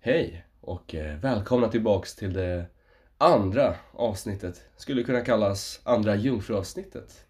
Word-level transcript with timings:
Hej 0.00 0.44
och 0.60 0.94
eh, 0.94 1.18
välkomna 1.20 1.68
tillbaks 1.68 2.16
till 2.16 2.32
det 2.32 2.66
andra 3.18 3.74
avsnittet. 3.92 4.60
Skulle 4.76 5.02
kunna 5.02 5.20
kallas 5.20 5.80
andra 5.84 6.16
jungfruavsnittet. 6.16 7.24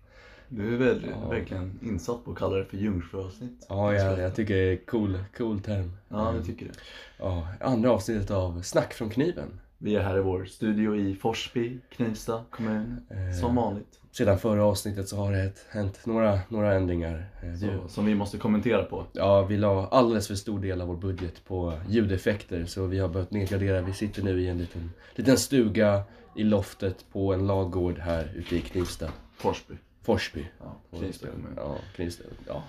Du 0.48 0.74
är 0.74 0.78
väl 0.78 1.06
Ja. 1.10 1.28
verkligen 1.28 1.78
insatt 1.82 2.24
på 2.24 2.30
att 2.32 2.38
kalla 2.38 2.56
det 2.56 2.64
för 2.64 2.76
jungfruavsnitt. 2.76 3.66
Ja, 3.68 3.94
jag, 3.94 4.18
jag 4.18 4.34
tycker 4.34 4.54
det 4.54 4.72
är 4.72 4.76
cool, 4.86 5.18
cool 5.36 5.60
term. 5.60 5.96
Ja, 6.08 6.34
jag 6.34 6.44
tycker 6.46 6.66
det. 6.66 6.72
Ja, 7.18 7.48
andra 7.60 7.90
avsnittet 7.92 8.30
av 8.30 8.62
Snack 8.62 8.94
från 8.94 9.10
kniven. 9.10 9.60
Vi 9.80 9.96
är 9.96 10.00
här 10.02 10.16
i 10.18 10.20
vår 10.20 10.44
studio 10.44 10.96
i 10.96 11.14
Forsby, 11.14 11.78
Knivsta 11.90 12.44
kommun. 12.50 13.00
Eh, 13.10 13.40
Som 13.40 13.54
vanligt. 13.54 14.00
Sedan 14.10 14.38
förra 14.38 14.64
avsnittet 14.64 15.08
så 15.08 15.16
har 15.16 15.32
det 15.32 15.52
hänt 15.70 16.00
några, 16.06 16.38
några 16.48 16.74
ändringar. 16.74 17.26
Eh, 17.42 17.54
Så, 17.54 17.88
som 17.88 18.04
vi 18.06 18.14
måste 18.14 18.38
kommentera 18.38 18.82
på. 18.84 19.04
Ja, 19.12 19.42
vi 19.42 19.56
la 19.56 19.86
alldeles 19.88 20.28
för 20.28 20.34
stor 20.34 20.60
del 20.60 20.80
av 20.80 20.88
vår 20.88 20.96
budget 20.96 21.44
på 21.44 21.72
ljudeffekter 21.88 22.64
så 22.64 22.86
vi 22.86 22.98
har 22.98 23.08
behövt 23.08 23.30
nedgradera. 23.30 23.80
Vi 23.80 23.92
sitter 23.92 24.22
nu 24.22 24.40
i 24.42 24.48
en 24.48 24.58
liten, 24.58 24.90
liten 25.14 25.36
stuga 25.36 26.02
i 26.36 26.42
loftet 26.44 27.04
på 27.12 27.32
en 27.34 27.46
lagård 27.46 27.98
här 27.98 28.32
ute 28.36 28.56
i 28.56 28.60
Knivsta. 28.60 29.08
Forsby. 29.36 29.74
Forsby. 30.02 30.46
Ja, 30.60 30.98
Knivsta 30.98 31.26
kommun. 31.28 31.52
Ja, 31.56 31.76
Knivsta. 31.96 32.24
Ja. 32.46 32.62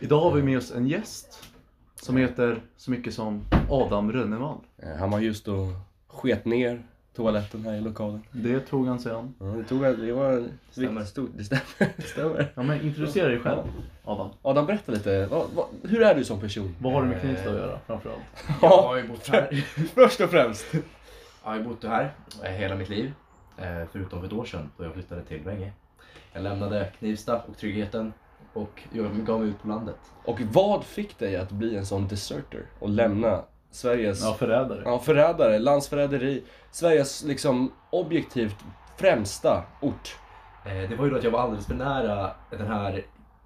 Idag 0.00 0.20
har 0.20 0.32
vi 0.32 0.42
med 0.42 0.58
oss 0.58 0.72
en 0.72 0.88
gäst. 0.88 1.44
Som 2.02 2.16
heter 2.16 2.62
så 2.76 2.90
mycket 2.90 3.14
som 3.14 3.44
Adam 3.70 4.12
Rönnevall. 4.12 4.58
Eh, 4.82 4.96
Han 4.98 5.10
var 5.10 5.20
just 5.20 5.48
och 5.48 5.66
sket 6.18 6.44
ner 6.44 6.82
toaletten 7.16 7.64
här 7.64 7.74
i 7.74 7.80
lokalen. 7.80 8.22
Det 8.32 8.60
tog 8.60 8.86
han 8.86 8.98
sig 8.98 9.12
an. 9.12 9.34
Ja, 9.38 9.44
det 9.46 9.64
tog 9.64 9.82
det 9.82 10.12
var 10.12 10.48
Stämmer. 10.70 11.04
stort. 11.04 11.30
Det 11.36 11.44
stämmer. 11.44 11.64
Det 11.96 12.02
stämmer. 12.02 12.52
Ja, 12.54 12.62
men 12.62 12.80
introducera 12.80 13.28
dig 13.28 13.40
själv, 13.40 13.62
Adam. 14.04 14.30
Adam, 14.42 14.66
berätta 14.66 14.92
lite. 14.92 15.26
Vad, 15.26 15.46
vad, 15.54 15.66
hur 15.82 16.02
är 16.02 16.14
du 16.14 16.24
som 16.24 16.40
person? 16.40 16.74
Vad 16.78 16.92
har 16.92 17.02
du 17.02 17.08
med 17.08 17.20
Knivsta 17.20 17.48
att 17.50 17.56
göra 17.56 17.78
framförallt? 17.86 18.20
Jag 18.62 18.68
har 18.68 18.96
ju 18.96 19.08
bott 19.08 19.28
här, 19.28 19.64
Först 19.94 20.20
och 20.20 20.30
främst. 20.30 20.66
jag 20.72 21.50
har 21.50 21.56
ju 21.56 21.62
bott 21.64 21.84
här 21.84 22.14
eh, 22.44 22.50
hela 22.50 22.74
mitt 22.76 22.88
liv. 22.88 23.12
eh, 23.58 23.64
Förutom 23.92 24.20
för 24.20 24.26
ett 24.26 24.32
år 24.32 24.44
sedan 24.44 24.70
då 24.76 24.84
jag 24.84 24.92
flyttade 24.94 25.22
till 25.22 25.40
Vänge. 25.40 25.72
Jag 26.32 26.42
lämnade 26.42 26.92
Knivsta 26.98 27.40
och 27.42 27.56
tryggheten 27.56 28.12
och 28.52 28.82
jag 28.92 29.26
gav 29.26 29.40
mig 29.40 29.48
ut 29.48 29.62
på 29.62 29.68
landet. 29.68 29.96
Och 30.24 30.40
vad 30.40 30.84
fick 30.84 31.18
dig 31.18 31.36
att 31.36 31.50
bli 31.50 31.76
en 31.76 31.86
sån 31.86 32.08
deserter 32.08 32.62
och 32.78 32.88
lämna 32.88 33.42
Sveriges 33.70 34.22
Ja, 34.22 34.34
förrädare. 34.38 34.82
Ja, 34.84 34.98
förrädare, 34.98 35.58
landsförräderi. 35.58 36.42
Sveriges 36.70 37.24
liksom 37.24 37.72
objektivt 37.90 38.56
främsta 38.96 39.62
ort. 39.80 40.16
Eh, 40.66 40.90
Det 40.90 40.96
var 40.96 41.04
ju 41.04 41.10
då 41.10 41.16
att 41.16 41.24
jag 41.24 41.30
var 41.30 41.40
alldeles 41.40 41.66
för 41.66 41.74
nära 41.74 42.30
den 42.50 42.66
här 42.66 43.04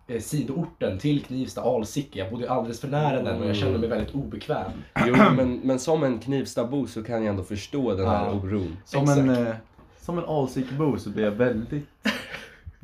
eh, 0.09 0.21
sidoorten 0.21 0.99
till 0.99 1.23
Knivsta, 1.25 1.61
Alsike. 1.63 2.19
Jag 2.19 2.31
bodde 2.31 2.51
alldeles 2.51 2.81
för 2.81 2.89
nära 2.89 3.23
den 3.23 3.43
och 3.43 3.49
jag 3.49 3.57
kände 3.57 3.79
mig 3.79 3.89
väldigt 3.89 4.15
obekväm. 4.15 4.71
Jo, 5.07 5.17
men, 5.37 5.61
men 5.65 5.79
som 5.79 6.03
en 6.03 6.19
Knivstabo 6.19 6.87
så 6.87 7.03
kan 7.03 7.17
jag 7.17 7.27
ändå 7.27 7.43
förstå 7.43 7.95
den 7.95 8.09
här 8.09 8.27
Ja. 8.27 8.33
oron. 8.33 8.77
Som 8.85 9.09
en, 9.09 9.31
eh, 9.47 9.55
som 10.01 10.19
en 10.19 10.25
Alsikebo 10.25 10.99
så 10.99 11.11
blir 11.11 11.25
jag 11.25 11.31
väldigt, 11.31 11.85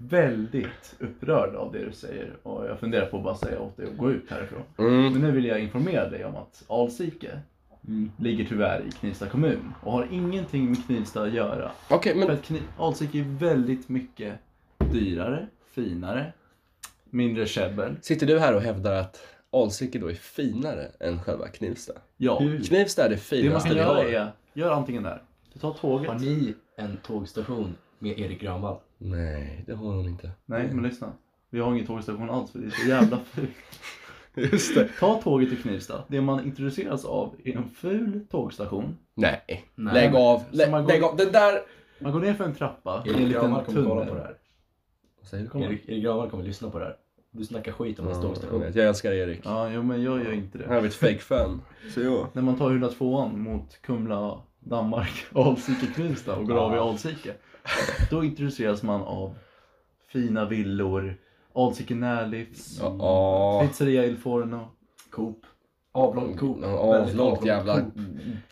väldigt 0.01 0.95
upprörd 0.99 1.55
av 1.55 1.73
det 1.73 1.85
du 1.85 1.93
säger. 1.93 2.37
Och 2.43 2.67
jag 2.67 2.81
funderar 2.81 3.07
på 3.07 3.17
att 3.17 3.25
bara 3.25 3.35
säga 3.35 3.61
åt 3.61 3.77
dig 3.77 3.87
att 3.87 3.97
gå 3.99 4.11
ut 4.11 4.31
härifrån. 4.31 4.63
Mm. 4.79 5.13
Men 5.13 5.23
nu 5.23 5.31
vill 5.31 5.45
jag 5.45 5.61
informera 5.61 6.09
dig 6.11 6.25
om 6.25 6.37
att 6.37 6.65
Alsike 6.69 7.41
ligger 8.17 8.45
tyvärr 8.45 8.85
i 8.89 8.91
Knivsta 8.91 9.27
kommun 9.27 9.73
och 9.83 9.93
har 9.93 10.09
ingenting 10.11 10.69
med 10.71 10.87
Knivsta 10.87 11.23
att 11.23 11.33
göra. 11.33 11.71
För 11.89 12.15
men 12.15 12.31
att 12.31 12.43
Kni- 12.49 12.63
Alsike 12.79 13.19
är 13.19 13.39
väldigt 13.39 13.89
mycket 13.89 14.35
dyrare, 14.93 15.47
finare, 15.71 16.33
mindre 17.11 17.47
käbbel. 17.47 17.97
sitter 18.03 18.27
du 18.27 18.39
här 18.39 18.55
och 18.55 18.61
hävdar 18.63 18.93
att 18.95 19.23
Alsike 19.53 19.99
då 19.99 20.11
är 20.11 20.15
finare 20.15 20.87
än 21.01 21.23
själva 21.23 21.49
Knivsta? 21.49 21.93
Ja, 22.17 22.39
Knivsta 22.67 23.05
är 23.05 23.09
det 23.09 23.15
det 23.31 23.37
man 23.37 23.43
finaste 23.61 23.69
kan 23.69 23.77
vi 23.79 23.83
har. 23.83 24.05
göra 24.05 24.23
är, 24.23 24.33
gör 24.53 24.71
antingen 24.73 25.03
där. 25.03 25.23
Du 25.53 25.61
tar 25.61 25.73
tåget. 25.73 26.09
Har 26.11 26.19
ni 26.19 26.55
en 26.77 26.97
tågstation 26.97 27.75
med 27.99 28.19
Erik 28.19 28.41
Granvall? 28.41 28.77
Nej, 28.99 29.65
det 29.67 29.75
har 29.75 29.85
hon 29.95 30.07
inte. 30.09 30.31
Nej, 30.47 30.69
men 30.73 30.85
lyssna. 30.85 31.13
Vi 31.51 31.61
har 31.61 31.73
ingen 31.73 31.87
tågstation 31.87 32.31
alls 32.31 32.51
för 32.53 32.59
det 32.59 32.67
är 32.67 32.71
så 32.71 32.89
jävla 32.89 33.19
fult. 33.33 33.51
Just 34.35 34.75
det. 34.75 34.89
Ta 35.01 35.23
tåget 35.23 35.49
till 35.49 35.63
Knivsta. 35.63 36.05
Det 36.09 36.21
man 36.21 36.45
introduceras 36.45 37.05
av 37.05 37.35
är 37.45 37.57
en 37.57 37.69
ful 37.71 38.27
tågstation. 38.31 38.97
Nej. 39.15 39.65
Nej. 39.75 39.95
Lägg 39.95 40.15
av. 40.15 40.43
Lä, 40.51 40.71
man 40.71 40.83
går- 40.85 40.89
lägg 40.93 41.03
av. 41.03 41.17
Den 41.17 41.33
där... 41.33 41.61
Man 42.01 42.13
går 42.13 42.21
ner 42.21 42.35
för 42.35 42.45
en 42.45 42.55
trappa 42.55 43.03
i 43.07 43.11
en 43.11 43.17
Erik 43.23 43.33
Granvall 43.33 43.61
liten 43.61 43.75
kommer 43.75 43.89
kolla 43.89 44.01
på 44.01 44.05
det 44.05 44.11
tunnel. 44.11 44.25
här. 44.27 44.37
Vad 45.21 45.27
säger 45.29 45.45
du? 45.45 45.51
Kommer? 45.51 45.67
Erik, 45.67 45.89
Erik 45.89 46.05
Granvall 46.05 46.31
kommer 46.31 46.45
lyssna 46.45 46.71
på 46.71 46.79
det 46.79 46.85
här. 46.85 46.97
Du 47.31 47.45
snackar 47.45 47.73
skit 47.73 47.99
om 47.99 48.07
hans 48.07 48.17
Ja, 48.19 48.23
jag, 48.23 48.31
tågstation. 48.35 48.61
vet, 48.61 48.75
jag 48.75 48.87
älskar 48.89 49.13
Erik. 49.13 49.41
Ja, 49.45 49.71
jo, 49.71 49.83
men 49.83 50.03
jag 50.03 50.25
gör 50.25 50.33
inte 50.33 50.59
Han 50.59 50.69
det. 50.69 50.81
är 50.81 50.85
ett 50.87 50.95
fake-fan. 50.95 51.61
Så 51.95 52.01
jo. 52.01 52.27
När 52.33 52.43
man 52.43 52.59
tar 52.59 52.71
102an 52.71 53.37
mot 53.37 53.83
Kumla, 53.83 54.41
Danmark, 54.61 55.27
Alsike, 55.35 55.87
Knivsta 55.95 56.37
och 56.37 56.47
går 56.47 56.57
av 56.57 56.75
i 56.75 56.79
Alsike. 56.79 57.35
Då 58.11 58.25
introduceras 58.25 58.83
man 58.83 59.01
av 59.03 59.35
fina 60.09 60.45
villor, 60.45 61.17
Alsike 61.55 61.95
närlivs, 61.95 62.79
Ja. 62.83 63.65
pizzeria 63.67 64.05
Il 64.07 64.17
Forno. 64.17 64.69
Coop. 65.11 65.43
Avlångt 65.93 66.39
Coop. 66.39 66.59
Ja, 66.63 66.91
Väldigt 66.93 67.21
Avlångt 67.21 67.45
jävla 67.47 67.81
Coop. 67.81 67.93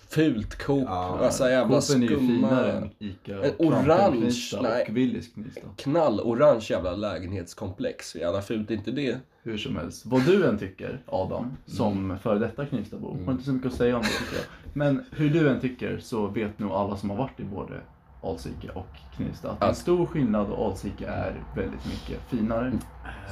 fult 0.08 0.58
Coop. 0.62 0.84
Ja, 0.86 1.18
Massa 1.20 1.50
jävla 1.50 1.80
Coopen 1.80 2.02
är 2.02 2.08
ju 2.08 2.18
finare 2.18 2.72
skumma... 2.72 2.72
än 2.72 2.90
Ica, 2.98 3.34
En 3.34 3.42
Krampen, 3.42 3.66
orange, 3.66 4.58
nej. 4.62 4.86
och 4.88 4.96
Willys 4.96 5.32
Knivsta. 5.32 5.60
Knallorange 5.76 6.66
jävla 6.70 6.92
lägenhetskomplex. 6.96 8.14
Hur 8.14 8.20
jävla 8.20 8.42
fult 8.42 8.70
inte 8.70 8.90
det? 8.90 9.16
Hur 9.42 9.58
som 9.58 9.76
helst. 9.76 10.06
Vad 10.06 10.22
du 10.26 10.46
än 10.48 10.58
tycker, 10.58 11.00
Adam, 11.06 11.56
som 11.66 12.18
före 12.22 12.38
detta 12.38 12.66
Knivstabo, 12.66 13.18
har 13.24 13.32
inte 13.32 13.44
så 13.44 13.52
mycket 13.52 13.70
att 13.72 13.76
säga 13.78 13.96
om 13.96 14.02
det 14.02 14.08
tycker 14.08 14.36
jag. 14.36 14.44
Men 14.72 15.04
hur 15.10 15.30
du 15.30 15.48
än 15.48 15.60
tycker 15.60 15.98
så 15.98 16.26
vet 16.26 16.58
nog 16.58 16.72
alla 16.72 16.96
som 16.96 17.10
har 17.10 17.16
varit 17.16 17.40
i 17.40 17.44
både 17.44 17.80
Alsike 18.22 18.68
och 18.74 18.86
Knivsta 19.16 19.50
att 19.50 19.60
det 19.60 19.64
är 19.64 19.68
en 19.68 19.72
Att- 19.72 19.78
stor 19.78 20.06
skillnad 20.06 20.50
och 20.50 20.66
Alsike 20.66 21.06
är 21.06 21.42
väldigt 21.56 21.86
mycket 21.86 22.20
finare, 22.28 22.72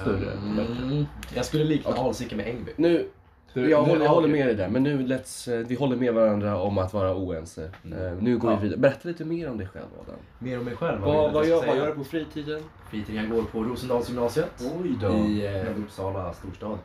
större 0.00 0.33
och 0.37 0.56
bättre. 0.56 0.83
Mm. 0.83 1.05
Jag 1.34 1.45
skulle 1.45 1.65
likna 1.65 1.93
Alsike 1.93 2.37
med 2.37 2.47
Ängby. 2.49 2.72
Nu, 2.77 3.09
Du- 3.53 3.71
jag, 3.71 3.83
nu- 3.84 3.91
håller, 3.91 4.05
jag 4.05 4.11
håller 4.12 4.28
med 4.28 4.47
dig 4.47 4.55
där. 4.55 4.69
Men 4.69 4.83
nu 4.83 4.99
let's, 5.06 5.53
eh, 5.61 5.67
vi 5.67 5.75
håller 5.75 5.97
med 5.97 6.15
varandra 6.15 6.61
om 6.61 6.78
att 6.78 6.93
vara 6.93 7.15
oense. 7.17 7.65
Eh, 7.65 8.12
Nu 8.21 8.39
går 8.39 8.50
Ja. 8.50 8.56
vi 8.56 8.62
vidare. 8.62 8.81
Berätta 8.81 9.09
lite 9.09 9.25
mer 9.25 9.50
om 9.50 9.59
dig 9.59 9.67
själv 9.67 9.84
Adam. 10.03 10.15
Mer 10.39 10.59
om 10.59 10.65
mig 10.65 10.77
själv. 10.77 11.00
Vad, 11.00 11.33
vad, 11.33 11.43
jag 11.44 11.49
gör, 11.49 11.67
vad 11.67 11.77
gör 11.77 11.87
du 11.87 11.93
på 11.93 12.05
fritiden? 12.05 12.62
Fritiden 12.91 13.31
går 13.31 13.43
på 13.43 13.62
Rosendalsgymnasiet 13.62 14.62
Oj 14.81 15.06
i 15.31 15.47
eh, 15.47 15.78
Uppsala 15.78 16.33
storstad. 16.33 16.78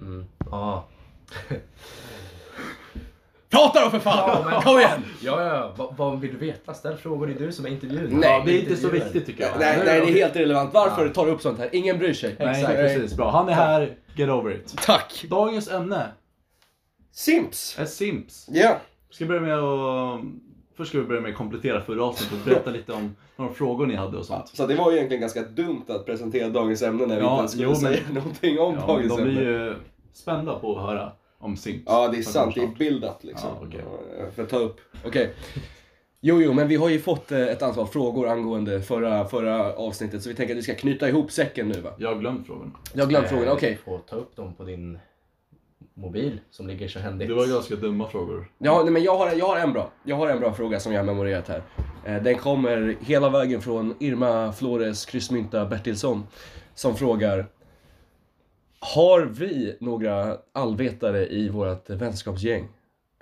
Mm. 0.00 0.26
Ja. 0.50 0.84
Prata 3.50 3.84
då 3.84 3.90
för 3.90 3.98
fan! 3.98 4.18
Ja, 4.28 4.50
men- 4.50 4.62
Kom 4.62 4.78
igen! 4.78 5.02
Ja, 5.22 5.44
ja, 5.44 5.72
vad, 5.76 5.96
vad 5.96 6.20
vill 6.20 6.32
du 6.32 6.38
veta? 6.38 6.74
Ställ 6.74 6.96
frågor, 6.96 7.26
det 7.26 7.32
är 7.32 7.38
du 7.46 7.52
som 7.52 7.66
är 7.66 7.70
intervjun. 7.70 8.08
Nej, 8.20 8.30
Ja, 8.30 8.42
det 8.46 8.52
är 8.56 8.60
inte 8.60 8.76
så 8.76 8.88
viktigt 8.88 9.26
tycker 9.26 9.42
jag. 9.44 9.52
Nej, 9.58 9.82
nej, 9.84 10.00
det 10.00 10.06
är 10.10 10.14
helt 10.14 10.36
irrelevant. 10.36 10.74
Varför 10.74 11.08
tar 11.08 11.26
du 11.26 11.32
upp 11.32 11.40
sånt 11.42 11.58
här? 11.58 11.68
Ingen 11.72 11.98
bryr 11.98 12.12
sig. 12.12 12.36
Nej, 12.38 12.48
Exakt. 12.60 12.74
precis. 12.74 13.16
Bra. 13.16 13.30
Han 13.30 13.48
är 13.48 13.52
här, 13.52 13.96
get 14.14 14.28
over 14.28 14.54
it. 14.54 14.74
Tack! 14.82 15.24
Dagens 15.30 15.68
ämne 15.70 16.06
Simps! 17.12 17.78
är 17.78 17.84
Sims. 17.84 18.46
Ja. 18.50 18.76
Ska 19.10 19.24
börja 19.26 19.40
med 19.40 19.58
att... 19.58 20.20
Först 20.76 20.88
ska 20.88 20.98
vi 20.98 21.04
börja 21.04 21.20
med 21.20 21.30
att 21.30 21.36
komplettera 21.36 21.80
förra 21.80 22.04
avsnittet 22.04 22.38
och 22.38 22.44
berätta 22.44 22.70
lite 22.70 22.92
om 22.92 23.16
några 23.36 23.52
frågor 23.52 23.86
ni 23.86 23.94
hade 23.94 24.16
och 24.16 24.24
sånt. 24.24 24.48
Så 24.48 24.66
det 24.66 24.74
var 24.74 24.90
ju 24.90 24.96
egentligen 24.96 25.20
ganska 25.20 25.42
dumt 25.42 25.84
att 25.88 26.06
presentera 26.06 26.48
dagens 26.48 26.82
ämne 26.82 27.06
när 27.06 27.16
vi 27.16 27.22
Ja, 27.22 27.30
inte 27.30 27.38
ens 27.40 27.50
skulle 27.52 27.64
jo, 27.64 27.70
men- 27.70 27.78
säga 27.80 28.00
någonting 28.12 28.58
om 28.58 28.74
Ja, 28.74 28.86
dagens 28.86 29.16
de 29.16 29.22
ämne. 29.22 29.34
blir 29.34 29.42
ju 29.50 29.74
spända 30.12 30.58
på 30.58 30.76
att 30.78 30.82
höra 30.86 31.12
om 31.38 31.56
Sims. 31.56 31.82
Ja, 31.86 32.08
det 32.08 32.18
är 32.18 32.22
sant. 32.22 32.54
Det 32.54 32.62
är 32.62 32.66
bildat 32.78 33.24
liksom. 33.24 33.50
Ja. 33.72 33.78
Ja, 34.18 34.30
För 34.34 34.42
att 34.42 34.48
ta 34.48 34.56
upp. 34.58 34.80
Okej. 35.06 35.34
Jo, 36.20 36.42
jo, 36.42 36.52
men 36.52 36.68
vi 36.68 36.76
har 36.76 36.88
ju 36.88 36.98
fått 37.00 37.32
eh, 37.32 37.40
ett 37.40 37.62
antal 37.62 37.86
frågor 37.86 38.28
angående 38.28 38.82
förra, 38.82 39.24
förra 39.28 39.72
avsnittet 39.74 40.22
så 40.22 40.28
vi 40.28 40.34
tänker 40.34 40.54
att 40.54 40.58
vi 40.58 40.62
ska 40.62 40.74
knyta 40.74 41.08
ihop 41.08 41.30
säcken 41.32 41.68
nu 41.68 41.80
va? 41.80 41.90
Jag 41.98 42.08
har 42.08 42.20
glömt 42.20 42.46
frågan. 42.46 42.76
Jag 42.94 43.02
har 43.04 43.08
glömt 43.08 43.24
Eh, 43.24 43.30
frågan, 43.30 43.48
okej. 43.52 43.70
Du 43.70 43.90
får 43.90 43.98
ta 43.98 44.16
upp 44.16 44.36
dem 44.36 44.54
på 44.54 44.64
din 44.64 44.98
mobil 45.94 46.40
som 46.50 46.66
ligger 46.66 46.88
så 46.88 46.98
händigt. 46.98 47.28
Det 47.28 47.34
var 47.34 47.46
ganska 47.46 47.76
dumma 47.76 48.08
frågor. 48.08 48.50
Ja, 48.58 48.82
nej, 48.82 48.92
men 48.92 49.02
jag 49.02 49.16
har, 49.18 49.32
jag 49.32 49.46
har 49.46 49.56
en 49.56 49.72
bra. 49.72 49.90
Jag 50.04 50.16
har 50.16 50.28
en 50.28 50.40
bra 50.40 50.52
fråga 50.54 50.80
som 50.80 50.92
jag 50.92 51.00
har 51.00 51.06
memorerat 51.06 51.48
här. 51.48 51.62
Eh, 52.04 52.22
Den 52.22 52.34
kommer 52.38 52.96
hela 53.00 53.28
vägen 53.30 53.60
från 53.60 53.94
Irma 54.00 54.52
Flores 54.52 55.06
Kryssmynta 55.06 55.64
Bertilsson 55.64 56.26
som 56.74 56.96
frågar 56.96 57.46
Har 58.80 59.20
vi 59.20 59.76
några 59.80 60.36
allvetare 60.52 61.26
i 61.28 61.48
vårt 61.48 61.90
vänskapsgäng? 61.90 62.68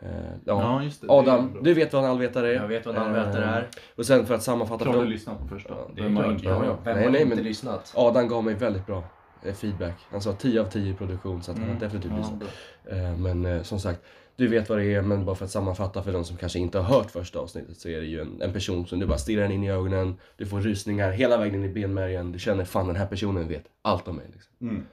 Eh, 0.02 0.08
ja. 0.44 0.62
Ja, 0.62 0.82
just 0.82 1.00
det. 1.00 1.06
Det 1.06 1.12
är 1.12 1.18
Adam, 1.18 1.52
bra. 1.52 1.62
du 1.62 1.74
vet 1.74 1.92
vad 1.92 2.04
en 2.04 2.10
allvetare 2.10 2.48
är? 2.50 2.54
Jag 2.54 2.68
vet 2.68 2.86
vad 2.86 2.96
en 2.96 3.02
allvetare 3.02 3.44
Eh, 3.44 3.50
är. 3.52 3.68
Och 3.96 4.06
sen 4.06 4.26
för 4.26 4.34
att 4.34 4.42
sammanfatta 4.42 4.84
Klart 4.84 4.96
du 4.96 5.04
lyssnade 5.04 5.38
på 5.38 5.48
första. 5.48 5.74
Det 5.94 6.00
är 6.00 6.04
Vem 6.04 6.16
har 6.16 6.22
klart. 6.22 6.34
inte- 6.34 6.46
Ja, 6.48 6.64
ja. 6.64 6.78
Vem 6.84 6.94
Nej, 6.96 7.04
har 7.04 7.10
nej, 7.12 7.22
inte 7.22 7.34
men- 7.36 7.44
lyssnat? 7.44 7.92
Adam 7.96 8.28
gav 8.28 8.44
mig 8.44 8.54
väldigt 8.54 8.86
bra 8.86 9.02
eh, 9.44 9.54
feedback. 9.54 9.94
Han 10.10 10.20
sa 10.20 10.32
10 10.32 10.60
av 10.60 10.64
10 10.64 10.90
i 10.90 10.94
produktion 10.94 11.42
så 11.42 11.50
att 11.50 11.56
han 11.58 11.64
har 11.66 11.70
Mm. 11.76 11.80
definitivt 11.82 12.12
Ja, 12.12 12.18
lyssnat. 12.18 12.38
bra. 12.38 12.48
Eh, 12.96 13.16
Men 13.18 13.46
eh, 13.46 13.62
som 13.62 13.80
sagt, 13.80 14.00
du 14.36 14.48
vet 14.48 14.68
vad 14.68 14.78
det 14.78 14.84
är, 14.94 15.02
men 15.02 15.24
bara 15.24 15.36
för 15.36 15.44
att 15.44 15.50
sammanfatta 15.50 16.02
för 16.02 16.12
de 16.12 16.24
som 16.24 16.36
kanske 16.36 16.58
inte 16.58 16.78
har 16.78 16.96
hört 16.98 17.10
första 17.10 17.38
avsnittet 17.38 17.76
så 17.76 17.88
är 17.88 18.00
det 18.00 18.06
ju 18.06 18.20
en, 18.20 18.42
en 18.42 18.52
person 18.52 18.86
som 18.86 18.98
du 18.98 19.06
bara 19.06 19.18
stirrar 19.18 19.50
in 19.52 19.64
i 19.64 19.70
ögonen, 19.70 20.16
du 20.36 20.46
får 20.46 20.60
rysningar 20.60 21.10
hela 21.10 21.36
vägen 21.38 21.54
in 21.54 21.64
i 21.70 21.74
benmärgen, 21.74 22.32
du 22.32 22.38
känner 22.38 22.64
fan 22.64 22.86
den 22.86 22.96
här 22.96 23.06
personen 23.06 23.48
vet 23.48 23.64
allt 23.82 24.08
om 24.08 24.16
mig. 24.16 24.26
Liksom. 24.32 24.52
Mm. 24.60 24.86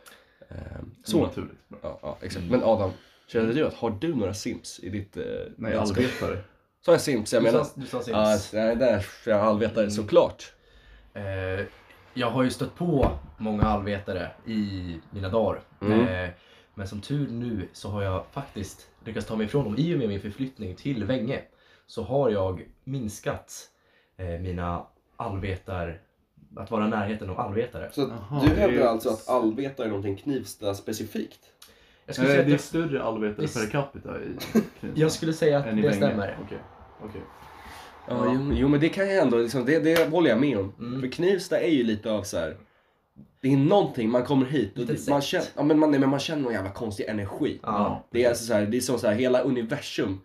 Eh, 0.51 0.81
Så 1.03 1.21
naturligt. 1.25 1.57
Ja, 1.81 1.99
ja 2.01 2.17
exakt. 2.21 2.45
Men 2.49 2.63
Adam, 2.63 2.91
Känner 3.27 3.53
du 3.53 3.65
att, 3.67 3.73
har 3.73 3.89
du 4.01 4.15
några 4.15 4.33
Sims 4.33 4.79
i 4.83 4.89
ditt... 4.89 5.17
Eh, 5.17 5.23
Nej, 5.57 5.75
allvetare. 5.75 6.37
Sa 6.85 6.91
jag 6.91 7.01
Sims? 7.01 7.33
Jag 7.33 7.43
Du 7.43 7.51
menar... 7.51 7.63
sa, 7.63 7.71
du 7.75 7.85
sa 7.85 8.01
Ja, 8.07 8.25
Sims. 8.37 8.53
nej, 8.53 8.75
där 8.75 8.93
är 9.25 9.29
jag 9.31 9.39
allvetare 9.39 9.91
såklart. 9.91 10.53
Eh, 11.13 11.65
jag 12.13 12.31
har 12.31 12.43
ju 12.43 12.49
stött 12.49 12.75
på 12.75 13.11
många 13.37 13.63
allvetare 13.63 14.31
i 14.45 14.95
mina 15.09 15.29
dagar. 15.29 15.61
Mm. 15.81 16.07
Eh, 16.07 16.29
men 16.75 16.87
som 16.87 17.01
tur 17.01 17.27
nu 17.27 17.67
så 17.73 17.89
har 17.89 18.01
jag 18.03 18.25
faktiskt 18.31 18.87
lyckats 19.05 19.27
ta 19.27 19.35
mig 19.35 19.45
ifrån 19.45 19.63
dem. 19.63 19.75
I 19.77 19.95
och 19.95 19.99
med 19.99 20.07
min 20.09 20.21
förflyttning 20.21 20.75
till 20.75 21.03
Vänge 21.03 21.41
så 21.87 22.03
har 22.03 22.29
jag 22.29 22.65
minskat 22.83 23.69
eh, 24.17 24.25
mina 24.39 24.85
allvetar... 25.17 26.01
Att 26.55 26.71
vara 26.71 26.87
i 26.87 26.89
närheten 26.89 27.29
av 27.29 27.39
allvetare. 27.39 27.89
Så 27.91 28.01
Jaha, 28.01 28.43
du 28.43 28.55
hävdar 28.55 28.87
alltså 28.87 29.09
att 29.09 29.29
allvetare 29.29 29.85
är 29.85 29.89
någonting 29.89 30.15
Knivsta 30.15 30.73
specifikt? 30.73 31.39
Jag 32.05 32.15
skulle, 32.15 32.27
Nej, 32.27 32.37
säga 32.37 32.47
det 32.47 32.51
är 32.51 32.55
att 32.55 32.61
större 32.61 33.03
allvetare 33.03 33.45
Det 33.45 33.53
per 33.53 33.71
capita 33.71 34.09
i 34.21 34.35
jag, 34.79 34.91
jag 34.97 35.11
skulle 35.11 35.33
säga 35.33 35.57
att 35.57 35.65
det 35.65 35.71
Vänge. 35.71 35.93
stämmer. 35.93 36.37
Okej. 36.45 36.57
okej. 37.03 37.21
Ja, 38.07 38.33
jo, 38.33 38.51
jo 38.53 38.67
men 38.67 38.79
det 38.79 38.89
kan 38.89 39.09
jag 39.09 39.17
ändå, 39.17 39.37
liksom, 39.37 39.65
det, 39.65 39.79
det 39.79 40.09
håller 40.09 40.29
jag 40.29 40.39
med 40.39 40.57
om. 40.59 40.73
Mm. 40.79 41.01
För 41.01 41.07
Knivsta 41.07 41.59
är 41.59 41.71
ju 41.71 41.83
lite 41.83 42.11
av 42.11 42.23
så 42.23 42.37
här. 42.37 42.57
Det 43.41 43.53
är 43.53 43.57
någonting, 43.57 44.09
man 44.09 44.23
kommer 44.23 44.45
hit 44.45 44.77
och 44.79 44.85
det, 44.85 45.07
man, 45.09 45.21
känner, 45.21 45.45
ja, 45.55 45.63
men 45.63 45.79
man, 45.79 45.91
nej, 45.91 45.99
men 45.99 46.09
man 46.09 46.19
känner 46.19 46.41
någon 46.41 46.53
jävla 46.53 46.71
konstig 46.71 47.05
energi. 47.05 47.59
Ja. 47.63 48.03
Det 48.11 48.23
är 48.23 48.29
alltså 48.29 48.45
så 48.45 48.53
här, 48.53 48.65
det 48.65 48.77
är 48.77 48.81
som 48.81 48.99
så 48.99 49.07
här, 49.07 49.15
hela 49.15 49.41
universum. 49.41 50.19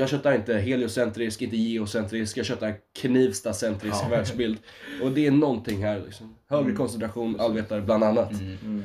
Jag 0.00 0.08
köttar 0.08 0.32
inte 0.34 0.54
heliocentrisk, 0.54 1.42
inte 1.42 1.56
geocentrisk, 1.56 2.36
jag 2.36 2.46
köttar 2.46 2.74
Knivsta-centrisk 3.00 3.96
Ja. 4.04 4.08
världsbild. 4.10 4.58
Och 5.02 5.10
det 5.10 5.26
är 5.26 5.30
någonting 5.30 5.84
här 5.84 6.00
liksom. 6.06 6.34
Högre 6.48 6.64
Mm. 6.64 6.76
koncentration, 6.76 7.40
allvetare 7.40 7.80
bland 7.80 8.04
annat. 8.04 8.32
Mm. 8.40 8.56
Mm. 8.64 8.82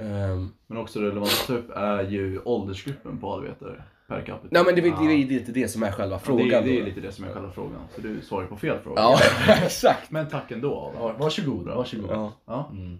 Ehm, 0.00 0.48
Men 0.66 0.78
också 0.78 1.00
relevant 1.00 1.26
att 1.40 1.46
ta 1.46 1.52
upp 1.52 1.70
är 1.76 2.02
ju 2.02 2.40
åldersgruppen 2.44 3.18
på 3.18 3.32
allvetare 3.32 3.82
per 4.08 4.20
capita. 4.20 4.48
nej 4.50 4.62
men 4.64 4.74
det, 4.74 4.80
är- 4.80 4.82
det, 4.84 5.12
är 5.12 5.18
Ja. 5.20 5.26
lite 5.28 5.52
det 5.52 5.68
som 5.68 5.82
är 5.82 5.92
själva 5.92 6.14
Ja, 6.14 6.18
frågan. 6.18 6.48
det, 6.48 6.56
är- 6.56 6.62
det 6.62 6.72
då. 6.76 6.80
är 6.80 6.84
lite 6.84 7.00
det 7.00 7.12
som 7.12 7.24
är 7.24 7.32
själva 7.32 7.50
frågan. 7.50 7.80
Så 7.94 8.00
du 8.00 8.20
svarar 8.20 8.46
på 8.46 8.56
fel 8.56 8.78
fråga. 8.84 9.00
Ja, 9.02 9.18
exakt. 9.64 10.10
Men 10.10 10.28
tack 10.28 10.50
ändå. 10.50 10.92
Ja, 10.98 11.14
varsågod, 11.18 11.66
varsågod. 11.66 12.10
Ja. 12.10 12.32
Ja. 12.46 12.70
Mm. 12.72 12.98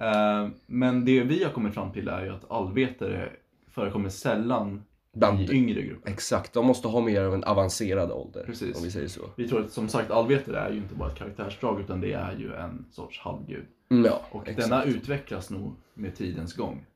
Eh, 0.00 0.50
men 0.66 1.04
det 1.04 1.20
vi 1.22 1.44
har 1.44 1.50
kommit 1.50 1.74
fram 1.74 1.92
till 1.92 2.08
är 2.08 2.24
ju 2.24 2.30
att 2.34 2.50
allvetare 2.50 3.28
förekommer 3.70 4.08
sällan 4.08 4.82
Bland, 5.18 5.50
yngre 5.50 5.82
grupper. 5.82 6.10
exakt, 6.10 6.52
de 6.52 6.66
måste 6.66 6.88
ha 6.88 7.00
mer 7.00 7.22
av 7.22 7.34
en 7.34 7.44
avancerad 7.44 8.10
ålder. 8.12 8.42
Precis. 8.46 8.76
Om 8.76 8.82
vi 8.82 8.90
säger 8.90 9.08
så. 9.08 9.20
Vi 9.36 9.48
tror 9.48 9.64
att 9.64 9.70
som 9.72 9.88
sagt 9.88 10.10
allvetare 10.10 10.58
är 10.58 10.70
ju 10.70 10.76
inte 10.76 10.94
bara 10.94 11.08
ett 11.10 11.18
karaktärsdrag 11.18 11.80
utan 11.80 12.00
det 12.00 12.12
är 12.12 12.36
ju 12.38 12.54
en 12.54 12.84
sorts 12.90 13.20
halvgud. 13.20 13.64
Mm, 13.90 14.04
ja, 14.04 14.20
Och 14.30 14.48
exakt. 14.48 14.70
denna 14.70 14.84
utvecklas 14.84 15.50
nog 15.50 15.72
med 15.94 16.16
tidens 16.16 16.54
gång. 16.54 16.86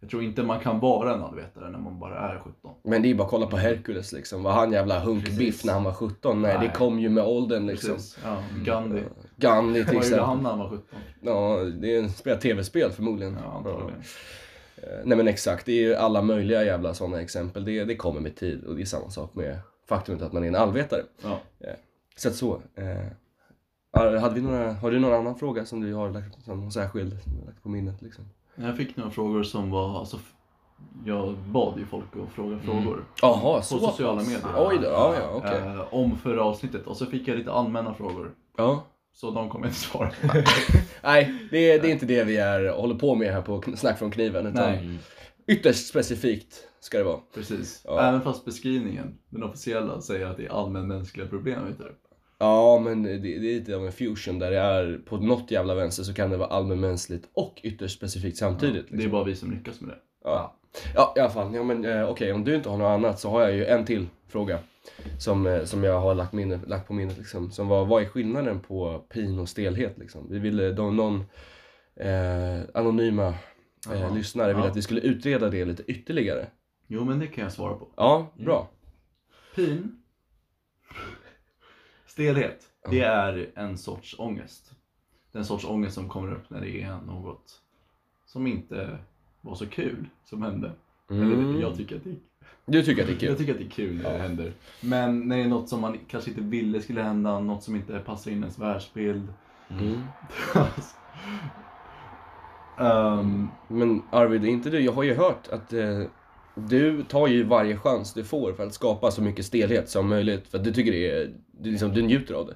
Jag 0.00 0.10
tror 0.10 0.22
inte 0.22 0.42
man 0.42 0.60
kan 0.60 0.80
vara 0.80 1.14
en 1.14 1.22
allvetare 1.22 1.70
när 1.70 1.78
man 1.78 1.98
bara 1.98 2.18
är 2.32 2.38
17. 2.38 2.70
Men 2.84 3.02
det 3.02 3.06
är 3.08 3.10
ju 3.10 3.14
bara 3.16 3.24
att 3.24 3.30
kolla 3.30 3.46
på 3.46 3.56
Hercules 3.56 4.12
liksom. 4.12 4.42
Var 4.42 4.52
han 4.52 4.72
jävla 4.72 5.00
hunkbiff 5.00 5.64
när 5.64 5.72
han 5.72 5.84
var 5.84 5.92
17? 5.92 6.42
Nej, 6.42 6.58
Nej. 6.58 6.68
det 6.68 6.74
kom 6.74 7.00
ju 7.00 7.08
med 7.08 7.24
åldern 7.24 7.66
liksom. 7.66 7.94
Precis. 7.94 8.18
Ja, 8.24 8.42
Gandhi. 8.64 9.02
Gandhi 9.36 9.84
till 9.84 9.96
Vad 9.96 10.04
gjorde 10.06 10.22
han 10.22 10.38
exempel. 10.38 10.42
när 10.42 10.50
han 10.50 10.58
var 10.58 10.68
17? 10.68 10.98
Ja, 11.20 11.56
det 11.80 11.96
är 11.96 12.08
spelar 12.08 12.40
tv-spel 12.40 12.90
förmodligen. 12.90 13.36
Ja, 13.44 13.52
antagligen. 13.56 13.90
Eh, 14.00 14.06
Nej 15.04 15.16
men 15.16 15.28
exakt, 15.28 15.66
det 15.66 15.72
är 15.72 15.82
ju 15.82 15.94
alla 15.94 16.22
möjliga 16.22 16.64
jävla 16.64 16.94
sådana 16.94 17.20
exempel. 17.20 17.64
Det, 17.64 17.84
det 17.84 17.96
kommer 17.96 18.20
med 18.20 18.36
tid 18.36 18.64
och 18.64 18.74
det 18.74 18.82
är 18.82 18.86
samma 18.86 19.10
sak 19.10 19.34
med 19.34 19.58
faktumet 19.88 20.22
att 20.22 20.32
man 20.32 20.44
är 20.44 20.48
en 20.48 20.56
allvetare. 20.56 21.02
Ja. 21.22 21.40
Så 22.16 22.28
att 22.28 22.34
så. 22.34 22.62
Eh, 22.74 24.20
hade 24.20 24.34
vi 24.34 24.40
några, 24.40 24.72
har 24.72 24.90
du 24.90 25.00
någon 25.00 25.14
annan 25.14 25.36
fråga 25.36 25.64
som 25.64 25.80
du 25.80 25.94
har 25.94 26.10
lagt, 26.10 26.44
som 26.44 26.70
särskild 26.70 27.12
lagt 27.46 27.62
på 27.62 27.68
minnet? 27.68 28.02
Liksom? 28.02 28.24
Jag 28.54 28.76
fick 28.76 28.96
några 28.96 29.10
frågor 29.10 29.42
som 29.42 29.70
var, 29.70 29.98
alltså, 29.98 30.18
jag 31.04 31.36
bad 31.38 31.78
ju 31.78 31.86
folk 31.86 32.04
att 32.04 32.32
fråga 32.34 32.58
frågor. 32.58 33.04
Jaha, 33.22 33.56
På 33.56 33.62
så 33.62 33.78
sociala 33.78 34.16
pass. 34.16 34.28
medier. 34.28 34.68
Oj 34.68 34.78
då, 34.82 34.88
ja, 34.88 35.14
ja 35.20 35.30
okej. 35.34 35.58
Eh, 35.58 35.94
om 35.94 36.16
förra 36.18 36.44
avsnittet 36.44 36.86
och 36.86 36.96
så 36.96 37.06
fick 37.06 37.28
jag 37.28 37.38
lite 37.38 37.52
allmänna 37.52 37.94
frågor. 37.94 38.30
Ja. 38.56 38.84
Så 39.14 39.30
de 39.30 39.48
kommer 39.50 39.66
inte 39.66 39.78
svara. 39.78 40.12
Nej, 41.02 41.34
det 41.50 41.72
är, 41.72 41.82
det 41.82 41.88
är 41.88 41.92
inte 41.92 42.06
det 42.06 42.24
vi 42.24 42.36
är, 42.36 42.68
håller 42.68 42.94
på 42.94 43.14
med 43.14 43.32
här 43.32 43.42
på 43.42 43.62
Snack 43.76 43.98
från 43.98 44.10
kniven. 44.10 44.46
Utan 44.46 44.70
Nej. 44.72 44.98
ytterst 45.46 45.86
specifikt 45.88 46.68
ska 46.80 46.98
det 46.98 47.04
vara. 47.04 47.20
Precis. 47.34 47.82
Ja. 47.84 48.00
Även 48.08 48.22
fast 48.22 48.44
beskrivningen, 48.44 49.18
den 49.30 49.42
officiella, 49.42 50.00
säger 50.00 50.26
att 50.26 50.36
det 50.36 50.46
är 50.46 50.50
allmänmänskliga 50.50 51.26
problem. 51.26 51.66
Vet 51.68 51.78
du? 51.78 51.96
Ja, 52.38 52.78
men 52.84 53.02
det, 53.02 53.18
det 53.18 53.36
är 53.36 53.40
lite 53.40 53.76
av 53.76 53.86
en 53.86 53.92
fusion 53.92 54.38
där 54.38 54.50
det 54.50 54.58
är 54.58 55.00
på 55.06 55.16
något 55.16 55.50
jävla 55.50 55.74
vänster 55.74 56.02
så 56.02 56.14
kan 56.14 56.30
det 56.30 56.36
vara 56.36 56.48
allmänmänskligt 56.48 57.28
och 57.34 57.60
ytterst 57.62 57.98
specifikt 57.98 58.36
samtidigt. 58.38 58.86
Det 58.88 58.94
är 58.94 58.96
Liksom. 58.96 59.12
bara 59.12 59.24
vi 59.24 59.34
som 59.36 59.50
lyckas 59.50 59.80
med 59.80 59.90
det. 59.90 59.98
Ja. 60.24 60.56
Ja, 60.94 61.12
i 61.16 61.20
alla 61.20 61.30
fall. 61.30 61.54
Ja, 61.54 61.62
men, 61.62 61.84
eh, 61.84 62.08
Okej, 62.08 62.32
om 62.32 62.44
du 62.44 62.54
inte 62.54 62.68
har 62.68 62.76
något 62.76 62.86
annat 62.90 63.20
så 63.20 63.30
har 63.30 63.40
jag 63.40 63.52
ju 63.52 63.66
en 63.66 63.84
till 63.84 64.08
fråga. 64.28 64.58
Som, 65.18 65.46
eh, 65.46 65.64
som 65.64 65.84
jag 65.84 66.00
har 66.00 66.14
lagt, 66.14 66.32
minne, 66.32 66.60
lagt 66.66 66.86
på 66.88 66.92
minnet. 66.92 67.18
Liksom, 67.18 67.50
som 67.50 67.68
var, 67.68 67.84
vad 67.84 68.02
är 68.02 68.06
skillnaden 68.06 68.60
på 68.60 68.98
pin 69.08 69.38
och 69.38 69.48
stelhet? 69.48 69.98
Liksom? 69.98 70.26
Vi 70.30 70.38
ville, 70.38 70.72
de, 70.72 70.96
någon 70.96 71.24
eh, 71.96 72.60
anonyma 72.74 73.34
eh, 73.92 74.14
lyssnare 74.14 74.48
ville 74.52 74.64
Ja. 74.64 74.70
att 74.70 74.76
vi 74.76 74.82
skulle 74.82 75.00
utreda 75.00 75.48
det 75.50 75.64
lite 75.64 75.82
ytterligare. 75.82 76.46
Jo, 76.86 77.04
men 77.04 77.18
det 77.18 77.26
kan 77.26 77.44
jag 77.44 77.52
svara 77.52 77.74
på. 77.74 77.88
Ja, 77.96 78.26
bra. 78.34 78.68
Pin, 79.54 80.02
stelhet, 82.06 82.62
det 82.90 83.00
är 83.00 83.50
en 83.54 83.78
sorts 83.78 84.14
ångest. 84.18 84.72
Den 85.32 85.44
sorts 85.44 85.64
ångest 85.64 85.94
som 85.94 86.08
kommer 86.08 86.32
upp 86.32 86.50
när 86.50 86.60
det 86.60 86.82
är 86.82 86.96
något 87.06 87.60
som 88.26 88.46
inte 88.46 88.98
var 89.42 89.54
så 89.54 89.66
kul 89.66 90.08
som 90.24 90.42
hände. 90.42 90.72
Mm. 91.10 91.32
Eller 91.32 91.60
jag 91.60 91.76
tycker 91.76 91.96
att 91.96 92.04
det 92.04 92.14
Du 92.66 92.82
tycker 92.82 93.02
att 93.02 93.08
det 93.08 93.14
är 93.14 93.18
kul? 93.18 93.28
Jag 93.28 93.38
tycker 93.38 93.52
att 93.52 93.58
det 93.58 93.64
är 93.64 93.70
kul 93.70 93.96
när 94.02 94.12
det 94.12 94.18
händer. 94.18 94.52
Men 94.80 95.28
när 95.28 95.36
det 95.36 95.42
är 95.42 95.48
något 95.48 95.68
som 95.68 95.80
man 95.80 95.98
kanske 96.08 96.30
inte 96.30 96.42
ville 96.42 96.80
skulle 96.80 97.02
hända, 97.02 97.40
något 97.40 97.62
som 97.62 97.76
inte 97.76 97.98
passar 97.98 98.30
in 98.30 98.36
i 98.36 98.40
ens 98.40 98.58
världsbild. 98.58 99.28
Mm. 99.70 100.02
Ehm, 102.78 103.48
Men 103.68 104.02
Arvid, 104.10 104.44
inte 104.44 104.70
du, 104.70 104.80
jag 104.80 104.92
har 104.92 105.02
ju 105.02 105.14
hört 105.14 105.48
att 105.48 105.72
eh, 105.72 106.02
du 106.54 107.02
tar 107.02 107.26
ju 107.26 107.44
varje 107.44 107.76
chans 107.76 108.14
du 108.14 108.24
får 108.24 108.52
för 108.52 108.66
att 108.66 108.74
skapa 108.74 109.10
så 109.10 109.22
mycket 109.22 109.44
stelhet 109.44 109.90
som 109.90 110.08
möjligt. 110.08 110.48
För 110.48 110.58
att 110.58 110.64
du 110.64 110.72
tycker 110.72 110.92
det 110.92 111.10
är, 111.10 111.34
du, 111.50 111.70
liksom, 111.70 111.94
du 111.94 112.02
njuter 112.02 112.34
av 112.34 112.46
det. 112.46 112.54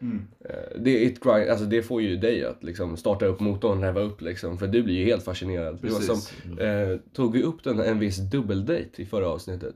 Mm. 0.00 0.26
Eh, 0.40 0.80
det, 0.80 1.04
är 1.04 1.06
ett 1.06 1.20
grind, 1.20 1.50
alltså 1.50 1.64
det 1.64 1.82
får 1.82 2.02
ju 2.02 2.16
dig 2.16 2.44
att 2.44 2.64
liksom 2.64 2.96
starta 2.96 3.26
upp 3.26 3.40
motorn, 3.40 3.80
räva 3.80 4.00
upp 4.00 4.20
liksom. 4.20 4.58
För 4.58 4.66
du 4.66 4.82
blir 4.82 4.94
ju 4.94 5.04
helt 5.04 5.24
fascinerad. 5.24 5.78
Var 5.82 5.90
som, 5.90 6.14
Precis. 6.16 6.58
eh, 6.58 6.98
tog 7.12 7.32
vi 7.32 7.42
upp 7.42 7.64
den, 7.64 7.80
en 7.80 7.98
viss 7.98 8.16
dubbeldate 8.16 9.02
i 9.02 9.06
förra 9.06 9.28
avsnittet? 9.28 9.74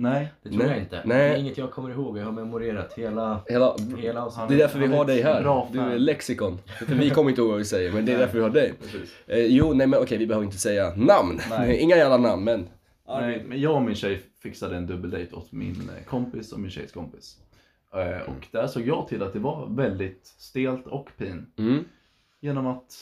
Nej, 0.00 0.32
Det 0.42 0.48
tror 0.48 0.58
Nej. 0.58 0.68
jag 0.68 0.78
inte. 0.78 1.02
Nej. 1.04 1.28
Det 1.28 1.34
är 1.34 1.40
inget 1.40 1.58
jag 1.58 1.70
kommer 1.70 1.90
ihåg. 1.90 2.18
Jag 2.18 2.24
har 2.24 2.32
memorerat 2.32 2.92
hela, 2.92 3.40
Hela, 3.46 3.76
hela 3.98 4.24
avsnittet. 4.24 4.48
det 4.48 4.54
är 4.54 4.58
därför 4.58 4.78
vi 4.78 4.86
har 4.86 5.04
dig 5.04 5.22
här. 5.22 5.66
Du 5.72 5.80
är 5.80 5.98
lexikon. 5.98 6.58
För 6.78 6.94
vi 6.94 7.10
kommer 7.10 7.30
inte 7.30 7.40
ihåg 7.40 7.50
vad 7.50 7.58
vi 7.58 7.64
säger, 7.64 7.92
men 7.92 8.06
det 8.06 8.12
är 8.12 8.18
därför 8.18 8.34
vi 8.38 8.42
har 8.42 8.50
dig. 8.50 8.72
precis. 8.82 9.14
Eh, 9.26 9.46
jo, 9.46 9.72
nej 9.72 9.86
men 9.86 10.00
okej, 10.00 10.18
vi 10.18 10.26
behöver 10.26 10.44
inte 10.46 10.58
säga 10.58 10.94
namn. 10.96 11.40
Nej. 11.50 11.76
Inga 11.80 11.96
jävla 11.96 12.16
namn, 12.16 12.44
men... 12.44 12.68
Nej, 13.08 13.44
men 13.48 13.60
jag 13.60 13.74
och 13.74 13.82
min 13.82 13.94
tjej 13.94 14.20
fixade 14.42 14.76
en 14.76 14.86
dubbeldate 14.86 15.28
åt 15.32 15.52
min 15.52 15.90
eh, 15.98 16.04
kompis 16.04 16.52
och 16.52 16.60
min 16.60 16.70
tjejs 16.70 16.92
kompis. 16.92 17.36
Eh, 17.94 18.28
Och 18.28 18.46
där 18.52 18.66
såg 18.66 18.82
jag 18.82 19.08
till 19.08 19.22
att 19.22 19.32
det 19.32 19.38
var 19.38 19.66
väldigt 19.66 20.26
stelt 20.26 20.86
och 20.86 21.08
pin. 21.16 21.46
Mm. 21.58 21.84
Genom 22.40 22.66
att 22.66 22.92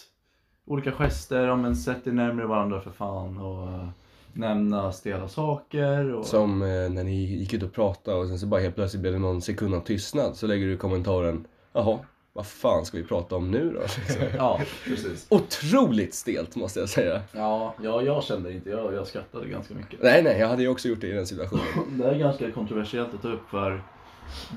olika 0.67 0.93
gester, 0.93 1.47
ja 1.47 1.57
men 1.57 1.77
sätt 1.77 2.07
er 2.07 2.13
närmare 2.13 2.47
varandra 2.47 2.81
för 2.81 2.91
fan 2.91 3.39
och 3.39 3.69
eh, 3.69 3.89
nämna 4.33 4.93
stela 4.93 5.29
saker. 5.29 6.13
Och... 6.15 6.27
Som 6.27 6.63
eh, 6.63 6.69
när 6.69 7.05
ni 7.05 7.25
gick 7.25 7.55
ut 7.55 7.63
och 7.63 7.73
pratade 7.73 8.17
och 8.17 8.29
sen 8.29 8.39
så 8.39 8.47
bara 8.47 8.61
helt 8.61 8.75
plötsligt 8.75 9.01
blev 9.01 9.13
det 9.13 9.19
någon 9.19 9.43
sekund 9.43 9.75
av 9.75 9.81
tystnad. 9.81 10.37
Så 10.37 10.47
lägger 10.47 10.67
du 10.67 10.77
kommentaren, 10.77 11.47
jaha, 11.73 11.99
vad 12.33 12.47
fan 12.47 12.85
ska 12.85 12.97
vi 12.99 13.05
prata 13.05 13.37
om 13.37 13.51
nu 13.51 13.71
då? 13.71 13.81
Ja, 14.37 14.61
precis. 14.85 15.27
Otroligt 15.31 16.15
stelt 16.15 16.57
måste 16.57 16.81
jag 16.81 16.89
säga. 16.89 17.23
Ja, 17.33 17.75
ja 17.83 18.03
jag 18.03 18.25
kände 18.25 18.53
inte, 18.53 18.71
jag, 18.71 18.95
jag 18.95 19.07
skrattade 19.07 19.49
ganska 19.49 19.75
mycket. 19.75 20.03
Nej, 20.03 20.23
nej, 20.23 20.41
jag 20.41 20.49
hade 20.49 20.63
ju 20.63 20.69
också 20.69 20.89
gjort 20.89 21.01
det 21.01 21.07
i 21.09 21.13
den 21.13 21.27
situationen. 21.27 21.65
Det 21.99 22.05
är 22.05 22.19
ganska 22.19 22.53
kontroversiellt 22.53 23.15
att 23.15 23.23
ta 23.23 23.29
upp 23.29 23.49
för 23.51 23.83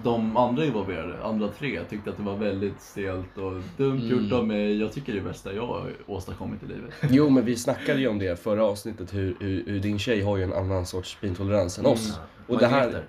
de 0.03 0.37
andra 0.37 0.65
involverade, 0.65 1.23
andra 1.23 1.47
tre, 1.47 1.79
tyckte 1.89 2.09
att 2.09 2.17
det 2.17 2.23
var 2.23 2.35
väldigt 2.37 2.81
stelt 2.81 3.37
och 3.37 3.53
dumt 3.77 4.01
Mm. 4.01 4.09
gjort 4.09 4.31
av 4.33 4.47
mig. 4.47 4.79
Jag 4.79 4.91
tycker 4.93 5.13
det 5.13 5.19
är 5.19 5.23
det 5.23 5.29
bästa 5.29 5.53
jag 5.53 5.67
har 5.67 5.91
åstadkommit 6.07 6.63
i 6.63 6.65
livet. 6.65 6.93
Jo, 7.09 7.29
men 7.29 7.45
vi 7.45 7.55
snackade 7.55 7.99
ju 7.99 8.07
om 8.07 8.19
det 8.19 8.39
förra 8.39 8.65
avsnittet, 8.65 9.13
hur, 9.13 9.37
hur, 9.39 9.63
hur 9.65 9.79
din 9.79 9.99
tjej 9.99 10.21
har 10.21 10.37
ju 10.37 10.43
en 10.43 10.53
annan 10.53 10.85
sorts 10.85 11.17
pintolerans 11.21 11.79
än 11.79 11.85
oss. 11.85 12.19
Och 12.47 12.57
det 12.59 12.67
här, 12.67 12.79
Magneter. 12.85 13.03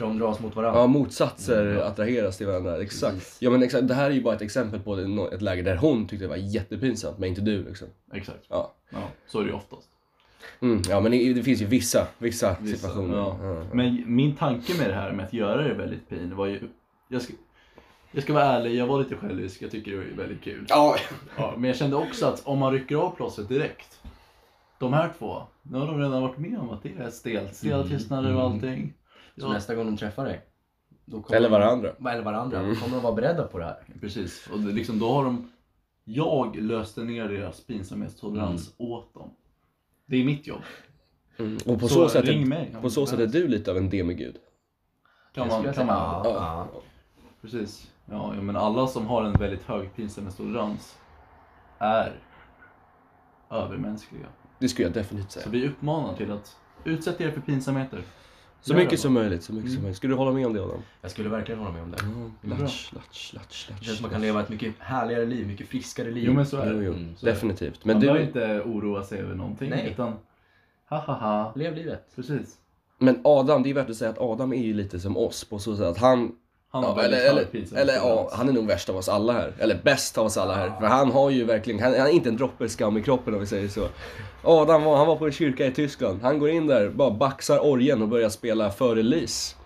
De 0.00 0.18
dras 0.18 0.40
mot 0.40 0.56
varandra. 0.56 0.80
ja, 0.80 0.86
motsatser 0.86 1.66
Mm, 1.66 1.82
attraheras 1.86 2.36
till 2.38 2.46
varandra. 2.46 2.82
Exakt. 2.82 3.14
Precis. 3.14 3.36
Ja, 3.40 3.50
men 3.50 3.62
exakt, 3.62 3.88
det 3.88 3.94
här 3.94 4.10
är 4.10 4.14
ju 4.14 4.22
bara 4.22 4.34
ett 4.34 4.42
exempel 4.42 4.80
på 4.80 4.96
ett 4.96 5.32
ett 5.32 5.42
läge 5.42 5.62
där 5.62 5.76
hon 5.76 6.06
tyckte 6.06 6.24
det 6.24 6.28
var 6.28 6.36
jättepinsamt, 6.36 7.18
men 7.18 7.28
inte 7.28 7.40
du 7.40 7.64
liksom. 7.64 7.88
Exakt. 8.12 8.44
Ja. 8.48 8.74
Ja, 8.90 8.98
så 9.26 9.38
är 9.38 9.42
det 9.42 9.48
ju 9.48 9.54
oftast. 9.56 9.88
Mm, 10.60 10.82
ja, 10.88 11.00
men 11.00 11.12
det, 11.12 11.32
det 11.32 11.42
finns 11.42 11.62
ju 11.62 11.66
vissa, 11.66 12.06
vissa, 12.18 12.56
Vissa, 12.60 12.76
situationer. 12.76 13.16
ja. 13.16 13.36
Ja. 13.42 13.64
Men 13.72 14.02
min 14.06 14.36
tanke 14.36 14.78
med 14.78 14.88
det 14.90 14.94
här 14.94 15.12
med 15.12 15.26
att 15.26 15.32
göra 15.32 15.62
det 15.62 15.74
väldigt 15.74 16.08
pin 16.08 16.36
var 16.36 16.46
ju... 16.46 16.60
Jag 17.08 17.22
ska, 17.22 17.32
jag 18.12 18.22
ska 18.22 18.32
vara 18.32 18.44
ärlig, 18.44 18.74
jag 18.74 18.86
var 18.86 18.98
lite 18.98 19.16
självisk. 19.16 19.62
Jag 19.62 19.70
tycker 19.70 19.90
det 19.90 19.96
är 19.96 20.16
väldigt 20.16 20.42
kul. 20.42 20.66
Ja. 20.68 20.96
Ja, 21.36 21.54
men 21.56 21.68
jag 21.68 21.76
kände 21.76 21.96
också 21.96 22.26
att 22.26 22.42
om 22.46 22.58
man 22.58 22.72
rycker 22.72 22.96
av 22.96 23.10
plåstret 23.16 23.48
direkt, 23.48 24.00
de 24.78 24.92
här 24.92 25.12
två, 25.18 25.42
nu 25.62 25.78
har 25.78 25.86
de 25.86 25.98
redan 25.98 26.22
varit 26.22 26.38
med 26.38 26.58
om 26.58 26.70
att 26.70 26.82
det 26.82 26.92
är 26.98 27.10
stelt. 27.10 27.54
Stela 27.54 27.76
Mm, 27.76 27.88
tystnader 27.88 28.34
och 28.34 28.40
mm. 28.40 28.52
allting. 28.52 28.92
Så 29.36 29.46
Ja, 29.46 29.52
nästa 29.52 29.74
gång 29.74 29.86
de 29.86 29.96
träffar 29.96 30.24
dig. 30.24 30.40
Eller 31.32 31.48
de- 31.48 31.52
varandra. 31.52 31.90
Eller 32.10 32.22
varandra. 32.22 32.58
Mm. 32.60 32.76
Kommer 32.76 32.96
de 32.96 33.02
vara 33.02 33.14
beredda 33.14 33.46
på 33.46 33.58
det 33.58 33.64
här? 33.64 33.76
precis. 34.00 34.48
Och 34.52 34.58
det, 34.60 34.72
liksom, 34.72 34.98
då 34.98 35.08
har 35.12 35.24
de... 35.24 35.50
Jag 36.04 36.56
löste 36.56 37.00
ner 37.04 37.28
deras 37.28 37.60
pinsamhetstolerans 37.60 38.74
åt 38.78 39.14
dem. 39.14 39.30
Det 40.06 40.16
är 40.16 40.24
mitt 40.24 40.46
jobb. 40.46 40.62
Mm. 41.38 41.58
Och 41.66 41.80
på 41.80 41.88
så, 41.88 42.08
sätt, 42.08 42.24
ring 42.24 42.42
är, 42.42 42.46
mig. 42.46 42.76
på 42.82 42.90
så 42.90 43.06
sätt 43.06 43.18
är 43.18 43.26
du 43.26 43.48
lite 43.48 43.70
av 43.70 43.76
en 43.76 43.90
demigud. 43.90 44.36
Kan 45.34 45.48
man, 45.48 45.62
kan 45.64 45.74
säga. 45.74 45.86
man, 45.86 46.24
Ja, 46.24 46.68
ja. 46.72 46.82
Precis. 47.42 47.90
Ja, 48.10 48.32
ja, 48.34 48.42
men 48.42 48.56
alla 48.56 48.86
som 48.86 49.06
har 49.06 49.24
en 49.24 49.32
väldigt 49.32 49.62
hög 49.62 49.94
pinsamhetstolerans 49.96 50.98
är 51.78 52.20
övermänskliga. 53.50 54.26
Det 54.58 54.68
skulle 54.68 54.88
jag 54.88 54.94
definitivt 54.94 55.32
Så 55.32 55.40
säga. 55.40 55.50
vi 55.52 55.68
uppmanar 55.68 56.16
till 56.16 56.32
att 56.32 56.56
utsätta 56.84 57.24
er 57.24 57.30
för 57.30 57.40
pinsamheter. 57.40 58.02
Så 58.66 58.72
Gör 58.72 58.80
mycket 58.80 59.00
som 59.00 59.12
möjligt, 59.12 59.42
så 59.42 59.52
mycket 59.52 59.70
som 59.70 59.74
Mm. 59.76 59.82
möjligt. 59.82 59.96
Skulle 59.96 60.12
du 60.12 60.16
hålla 60.18 60.32
med 60.32 60.46
om 60.46 60.52
det 60.52 60.62
Adam? 60.62 60.80
Jag 61.02 61.10
skulle 61.10 61.28
verkligen 61.28 61.58
hålla 61.60 61.72
med 61.72 61.82
om 61.82 61.90
det. 61.90 61.98
Mm. 62.02 62.32
Bra. 62.42 62.58
Latch, 62.58 62.92
latch, 62.92 63.32
latch, 63.34 63.66
Det 63.68 63.72
latch. 63.74 63.84
känns 63.86 63.96
som 63.98 64.02
man 64.02 64.10
kan 64.10 64.20
leva 64.20 64.40
ett 64.40 64.48
mycket 64.48 64.74
härligare 64.78 65.24
liv, 65.24 65.46
mycket 65.46 65.68
friskare 65.68 66.10
liv. 66.10 66.24
Jo 66.26 66.32
men 66.32 66.46
så 66.46 66.56
är 66.56 66.72
Jo, 66.72 66.78
det. 66.78 66.84
jo. 66.84 66.92
Mm, 66.92 67.16
så 67.16 67.26
är 67.26 67.30
det. 67.30 67.34
Definitivt. 67.36 67.84
Men 67.84 67.94
Man 67.94 68.00
behöver 68.00 68.20
du, 68.20 68.26
inte 68.26 68.60
oroa 68.60 69.02
sig 69.02 69.18
över 69.20 69.34
någonting 69.34 69.70
Nej. 69.70 69.88
utan 69.92 70.12
ha 70.88 70.98
ha 70.98 71.14
ha. 71.14 71.52
Lev 71.56 71.74
livet. 71.74 72.08
Precis. 72.16 72.56
men 72.98 73.20
Adam, 73.24 73.62
det 73.62 73.70
är 73.70 73.74
värt 73.74 73.90
att 73.90 73.96
säga 73.96 74.10
att 74.10 74.18
Adam 74.20 74.52
är 74.52 74.62
ju 74.62 74.74
lite 74.74 75.00
som 75.00 75.16
oss 75.16 75.44
på 75.44 75.58
så 75.58 75.76
sätt 75.76 75.86
att 75.86 75.98
han 75.98 76.32
Han 76.74 76.82
Ja, 76.82 77.02
eller, 77.02 77.30
eller, 77.30 77.46
eller 77.76 77.94
ja, 77.94 78.30
han 78.32 78.48
är 78.48 78.52
nog 78.52 78.66
värst 78.66 78.88
av 78.88 78.96
oss 78.96 79.08
alla 79.08 79.32
här. 79.32 79.52
Eller 79.58 79.80
bäst 79.82 80.18
av 80.18 80.26
oss 80.26 80.36
alla 80.36 80.54
här. 80.54 80.72
För 80.80 80.86
han 80.86 81.10
har 81.10 81.30
ju 81.30 81.44
verkligen, 81.44 81.82
han, 81.82 81.94
han 81.94 82.06
är 82.06 82.10
inte 82.10 82.28
en 82.28 82.36
droppe 82.36 82.68
skam 82.68 82.96
i 82.96 83.02
kroppen 83.02 83.34
om 83.34 83.40
vi 83.40 83.46
säger 83.46 83.68
så. 83.68 83.88
Adam 84.42 84.84
var, 84.84 84.96
han 84.96 85.06
var 85.06 85.16
på 85.16 85.26
en 85.26 85.32
kyrka 85.32 85.66
i 85.66 85.72
Tyskland. 85.72 86.22
Han 86.22 86.38
går 86.38 86.50
in 86.50 86.66
där, 86.66 86.88
bara 86.88 87.10
baxar 87.10 87.66
orgeln 87.66 88.02
och 88.02 88.08
börjar 88.08 88.28
spela 88.28 88.70
Före 88.70 89.02
Lis. 89.02 89.56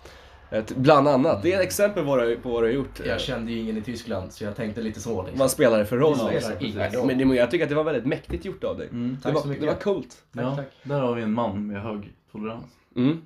Ett, 0.51 0.75
bland 0.75 1.07
annat. 1.07 1.43
Det 1.43 1.53
är 1.53 1.57
ett 1.57 1.65
exempel 1.65 2.03
på 2.03 2.09
vad 2.09 2.63
du, 2.63 2.67
har 2.67 2.73
gjort. 2.73 3.01
Jag 3.05 3.21
kände 3.21 3.51
ju 3.51 3.59
ingen 3.59 3.77
i 3.77 3.81
Tyskland 3.81 4.33
så 4.33 4.43
jag 4.43 4.55
tänkte 4.55 4.81
lite 4.81 4.99
så 4.99 5.21
liksom. 5.21 5.39
Vad 5.39 5.51
spelar 5.51 5.79
det 5.79 5.85
för 5.85 5.97
roll? 5.97 6.17
Ja, 6.19 6.51
liksom? 6.59 7.07
Men 7.07 7.29
det, 7.29 7.35
jag 7.35 7.51
tycker 7.51 7.65
att 7.65 7.69
det 7.69 7.75
var 7.75 7.83
väldigt 7.83 8.05
mäktigt 8.05 8.45
gjort 8.45 8.63
av 8.63 8.77
dig. 8.77 8.87
Mm. 8.87 9.15
det, 9.15 9.23
tack 9.23 9.33
var, 9.33 9.41
så 9.41 9.47
mycket. 9.47 9.61
det 9.61 9.67
var 9.67 9.79
coolt. 9.79 10.17
Tack, 10.33 10.43
ja, 10.43 10.55
tack. 10.55 10.67
Där 10.83 10.99
har 10.99 11.15
vi 11.15 11.21
en 11.21 11.33
man 11.33 11.67
med 11.67 11.81
hög 11.81 12.13
tolerans. 12.31 12.65
Mm. 12.95 13.21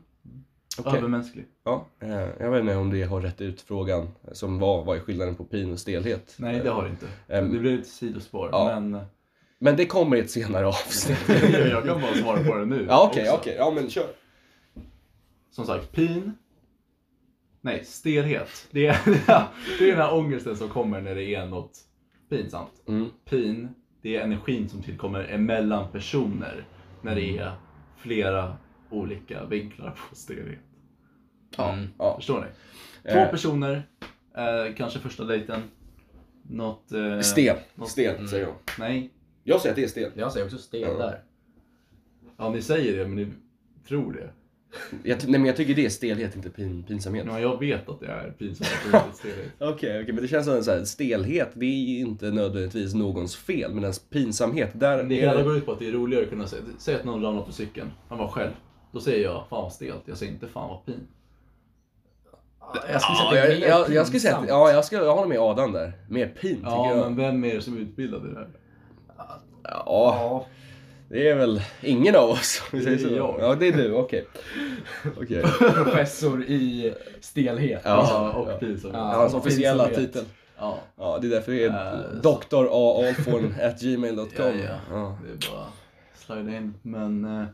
Okej. 0.80 0.98
Övermänsklig. 0.98 1.46
Ja, 1.64 1.88
eh, 2.00 2.28
jag 2.40 2.52
vet 2.52 2.62
inte 2.62 2.76
om 2.76 2.90
det 2.90 3.04
har 3.04 3.22
rätt 3.22 3.42
ut 3.42 3.62
frågan 3.62 4.08
som 4.32 4.60
var, 4.60 4.84
vad 4.86 4.98
är 4.98 5.02
skillnaden 5.02 5.36
på 5.36 5.44
pin 5.44 5.72
och 5.74 5.80
stelhet? 5.80 6.36
Nej 6.38 6.60
det 6.64 6.70
har 6.70 6.84
det 6.84 6.90
inte. 6.90 7.08
Ehm, 7.28 7.54
det 7.54 7.60
blir 7.60 7.80
ett 7.80 7.88
sidospår. 7.88 8.50
ja. 8.52 8.80
Men 8.80 9.02
Men 9.60 9.76
det 9.76 9.86
kommer 9.86 10.18
i 10.18 10.20
ett 10.20 10.32
senare 10.32 10.68
avsnitt. 10.68 11.18
jag 11.54 11.86
kan 11.86 12.02
bara 12.02 12.14
svara 12.14 12.44
på 12.44 12.56
det 12.56 12.66
nu. 12.66 12.86
Ja 12.90 13.08
okej, 13.12 13.24
också. 13.24 13.36
okej. 13.42 13.56
Ja 13.58 13.72
men 13.76 13.90
kör. 13.90 14.08
Som 15.52 15.66
sagt, 15.66 15.92
pin. 15.92 16.34
Nej, 17.62 17.86
stelhet. 17.86 18.68
Det 18.72 18.88
är, 18.88 18.98
det 19.80 19.84
är 19.86 19.88
den 19.92 19.98
här 19.98 20.14
ångesten 20.14 20.58
som 20.58 20.70
kommer 20.70 21.02
när 21.02 21.16
det 21.16 21.36
är 21.36 21.46
något 21.46 21.80
pinsamt. 22.30 22.72
Mm. 22.88 23.10
Pin, 23.30 23.70
det 24.02 24.16
är 24.16 24.22
energin 24.22 24.70
som 24.70 24.82
tillkommer 24.82 25.24
emellan 25.24 25.92
personer 25.92 26.66
när 27.02 27.16
det 27.16 27.38
är 27.38 27.52
flera 27.98 28.58
olika 28.94 29.46
vinklar 29.46 29.90
på 30.10 30.16
stelhet. 30.16 30.60
Ja, 31.58 31.74
Mm. 31.74 31.88
ja. 31.98 32.16
Förstår 32.16 32.42
ni? 32.42 32.48
Två 33.12 33.20
Eh. 33.20 33.30
personer, 33.32 33.84
eh, 34.38 34.76
kanske 34.78 35.00
första 35.00 35.24
dejten. 35.24 35.62
Något... 36.50 36.92
Eh, 36.92 37.20
Stel. 37.20 37.58
något- 37.76 37.90
Stel 37.90 38.28
säger 38.28 38.44
jag. 38.46 38.54
Nej. 38.80 39.10
Jag 39.44 39.62
säger 39.62 39.72
att 39.72 39.76
det 39.76 39.84
är 39.84 39.88
stel. 39.88 40.12
Jag 40.16 40.32
säger 40.32 40.46
också 40.46 40.58
stel 40.58 40.82
Ja. 40.82 40.98
där. 40.98 41.20
Ja, 42.38 42.50
ni 42.50 42.62
säger 42.62 42.98
det 42.98 43.08
men 43.08 43.16
ni 43.16 43.28
tror 43.88 44.14
det. 44.14 44.30
Jag, 45.04 45.18
nej 45.24 45.32
men 45.40 45.46
jag 45.46 45.56
tycker 45.56 45.76
det 45.76 45.86
är 45.86 45.90
stelhet, 45.90 46.36
inte 46.36 46.50
pin, 46.50 46.84
pinsamhet. 46.88 47.26
Ja, 47.28 47.40
jag 47.40 47.60
vet 47.60 47.90
att 47.90 48.00
det 48.00 48.06
är 48.08 48.34
stelhet. 49.14 49.52
Okej, 49.60 50.02
okej, 50.02 50.14
men 50.14 50.16
det 50.22 50.28
känns 50.28 50.46
som 50.46 50.56
en 50.56 50.64
så 50.64 50.72
här, 50.72 50.84
stelhet, 50.84 51.50
det 51.54 51.66
är 51.66 51.70
ju 51.90 52.00
inte 52.00 52.32
nödvändigtvis 52.32 52.94
någons 52.94 53.36
fel. 53.36 53.74
Men 53.74 53.94
pinsamhet, 54.10 54.70
där 54.80 55.04
Det 55.04 55.16
hela 55.16 55.44
går 55.44 55.58
ut 55.58 55.66
på 55.66 55.72
att 55.72 55.80
det 55.80 55.88
är 55.88 55.92
roligare 55.92 56.24
att 56.24 56.30
kunna 56.30 56.48
säga, 56.48 56.62
säg 56.78 56.96
att 56.96 57.06
någon 57.06 57.22
ramlar 57.24 57.42
på 57.44 57.52
cykeln, 57.52 57.92
han 58.10 58.18
var 58.18 58.28
själv. 58.28 58.52
Då 58.94 59.00
säger 59.00 59.24
jag, 59.24 59.44
fan 59.50 59.64
vad 59.64 59.74
stelt. 59.74 60.02
Jag 60.06 60.18
säger 60.18 60.32
inte, 60.32 60.48
fan 60.48 60.70
vad 60.70 60.86
pin. 60.86 61.08
Jag 62.92 63.02
skulle 63.02 63.18
säga 63.18 63.36
Ja, 63.36 63.44
att 63.44 63.60
det 63.60 63.66
är 63.66 63.70
jag, 63.70 63.80
jag, 63.90 63.94
jag 63.94 64.08
skulle 64.08 64.20
säga 64.20 64.38
att, 64.38 64.48
ja, 64.48 64.72
jag, 64.72 64.86
ska, 64.86 64.96
jag 64.96 65.16
håller 65.16 65.28
med 65.28 65.40
Adam 65.40 65.72
där. 65.72 65.94
Mer 66.10 66.28
pin 66.28 66.56
tycker 66.56 66.70
Ja, 66.70 66.90
jag. 66.96 66.98
men 66.98 67.16
vem 67.16 67.44
är 67.44 67.56
det 67.56 67.62
som 67.62 67.78
är 67.78 67.82
utbildad 67.82 68.26
i 68.26 68.30
det 68.30 68.36
här? 68.40 68.48
Ja, 69.18 69.84
Ja, 69.86 70.46
det 71.10 71.30
är 71.30 71.36
väl 71.36 71.62
ingen 71.82 72.16
av 72.16 72.30
oss 72.30 72.64
om 72.72 72.80
vi 72.80 72.86
Det 72.86 72.98
säger 72.98 73.06
är 73.06 73.10
så. 73.10 73.16
jag. 73.16 73.36
Ja, 73.40 73.56
det 73.56 73.68
är 73.68 73.72
du, 73.78 73.94
okej. 73.94 74.28
Okej. 75.18 75.42
professor 75.74 76.44
i 76.44 76.94
stelhet. 77.22 77.82
Ja. 77.86 78.08
Ja, 78.10 78.32
och 78.40 78.52
ja. 78.52 78.58
pinsamt. 78.58 78.94
Ja. 78.94 79.00
Ja. 79.14 79.18
Hans 79.20 79.34
officiella 79.34 79.86
pinsamhet. 79.88 80.14
titel. 80.14 80.26
ja. 80.60 80.78
Ja, 80.98 81.18
det 81.22 81.28
är 81.28 81.32
därför 81.32 81.52
det 81.52 81.64
är 81.64 81.70
Eh, 83.64 83.70
at 83.70 83.82
gmail.com. 83.82 84.28
Ja, 84.38 84.50
ja. 84.50 84.76
Ja. 84.92 85.18
Det 85.26 85.48
är 85.48 85.52
bara 85.52 85.66
slida 86.16 86.58
in. 86.58 86.74
Men 86.82 87.26
eh, 87.42 87.46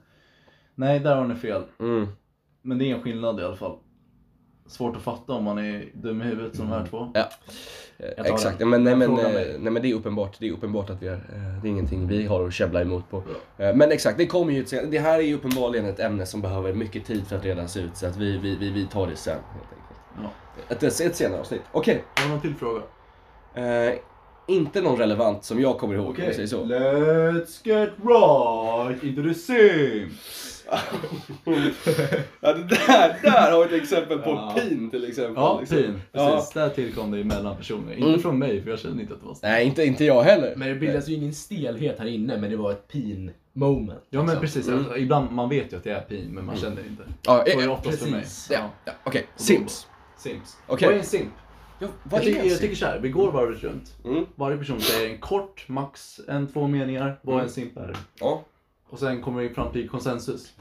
nej, 0.80 1.00
där 1.00 1.16
har 1.16 1.26
ni 1.28 1.36
fel. 1.36 1.64
Mm. 1.80 2.08
Men 2.62 2.78
det 2.78 2.86
är 2.92 2.96
en 2.96 3.02
skillnad 3.02 3.40
i 3.40 3.44
alla 3.44 3.56
fall. 3.56 3.78
Svårt 4.68 4.96
att 4.96 5.02
fatta 5.02 5.34
om 5.34 5.44
man 5.44 5.58
är 5.60 5.86
dum 5.94 6.22
i 6.22 6.26
huvudet 6.26 6.56
som 6.56 6.66
de 6.70 6.72
här 6.74 6.86
två. 6.86 7.12
Ja. 7.14 7.30
Jag 8.18 8.28
Exakt, 8.28 8.60
men, 8.68 8.84
nej, 8.84 8.96
men, 8.96 9.20
eh, 9.20 9.26
nej 9.34 9.60
men 9.60 9.82
det 9.82 9.92
är 9.92 9.94
uppenbart, 9.94 10.36
det 10.40 10.48
är 10.48 10.52
uppenbart 10.52 10.90
att 10.90 11.02
vi 11.02 11.08
är, 11.08 11.14
eh, 11.14 11.62
det 11.62 11.68
är 11.68 11.70
ingenting 11.70 12.08
vi 12.08 12.26
har 12.26 12.48
att 12.48 12.54
käbbla 12.54 12.82
emot 12.82 13.10
på. 13.10 13.24
Eh, 13.58 13.76
Men 13.76 13.92
exakt, 13.92 14.18
det 14.18 14.28
kommer 14.28 14.54
ju 14.54 14.62
ett 14.62 14.70
sen- 14.70 14.92
Det 14.92 15.00
här 15.00 15.20
är 15.20 15.24
ju 15.24 15.36
uppenbarligen 15.36 15.86
ett 15.86 16.00
ämne 16.00 16.26
som 16.26 16.42
behöver 16.42 16.74
mycket 16.74 17.06
tid 17.06 17.28
för 17.28 17.36
att 17.36 17.46
redas 17.46 17.78
ut 17.78 17.98
så 17.98 18.06
att 18.08 18.18
vi, 18.18 18.38
vi, 18.38 18.56
vi, 18.56 18.70
vi 18.72 18.86
tar 18.88 19.08
det 19.08 19.16
sen 19.16 19.34
helt 19.54 19.66
enkelt. 19.74 20.32
Ja. 20.70 20.76
Ett, 20.88 21.02
ett 21.02 21.16
senare 21.16 21.40
avsnitt. 21.40 21.62
Okej, 21.72 22.04
Har 22.16 22.24
du 22.24 22.30
någon 22.32 22.42
till 22.42 22.56
fråga? 22.56 22.82
eh, 23.54 23.94
inte 24.48 24.82
någon 24.82 24.98
relevant 24.98 25.44
som 25.44 25.60
jag 25.62 25.78
kommer 25.78 25.96
ihåg 25.96 26.08
om 26.08 26.16
vi 26.28 26.34
säger 26.34 26.48
så. 26.48 26.64
Let's 26.64 27.60
get 27.68 27.90
right 28.04 29.04
into 29.04 29.24
the 29.24 29.34
Sims! 29.34 30.49
Ja, 32.42 32.54
det 32.54 32.64
där, 32.64 33.20
där 33.24 33.52
har 33.52 33.68
vi 33.68 33.76
ett 33.76 33.82
exempel 33.84 34.18
på 34.20 34.30
Ja. 34.30 34.56
pin 34.60 34.90
till 34.90 35.10
exempel. 35.10 35.34
Ja, 35.36 35.58
liksom. 35.60 35.78
pin. 35.78 36.02
Ja. 36.12 36.32
Precis. 36.36 36.54
Där 36.54 36.70
tillkom 36.70 37.12
det 37.12 37.20
emellan 37.22 37.58
personer. 37.58 37.94
Inte 37.94 38.08
Mm. 38.08 38.20
från 38.20 38.40
mig, 38.40 38.64
för 38.64 38.70
jag 38.70 38.80
kände 38.80 39.02
inte 39.02 39.14
att 39.14 39.20
det 39.22 39.26
var 39.28 39.34
stelt. 39.36 39.52
Nej, 39.52 39.66
inte, 39.66 39.84
inte 39.86 40.06
jag 40.06 40.24
heller. 40.24 40.54
Men 40.56 40.68
det 40.68 40.76
bildas 40.76 41.08
ju 41.08 41.14
ingen 41.14 41.34
stelhet 41.34 42.00
här 42.00 42.06
inne, 42.08 42.38
men 42.38 42.50
det 42.52 42.58
var 42.58 42.72
ett 42.72 42.88
pin 42.88 43.32
moment. 43.54 44.00
Ja 44.10 44.20
men 44.20 44.26
liksom. 44.26 44.42
precis, 44.42 44.68
Mm. 44.68 44.80
alltså, 44.80 44.98
ibland 44.98 45.32
man 45.32 45.50
vet 45.50 45.74
ju 45.74 45.78
att 45.78 45.84
det 45.84 45.92
är 45.92 46.02
pin 46.02 46.30
men 46.32 46.46
man 46.46 46.56
känner 46.58 46.82
inte. 46.90 47.04
Ja, 47.24 47.44
Så 47.46 47.52
är 47.52 47.58
det 47.58 47.64
eh, 47.64 47.72
oftast 47.72 48.04
för 48.04 48.12
mig. 48.12 48.22
precis. 48.22 48.50
ja, 48.52 48.70
ja, 48.86 48.92
okej. 49.04 49.26
då- 49.38 49.44
Sims. 49.44 49.88
Sims. 50.18 50.58
Okej. 50.68 50.86
Vad 50.88 50.96
är 50.96 51.00
en 51.00 51.06
simp? 51.06 51.30
Ja, 51.82 51.88
Jag, 52.12 52.22
tycker, 52.24 52.44
jag 52.50 52.60
tycker 52.60 52.76
såhär, 52.76 53.00
vi 53.00 53.10
går 53.10 53.32
varvet 53.32 53.64
runt. 53.64 53.96
Mm. 54.06 54.26
Varje 54.36 54.58
person 54.58 54.82
säger 54.82 55.10
en 55.10 55.18
kort, 55.18 55.64
max 55.68 56.20
en, 56.28 56.48
två 56.48 56.68
meningar, 56.68 57.20
vad 57.22 57.34
Mm. 57.36 57.46
en 57.46 57.52
simp 57.52 57.78
är. 57.78 57.96
Ja. 58.20 58.44
Och 58.90 59.00
sen 59.00 59.22
kommer 59.22 59.42
vi 59.42 59.50
fram 59.50 59.72
till 59.72 59.90
konsensus. 59.90 60.54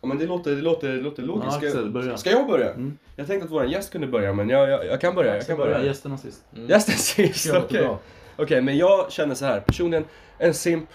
ja, 0.00 0.08
men 0.08 0.18
det 0.18 0.26
låter, 0.26 0.50
det 0.56 0.62
låter, 0.62 0.88
det 0.88 1.00
låter 1.00 1.22
Ja, 1.22 1.26
logiskt. 1.26 1.56
Ska- 1.56 1.66
Axel, 1.66 1.90
börja. 1.90 2.16
Ska 2.16 2.30
jag 2.30 2.46
börja? 2.46 2.70
Mm. 2.72 2.98
Jag 3.16 3.26
tänkte 3.26 3.44
att 3.44 3.52
vår 3.52 3.64
gäst 3.66 3.92
kunde 3.92 4.06
börja, 4.06 4.32
men 4.32 4.48
jag, 4.48 4.68
jag, 4.70 4.86
jag 4.86 5.00
kan 5.00 5.14
börja. 5.14 5.36
Jag 5.36 5.46
kan 5.46 5.56
börja. 5.56 5.84
Gästerna 5.84 6.18
sist. 6.18 6.44
Mm. 6.56 6.68
Gästen 6.68 6.94
sist, 6.94 7.54
okej. 7.54 7.82
bra. 7.82 7.98
Okej, 8.36 8.62
men 8.62 8.76
jag 8.76 9.12
känner 9.12 9.34
så 9.34 9.44
här. 9.44 9.60
Personligen, 9.60 10.04
en 10.38 10.54
simp 10.54 10.88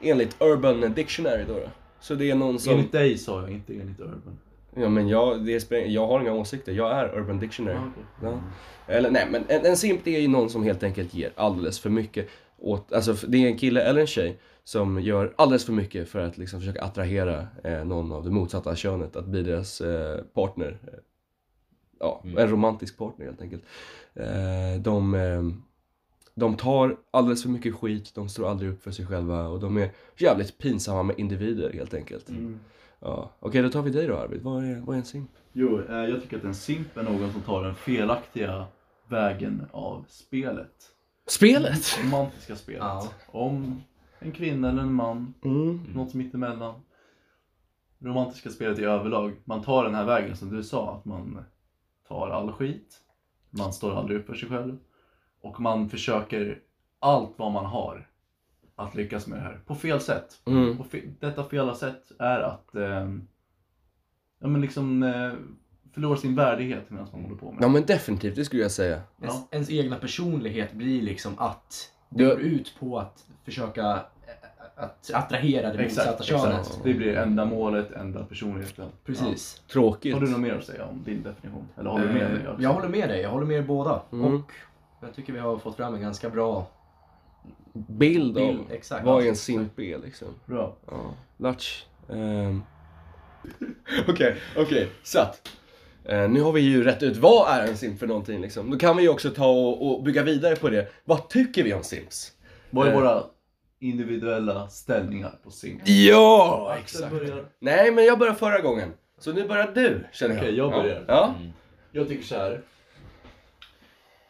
enligt 0.00 0.36
Urban 0.42 0.92
Dictionary 0.94 1.44
då. 1.48 1.54
då. 1.54 1.68
Så 2.00 2.14
det 2.14 2.30
är 2.30 2.34
någon 2.34 2.58
som... 2.58 2.72
Enligt 2.72 2.92
dig 2.92 3.18
sa 3.18 3.40
jag, 3.40 3.50
inte 3.50 3.72
enligt 3.72 4.00
Urban. 4.00 4.38
Ja, 4.74 4.88
men 4.88 5.08
jag, 5.08 5.44
det 5.44 5.72
är, 5.72 5.86
jag 5.86 6.06
har 6.06 6.20
inga 6.20 6.32
åsikter. 6.32 6.72
Jag 6.72 6.90
är 6.98 7.18
Urban 7.18 7.38
Dictionary. 7.38 7.76
Okej. 7.76 8.04
Ja. 8.22 8.40
Eller 8.94 9.10
nej, 9.10 9.26
men 9.30 9.44
en, 9.48 9.66
en 9.66 9.76
simp 9.76 10.00
det 10.04 10.16
är 10.16 10.20
ju 10.20 10.28
någon 10.28 10.50
som 10.50 10.62
helt 10.62 10.82
enkelt 10.82 11.14
ger 11.14 11.30
alldeles 11.36 11.80
för 11.80 11.90
mycket 11.90 12.28
åt, 12.58 12.92
alltså 12.92 13.12
det 13.28 13.38
är 13.38 13.46
en 13.46 13.58
kille 13.58 13.82
eller 13.82 14.00
en 14.00 14.06
tjej 14.06 14.36
som 14.66 15.00
gör 15.00 15.34
alldeles 15.36 15.64
för 15.64 15.72
mycket 15.72 16.08
för 16.08 16.18
att 16.20 16.38
liksom 16.38 16.60
försöka 16.60 16.82
attrahera 16.82 17.46
eh, 17.64 17.84
någon 17.84 18.12
av 18.12 18.24
det 18.24 18.30
motsatta 18.30 18.76
könet 18.76 19.16
att 19.16 19.26
bli 19.26 19.42
deras 19.42 19.80
eh, 19.80 20.22
partner. 20.24 20.78
Eh, 20.86 20.98
Ja, 22.00 22.20
Mm. 22.24 22.38
en 22.38 22.48
romantisk 22.48 22.98
partner 22.98 23.26
helt 23.26 23.40
enkelt. 23.42 23.62
Eh, 24.14 24.80
de, 24.80 25.14
eh, 25.14 25.42
de 26.34 26.56
tar 26.56 26.96
alldeles 27.10 27.42
för 27.42 27.50
mycket 27.50 27.74
skit, 27.74 28.14
de 28.14 28.28
står 28.28 28.48
aldrig 28.50 28.70
upp 28.70 28.82
för 28.82 28.90
sig 28.90 29.06
själva 29.06 29.48
och 29.48 29.60
de 29.60 29.76
är 29.76 29.90
jävligt 30.16 30.58
pinsamma 30.58 31.02
med 31.02 31.18
individer 31.18 31.72
helt 31.72 31.94
enkelt. 31.94 32.28
Mm. 32.28 32.60
Ja. 33.00 33.30
Okej, 33.40 33.62
då 33.62 33.68
tar 33.68 33.82
vi 33.82 33.90
dig 33.90 34.06
då 34.06 34.16
Arvid. 34.16 34.42
Vad 34.42 34.64
är, 34.64 34.80
vad 34.80 34.94
är 34.94 34.98
en 34.98 35.04
simp? 35.04 35.30
Jo, 35.52 35.80
eh, 35.88 35.96
jag 35.96 36.22
tycker 36.22 36.36
att 36.36 36.44
en 36.44 36.54
simp 36.54 36.96
är 36.96 37.02
någon 37.02 37.32
som 37.32 37.42
tar 37.42 37.62
den 37.64 37.74
felaktiga 37.74 38.66
vägen 39.08 39.66
av 39.72 40.04
spelet. 40.08 40.72
Spelet! 41.26 41.98
Romantiska 42.04 42.56
spelet. 42.56 42.80
Ja. 42.82 43.08
Om 43.26 43.82
en 44.18 44.32
kvinna 44.32 44.68
eller 44.68 44.82
en 44.82 44.92
man, 44.92 45.34
Mm. 45.44 45.80
något 45.94 46.14
mittemellan. 46.14 46.74
Romantiska 47.98 48.50
spelet 48.50 48.78
i 48.78 48.84
överlag. 48.84 49.32
Man 49.44 49.62
tar 49.62 49.84
den 49.84 49.94
här 49.94 50.04
vägen 50.04 50.36
som 50.36 50.50
du 50.50 50.62
sa, 50.62 50.94
att 50.96 51.04
man 51.04 51.44
tar 52.08 52.28
all 52.28 52.52
skit. 52.52 53.00
Man 53.50 53.72
står 53.72 53.94
aldrig 53.98 54.20
upp 54.20 54.26
för 54.26 54.34
sig 54.34 54.48
själv. 54.48 54.78
Och 55.40 55.60
man 55.60 55.88
försöker 55.88 56.60
allt 56.98 57.32
vad 57.36 57.52
man 57.52 57.66
har 57.66 58.08
att 58.76 58.94
lyckas 58.94 59.26
med 59.26 59.38
det 59.38 59.42
här. 59.42 59.60
På 59.66 59.74
fel 59.74 60.00
sätt. 60.00 60.40
Mm. 60.44 60.80
Och 60.80 60.86
fe- 60.86 61.14
detta 61.20 61.44
fela 61.44 61.74
sätt 61.74 62.12
är 62.18 62.40
att 62.40 62.74
ehm, 62.74 63.26
ja, 64.38 64.46
men 64.48 64.60
liksom, 64.60 65.02
eh, 65.02 65.32
förlora 65.92 66.16
sin 66.16 66.34
värdighet 66.34 66.90
medan 66.90 67.08
man 67.12 67.22
håller 67.22 67.36
på 67.36 67.52
med 67.52 67.62
Ja 67.62 67.66
det. 67.66 67.72
men 67.72 67.86
definitivt, 67.86 68.36
det 68.36 68.44
skulle 68.44 68.62
jag 68.62 68.70
säga. 68.72 69.00
Ja. 69.16 69.26
Ens, 69.26 69.42
ens 69.50 69.70
egna 69.70 69.96
personlighet 69.96 70.72
blir 70.72 71.02
liksom 71.02 71.32
att 71.38 71.92
går 72.18 72.40
ut 72.40 72.74
på 72.80 72.98
att 72.98 73.24
försöka 73.44 73.82
eh, 73.92 73.94
att 74.76 75.10
attrahera 75.14 75.72
det 75.72 75.82
motsatta 75.82 76.24
könet. 76.24 76.80
Det 76.84 76.94
blir 76.94 77.16
enda 77.16 77.44
målet, 77.44 77.92
enda 77.92 78.24
personligheten. 78.24 78.88
Precis. 79.04 79.62
Tråkigt. 79.72 80.14
Har 80.14 80.20
du 80.20 80.30
något 80.30 80.40
mer 80.40 80.54
att 80.54 80.64
säga 80.64 80.84
om 80.84 81.02
din 81.04 81.22
definition? 81.22 81.68
Eller 81.78 81.90
håller 81.90 82.06
du 82.06 82.12
med 82.14 82.30
mig? 82.32 82.42
Eh, 82.44 82.50
också? 82.50 82.62
Jag 82.62 82.72
håller 82.72 82.88
med 82.88 83.08
dig, 83.08 83.20
jag 83.20 83.30
håller 83.30 83.46
med 83.46 83.56
er 83.58 83.62
båda. 83.62 84.02
Mm. 84.12 84.34
Och 84.34 84.52
jag 85.00 85.14
tycker 85.14 85.32
vi 85.32 85.38
har 85.38 85.58
fått 85.58 85.76
fram 85.76 85.94
en 85.94 86.00
ganska 86.00 86.30
bra 86.30 86.66
Bild 87.72 88.34
bild. 88.34 88.60
av 88.60 88.72
Exakt. 88.72 89.04
vad 89.04 89.26
en 89.26 89.36
simp 89.36 89.78
är 89.78 89.98
liksom. 89.98 90.28
Bra. 90.46 90.74
Ja. 90.86 91.00
Latch. 91.36 91.84
ehm. 92.10 92.62
Okej, 94.08 94.36
okej. 94.56 94.88
Så 95.02 95.18
att. 95.20 95.48
Eh, 96.08 96.28
nu 96.30 96.40
har 96.40 96.52
vi 96.52 96.60
ju 96.60 96.84
rätt 96.84 97.02
ut 97.02 97.16
vad 97.16 97.50
är 97.50 97.66
en 97.66 97.76
simp 97.76 97.98
för 97.98 98.06
någonting 98.06 98.40
liksom. 98.40 98.70
Då 98.70 98.78
kan 98.78 98.96
vi 98.96 99.02
ju 99.02 99.08
också 99.08 99.30
ta 99.30 99.46
och, 99.48 99.86
och 99.96 100.02
bygga 100.02 100.22
vidare 100.22 100.56
på 100.56 100.68
det. 100.70 100.88
Vad 101.04 101.28
tycker 101.28 101.64
vi 101.64 101.74
om 101.74 101.82
simps? 101.82 102.32
Vad 102.70 102.86
är 102.88 102.92
Eh. 102.92 102.96
våra 102.98 103.24
individuella 103.80 104.68
ställningar 104.68 105.38
på 105.44 105.50
Sim? 105.50 105.80
Ja, 105.84 106.76
börjar. 107.10 107.44
Nej, 107.58 107.90
men 107.92 108.04
jag 108.04 108.18
började 108.18 108.38
förra 108.38 108.60
gången. 108.60 108.92
Så 109.18 109.32
nu 109.32 109.48
börjar 109.48 109.72
du, 109.74 110.06
känner 110.12 110.34
jag. 110.34 110.42
Okej, 110.44 110.56
jag 110.56 110.72
Ja. 110.72 110.82
börjar. 110.82 111.04
Ja. 111.08 111.34
Jag 111.92 112.08
tycker 112.08 112.24
så 112.24 112.34
här. 112.34 112.62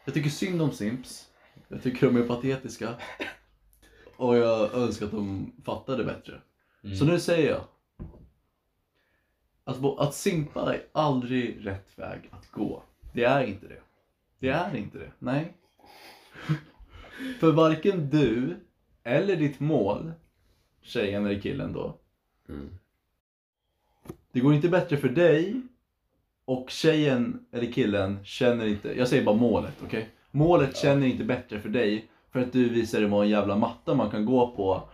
Jag 0.05 0.15
tycker 0.15 0.31
synd 0.31 0.63
om 0.63 0.73
Simps. 0.73 1.25
Jag 1.69 1.83
tycker 1.83 2.07
de 2.07 2.17
är 2.17 2.23
patetiska. 2.23 2.89
Och 4.17 4.37
jag 4.37 4.75
önskar 4.75 5.07
att 5.07 5.13
de 5.13 5.53
fattade 5.65 6.05
bättre. 6.05 6.33
Så 6.99 7.05
nu 7.05 7.21
säger 7.21 7.51
jag. 7.51 7.61
Att, 9.69 9.85
att 9.99 10.15
simpa 10.15 10.75
är 10.75 10.83
aldrig 10.93 11.67
rätt 11.67 11.99
väg 11.99 12.29
att 12.31 12.51
gå. 12.51 12.83
Det 13.13 13.25
är 13.25 13.45
inte 13.45 13.69
det. 13.69 13.81
Det 14.39 14.49
är 14.49 14.77
inte 14.77 14.99
det. 14.99 15.11
Nej. 15.19 15.53
För 17.41 17.53
varken 17.53 18.11
du 18.11 18.57
eller 19.03 19.37
ditt 19.37 19.61
mål, 19.61 20.13
tjejen 20.83 21.27
eller 21.27 21.41
killen 21.41 21.73
då. 21.73 21.97
Mm. 22.49 22.79
Det 24.33 24.41
går 24.41 24.55
inte 24.55 24.69
bättre 24.69 24.97
för 24.97 25.09
dig 25.09 25.61
och 26.45 26.71
tjejen 26.71 27.47
eller 27.53 27.73
killen 27.73 28.25
känner 28.25 28.67
inte, 28.67 28.99
jag 28.99 29.09
säger 29.09 29.25
bara 29.25 29.37
målet, 29.37 29.75
okej? 29.85 30.09
Målet 30.31 30.77
känner 30.77 31.07
inte 31.07 31.25
bättre 31.25 31.61
för 31.61 31.69
dig 31.69 32.09
för 32.33 32.41
att 32.41 32.53
du 32.53 32.69
visar 32.69 33.01
dem 33.01 33.13
en 33.13 33.29
jävla 33.29 33.57
matta 33.57 33.95
man 33.95 34.11
kan 34.11 34.25
gå 34.25 34.51
på, 34.51 34.89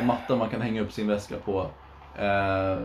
en 0.00 0.06
matta 0.06 0.36
man 0.36 0.50
kan 0.50 0.60
hänga 0.60 0.82
upp 0.82 0.92
sin 0.92 1.06
väska 1.08 1.36
på, 1.38 1.70
eh, 2.18 2.78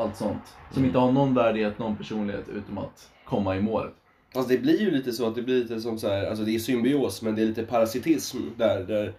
allt 0.00 0.16
sånt. 0.16 0.42
Som 0.74 0.84
inte 0.84 0.98
har 0.98 1.12
någon 1.12 1.34
värdighet, 1.34 1.78
någon 1.78 1.96
personlighet 1.96 2.48
utom 2.48 2.78
att 2.78 3.10
komma 3.24 3.56
i 3.56 3.60
målet. 3.60 3.92
Alltså 4.34 4.50
det 4.52 4.58
blir 4.58 4.80
ju 4.80 4.90
lite 4.90 5.12
så 5.12 5.26
att 5.28 5.34
det 5.34 5.42
blir 5.42 5.56
lite 5.62 5.80
som 5.80 5.98
så 5.98 6.08
här, 6.08 6.26
alltså 6.26 6.44
det 6.44 6.54
är 6.54 6.58
symbios 6.58 7.22
men 7.22 7.34
det 7.34 7.42
är 7.42 7.46
lite 7.46 7.62
parasitism 7.62 8.38
där, 8.56 8.80
där 8.84 9.12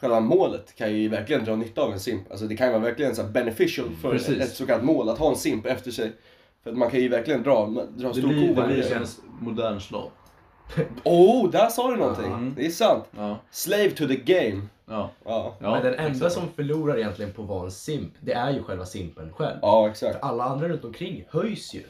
själva 0.00 0.20
målet 0.20 0.74
kan 0.76 0.96
ju 0.96 1.08
verkligen 1.08 1.44
dra 1.44 1.56
nytta 1.56 1.82
av 1.82 1.92
en 1.92 2.00
simp. 2.00 2.30
Alltså 2.30 2.46
det 2.46 2.56
kan 2.56 2.66
ju 2.66 2.72
vara 2.72 2.82
verkligen 2.82 3.14
så 3.14 3.24
beneficial 3.24 3.86
för 4.02 4.10
Precis. 4.10 4.40
ett 4.40 4.54
så 4.54 4.66
kallat 4.66 4.84
mål 4.84 5.08
att 5.08 5.18
ha 5.18 5.30
en 5.30 5.36
simp 5.36 5.66
efter 5.66 5.90
sig. 5.90 6.12
För 6.62 6.70
att 6.70 6.76
man 6.76 6.90
kan 6.90 7.00
ju 7.00 7.08
verkligen 7.08 7.42
dra, 7.42 7.66
dra 7.96 8.08
Det 8.08 8.14
stor 8.14 8.28
blir, 8.28 8.54
ko 8.54 8.60
det 8.60 8.66
blir 8.66 8.82
här. 8.82 9.04
som 9.04 9.24
en 9.38 9.44
modern 9.44 9.80
slav. 9.80 10.10
Oh, 11.04 11.50
där 11.50 11.68
sa 11.68 11.90
du 11.90 11.96
någonting! 11.96 12.26
Mm. 12.32 12.54
Det 12.56 12.66
är 12.66 12.70
sant. 12.70 13.04
Ja, 13.16 13.38
Slave 13.50 13.90
to 13.90 14.06
the 14.06 14.16
game. 14.16 14.62
ja. 14.86 15.10
Ja, 15.24 15.56
ja 15.60 15.70
Men 15.70 15.82
den 15.82 15.94
enda 15.94 16.10
exakt. 16.10 16.32
som 16.34 16.48
förlorar 16.48 16.96
egentligen 16.98 17.32
på 17.32 17.42
att 17.42 17.48
vara 17.48 17.64
en 17.64 17.70
simp, 17.70 18.12
det 18.20 18.32
är 18.32 18.50
ju 18.50 18.62
själva 18.62 18.86
simpen 18.86 19.32
själv. 19.32 19.58
ja 19.62 19.88
exakt. 19.90 20.12
För 20.12 20.20
alla 20.28 20.44
andra 20.44 20.68
runt 20.68 20.84
omkring 20.84 21.24
höjs 21.30 21.74
ju. 21.74 21.82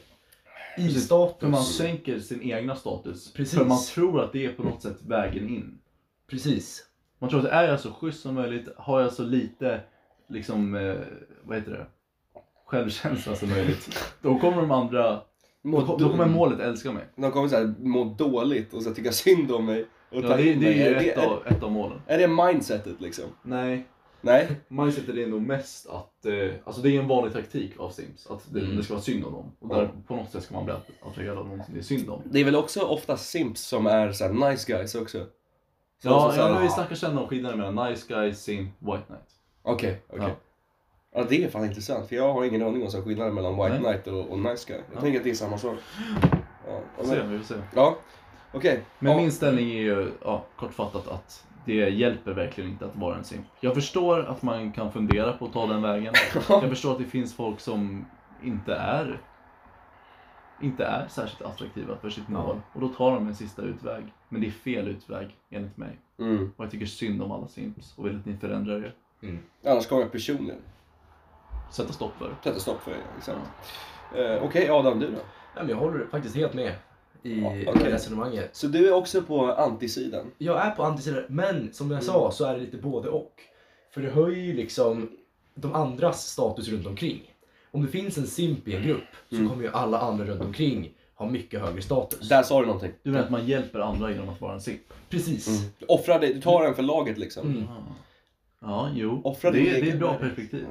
I 0.77 0.85
Precis. 0.87 1.05
status. 1.05 1.39
För 1.39 1.47
man 1.47 1.63
sänker 1.63 2.19
sin 2.19 2.41
egna 2.41 2.75
status. 2.75 3.33
Precis. 3.33 3.59
För 3.59 3.65
man 3.65 3.83
tror 3.83 4.21
att 4.23 4.33
det 4.33 4.45
är 4.45 4.53
på 4.53 4.63
något 4.63 4.81
sätt 4.81 4.97
vägen 5.07 5.49
in. 5.49 5.79
Precis. 6.29 6.83
Man 7.19 7.29
tror 7.29 7.39
att 7.39 7.45
är 7.45 7.63
jag 7.67 7.79
så 7.79 7.91
schysst 7.91 8.21
som 8.21 8.35
möjligt, 8.35 8.67
har 8.77 9.01
jag 9.01 9.13
så 9.13 9.23
lite, 9.23 9.79
liksom, 10.29 10.75
eh, 10.75 10.95
vad 11.43 11.57
heter 11.57 11.71
det? 11.71 11.85
Självkänsla 12.65 13.35
som 13.35 13.49
möjligt. 13.49 14.13
Då 14.21 14.39
kommer 14.39 14.57
de 14.61 14.71
andra, 14.71 15.21
Må 15.65 15.81
då, 15.81 15.97
då 15.97 16.09
kommer 16.09 16.25
målet 16.25 16.59
älska 16.59 16.91
mig. 16.91 17.03
De 17.15 17.31
kommer 17.31 17.47
så 17.47 17.55
här, 17.55 17.73
må 17.79 18.03
dåligt 18.03 18.73
och 18.73 18.81
så 18.83 18.93
tycka 18.93 19.11
synd 19.11 19.51
om 19.51 19.65
mig. 19.65 19.85
Och 20.11 20.17
Ja, 20.23 20.27
ta 20.27 20.37
det, 20.37 20.47
in 20.53 20.59
det 20.59 20.65
mig. 20.65 20.81
är 20.81 20.87
ju 20.89 20.93
det, 20.95 21.09
ett 21.09 21.17
av, 21.27 21.47
ett 21.47 21.63
av 21.63 21.71
målen. 21.71 22.01
är 22.07 22.17
det 22.17 22.27
mindsetet 22.27 23.01
liksom? 23.01 23.25
Nej, 23.43 23.87
Nej? 24.21 24.47
mindsetet 24.67 25.15
är 25.15 25.27
nog 25.27 25.41
mest 25.41 25.89
att, 25.89 26.25
eh, 26.25 26.33
alltså 26.63 26.81
det 26.81 26.95
är 26.95 26.99
en 27.01 27.07
vanlig 27.07 27.33
taktik 27.33 27.79
av 27.79 27.89
Sims. 27.89 28.27
Att 28.27 28.53
det, 28.53 28.59
Mm. 28.59 28.75
det 28.77 28.83
ska 28.83 28.93
vara 28.93 29.01
synd 29.03 29.25
om 29.25 29.33
dem. 29.33 29.51
Och 29.59 29.69
där, 29.75 29.89
på 30.07 30.15
något 30.15 30.31
sätt 30.31 30.43
ska 30.43 30.53
man 30.55 30.65
bli 30.65 30.73
attraherad 31.01 31.37
av 31.37 31.47
någon 31.47 31.63
som 31.63 31.73
det 31.73 31.79
är 31.79 31.83
synd 31.83 32.09
om. 32.09 32.21
Det 32.25 32.39
är 32.39 32.43
väl 32.45 32.55
också 32.55 32.81
ofta 32.81 33.17
simps 33.17 33.61
som 33.61 33.87
är 33.87 34.11
så 34.11 34.23
här 34.25 34.49
nice 34.51 34.73
guys 34.73 34.95
också? 34.95 35.19
Så 36.01 36.07
Ja, 36.09 36.31
så 36.35 36.41
här- 36.41 36.49
ja 36.49 36.59
vi 36.59 36.69
snackar 36.69 36.95
sen 36.95 37.17
om 37.17 37.27
skillnaden 37.27 37.59
mellan 37.59 37.89
nice 37.89 38.05
guy, 38.13 38.33
simp, 38.33 38.69
white 38.79 39.03
knight. 39.07 39.21
Okej, 39.63 40.01
okej. 40.07 40.21
Ja. 40.27 40.35
Ja. 41.15 41.25
det 41.29 41.43
är 41.43 41.49
fan 41.49 41.65
intressant 41.65 42.09
för 42.09 42.15
jag 42.15 42.33
har 42.33 42.45
ingen 42.45 42.61
aning 42.61 42.83
om 42.83 42.91
så 42.91 43.01
skillnaden 43.01 43.33
mellan 43.33 43.55
White 43.55 43.69
Nej. 43.69 43.79
Knight 43.79 44.07
och, 44.07 44.31
och 44.31 44.39
Nice 44.39 44.67
Guy. 44.67 44.77
Jag 44.77 44.97
Ja. 44.97 45.01
tänker 45.01 45.19
att 45.19 45.23
det 45.23 45.29
är 45.29 45.33
samma 45.33 45.57
sak. 45.57 45.77
Ja, 46.67 46.79
Vi 46.97 47.03
får 47.03 47.11
se, 47.11 47.17
men, 47.23 47.31
vi 47.31 47.37
får 47.37 47.45
se. 47.55 47.61
ja. 47.75 47.97
okej. 48.53 48.79
Men 48.99 49.11
ja. 49.11 49.17
min 49.17 49.31
ställning 49.31 49.69
är 49.69 49.81
ju, 49.81 50.11
ja, 50.23 50.45
kortfattat 50.55 51.07
att 51.07 51.45
det 51.65 51.73
hjälper 51.73 52.33
verkligen 52.33 52.69
inte 52.69 52.85
att 52.85 52.95
vara 52.95 53.15
en 53.17 53.23
simp. 53.23 53.45
Jag 53.59 53.73
förstår 53.75 54.19
att 54.25 54.41
man 54.41 54.71
kan 54.71 54.91
fundera 54.91 55.33
på 55.33 55.45
att 55.45 55.53
ta 55.53 55.67
den 55.67 55.81
vägen. 55.81 56.13
Jag 56.49 56.69
förstår 56.69 56.91
att 56.91 56.97
det 56.99 57.05
finns 57.05 57.35
folk 57.35 57.59
som 57.59 58.05
inte 58.43 58.75
är 58.75 59.21
inte 60.61 60.85
är 60.85 61.07
särskilt 61.07 61.41
attraktiva 61.41 61.97
för 61.97 62.09
sitt 62.09 62.27
mål. 62.29 62.61
Och 62.73 62.81
då 62.81 62.87
tar 62.87 63.11
de 63.11 63.27
en 63.27 63.35
sista 63.35 63.61
utväg. 63.61 64.03
Men 64.29 64.41
det 64.41 64.47
är 64.47 64.51
fel 64.51 64.87
utväg 64.87 65.35
enligt 65.49 65.77
mig. 65.77 65.99
Mm. 66.19 66.51
Och 66.57 66.63
jag 66.63 66.71
tycker 66.71 66.85
synd 66.85 67.21
om 67.21 67.31
alla 67.31 67.47
simps 67.47 67.93
och 67.97 68.05
vill 68.05 68.15
att 68.19 68.25
ni 68.25 68.37
förändrar 68.37 68.75
er. 68.77 68.93
Annars 69.65 69.87
kommer 69.87 70.01
jag 70.01 70.11
personligen 70.11 70.61
Sätta 71.71 71.93
stopp 71.93 72.11
för 72.17 72.35
sätta 72.43 72.59
stopp 72.59 72.81
för. 72.83 72.93
Exakt. 73.17 73.37
Eh, 74.15 74.43
okej 74.43 74.69
Adam, 74.69 74.99
du 74.99 75.07
då? 75.11 75.17
Ja, 75.55 75.61
men 75.61 75.69
jag 75.69 75.77
håller 75.77 76.05
faktiskt 76.07 76.35
helt 76.35 76.53
med 76.53 76.71
i 77.23 77.41
Ja, 77.41 77.71
okej. 77.71 77.91
resonemanget. 77.91 78.55
Så 78.55 78.67
du 78.67 78.87
är 78.87 78.93
också 78.93 79.21
på 79.21 79.51
antisidan? 79.53 80.31
Jag 80.37 80.65
är 80.65 80.71
på 80.71 80.83
antisidan, 80.83 81.23
men 81.29 81.73
som 81.73 81.91
jag 81.91 82.03
sa 82.03 82.31
så 82.31 82.45
är 82.45 82.53
det 82.53 82.59
lite 82.59 82.77
både 82.77 83.09
och. 83.09 83.33
För 83.93 84.01
det 84.01 84.09
höjer 84.09 84.43
ju 84.43 84.53
liksom 84.53 85.09
de 85.55 85.73
andras 85.73 86.27
status 86.27 86.67
runt 86.69 86.87
omkring. 86.87 87.21
Om 87.71 87.81
det 87.85 87.87
finns 87.91 88.17
en 88.17 88.27
simp 88.27 88.67
i 88.67 88.75
en 88.75 88.83
grupp 88.83 89.03
så 89.29 89.35
Mm. 89.35 89.49
kommer 89.49 89.63
ju 89.63 89.69
alla 89.71 89.99
andra 89.99 90.25
runt 90.25 90.41
omkring 90.41 90.91
ha 91.15 91.25
mycket 91.29 91.61
högre 91.61 91.81
status. 91.81 92.29
Där 92.29 92.43
sa 92.43 92.59
du 92.59 92.65
någonting. 92.65 92.91
Du 93.03 93.11
menar 93.11 93.23
att 93.25 93.31
man 93.31 93.45
hjälper 93.47 93.79
andra 93.79 94.11
genom 94.11 94.29
att 94.29 94.41
vara 94.41 94.53
en 94.53 94.61
simp? 94.61 94.81
Precis. 95.09 95.47
Mm. 95.47 95.71
Du 95.79 95.85
offrar 95.85 96.19
dig, 96.19 96.33
du 96.33 96.41
tar 96.41 96.63
den 96.63 96.75
för 96.75 96.83
laget 96.83 97.17
liksom. 97.17 97.67
Ja, 98.65 98.91
jo. 98.95 99.21
Offra 99.23 99.51
det, 99.51 99.57
din 99.57 99.65
det 99.65 99.71
är 99.71 99.81
egen 99.81 99.93
ett 99.93 99.99
bra 99.99 100.11
värdighet. 100.11 100.35
perspektiv. 100.35 100.65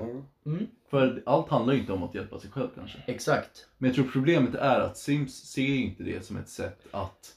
Mm. 0.46 0.66
För 0.90 1.22
allt 1.26 1.48
handlar 1.48 1.74
ju 1.74 1.80
inte 1.80 1.92
om 1.92 2.02
att 2.02 2.14
hjälpa 2.14 2.38
sig 2.38 2.50
själv 2.50 2.68
kanske. 2.74 2.98
Exakt. 3.06 3.66
Men 3.78 3.88
jag 3.88 3.94
tror 3.94 4.04
problemet 4.12 4.54
är 4.54 4.80
att 4.80 4.96
Sims 4.96 5.34
ser 5.34 5.74
inte 5.74 6.02
det 6.02 6.24
som 6.24 6.36
ett 6.36 6.48
sätt 6.48 6.86
att 6.90 7.34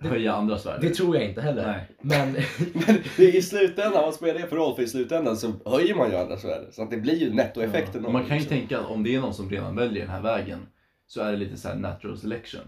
höja 0.00 0.34
andras 0.34 0.66
värde. 0.66 0.88
Det 0.88 0.94
tror 0.94 1.16
jag 1.16 1.24
inte 1.28 1.40
heller. 1.40 1.66
Nej. 1.66 1.88
Men 2.00 2.32
Men 2.86 2.98
det 3.16 3.24
är 3.24 3.36
i 3.36 3.42
slutändan, 3.42 4.02
vad 4.02 4.14
spelar 4.14 4.40
det 4.40 4.46
för 4.46 4.56
roll? 4.56 4.76
För 4.76 4.82
i 4.82 4.86
slutändan 4.86 5.36
så 5.36 5.52
höjer 5.64 5.94
man 5.94 6.10
ju 6.10 6.16
andras 6.16 6.44
värde. 6.44 6.72
Så 6.72 6.82
att 6.82 6.90
det 6.90 6.96
blir 6.96 7.16
ju 7.16 7.34
nettoeffekten. 7.34 8.02
Ja. 8.02 8.06
av 8.06 8.12
Man 8.12 8.22
det, 8.22 8.28
kan 8.28 8.36
ju 8.36 8.40
liksom. 8.42 8.58
tänka 8.58 8.78
att 8.78 8.86
om 8.86 9.02
det 9.02 9.14
är 9.14 9.20
någon 9.20 9.34
som 9.34 9.50
redan 9.50 9.76
väljer 9.76 10.02
den 10.02 10.10
här 10.10 10.22
vägen 10.22 10.58
så 11.06 11.20
är 11.20 11.30
det 11.32 11.38
lite 11.38 11.56
så 11.56 11.68
här 11.68 11.76
natural 11.76 12.18
selection. 12.18 12.62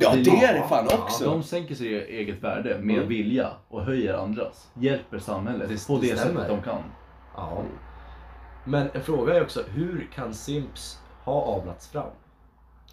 Ja, 0.00 0.14
det 0.16 0.30
är 0.30 0.54
det 0.54 0.68
fan 0.68 0.86
Ja, 0.90 0.98
också. 0.98 1.24
De 1.24 1.42
sänker 1.42 1.74
sig 1.74 1.94
eget 2.04 2.42
värde 2.42 2.78
med 2.78 2.96
Mm. 2.96 3.08
vilja 3.08 3.50
och 3.68 3.82
höjer 3.84 4.14
andras. 4.14 4.68
Hjälper 4.80 5.18
samhället 5.18 5.68
Det- 5.68 5.86
på 5.86 5.98
det 6.00 6.10
det 6.10 6.16
sättet 6.16 6.48
de 6.48 6.62
kan. 6.62 6.82
Ja. 7.36 7.62
Men 8.64 8.88
en 8.94 9.02
fråga 9.02 9.34
är 9.34 9.42
också, 9.42 9.62
hur 9.74 10.08
kan 10.14 10.34
Simps 10.34 10.98
ha 11.24 11.32
avlats 11.42 11.88
fram? 11.88 12.10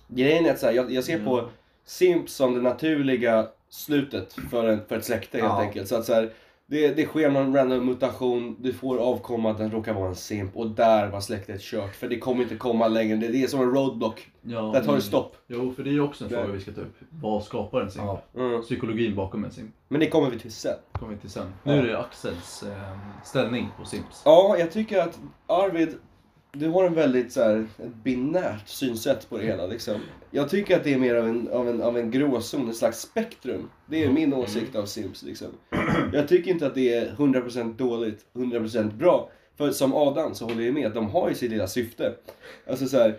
Grejen 0.08 0.46
är 0.46 0.52
att 0.52 0.60
så 0.60 0.66
här, 0.66 0.74
jag, 0.74 0.92
jag 0.92 1.04
ser 1.04 1.26
på 1.26 1.38
Ja. 1.38 1.50
Simps 1.86 2.34
som 2.34 2.54
det 2.56 2.62
naturliga 2.62 3.48
slutet 3.70 4.34
för, 4.34 4.68
en, 4.68 4.86
för 4.86 4.98
ett 4.98 5.06
släkte 5.06 5.38
helt 5.38 5.50
Ja. 5.50 5.62
enkelt. 5.62 5.88
Så 5.88 5.96
att 5.96 6.06
så 6.06 6.14
här, 6.14 6.30
det, 6.72 6.88
det 6.96 7.06
sker 7.06 7.30
någon 7.30 7.56
random 7.56 7.86
mutation, 7.86 8.56
du 8.60 8.74
får 8.74 8.98
avkomma, 8.98 9.54
den 9.54 9.72
råkar 9.72 9.94
vara 9.94 10.08
en 10.08 10.16
simp 10.16 10.56
och 10.58 10.70
där 10.70 11.08
var 11.10 11.20
släktet 11.20 11.62
kört. 11.62 11.96
För 11.96 12.08
det 12.08 12.20
kommer 12.20 12.44
inte 12.44 12.56
komma 12.56 12.88
längre, 12.88 13.16
det, 13.16 13.28
det 13.28 13.44
är 13.44 13.48
som 13.48 13.62
en 13.62 13.72
roadblock. 13.72 14.28
Ja, 14.42 14.62
Där 14.62 14.84
tar 14.84 14.96
det 14.96 15.02
stopp. 15.02 15.36
Jo, 15.48 15.74
för 15.76 15.84
det 15.84 15.90
är 15.90 15.92
ju 15.94 16.02
också 16.02 16.24
en 16.24 16.30
fråga 16.30 16.48
vi 16.48 16.60
ska 16.60 16.72
ta 16.72 16.82
upp. 16.82 16.96
Vad 17.10 17.44
skapar 17.44 17.82
en 17.82 17.92
simp? 17.92 18.06
Ja. 18.06 18.22
Mm. 18.36 18.62
Psykologin 18.62 19.16
bakom 19.16 19.44
en 19.46 19.52
simp 19.52 19.72
Men 19.88 20.00
det 20.00 20.10
kommer 20.10 20.30
vi 20.30 20.40
till 20.40 20.52
sen. 20.52 20.76
kommer 20.92 21.14
vi 21.14 21.20
till 21.20 21.30
sen. 21.30 21.54
Nu 21.64 21.74
är 21.74 21.84
det 21.84 22.00
Axels 22.00 22.64
eh, 22.64 22.98
ställning 23.24 23.68
på 23.80 23.86
Sims. 23.86 24.22
Ja, 24.26 24.56
jag 24.60 24.72
tycker 24.72 25.00
att 25.02 25.20
Arvid 25.48 25.96
du 26.54 26.70
har 26.70 26.84
en 26.86 26.94
väldigt 26.94 27.32
så 27.32 27.44
här, 27.44 27.68
ett 27.78 27.96
binärt 28.04 28.68
synsätt 28.68 29.30
på 29.30 29.38
det 29.38 29.44
hela. 29.46 29.68
Liksom. 29.68 29.96
Jag 30.32 30.50
tycker 30.50 30.78
att 30.78 30.84
det 30.84 30.94
är 30.94 30.98
mer 31.00 31.16
av 31.16 31.28
en, 31.28 31.48
av 31.50 31.70
en, 31.70 31.82
av 31.82 31.98
en 31.98 32.12
gråzon, 32.12 32.70
ett 32.70 32.76
slags 32.76 33.00
spektrum. 33.02 33.70
Det 33.86 34.04
är 34.04 34.12
min 34.12 34.34
åsikt 34.34 34.76
av 34.76 34.86
Sims. 34.86 35.24
Liksom. 35.24 35.48
Jag 36.14 36.28
tycker 36.28 36.52
inte 36.52 36.68
att 36.68 36.76
det 36.76 36.94
är 36.94 37.12
100% 37.12 37.76
dåligt, 37.76 38.26
100% 38.34 38.98
bra. 38.98 39.30
För 39.58 39.72
som 39.72 39.94
Adam 39.94 40.36
så 40.36 40.46
håller 40.46 40.64
jag 40.64 40.74
med, 40.74 40.92
de 40.92 41.10
har 41.10 41.30
ju 41.30 41.36
sitt 41.36 41.52
lilla 41.52 41.68
syfte. 41.68 42.14
Alltså 42.70 42.88
så 42.88 42.98
här, 42.98 43.18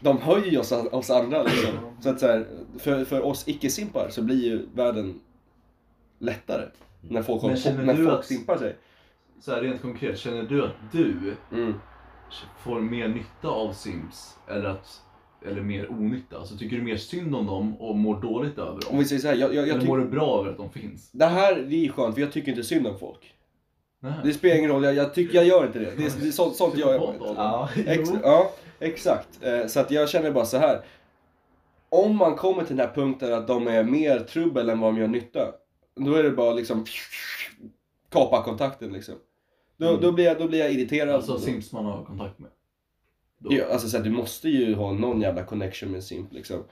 de 0.00 0.18
höjer 0.18 0.60
oss, 0.60 0.72
oss 0.72 1.10
andra 1.10 1.42
liksom. 1.42 1.70
Så 2.00 2.08
att 2.10 2.20
så 2.20 2.26
här, 2.26 2.46
för, 2.78 3.04
för 3.04 3.20
oss 3.20 3.48
icke-simpar 3.48 4.08
så 4.10 4.22
blir 4.22 4.44
ju 4.44 4.66
världen 4.74 5.20
lättare. 6.18 6.64
När 7.08 7.22
folk, 7.22 7.42
Men 7.42 7.86
när 7.86 7.94
folk 7.94 8.08
att- 8.18 8.24
simpar 8.24 8.56
sig. 8.58 8.76
Så 9.40 9.54
här 9.54 9.62
rent 9.62 9.82
konkret, 9.82 10.18
känner 10.18 10.42
du 10.42 10.64
att 10.64 10.74
du 10.92 11.34
Mm. 11.52 11.74
Får 12.58 12.80
mer 12.80 13.08
nytta 13.08 13.48
av 13.48 13.72
Sims 13.72 14.38
eller, 14.48 14.64
att, 14.68 15.00
eller 15.46 15.60
mer 15.60 15.90
onytta? 15.90 16.38
Alltså 16.38 16.56
tycker 16.56 16.76
du 16.76 16.82
mer 16.82 16.96
synd 16.96 17.34
om 17.34 17.46
dem 17.46 17.80
och 17.80 17.96
mår 17.96 18.20
dåligt 18.20 18.58
över 18.58 18.72
Om 18.72 18.80
dem? 18.80 18.98
vi 18.98 19.04
säger 19.04 19.20
så 19.22 19.28
här, 19.28 19.34
jag, 19.34 19.54
jag, 19.54 19.68
jag 19.68 19.76
Eller 19.76 19.86
mår 19.86 19.98
du 19.98 20.04
bra 20.04 20.40
över 20.40 20.50
att 20.50 20.56
de 20.56 20.70
finns? 20.70 21.10
Det 21.12 21.26
här 21.26 21.54
det 21.54 21.86
är 21.86 21.88
skönt 21.88 22.14
för 22.14 22.22
jag 22.22 22.32
tycker 22.32 22.48
inte 22.50 22.64
synd 22.64 22.86
om 22.86 22.98
folk. 22.98 23.34
Nej. 24.02 24.12
Det 24.24 24.32
spelar 24.32 24.56
ingen 24.56 24.70
roll, 24.70 24.84
jag, 24.84 24.94
jag, 24.94 25.14
tycker, 25.14 25.34
jag 25.34 25.44
gör 25.44 25.66
inte 25.66 25.78
det. 25.78 25.84
Det 25.96 26.04
är, 26.06 26.12
det 26.20 26.28
är 26.28 26.32
sånt, 26.32 26.56
sånt 26.56 26.76
gör 26.78 26.92
jag. 26.92 27.02
Adam. 27.02 27.34
Ja, 27.36 27.68
Ex, 27.86 28.10
ja, 28.22 28.50
exakt. 28.78 29.28
Eh, 29.42 29.66
Så 29.66 29.80
att 29.80 29.90
jag 29.90 30.08
känner 30.08 30.30
bara 30.30 30.44
så 30.44 30.56
här. 30.58 30.80
Om 31.88 32.16
man 32.16 32.36
kommer 32.36 32.64
till 32.64 32.76
den 32.76 32.86
här 32.86 32.94
punkten 32.94 33.34
att 33.34 33.46
de 33.46 33.66
är 33.66 33.82
mer 33.84 34.18
trubbel 34.18 34.68
än 34.68 34.80
vad 34.80 34.94
de 34.94 35.00
gör 35.00 35.08
nytta. 35.08 35.48
Då 35.96 36.14
är 36.14 36.22
det 36.22 36.30
bara 36.30 36.54
liksom 36.54 36.84
kapa 38.10 38.42
kontakten 38.42 38.92
liksom. 38.92 39.14
Då, 39.80 39.88
Mm. 39.88 40.00
då, 40.00 40.12
blir, 40.12 40.24
jag, 40.24 40.38
då 40.38 40.48
blir 40.48 40.58
jag 40.58 40.72
irriterad. 40.72 41.14
Alltså 41.14 41.38
Sims 41.38 41.72
man 41.72 41.84
har 41.84 42.04
kontakt 42.04 42.38
med? 42.38 42.50
Då. 43.38 43.52
Ja, 43.52 43.64
alltså 43.72 43.88
så 43.88 43.96
här, 43.96 44.04
du 44.04 44.10
måste 44.10 44.48
ju 44.48 44.74
ha 44.74 44.92
någon 44.92 45.20
jävla 45.20 45.42
connection 45.42 45.90
med 45.90 46.04
Simp 46.04 46.32
liksom. 46.32 46.64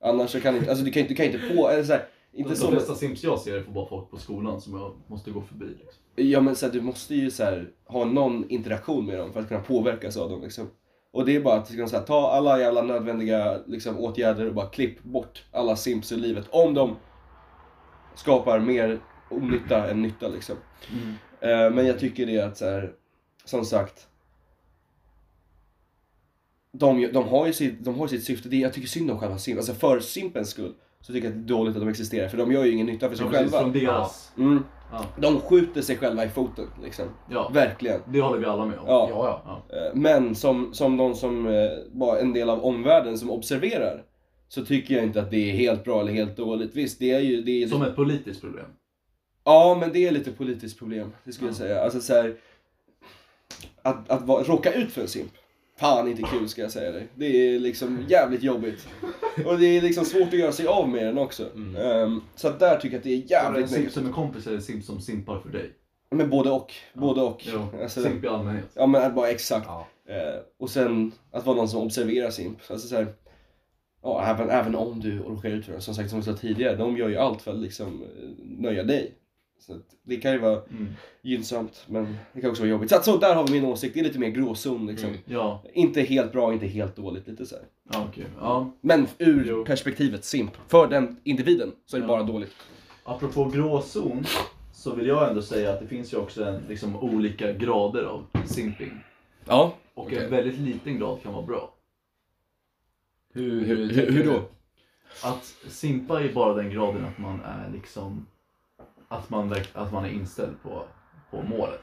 Annars 0.00 0.30
så 0.30 0.40
kan 0.40 0.56
inte, 0.56 0.70
alltså 0.70 0.84
du 0.84 0.90
kan, 0.90 1.06
du 1.06 1.14
kan 1.14 1.26
inte 1.26 1.38
på, 1.38 1.68
eller 1.68 1.84
så 1.84 1.92
här, 1.92 2.06
inte 2.32 2.50
de 2.50 2.56
så. 2.56 2.70
flesta 2.70 2.94
Sims 2.94 3.22
jag 3.24 3.38
ser 3.38 3.62
får 3.62 3.72
bara 3.72 3.86
folk 3.88 4.10
på 4.10 4.16
skolan 4.16 4.60
som 4.60 4.74
jag 4.80 4.94
måste 5.06 5.30
gå 5.30 5.42
förbi. 5.42 5.66
Liksom. 5.66 6.02
Ja 6.16 6.40
men 6.40 6.56
så 6.56 6.66
här, 6.66 6.72
du 6.72 6.80
måste 6.80 7.14
ju 7.14 7.30
så 7.30 7.44
här, 7.44 7.70
ha 7.84 8.04
någon 8.04 8.50
interaktion 8.50 9.06
med 9.06 9.18
dem 9.18 9.32
för 9.32 9.40
att 9.40 9.48
kunna 9.48 9.60
påverkas 9.60 10.16
av 10.16 10.30
dem 10.30 10.42
liksom. 10.42 10.70
Och 11.12 11.24
det 11.26 11.36
är 11.36 11.40
bara 11.40 11.54
att 11.58 11.70
liksom, 11.70 11.88
så 11.88 11.96
här, 11.96 12.04
ta 12.04 12.30
alla 12.30 12.60
jävla 12.60 12.82
nödvändiga 12.82 13.58
liksom, 13.66 13.98
åtgärder 13.98 14.46
och 14.48 14.54
bara 14.54 14.66
klipp 14.66 15.02
bort 15.02 15.44
alla 15.52 15.76
simps 15.76 16.12
i 16.12 16.16
livet. 16.16 16.46
Om 16.50 16.74
de 16.74 16.96
skapar 18.14 18.58
mer 18.60 18.98
onytta 19.30 19.90
än 19.90 20.02
nytta 20.02 20.28
liksom. 20.28 20.56
Eh, 21.40 21.70
men 21.70 21.86
jag 21.86 21.98
tycker 21.98 22.26
det 22.26 22.40
att 22.40 22.56
så 22.56 22.64
här, 22.64 22.92
som 23.44 23.64
sagt. 23.64 24.06
De, 26.72 27.12
de, 27.12 27.28
har 27.28 27.46
ju 27.46 27.52
sitt, 27.52 27.84
de 27.84 27.94
har 27.94 28.04
ju 28.04 28.08
sitt 28.08 28.24
syfte, 28.24 28.48
det, 28.48 28.56
jag 28.56 28.72
tycker 28.72 28.88
synd 28.88 29.10
om 29.10 29.18
själva 29.18 29.38
simp. 29.38 29.58
Alltså 29.58 29.74
för 29.74 30.00
simpens 30.00 30.50
skull 30.50 30.74
så 31.00 31.12
tycker 31.12 31.28
jag 31.28 31.36
att 31.38 31.46
det 31.46 31.54
är 31.54 31.56
dåligt 31.56 31.76
att 31.76 31.82
de 31.82 31.88
existerar. 31.88 32.28
För 32.28 32.36
de 32.36 32.52
gör 32.52 32.64
ju 32.64 32.72
ingen 32.72 32.86
nytta 32.86 33.08
för 33.08 33.16
sig 33.16 33.26
Ja, 33.26 33.30
precis, 33.30 33.52
själva. 33.52 33.60
från 33.60 33.72
deras... 33.72 34.32
Mm. 34.38 34.64
Ja. 34.92 35.04
De 35.20 35.40
skjuter 35.40 35.82
sig 35.82 35.96
själva 35.96 36.24
i 36.24 36.28
foten 36.28 36.64
liksom. 36.82 37.04
ja, 37.30 37.50
Verkligen. 37.54 38.00
det 38.08 38.20
håller 38.20 38.38
vi 38.38 38.46
alla 38.46 38.64
med 38.66 38.78
om. 38.78 38.84
Ja. 38.86 39.08
Ja, 39.10 39.42
ja. 39.46 39.62
Ja. 39.68 39.76
Eh, 39.76 39.94
Men 39.94 40.34
som, 40.34 40.74
som 40.74 40.96
de 40.96 41.14
som 41.14 41.46
eh, 41.46 41.52
var 41.92 42.16
en 42.16 42.32
del 42.32 42.50
av 42.50 42.64
omvärlden 42.64 43.18
som 43.18 43.30
observerar 43.30 44.02
så 44.48 44.64
tycker 44.64 44.94
jag 44.94 45.04
inte 45.04 45.20
att 45.22 45.30
det 45.30 45.50
är 45.50 45.56
helt 45.56 45.84
bra 45.84 46.00
eller 46.00 46.12
helt 46.12 46.36
dåligt. 46.36 46.74
Visst, 46.76 46.98
det 46.98 47.10
är 47.10 47.20
ju... 47.20 47.42
Det 47.42 47.62
är, 47.62 47.66
Som 47.68 47.82
ett 47.82 47.96
politiskt 47.96 48.40
problem. 48.40 48.66
Ja, 49.46 49.76
men 49.80 49.92
det 49.92 50.06
är 50.06 50.10
lite 50.10 50.32
politiskt 50.32 50.78
problem, 50.78 51.12
det 51.24 51.32
skulle 51.32 51.48
jag 51.48 51.54
Ja. 51.54 51.58
säga. 51.58 51.80
Alltså 51.82 52.00
så 52.00 52.14
här, 52.14 52.34
Att, 53.82 54.10
att 54.10 54.22
vara, 54.22 54.42
råka 54.42 54.72
ut 54.72 54.92
för 54.92 55.00
en 55.02 55.08
simp. 55.08 55.32
Fan 55.78 56.08
inte 56.08 56.22
kul 56.22 56.48
ska 56.48 56.62
jag 56.62 56.70
säga 56.70 56.92
dig. 56.92 57.08
Det 57.14 57.26
är 57.26 57.58
liksom 57.58 58.04
jävligt 58.08 58.42
jobbigt. 58.42 58.88
Och 59.46 59.58
det 59.58 59.66
är 59.66 59.82
liksom 59.82 60.04
svårt 60.04 60.28
att 60.28 60.32
göra 60.38 60.52
sig 60.52 60.66
av 60.66 60.88
med 60.88 61.06
den 61.06 61.18
också. 61.18 61.50
Mm. 61.54 61.76
Ehm, 61.76 62.20
så 62.34 62.48
att 62.48 62.58
där 62.60 62.76
tycker 62.76 62.94
jag 62.94 62.98
att 62.98 63.04
det 63.04 63.10
är 63.12 63.16
det 63.18 63.30
jävligt 63.30 63.68
simp 63.68 63.70
negativt. 63.78 63.94
som 63.94 64.06
en 64.06 64.12
kompis 64.12 64.46
eller 64.46 64.56
en 64.56 64.62
simp 64.62 64.84
som 64.84 65.00
simpar 65.00 65.40
för 65.40 65.48
dig? 65.48 65.70
Men 66.10 66.30
både 66.30 66.50
och. 66.50 66.72
Både 66.94 67.20
och. 67.22 67.42
Jo, 67.52 67.66
Alltså, 67.82 68.02
simp 68.02 68.24
i 68.24 68.28
allmänhet. 68.28 68.64
ja 68.74 68.86
men 68.86 69.14
bara 69.14 69.28
exakt. 69.30 69.66
ja. 69.68 69.86
Eh, 70.08 70.40
och 70.58 70.70
sen 70.70 71.12
att 71.30 71.46
vara 71.46 71.56
någon 71.56 71.68
som 71.68 71.82
observerar 71.82 72.30
simp. 72.30 72.58
Alltså, 72.70 72.88
så 72.88 72.94
här, 72.96 73.06
ja, 74.02 74.24
även, 74.26 74.50
även 74.50 74.74
om 74.74 75.00
du 75.00 75.18
råkar 75.18 75.48
ut 75.48 75.64
för 75.66 75.72
det. 75.72 75.80
Som 75.80 75.94
sagt, 75.94 76.10
som 76.10 76.18
vi 76.18 76.24
sa 76.24 76.32
tidigare, 76.32 76.76
de 76.76 76.96
gör 76.96 77.08
ju 77.08 77.16
allt 77.16 77.42
för 77.42 77.50
att 77.52 77.58
liksom, 77.58 78.02
eh, 78.02 78.28
nöja 78.58 78.82
dig. 78.84 79.12
Så 79.58 79.72
att 79.72 79.82
det 80.02 80.16
kan 80.16 80.32
ju 80.32 80.38
vara 80.38 80.62
Mm. 80.70 80.88
gynnsamt, 81.22 81.84
men 81.88 82.16
det 82.32 82.40
kan 82.40 82.50
också 82.50 82.62
vara 82.62 82.70
jobbigt. 82.70 82.90
Så, 82.90 82.96
att, 82.96 83.04
så 83.04 83.16
där 83.16 83.34
har 83.34 83.46
vi 83.46 83.52
min 83.52 83.64
åsikt, 83.64 83.94
det 83.94 84.00
är 84.00 84.04
lite 84.04 84.18
mer 84.18 84.28
gråzon 84.28 84.86
liksom. 84.86 85.08
Mm. 85.08 85.20
Ja, 85.24 85.62
Inte 85.72 86.00
helt 86.02 86.32
bra, 86.32 86.52
inte 86.52 86.66
helt 86.66 86.96
dåligt, 86.96 87.28
lite 87.28 87.46
så 87.46 87.54
här. 87.56 87.64
ja 87.92 88.06
okej. 88.10 88.26
Ja. 88.40 88.70
Men 88.80 89.06
ur 89.18 89.46
Jo. 89.48 89.64
perspektivet 89.64 90.24
simp, 90.24 90.50
för 90.68 90.86
den 90.86 91.16
individen, 91.24 91.72
så 91.86 91.96
är 91.96 92.00
det 92.00 92.04
Ja. 92.04 92.08
bara 92.08 92.22
dåligt. 92.22 92.52
Apropå 93.04 93.44
gråzon 93.44 94.24
så 94.72 94.94
vill 94.94 95.06
jag 95.06 95.28
ändå 95.28 95.42
säga 95.42 95.72
att 95.72 95.80
det 95.80 95.86
finns 95.86 96.12
ju 96.12 96.16
också 96.16 96.44
en, 96.44 96.62
liksom, 96.68 96.96
olika 96.96 97.52
grader 97.52 98.02
av 98.04 98.26
simping. 98.44 98.92
Ja. 99.44 99.74
Och 99.94 100.06
Okej. 100.06 100.24
en 100.24 100.30
väldigt 100.30 100.58
liten 100.58 100.98
grad 100.98 101.22
kan 101.22 101.32
vara 101.32 101.46
bra. 101.46 101.74
Hur, 103.34 103.64
Hur, 103.64 103.90
hur, 103.90 104.10
hur 104.12 104.24
då? 104.24 104.42
Att 105.24 105.44
simpa 105.68 106.22
är 106.22 106.32
bara 106.32 106.54
den 106.54 106.70
graden 106.70 107.04
att 107.04 107.18
man 107.18 107.40
är 107.40 107.70
liksom 107.72 108.26
att 109.08 109.30
man, 109.30 109.54
att 109.72 109.92
man 109.92 110.04
är 110.04 110.08
inställd 110.10 110.62
på, 110.62 110.82
på 111.30 111.42
målet. 111.42 111.82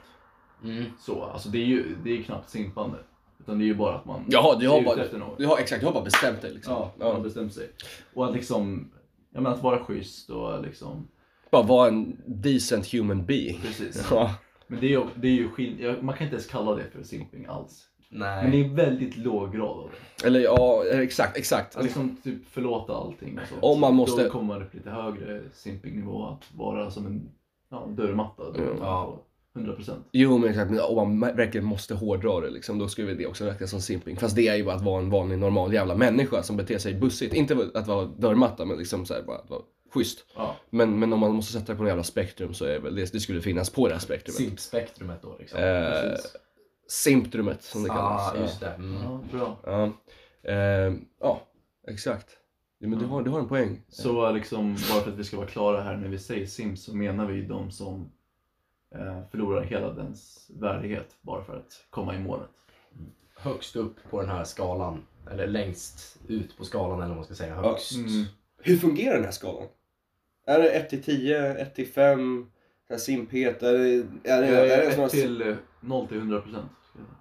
Mm. 0.63 0.83
Så, 0.99 1.23
alltså 1.23 1.49
det 1.49 1.57
är 1.57 1.65
ju 1.65 1.95
det 2.03 2.19
är 2.19 2.23
knappt 2.23 2.49
simpande. 2.49 2.97
Utan 3.39 3.57
det 3.59 3.63
är 3.63 3.67
ju 3.67 3.75
bara 3.75 3.95
att 3.95 4.05
man 4.05 4.25
Jaha, 4.29 4.55
du 4.59 4.67
har 4.69 4.81
bara, 4.81 5.03
efter 5.03 5.17
något. 5.17 5.37
du 5.37 5.45
har, 5.45 5.57
exakt, 5.57 5.81
du 5.81 5.85
har 5.87 5.93
bara 5.93 6.03
bestämt 6.03 6.41
dig 6.41 6.53
liksom. 6.53 6.73
Ja, 6.73 6.93
man 6.99 7.07
har 7.15 7.19
bestämt 7.21 7.53
sig. 7.53 7.69
Och 8.13 8.25
att 8.25 8.33
liksom, 8.33 8.91
ja 9.33 9.41
men 9.41 9.51
att 9.53 9.63
vara 9.63 9.83
schysst 9.83 10.29
och 10.29 10.63
liksom, 10.63 11.07
Bara 11.51 11.63
vara 11.63 11.87
en 11.87 12.21
decent 12.25 12.93
human 12.93 13.25
being. 13.25 13.59
precis. 13.61 14.07
Ja. 14.11 14.35
Men 14.67 14.79
det 14.79 14.85
är 14.85 14.89
ju, 14.89 15.03
det 15.15 15.27
är 15.27 15.31
ju 15.31 15.49
skill- 15.49 15.97
man 16.01 16.15
kan 16.17 16.23
inte 16.27 16.35
ens 16.35 16.47
kalla 16.47 16.75
det 16.75 16.83
för 16.91 17.03
simping 17.03 17.45
alls. 17.45 17.85
Nej. 18.13 18.43
Men 18.43 18.51
det 18.51 18.57
är 18.65 18.85
väldigt 18.85 19.17
låg 19.17 19.53
grad 19.55 19.69
av 19.69 19.89
det. 20.21 20.27
Eller 20.27 20.39
ja, 20.39 20.83
exakt, 20.91 21.37
exakt. 21.37 21.75
Att 21.75 21.83
liksom 21.83 22.17
typ 22.23 22.49
förlåta 22.49 22.93
allting 22.93 23.39
och 23.41 23.47
sånt. 23.47 23.63
Om 23.63 23.79
man 23.79 23.95
måste- 23.95 24.23
Då 24.23 24.29
kommer 24.29 24.53
man 24.53 24.63
upp 24.63 24.73
lite 24.73 24.89
högre 24.89 25.41
simpingnivå. 25.53 26.25
Att 26.25 26.43
vara 26.57 26.91
som 26.91 27.05
en 27.05 27.29
ja, 27.69 27.87
dörrmatta. 27.89 28.43
Mm. 28.57 28.77
Ja. 28.79 29.19
100%. 29.55 29.91
Jo 30.11 30.37
men 30.37 30.49
exakt, 30.49 30.71
men 30.71 30.79
om 30.79 31.19
man 31.19 31.35
verkligen 31.35 31.65
måste 31.65 31.95
hårdra 31.95 32.39
det 32.39 32.49
liksom, 32.49 32.79
då 32.79 32.87
skulle 32.87 33.13
det 33.13 33.25
också 33.27 33.45
räknas 33.45 33.69
som 33.69 33.81
simping. 33.81 34.17
Fast 34.17 34.35
det 34.35 34.47
är 34.47 34.55
ju 34.55 34.63
bara 34.63 34.75
att 34.75 34.81
vara 34.81 34.99
en 35.01 35.09
vanlig 35.09 35.37
normal 35.39 35.73
jävla 35.73 35.95
människa 35.95 36.43
som 36.43 36.57
beter 36.57 36.77
sig 36.77 36.93
bussigt. 36.93 37.33
Inte 37.33 37.57
att 37.73 37.87
vara 37.87 38.05
dörrmatta 38.05 38.65
men 38.65 38.77
liksom 38.77 39.05
så 39.05 39.13
här, 39.13 39.21
bara 39.23 39.37
att 39.37 39.49
vara 39.49 39.61
schysst. 39.93 40.25
Ja. 40.35 40.55
Men, 40.69 40.99
men 40.99 41.13
om 41.13 41.19
man 41.19 41.31
måste 41.35 41.53
sätta 41.53 41.71
det 41.71 41.77
på 41.77 41.83
en 41.83 41.87
jävla 41.87 42.03
spektrum 42.03 42.53
så 42.53 42.65
är 42.65 42.79
väl 42.79 42.95
det, 42.95 43.11
det 43.13 43.19
skulle 43.19 43.41
finnas 43.41 43.69
på 43.69 43.87
det 43.87 43.93
här 43.93 44.01
spektrumet. 44.01 44.37
Simpspektrumet 44.41 45.21
då 45.21 45.35
liksom. 45.39 45.59
Eh. 45.59 46.13
Simptrumet 46.87 47.63
som 47.63 47.83
det 47.83 47.89
kallas. 47.89 48.33
ah, 48.33 48.37
just 48.37 48.59
det. 48.59 48.69
Mm. 48.69 49.03
ja, 49.03 49.19
bra. 49.31 49.57
Ja, 49.63 49.91
eh, 50.51 50.93
ja 51.19 51.41
exakt. 51.87 52.37
Ja, 52.77 52.87
men 52.87 52.99
du, 52.99 53.05
har, 53.05 53.23
du 53.23 53.29
har 53.29 53.39
en 53.39 53.47
poäng. 53.47 53.81
Så 53.87 54.31
liksom, 54.31 54.75
bara 54.91 55.01
för 55.01 55.11
att 55.11 55.17
vi 55.17 55.23
ska 55.23 55.37
vara 55.37 55.47
klara 55.47 55.81
här 55.81 55.97
när 55.97 56.07
vi 56.07 56.19
säger 56.19 56.45
sims 56.45 56.83
så 56.83 56.95
menar 56.95 57.25
vi 57.25 57.41
de 57.41 57.71
som 57.71 58.11
eh, 58.95 59.21
förlorar 59.31 59.63
hela 59.63 59.93
dens 59.93 60.51
värdighet 60.53 61.17
bara 61.21 61.43
för 61.43 61.57
att 61.57 61.85
komma 61.89 62.15
i 62.15 62.19
målet. 62.19 62.49
Högst 63.35 63.75
upp 63.75 63.95
på 64.09 64.21
den 64.21 64.29
här 64.29 64.43
skalan. 64.43 65.05
Eller 65.31 65.47
längst 65.47 66.19
ut 66.27 66.57
på 66.57 66.65
skalan 66.65 66.97
eller 66.97 67.07
vad 67.07 67.15
man 67.15 67.25
ska 67.25 67.35
säga. 67.35 67.55
Högst. 67.55 67.95
Mm. 67.95 68.25
Hur 68.57 68.77
fungerar 68.77 69.15
den 69.15 69.23
här 69.23 69.31
skalan? 69.31 69.67
Är 70.45 70.59
det 70.59 70.69
1 70.69 70.89
till 70.89 71.03
10, 71.03 71.55
1 71.55 71.75
till 71.75 71.87
5, 71.87 72.51
simphet? 72.97 73.63
Är 73.63 73.73
det, 73.73 73.89
är 74.23 74.41
det, 74.41 74.47
är 74.47 74.97
det 74.97 75.01
Eh, 75.03 75.07
till 75.07 75.41
eh, 75.41 75.55
0 75.81 76.07
till 76.07 76.17
100 76.17 76.41
procent. 76.41 76.71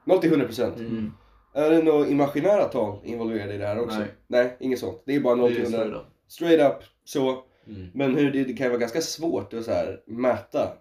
0 0.04 0.18
till 0.18 0.30
100 0.30 0.46
procent? 0.46 0.78
Mm. 0.78 1.12
Är 1.54 1.70
det 1.70 1.82
några 1.82 2.06
imaginära 2.08 2.64
tal 2.64 2.98
involverade 3.04 3.54
i 3.54 3.58
det 3.58 3.66
här 3.66 3.80
också? 3.80 3.98
Nej. 3.98 4.08
Nej, 4.26 4.56
inget 4.61 4.78
sånt. 4.78 5.02
Det 5.06 5.14
är 5.14 5.20
bara 5.20 5.35
0 5.35 5.50
Det 5.50 5.64
till 5.64 5.74
är 5.74 5.78
100. 5.80 5.85
straight 5.88 6.02
up. 6.02 6.12
Straight 6.28 6.61
up, 6.72 6.88
så. 7.04 7.44
Mm. 7.66 7.88
Men 7.94 8.16
hur, 8.16 8.32
det, 8.32 8.44
det 8.44 8.52
kan 8.52 8.66
ju 8.66 8.70
vara 8.70 8.80
ganska 8.80 9.00
svårt 9.00 9.54
att 9.54 9.64
så 9.64 9.70
här, 9.70 10.00
mäta. 10.06 10.72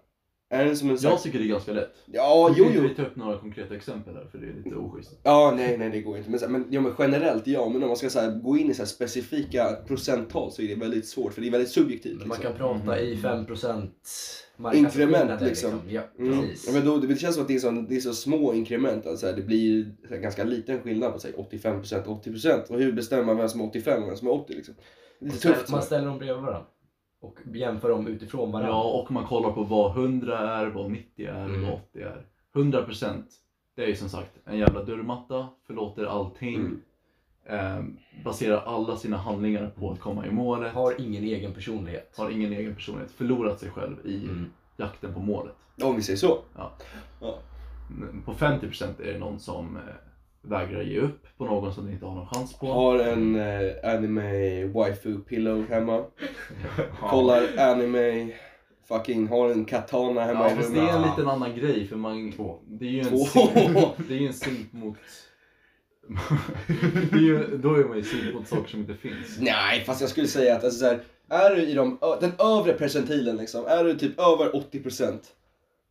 Är 0.52 0.64
det 0.64 0.76
som 0.76 0.90
en 0.90 0.96
Jag 1.00 1.22
tycker 1.22 1.38
det 1.38 1.44
är 1.44 1.48
ganska 1.48 1.72
lätt. 1.72 1.94
Ja, 2.06 2.48
Nu 2.56 2.64
jo, 2.64 2.70
jo. 2.74 2.82
vi 2.82 2.88
ta 2.94 3.02
upp 3.02 3.16
några 3.16 3.38
konkreta 3.38 3.74
exempel 3.76 4.14
här 4.14 4.26
för 4.30 4.38
det 4.38 4.46
är 4.46 4.52
lite 4.64 4.76
oschysst. 4.76 5.10
Ja, 5.22 5.52
nej, 5.56 5.78
nej, 5.78 5.90
det 5.90 6.00
går 6.00 6.16
inte. 6.18 6.30
Men, 6.30 6.38
så 6.38 6.44
här, 6.46 6.52
men, 6.52 6.66
ja, 6.70 6.80
men 6.80 6.92
generellt, 6.98 7.46
ja. 7.46 7.68
Men 7.68 7.82
om 7.82 7.88
man 7.88 7.96
ska 7.96 8.10
så 8.10 8.20
här, 8.20 8.30
gå 8.40 8.56
in 8.56 8.70
i 8.70 8.74
så 8.74 8.82
här, 8.82 8.86
specifika 8.86 9.76
procenttal 9.86 10.52
så 10.52 10.62
är 10.62 10.68
det 10.68 10.74
väldigt 10.74 11.06
svårt. 11.08 11.32
För 11.34 11.40
det 11.40 11.46
är 11.46 11.50
väldigt 11.50 11.70
subjektivt. 11.70 12.18
Men 12.18 12.28
man 12.28 12.38
Liksom. 12.38 12.56
kan 12.58 12.80
prata 12.84 13.00
i 13.00 13.16
5% 13.16 13.88
Inkrement, 14.74 15.40
liksom. 15.40 15.70
Ja, 15.88 16.00
Mm. 16.18 16.40
precis. 16.40 16.64
Ja, 16.66 16.72
men 16.72 16.84
då, 16.86 16.96
det 16.98 17.16
känns 17.16 17.34
som 17.34 17.42
att 17.42 17.48
det 17.48 17.54
är 17.54 17.58
så, 17.58 17.70
det 17.70 17.96
är 17.96 18.00
så 18.00 18.12
små 18.14 18.54
inkrement. 18.54 19.06
Alltså, 19.06 19.32
det 19.36 19.42
blir 19.42 19.84
så 20.08 20.14
här, 20.14 20.20
ganska 20.20 20.44
liten 20.44 20.80
skillnad 20.82 21.12
på 21.12 21.18
säg 21.18 21.32
85% 21.32 22.04
80%. 22.06 22.70
Och 22.70 22.78
hur 22.78 22.92
bestämmer 22.92 23.24
man 23.24 23.36
vem 23.36 23.48
som 23.48 23.60
är 23.60 23.64
85 23.66 24.02
och 24.02 24.08
vem 24.08 24.16
som 24.16 24.28
är 24.28 24.32
80? 24.32 24.52
Liksom? 24.54 24.74
Det 24.74 25.24
är 25.24 25.24
Man 25.24 25.28
lite 25.28 25.38
ställer, 25.38 25.54
tufft. 25.56 25.70
man 25.70 25.80
så. 25.80 25.86
ställer 25.86 26.06
dem 26.06 26.18
bredvid 26.18 26.42
varandra. 26.42 26.66
Och 27.22 27.38
jämför 27.54 27.88
dem 27.88 28.06
utifrån 28.06 28.52
varandra. 28.52 28.70
Ja, 28.72 28.82
och 28.82 29.10
man 29.10 29.26
kollar 29.26 29.52
på 29.52 29.62
vad 29.62 29.90
100 29.96 30.38
är, 30.38 30.66
vad 30.66 30.90
90 30.90 31.26
är, 31.26 31.44
Mm. 31.44 31.62
vad 31.62 31.72
80 31.74 32.00
är. 32.02 32.26
100% 32.54 33.22
Det 33.74 33.82
är 33.84 33.86
ju 33.88 33.96
som 33.96 34.08
sagt 34.08 34.38
en 34.44 34.58
jävla 34.58 34.82
dörrmatta, 34.82 35.48
förlåter 35.66 36.04
allting. 36.04 36.54
Mm. 36.56 36.80
Eh, 37.44 37.84
baserar 38.24 38.60
alla 38.66 38.96
sina 38.96 39.16
handlingar 39.16 39.70
på 39.78 39.90
att 39.90 40.00
komma 40.00 40.26
i 40.26 40.30
målet. 40.30 40.72
Har 40.74 41.00
ingen 41.00 41.22
egen 41.24 41.52
personlighet. 41.54 42.14
Har 42.18 42.30
ingen 42.30 42.52
egen 42.52 42.74
personlighet. 42.74 43.10
Förlorat 43.12 43.60
sig 43.60 43.70
själv 43.70 43.96
i 44.06 44.24
Mm. 44.24 44.50
jakten 44.76 45.14
på 45.14 45.20
målet. 45.20 45.54
Om 45.82 45.96
vi 45.96 46.02
säger 46.02 46.16
så. 46.16 46.38
Ja. 46.56 46.72
Ja. 47.20 47.38
På 48.24 48.34
50% 48.34 49.00
är 49.00 49.12
det 49.12 49.18
någon 49.18 49.38
som 49.40 49.76
eh, 49.76 49.82
vägrar 50.42 50.82
ge 50.82 50.98
upp 51.00 51.26
på 51.38 51.44
någon 51.44 51.74
som 51.74 51.86
de 51.86 51.92
inte 51.92 52.06
har 52.06 52.14
någon 52.14 52.26
chans 52.26 52.58
på. 52.58 52.66
Har 52.66 52.98
en 52.98 53.36
eh, 53.36 53.72
anime 53.94 54.64
waifu 54.64 55.18
pillow 55.18 55.66
hemma. 55.70 56.04
Kollar 57.00 57.42
anime. 57.58 58.32
Fucking 58.88 59.28
har 59.28 59.50
en 59.50 59.64
katana 59.64 60.24
hemma 60.24 60.40
Ja, 60.48 60.52
i 60.52 60.56
fast 60.56 60.74
det 60.74 60.80
rummet. 60.80 60.94
är 60.94 60.96
en 60.98 61.02
liten 61.10 61.28
annan 61.28 61.54
grej 61.56 61.86
för 61.86 61.96
man... 61.96 62.32
Två. 62.32 62.58
Det 62.66 62.84
är 62.86 62.90
ju 62.90 63.00
en 63.00 63.08
Två. 63.08 63.18
simp, 63.24 63.54
det 64.08 64.14
är 64.14 64.18
ju 64.18 64.26
en 64.26 64.32
simp 64.32 64.72
mot... 64.72 64.96
det 67.12 67.16
är 67.16 67.20
ju, 67.22 67.58
då 67.58 67.74
är 67.74 67.84
man 67.84 67.96
ju 67.96 68.02
simp 68.02 68.34
mot 68.34 68.48
saker 68.48 68.70
som 68.70 68.80
inte 68.80 68.94
finns. 68.94 69.38
Nej, 69.40 69.80
fast 69.80 70.00
jag 70.00 70.10
skulle 70.10 70.26
säga 70.26 70.56
att 70.56 70.64
alltså, 70.64 70.78
så 70.80 70.86
här, 70.86 71.00
är 71.28 71.56
du 71.56 71.62
i 71.62 71.74
de, 71.74 71.98
ö- 72.02 72.16
den 72.20 72.32
övre 72.38 72.72
percentilen 72.72 73.36
liksom, 73.36 73.66
är 73.66 73.84
du 73.84 73.94
typ 73.94 74.18
över 74.20 74.50
80% 74.52 75.18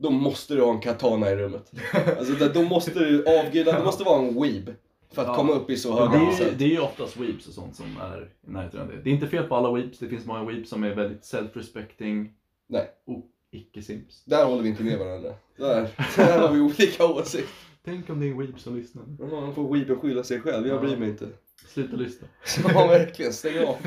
då 0.02 0.10
måste 0.10 0.54
du 0.56 0.62
ha 0.62 0.72
en 0.74 0.80
katana 0.82 1.32
i 1.32 1.36
rummet. 1.36 1.72
Alltså 2.20 2.48
då 2.54 2.64
måste 2.64 3.00
du 3.00 3.26
avguda, 3.40 3.78
det 3.78 3.84
måste 3.84 4.04
vara 4.04 4.20
en 4.28 4.42
weeb 4.42 4.74
för 5.14 5.22
att 5.22 5.28
Ja. 5.28 5.36
komma 5.36 5.54
upp 5.54 5.70
i 5.70 5.78
så 5.78 5.90
Ja, 5.90 5.96
höga 6.06 6.12
det, 6.12 6.18
är 6.18 6.22
ju, 6.22 6.28
procent. 6.38 6.60
det 6.60 6.66
är 6.66 6.70
ju 6.70 6.80
oftast 6.80 7.18
weeps 7.18 7.48
och 7.48 7.54
sånt 7.54 7.76
som 7.76 7.86
är 8.02 8.30
i 8.48 8.52
närheten 8.52 8.80
av 8.82 8.88
det. 8.88 9.02
Det 9.04 9.10
är 9.10 9.14
inte 9.14 9.28
fel 9.28 9.44
på 9.44 9.56
alla 9.56 9.72
weeps, 9.72 10.00
det 10.00 10.08
finns 10.08 10.26
många 10.26 10.44
weeps 10.46 10.70
som 10.70 10.84
är 10.84 10.96
väldigt 10.96 11.22
self-respecting 11.24 12.30
Nej. 12.68 12.88
och 13.08 13.26
icke-simps. 13.52 14.24
Där 14.26 14.46
håller 14.46 14.64
vi 14.64 14.70
inte 14.70 14.84
med 14.84 15.00
varandra. 15.00 15.34
Där, 15.58 15.90
där 16.16 16.40
har 16.40 16.54
vi 16.54 16.60
olika 16.60 17.06
åsikter. 17.06 17.56
Tänk 17.86 18.10
om 18.10 18.20
det 18.20 18.26
är 18.28 18.32
en 18.32 18.38
weep 18.40 18.60
som 18.60 18.76
lyssnar. 18.78 19.04
Ja, 19.20 19.26
Då 19.26 19.52
får 19.54 19.74
weeben 19.74 20.00
skylla 20.00 20.24
sig 20.24 20.42
själv, 20.42 20.68
jag 20.68 20.82
bryr 20.82 20.98
mig 20.98 21.10
inte. 21.10 21.28
Sluta 21.68 21.96
lyssna. 21.96 22.28
Ja, 22.74 22.88
verkligen. 22.88 23.34
Stäng 23.34 23.60
av. 23.68 23.76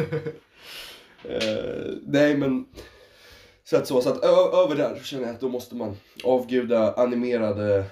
Eh, 1.28 1.94
nej, 2.06 2.36
men... 2.36 2.66
Så 3.64 3.76
att, 3.76 3.86
så, 3.86 4.00
så 4.00 4.08
att 4.08 4.24
över 4.24 4.76
där 4.76 5.00
känner 5.02 5.24
jag 5.24 5.34
att 5.34 5.40
då 5.40 5.48
måste 5.48 5.74
man 5.74 5.96
avguda 6.24 6.94
animerade 6.94 7.84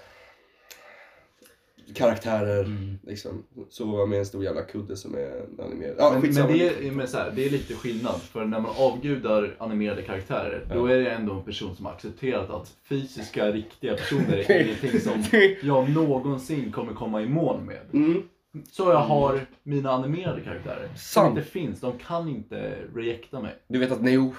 karaktärer. 1.94 2.64
Mm. 2.64 2.98
Liksom. 3.02 3.44
Så 3.70 3.85
var 3.85 4.06
med 4.06 4.18
en 4.18 4.26
stor 4.26 4.44
jävla 4.44 4.62
kudde 4.62 4.96
som 4.96 5.14
är 5.14 5.44
animerad. 5.64 5.94
Ja, 5.98 6.18
Men, 6.22 6.35
men 6.35 6.46
det, 6.52 6.87
är, 6.87 6.90
men 6.90 7.08
så 7.08 7.16
här, 7.18 7.32
det 7.37 7.46
är 7.46 7.50
lite 7.50 7.74
skillnad, 7.74 8.20
för 8.20 8.44
när 8.44 8.61
man 8.61 8.72
avgudar 8.78 9.56
animerade 9.58 10.02
karaktärer, 10.02 10.66
då 10.74 10.87
är 10.87 10.98
det 10.98 11.11
ändå 11.11 11.32
en 11.32 11.44
person 11.44 11.76
som 11.76 11.87
har 11.87 11.92
accepterat 11.92 12.50
att 12.50 12.72
fysiska, 12.88 13.52
riktiga 13.52 13.96
personer 13.96 14.37
är 14.50 14.64
ingenting 14.64 15.00
som 15.00 15.24
jag 15.62 15.90
någonsin 15.90 16.72
kommer 16.72 16.94
komma 16.94 17.22
i 17.22 17.26
mål 17.26 17.61
med. 17.61 17.80
Mm. 17.92 18.22
Så 18.70 18.82
jag 18.82 18.98
har 18.98 19.40
mina 19.62 19.90
animerade 19.90 20.40
karaktärer. 20.40 20.88
Som 20.88 20.96
Sant. 20.96 21.38
inte 21.38 21.50
finns, 21.50 21.80
de 21.80 21.98
kan 21.98 22.28
inte 22.28 22.78
rejecta 22.94 23.40
mig. 23.40 23.54
Du 23.68 23.78
vet 23.78 23.92
att 23.92 24.02
no, 24.02 24.35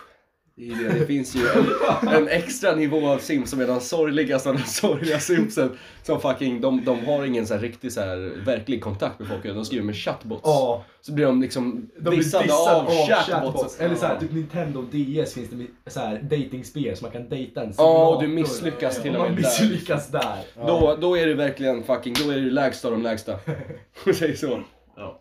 det, 0.56 0.68
är 0.70 0.76
det, 0.76 1.00
det 1.00 1.06
finns 1.06 1.36
ju 1.36 1.40
en, 2.02 2.08
en 2.08 2.28
extra 2.28 2.76
nivå 2.76 3.08
av 3.08 3.18
Sims 3.18 3.50
som 3.50 3.62
är 3.62 3.68
de 3.68 3.80
sorgligaste 3.82 4.50
av 4.50 4.56
de 4.56 4.64
sorgliga 4.64 5.20
Simsen. 5.20 5.78
Som 6.04 6.22
fucking, 6.22 6.62
de, 6.62 6.86
de 6.86 7.06
har 7.06 7.26
ingen 7.26 7.48
så 7.48 7.54
här 7.54 7.62
riktig 7.62 7.92
så 7.94 8.02
här, 8.02 8.46
verklig 8.46 8.84
kontakt 8.84 9.20
med 9.20 9.28
folk, 9.28 9.44
de 9.44 9.66
skriver 9.66 9.86
med 9.86 9.96
chatbots. 9.96 10.42
Ja, 10.44 10.84
Så 11.02 11.14
blir 11.14 11.26
de 11.26 11.42
liksom 11.42 11.90
de 11.96 12.10
blir 12.10 12.18
dissade 12.20 12.44
dissade 12.44 12.82
av, 12.82 13.08
chatbots. 13.08 13.80
Eller 13.80 13.96
såhär, 13.96 14.20
typ 14.20 14.32
Nintendo 14.32 14.82
DS 14.82 15.34
finns 15.34 15.50
det 15.84 15.92
såhär 15.92 16.22
datingspel 16.22 16.98
så 16.98 17.04
man 17.06 17.12
kan 17.12 17.30
dejta 17.30 17.64
en 17.64 17.74
Ja, 17.78 18.08
och 18.08 18.22
du 18.22 18.28
simulator. 18.28 18.42
misslyckas 18.52 19.02
till 19.02 19.16
och 19.16 19.22
man 19.22 19.34
med 19.34 19.44
där. 19.44 19.50
misslyckas 19.50 20.08
där. 20.08 20.38
Då, 20.56 20.98
då 21.02 21.18
är 21.18 21.28
det 21.28 21.34
verkligen 21.34 21.84
fucking, 21.84 22.14
då 22.26 22.30
är 22.32 22.36
det 22.36 22.52
lägsta 22.52 22.88
av 22.88 22.92
de 22.92 23.02
lägsta. 23.04 23.40
Säg 24.20 24.38
så. 24.38 24.64
Ja. 24.96 25.20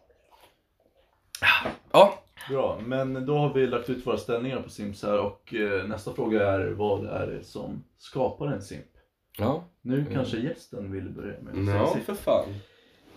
Ja. 1.93 2.22
Bra, 2.49 2.81
men 2.87 3.27
då 3.27 3.39
har 3.39 3.55
vi 3.55 3.67
lagt 3.67 3.91
ut 3.91 4.07
våra 4.07 4.17
ställningar 4.17 4.63
på 4.63 4.69
Sims 4.71 5.03
här 5.03 5.19
och 5.21 5.55
eh, 5.55 5.89
nästa 5.89 6.13
fråga 6.15 6.47
är 6.49 6.71
vad 6.71 7.07
är 7.07 7.27
det 7.27 7.45
som 7.45 7.85
skapar 7.99 8.47
en 8.47 8.63
Simp? 8.63 8.85
Ja. 9.39 9.65
Nu 9.83 10.07
kanske 10.13 10.37
gästen 10.37 10.93
vill 10.93 11.09
börja 11.11 11.41
med 11.41 11.59
att 11.59 11.67
säga 11.67 11.77
Ja, 11.77 11.95
sitt. 11.95 12.05
för 12.05 12.15
fan. 12.15 12.49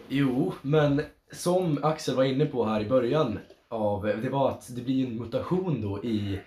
Jo, 0.07 0.53
men 0.61 1.01
som 1.31 1.79
Axel 1.83 2.15
var 2.15 2.23
inne 2.23 2.45
på 2.45 2.65
här 2.65 2.81
i 2.81 2.89
början 2.89 3.39
av, 3.69 4.01
det 4.21 4.29
var 4.29 4.49
att 4.49 4.75
det 4.75 4.81
blir 4.81 5.07
en 5.07 5.15
mutation 5.15 5.81
då 5.81 6.03
i, 6.03 6.39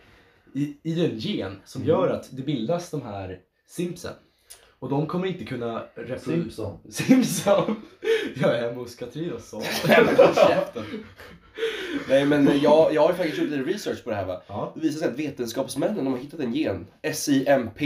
i, 0.54 0.76
i 0.82 1.04
en 1.06 1.18
gen 1.18 1.56
som 1.64 1.84
gör 1.84 2.08
att 2.08 2.28
det 2.36 2.42
bildas 2.42 2.90
de 2.90 3.02
här 3.02 3.40
simpsen. 3.66 4.12
Och 4.78 4.88
de 4.88 5.06
kommer 5.06 5.26
inte 5.26 5.44
kunna 5.44 5.82
reproducera... 5.94 6.18
Simpson. 6.18 6.78
Simpson! 6.88 7.82
Jag 8.34 8.56
är 8.58 8.62
hemma 8.68 8.80
hos 8.80 8.94
Katrin 8.94 9.32
och 9.32 9.40
så. 9.40 9.60
Käften. 9.60 10.84
Nej 12.08 12.26
men 12.26 12.60
jag, 12.62 12.94
jag 12.94 13.02
har 13.02 13.12
faktiskt 13.12 13.38
gjort 13.38 13.50
lite 13.50 13.62
research 13.62 14.04
på 14.04 14.10
det 14.10 14.16
här 14.16 14.26
va. 14.26 14.42
Ja. 14.46 14.72
Det 14.74 14.80
visar 14.80 14.98
sig 14.98 15.08
att 15.08 15.18
vetenskapsmännen 15.18 16.04
de 16.04 16.06
har 16.12 16.18
hittat 16.20 16.40
en 16.40 16.54
gen. 16.54 16.86
SIMP 17.12 17.78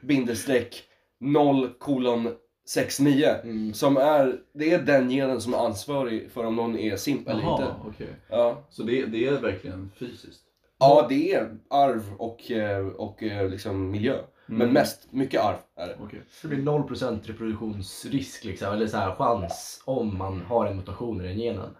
bindestreck 0.00 0.82
0 1.20 1.68
kolon 1.78 2.32
69. 2.68 3.26
Mm. 3.44 3.74
Som 3.74 3.96
är, 3.96 4.36
det 4.54 4.72
är 4.72 4.78
den 4.82 5.10
genen 5.10 5.40
som 5.40 5.54
är 5.54 5.58
ansvarig 5.58 6.30
för 6.30 6.44
om 6.44 6.56
någon 6.56 6.78
är 6.78 6.96
simp 6.96 7.28
eller 7.28 7.38
inte. 7.40 7.62
Jaha, 7.62 7.74
okej. 7.86 8.08
Ja. 8.28 8.62
Så 8.70 8.82
det, 8.82 9.06
det 9.06 9.26
är 9.26 9.32
verkligen 9.32 9.90
fysiskt? 9.98 10.42
ja, 10.82 11.06
det 11.08 11.32
är 11.34 11.56
arv 11.70 12.02
och, 12.18 12.50
eh, 12.50 12.86
och 12.86 13.22
eh, 13.22 13.48
liksom 13.50 13.90
miljö. 13.90 14.16
Men 14.46 14.60
Mm. 14.60 14.72
mest, 14.72 15.12
mycket 15.12 15.40
arv 15.40 15.56
är 15.76 15.86
det. 15.86 15.96
Okej. 16.02 16.22
Så 16.30 16.48
det 16.48 16.54
blir 16.56 16.64
0% 16.64 17.18
reproduktionsrisk 17.24 18.44
liksom, 18.44 18.72
eller 18.72 18.86
så 18.86 18.96
här, 18.96 19.14
chans 19.14 19.82
om 19.84 20.18
man 20.18 20.40
har 20.40 20.66
en 20.66 20.76
mutation 20.76 21.20
i 21.20 21.28
den 21.28 21.38
genen. 21.38 21.70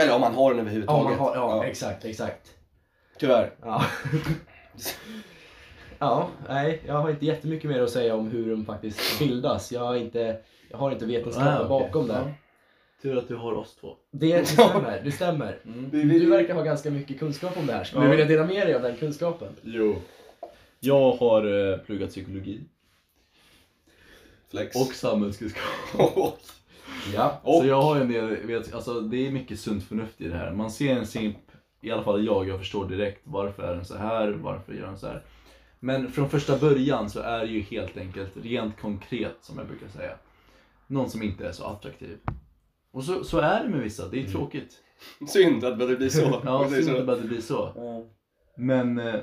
Eller 0.00 0.14
om 0.14 0.20
man 0.20 0.34
har 0.34 0.50
den 0.50 0.60
överhuvudtaget. 0.60 1.18
man 1.18 1.28
har, 1.28 1.36
ja, 1.36 1.56
ja, 1.56 1.64
exakt, 1.64 2.04
exakt. 2.04 2.54
tyvärr. 3.18 3.54
Ja. 3.62 3.84
ja, 5.98 6.28
nej, 6.48 6.82
jag 6.86 6.94
har 6.94 7.10
inte 7.10 7.26
jättemycket 7.26 7.70
mer 7.70 7.80
att 7.82 7.90
säga 7.90 8.14
om 8.14 8.30
hur 8.30 8.50
de 8.50 8.64
faktiskt 8.64 9.18
bildas. 9.18 9.72
Jag 9.72 9.80
har 9.80 9.94
inte, 9.96 10.40
jag 10.70 10.78
har 10.78 10.90
inte 10.92 11.06
vetenskapen 11.06 11.48
Ah, 11.52 11.56
okej. 11.64 11.68
bakom 11.68 12.06
det. 12.08 12.14
Ja. 12.14 12.32
Tur 13.02 13.18
att 13.18 13.28
du 13.28 13.36
har 13.36 13.52
oss 13.52 13.76
två. 13.80 13.96
Det, 14.10 14.36
det 14.38 14.44
stämmer, 14.46 15.00
det 15.04 15.12
stämmer. 15.12 15.58
Mm. 15.64 15.90
Du 15.90 16.30
verkar 16.30 16.54
ha 16.54 16.62
ganska 16.62 16.90
mycket 16.90 17.18
kunskap 17.18 17.56
om 17.56 17.66
det 17.66 17.72
här. 17.72 17.84
Skulle 17.84 18.04
Ja. 18.04 18.10
du 18.10 18.16
vilja 18.16 18.26
dela 18.36 18.46
med 18.46 18.66
dig 18.66 18.74
av 18.74 18.82
den 18.82 18.96
kunskapen? 18.96 19.56
Jo. 19.62 19.96
Jag 20.80 21.12
har 21.12 21.70
eh, 21.72 21.78
pluggat 21.78 22.10
psykologi 22.10 22.60
Flex. 24.50 24.76
och 24.76 24.92
samhällskunskap. 24.94 25.62
Ja. 27.14 27.40
Och- 27.42 27.60
Så 27.62 27.66
jag 27.66 27.82
har 27.82 27.96
ju 27.96 28.02
en 28.02 28.08
del, 28.12 28.46
vet, 28.46 28.74
alltså 28.74 29.00
det 29.00 29.26
är 29.26 29.30
mycket 29.30 29.60
sunt 29.60 29.84
förnuft 29.84 30.20
i 30.20 30.28
det 30.28 30.36
här. 30.36 30.52
Man 30.52 30.70
ser 30.70 30.96
en 30.96 31.06
simp, 31.06 31.36
i 31.80 31.90
alla 31.90 32.02
fall 32.02 32.26
jag, 32.26 32.48
jag 32.48 32.58
förstår 32.58 32.88
direkt 32.88 33.20
varför 33.24 33.62
är 33.62 33.74
den 33.76 33.84
så 33.84 33.96
här, 33.96 34.28
varför 34.30 34.72
gör 34.72 34.86
den 34.86 34.98
så 34.98 35.06
här. 35.06 35.22
Men 35.80 36.12
från 36.12 36.28
första 36.30 36.58
början 36.58 37.10
så 37.10 37.20
är 37.20 37.38
det 37.40 37.52
ju 37.52 37.60
helt 37.60 37.96
enkelt, 37.96 38.32
rent 38.42 38.80
konkret 38.80 39.36
som 39.40 39.58
jag 39.58 39.66
brukar 39.66 39.88
säga, 39.88 40.12
någon 40.86 41.10
som 41.10 41.22
inte 41.22 41.48
är 41.48 41.52
så 41.52 41.64
attraktiv. 41.64 42.18
Och 42.92 43.04
så, 43.04 43.24
så 43.24 43.38
är 43.38 43.64
det 43.64 43.68
med 43.70 43.80
vissa, 43.80 44.08
det 44.08 44.20
är 44.20 44.26
tråkigt. 44.26 44.72
Synd 45.28 45.64
att 45.64 45.78
det 45.78 45.96
blir 45.96 46.08
så. 46.08 46.40
Ja, 46.44 46.68
synd 46.68 46.84
så. 46.84 47.10
att 47.12 47.22
det 47.22 47.28
blir 47.28 47.40
så. 47.40 47.72
Men, 48.56 48.98
eh, 48.98 49.20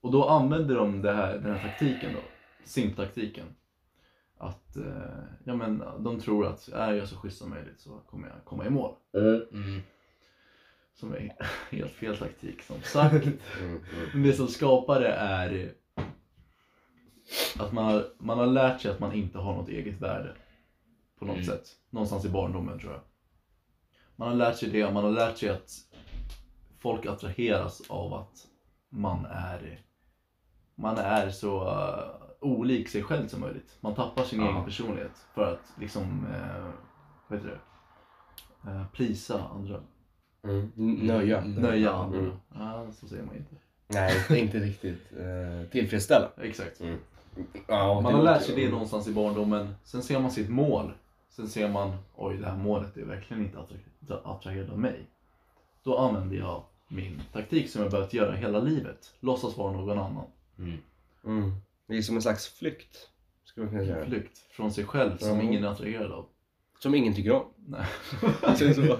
och 0.00 0.12
då 0.12 0.28
använder 0.28 0.74
de 0.74 1.02
det 1.02 1.12
här, 1.12 1.32
den 1.38 1.54
här 1.54 1.68
taktiken 1.68 2.10
då, 2.14 2.20
simptaktiken. 2.64 3.44
Att, 4.42 4.76
eh, 4.76 5.22
ja 5.44 5.54
men 5.56 5.82
de 5.98 6.20
tror 6.20 6.46
att 6.46 6.68
är 6.68 6.92
jag 6.92 7.08
så 7.08 7.16
schysst 7.16 7.38
som 7.38 7.50
möjligt 7.50 7.80
så 7.80 7.98
kommer 8.10 8.28
jag 8.28 8.44
komma 8.44 8.66
i 8.66 8.70
mål. 8.70 8.94
Mm. 9.14 9.80
Som 10.94 11.14
är 11.14 11.36
helt 11.70 11.92
fel 11.92 12.16
taktik 12.16 12.62
som 12.62 12.82
sagt. 12.82 13.24
Mm, 13.26 13.38
mm. 13.60 13.80
Men 14.12 14.22
det 14.22 14.32
som 14.32 14.48
skapar 14.48 15.00
det 15.00 15.12
är 15.12 15.72
att 17.58 17.72
man 17.72 17.84
har, 17.84 18.06
man 18.18 18.38
har 18.38 18.46
lärt 18.46 18.80
sig 18.80 18.90
att 18.90 19.00
man 19.00 19.12
inte 19.12 19.38
har 19.38 19.54
något 19.54 19.68
eget 19.68 20.00
värde. 20.00 20.34
På 21.18 21.24
något 21.24 21.36
Mm. 21.36 21.46
sätt. 21.46 21.68
Någonstans 21.90 22.24
i 22.24 22.28
barndomen 22.28 22.78
tror 22.78 22.92
jag. 22.92 23.00
Man 24.16 24.28
har 24.28 24.34
lärt 24.34 24.56
sig 24.58 24.70
det 24.70 24.90
man 24.92 25.04
har 25.04 25.10
lärt 25.10 25.38
sig 25.38 25.48
att 25.48 25.70
folk 26.78 27.06
attraheras 27.06 27.82
av 27.88 28.14
att 28.14 28.46
man 28.88 29.24
är, 29.24 29.80
man 30.74 30.96
är 30.98 31.30
så 31.30 31.64
uh, 31.70 32.21
olik 32.42 32.88
sig 32.88 33.02
själv 33.02 33.28
som 33.28 33.40
möjligt. 33.40 33.76
Man 33.80 33.94
tappar 33.94 34.24
sin 34.24 34.40
Ja. 34.40 34.50
egen 34.50 34.64
personlighet 34.64 35.26
för 35.34 35.52
att 35.52 35.72
liksom, 35.80 36.02
uh, 36.02 36.70
vad 37.28 37.38
heter 37.38 37.50
det? 38.64 38.70
Uh, 38.70 38.86
plisa 38.92 39.44
andra. 39.54 39.80
Mm. 40.44 40.70
Nöja. 41.06 41.40
Nöja 41.44 41.76
Ja. 41.76 41.90
andra. 41.92 42.18
Mm. 42.18 42.32
Ja, 42.54 42.86
så 42.92 43.08
säger 43.08 43.22
man 43.24 43.36
inte. 43.36 43.54
Nej, 43.88 44.24
det 44.28 44.34
är 44.38 44.42
inte 44.42 44.58
riktigt 44.58 45.12
eh, 45.12 45.70
tillfredsställa. 45.70 46.28
Exakt. 46.42 46.80
Ja, 47.68 48.00
Man 48.00 48.14
har 48.14 48.22
lärt 48.22 48.42
sig 48.42 48.54
det 48.56 48.70
någonstans 48.70 49.08
i 49.08 49.12
barndomen. 49.12 49.74
Sen 49.84 50.02
ser 50.02 50.20
man 50.20 50.30
sitt 50.30 50.48
mål. 50.50 50.92
Sen 51.30 51.48
ser 51.48 51.68
man, 51.68 51.96
oj 52.16 52.36
det 52.36 52.46
här 52.46 52.56
målet 52.56 52.96
är 52.96 53.04
verkligen 53.04 53.42
inte 53.44 53.58
attra- 53.58 54.20
attraherad 54.24 54.70
av 54.70 54.78
mig. 54.78 55.06
Då 55.82 55.98
använder 55.98 56.36
jag 56.36 56.62
min 56.88 57.20
taktik 57.32 57.70
som 57.70 57.82
jag 57.82 57.90
behövt 57.90 58.12
göra 58.12 58.36
hela 58.36 58.58
livet. 58.60 59.14
Låtsas 59.20 59.56
vara 59.56 59.72
någon 59.72 59.98
annan. 59.98 60.24
Mm. 60.58 60.78
Mm. 61.24 61.52
Det 61.88 61.96
är 61.96 62.02
som 62.02 62.16
en 62.16 62.22
slags 62.22 62.48
flykt, 62.48 63.08
Skulle 63.44 63.66
man 63.66 63.74
kunna 63.74 63.92
säga. 63.92 64.04
Flykt 64.06 64.38
från 64.38 64.72
sig 64.72 64.84
själv 64.84 65.16
som 65.18 65.36
Ja. 65.36 65.42
ingen 65.42 65.64
är 65.64 65.68
attraherad 65.68 66.12
av. 66.12 66.26
Som 66.78 66.94
ingen 66.94 67.14
tycker 67.14 67.32
om. 67.32 67.44
Nej. 67.66 67.86
Det 68.58 68.74
så. 68.74 68.80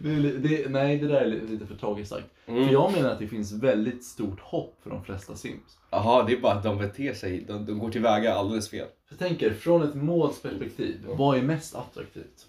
Det 0.00 0.10
är, 0.12 0.16
li- 0.16 0.36
det, 0.38 0.68
nej, 0.70 0.98
det 0.98 1.06
där 1.08 1.20
är 1.20 1.26
li- 1.26 1.46
lite 1.46 1.66
för 1.66 1.74
tragiskt 1.74 2.10
sagt. 2.10 2.26
Mm. 2.46 2.64
För 2.66 2.72
jag 2.72 2.92
menar 2.92 3.10
att 3.10 3.18
det 3.18 3.26
finns 3.28 3.52
väldigt 3.52 4.04
stort 4.04 4.40
hopp 4.40 4.74
för 4.82 4.90
de 4.90 5.04
flesta 5.04 5.34
Sims. 5.36 5.78
Jaha, 5.90 6.22
det 6.22 6.32
är 6.32 6.40
bara 6.40 6.52
att 6.52 6.62
de 6.62 6.78
beter 6.78 7.14
sig, 7.14 7.44
de, 7.48 7.66
de 7.66 7.78
går 7.78 7.90
tillväga 7.90 8.34
alldeles 8.34 8.70
fel. 8.70 8.86
Jag 9.10 9.18
tänker, 9.18 9.54
från 9.54 9.82
ett 9.82 9.94
målsperspektiv, 9.94 11.04
vad 11.06 11.38
är 11.38 11.42
mest 11.42 11.74
attraktivt? 11.74 12.46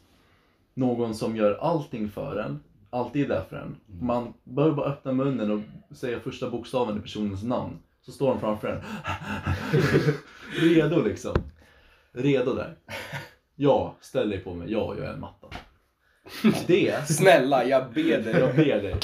Någon 0.74 1.16
som 1.16 1.36
gör 1.36 1.54
allting 1.58 2.10
för 2.10 2.36
en, 2.40 2.60
alltid 2.90 3.24
är 3.26 3.30
där 3.30 3.44
för 3.50 3.56
en. 3.56 3.76
Man 4.02 4.34
behöver 4.44 4.76
bara 4.76 4.90
öppna 4.90 5.12
munnen 5.14 5.52
och 5.52 5.98
säga 5.98 6.20
första 6.20 6.50
bokstaven 6.50 6.98
i 6.98 7.02
personens 7.02 7.44
namn. 7.44 7.80
Så 8.08 8.14
står 8.14 8.28
de 8.28 8.40
framför 8.40 8.68
en. 8.68 8.82
Redo 10.76 11.04
liksom. 11.04 11.36
Redo 12.12 12.54
där. 12.54 12.78
Ja, 13.56 13.96
ställ 14.02 14.30
dig 14.30 14.40
på 14.40 14.54
mig. 14.54 14.72
Ja, 14.72 14.96
jag 14.98 15.06
är 15.06 15.14
en 15.14 15.20
matta. 15.20 15.48
Det, 16.68 17.08
Snälla, 17.08 17.66
jag 17.66 17.94
ber 17.94 18.22
dig. 18.22 18.40
jag 18.40 18.56
ber 18.56 18.82
dig. 18.82 18.96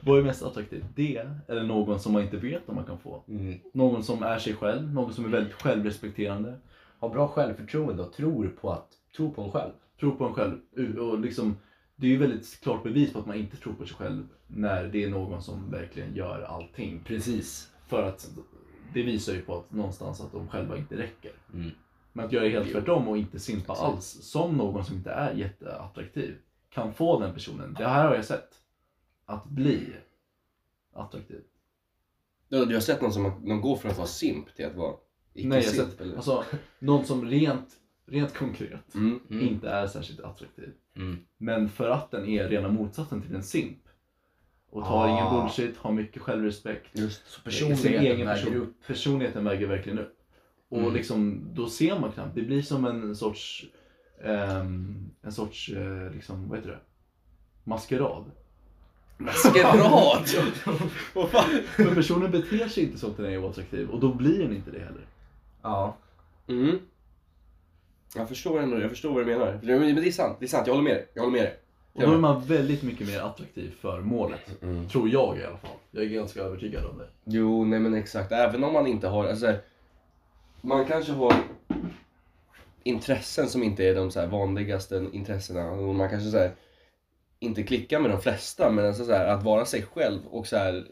Vad 0.00 0.18
är 0.18 0.22
mest 0.22 0.42
attraktivt? 0.42 0.84
Det, 0.94 1.28
eller 1.48 1.62
någon 1.62 2.00
som 2.00 2.12
man 2.12 2.22
inte 2.22 2.36
vet 2.36 2.68
om 2.68 2.74
man 2.74 2.84
kan 2.84 2.98
få? 2.98 3.24
Mm. 3.28 3.58
Någon 3.72 4.02
som 4.04 4.22
är 4.22 4.38
sig 4.38 4.54
själv, 4.54 4.94
någon 4.94 5.14
som 5.14 5.24
är 5.24 5.28
väldigt 5.28 5.54
självrespekterande. 5.54 6.58
Ha 7.00 7.08
bra 7.08 7.28
självförtroende 7.28 8.02
och 8.02 8.12
tror 8.12 8.48
på, 8.60 8.70
att, 8.72 8.88
tror 9.16 9.30
på 9.30 9.42
en 9.42 9.50
själv. 9.50 9.72
Tror 10.00 10.10
på 10.10 10.24
en 10.24 10.34
själv. 10.34 10.58
Och 10.98 11.20
liksom, 11.20 11.56
det 11.96 12.06
är 12.06 12.10
ju 12.10 12.16
väldigt 12.18 12.60
klart 12.60 12.82
bevis 12.82 13.12
på 13.12 13.18
att 13.18 13.26
man 13.26 13.36
inte 13.36 13.56
tror 13.56 13.72
på 13.74 13.86
sig 13.86 13.96
själv 13.96 14.28
när 14.46 14.84
det 14.84 15.04
är 15.04 15.10
någon 15.10 15.42
som 15.42 15.70
verkligen 15.70 16.14
gör 16.16 16.42
allting. 16.42 17.00
Precis. 17.04 17.70
För 17.86 18.02
att 18.02 18.30
det 18.94 19.02
visar 19.02 19.32
ju 19.32 19.42
på 19.42 19.58
att 19.58 19.72
någonstans 19.72 20.20
att 20.20 20.32
de 20.32 20.48
själva 20.48 20.76
inte 20.76 20.96
räcker. 20.96 21.32
Mm. 21.54 21.70
Men 22.12 22.26
att 22.26 22.32
göra 22.32 22.48
helt 22.48 22.72
tvärtom 22.72 23.08
och 23.08 23.18
inte 23.18 23.38
simpa 23.38 23.72
alls, 23.72 24.06
som 24.06 24.56
någon 24.56 24.84
som 24.84 24.96
inte 24.96 25.10
är 25.10 25.34
jätteattraktiv, 25.34 26.36
kan 26.70 26.94
få 26.94 27.20
den 27.20 27.34
personen, 27.34 27.74
det 27.78 27.88
här 27.88 28.08
har 28.08 28.14
jag 28.14 28.24
sett, 28.24 28.48
att 29.24 29.44
bli 29.44 29.92
attraktiv. 30.92 31.40
Du, 32.48 32.64
du 32.64 32.74
har 32.74 32.80
sett 32.80 33.00
någon 33.02 33.12
som 33.12 33.22
någon 33.22 33.60
går 33.60 33.76
från 33.76 33.90
att 33.90 33.96
vara 33.96 34.06
simp 34.08 34.54
till 34.56 34.66
att 34.66 34.74
vara 34.74 34.94
Nej, 35.32 35.44
jag 35.44 35.50
har 35.54 35.58
icke-simp? 35.60 35.90
sett 35.90 36.00
eller? 36.00 36.16
alltså, 36.16 36.44
någon 36.78 37.04
som 37.04 37.24
rent, 37.24 37.68
rent 38.06 38.34
konkret 38.34 38.94
Mm. 38.94 39.20
Mm. 39.30 39.48
inte 39.48 39.68
är 39.68 39.86
särskilt 39.86 40.20
attraktiv. 40.20 40.72
Mm. 40.96 41.18
Men 41.38 41.68
för 41.68 41.90
att 41.90 42.10
den 42.10 42.28
är 42.28 42.48
rena 42.48 42.68
motsatsen 42.68 43.22
till 43.22 43.34
en 43.34 43.42
simp. 43.42 43.78
Och 44.70 44.84
tar 44.84 45.04
Ah. 45.08 45.10
ingen 45.10 45.34
bullshit, 45.34 45.76
har 45.76 45.92
mycket 45.92 46.22
självrespekt. 46.22 46.86
Just. 46.98 47.22
Sin 47.30 47.42
Personligheten 47.44 48.00
egen 48.16 48.26
väger 48.26 48.56
upp. 48.56 48.74
Personligheten 48.86 49.44
väger 49.44 49.66
verkligen 49.66 49.98
upp. 49.98 50.18
Och 50.68 50.78
Mm. 50.80 50.94
liksom, 50.94 51.42
då 51.54 51.66
ser 51.68 51.98
man 52.00 52.12
knappt. 52.12 52.34
Det 52.34 52.42
blir 52.42 52.62
som 52.62 52.84
en 52.84 53.16
sorts, 53.16 53.64
ehm, 54.24 55.10
en 55.22 55.32
sorts, 55.32 55.68
eh, 55.70 56.10
liksom, 56.12 56.48
vad 56.48 56.58
heter 56.58 56.70
det? 56.70 56.78
Maskerad. 57.64 58.24
Maskerad! 59.18 60.24
Men 61.78 61.94
personen 61.94 62.30
beter 62.30 62.68
sig 62.68 62.84
inte 62.84 62.98
som 62.98 63.10
att 63.10 63.16
den 63.16 63.26
är 63.26 63.38
oattraktiv 63.38 63.88
och 63.90 64.00
då 64.00 64.14
blir 64.14 64.38
den 64.38 64.56
inte 64.56 64.70
det 64.70 64.78
heller. 64.78 65.06
Ja. 65.62 65.96
Mm. 66.48 66.78
Jag 68.16 68.28
förstår 68.28 68.60
ändå, 68.60 68.80
jag 68.80 68.90
förstår 68.90 69.12
vad 69.12 69.26
du 69.26 69.26
menar. 69.26 69.60
Men 69.62 69.94
det 69.94 70.08
är 70.08 70.12
sant, 70.12 70.36
det 70.40 70.46
är 70.46 70.48
sant. 70.48 70.66
Jag 70.66 70.74
håller 70.74 70.88
med 70.88 70.96
dig. 70.96 71.08
Jag 71.14 71.22
håller 71.22 71.32
med 71.32 71.42
dig. 71.42 71.58
Och 71.92 72.02
då 72.02 72.12
är 72.12 72.18
man 72.18 72.44
väldigt 72.44 72.82
mycket 72.82 73.06
mer 73.06 73.20
attraktiv 73.20 73.74
för 73.80 74.00
målet. 74.00 74.62
Mm. 74.62 74.88
Tror 74.88 75.08
jag 75.08 75.38
i 75.38 75.44
alla 75.44 75.56
fall. 75.56 75.70
Jag 75.90 76.04
är 76.04 76.08
ganska 76.08 76.40
övertygad 76.40 76.84
om 76.84 76.98
det. 76.98 77.08
Jo, 77.24 77.64
nej 77.64 77.80
men 77.80 77.94
exakt. 77.94 78.32
Även 78.32 78.64
om 78.64 78.72
man 78.72 78.86
inte 78.86 79.08
har, 79.08 79.24
alltså, 79.28 79.54
man 80.60 80.84
kanske 80.84 81.12
har 81.12 81.34
intressen 82.82 83.48
som 83.48 83.62
inte 83.62 83.84
är 83.84 83.94
de 83.94 84.10
så 84.10 84.20
här 84.20 84.26
vanligaste 84.26 85.06
intressena. 85.12 85.70
Och 85.70 85.94
man 85.94 86.08
kanske 86.08 86.30
så 86.30 86.38
här, 86.38 86.52
inte 87.38 87.62
klickar 87.62 88.00
med 88.00 88.10
de 88.10 88.20
flesta, 88.20 88.70
men 88.70 88.86
alltså, 88.86 89.04
så 89.04 89.12
här, 89.12 89.26
att 89.26 89.42
vara 89.42 89.64
sig 89.64 89.82
själv 89.82 90.20
och 90.26 90.46
så 90.46 90.56
här, 90.56 90.86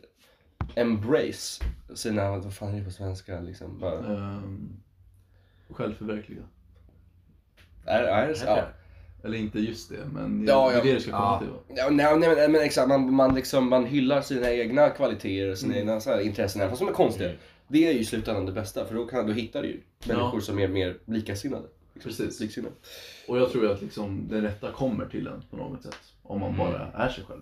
embrace 0.75 1.65
sina, 1.95 2.31
vad 2.31 2.55
fan 2.55 2.75
är 2.75 2.79
det 2.79 2.85
på 2.85 2.91
svenska 2.91 3.41
liksom? 3.41 3.79
Bara, 3.79 3.99
Um, 3.99 4.83
självförverkliga. 5.71 6.43
Är, 7.87 8.03
är 8.03 8.29
det 8.29 8.35
så? 8.35 8.47
Ja. 8.47 8.63
Eller 9.25 9.39
inte 9.39 9.59
just 9.59 9.89
det, 9.91 9.97
men 10.13 10.45
Ja, 10.49 10.69
det 10.69 10.75
är 10.75 10.79
ja. 10.79 10.85
det 10.85 10.95
det 10.95 11.01
ska 11.01 11.11
komma 11.11 11.23
Ja. 11.25 11.39
till. 11.39 11.49
va? 11.49 11.59
Ja, 11.69 11.91
nej, 11.91 12.19
nej, 12.19 12.37
men, 12.37 12.53
men 12.53 12.61
exakt, 12.63 12.89
man, 12.89 13.15
man, 13.15 13.35
liksom, 13.35 13.69
man 13.69 13.85
hyllar 13.87 14.21
sina 14.21 14.51
egna 14.53 14.91
kvaliteter 14.91 15.51
och 15.51 15.59
sina 15.59 15.75
Mm. 15.75 15.89
egna 15.89 16.01
så 16.01 16.11
här, 16.11 16.21
intressen, 16.21 16.61
även 16.63 16.71
fast 16.71 16.81
de 16.81 16.89
är 16.89 16.93
konstiga. 16.93 17.29
Mm. 17.29 17.41
Det 17.69 17.89
är 17.89 17.93
ju 17.93 17.99
i 17.99 18.05
slutändan 18.05 18.47
det 18.47 18.53
bästa, 18.53 18.85
för 18.85 18.95
då, 18.95 19.07
kan, 19.07 19.27
då 19.27 19.33
hittar 19.33 19.63
du 19.63 19.69
ju 19.69 19.81
människor 20.09 20.41
som 20.41 20.59
är 20.59 20.69
mer 20.69 20.97
likasinnade. 21.05 21.67
Liksom, 21.95 22.09
Precis. 22.11 22.41
Liksinnade. 22.41 22.75
Och 23.29 23.39
jag 23.39 23.51
tror 23.53 23.65
ju 23.65 23.73
att 23.73 23.83
liksom, 23.83 24.29
det 24.29 24.41
rätta 24.43 24.71
kommer 24.73 25.07
till 25.07 25.27
en 25.27 25.43
på 25.51 25.57
något 25.57 25.83
sätt. 25.83 25.97
Om 26.23 26.41
man 26.41 26.55
Mm. 26.55 26.59
bara 26.67 26.93
är 26.95 27.09
sig 27.09 27.25
själv. 27.25 27.41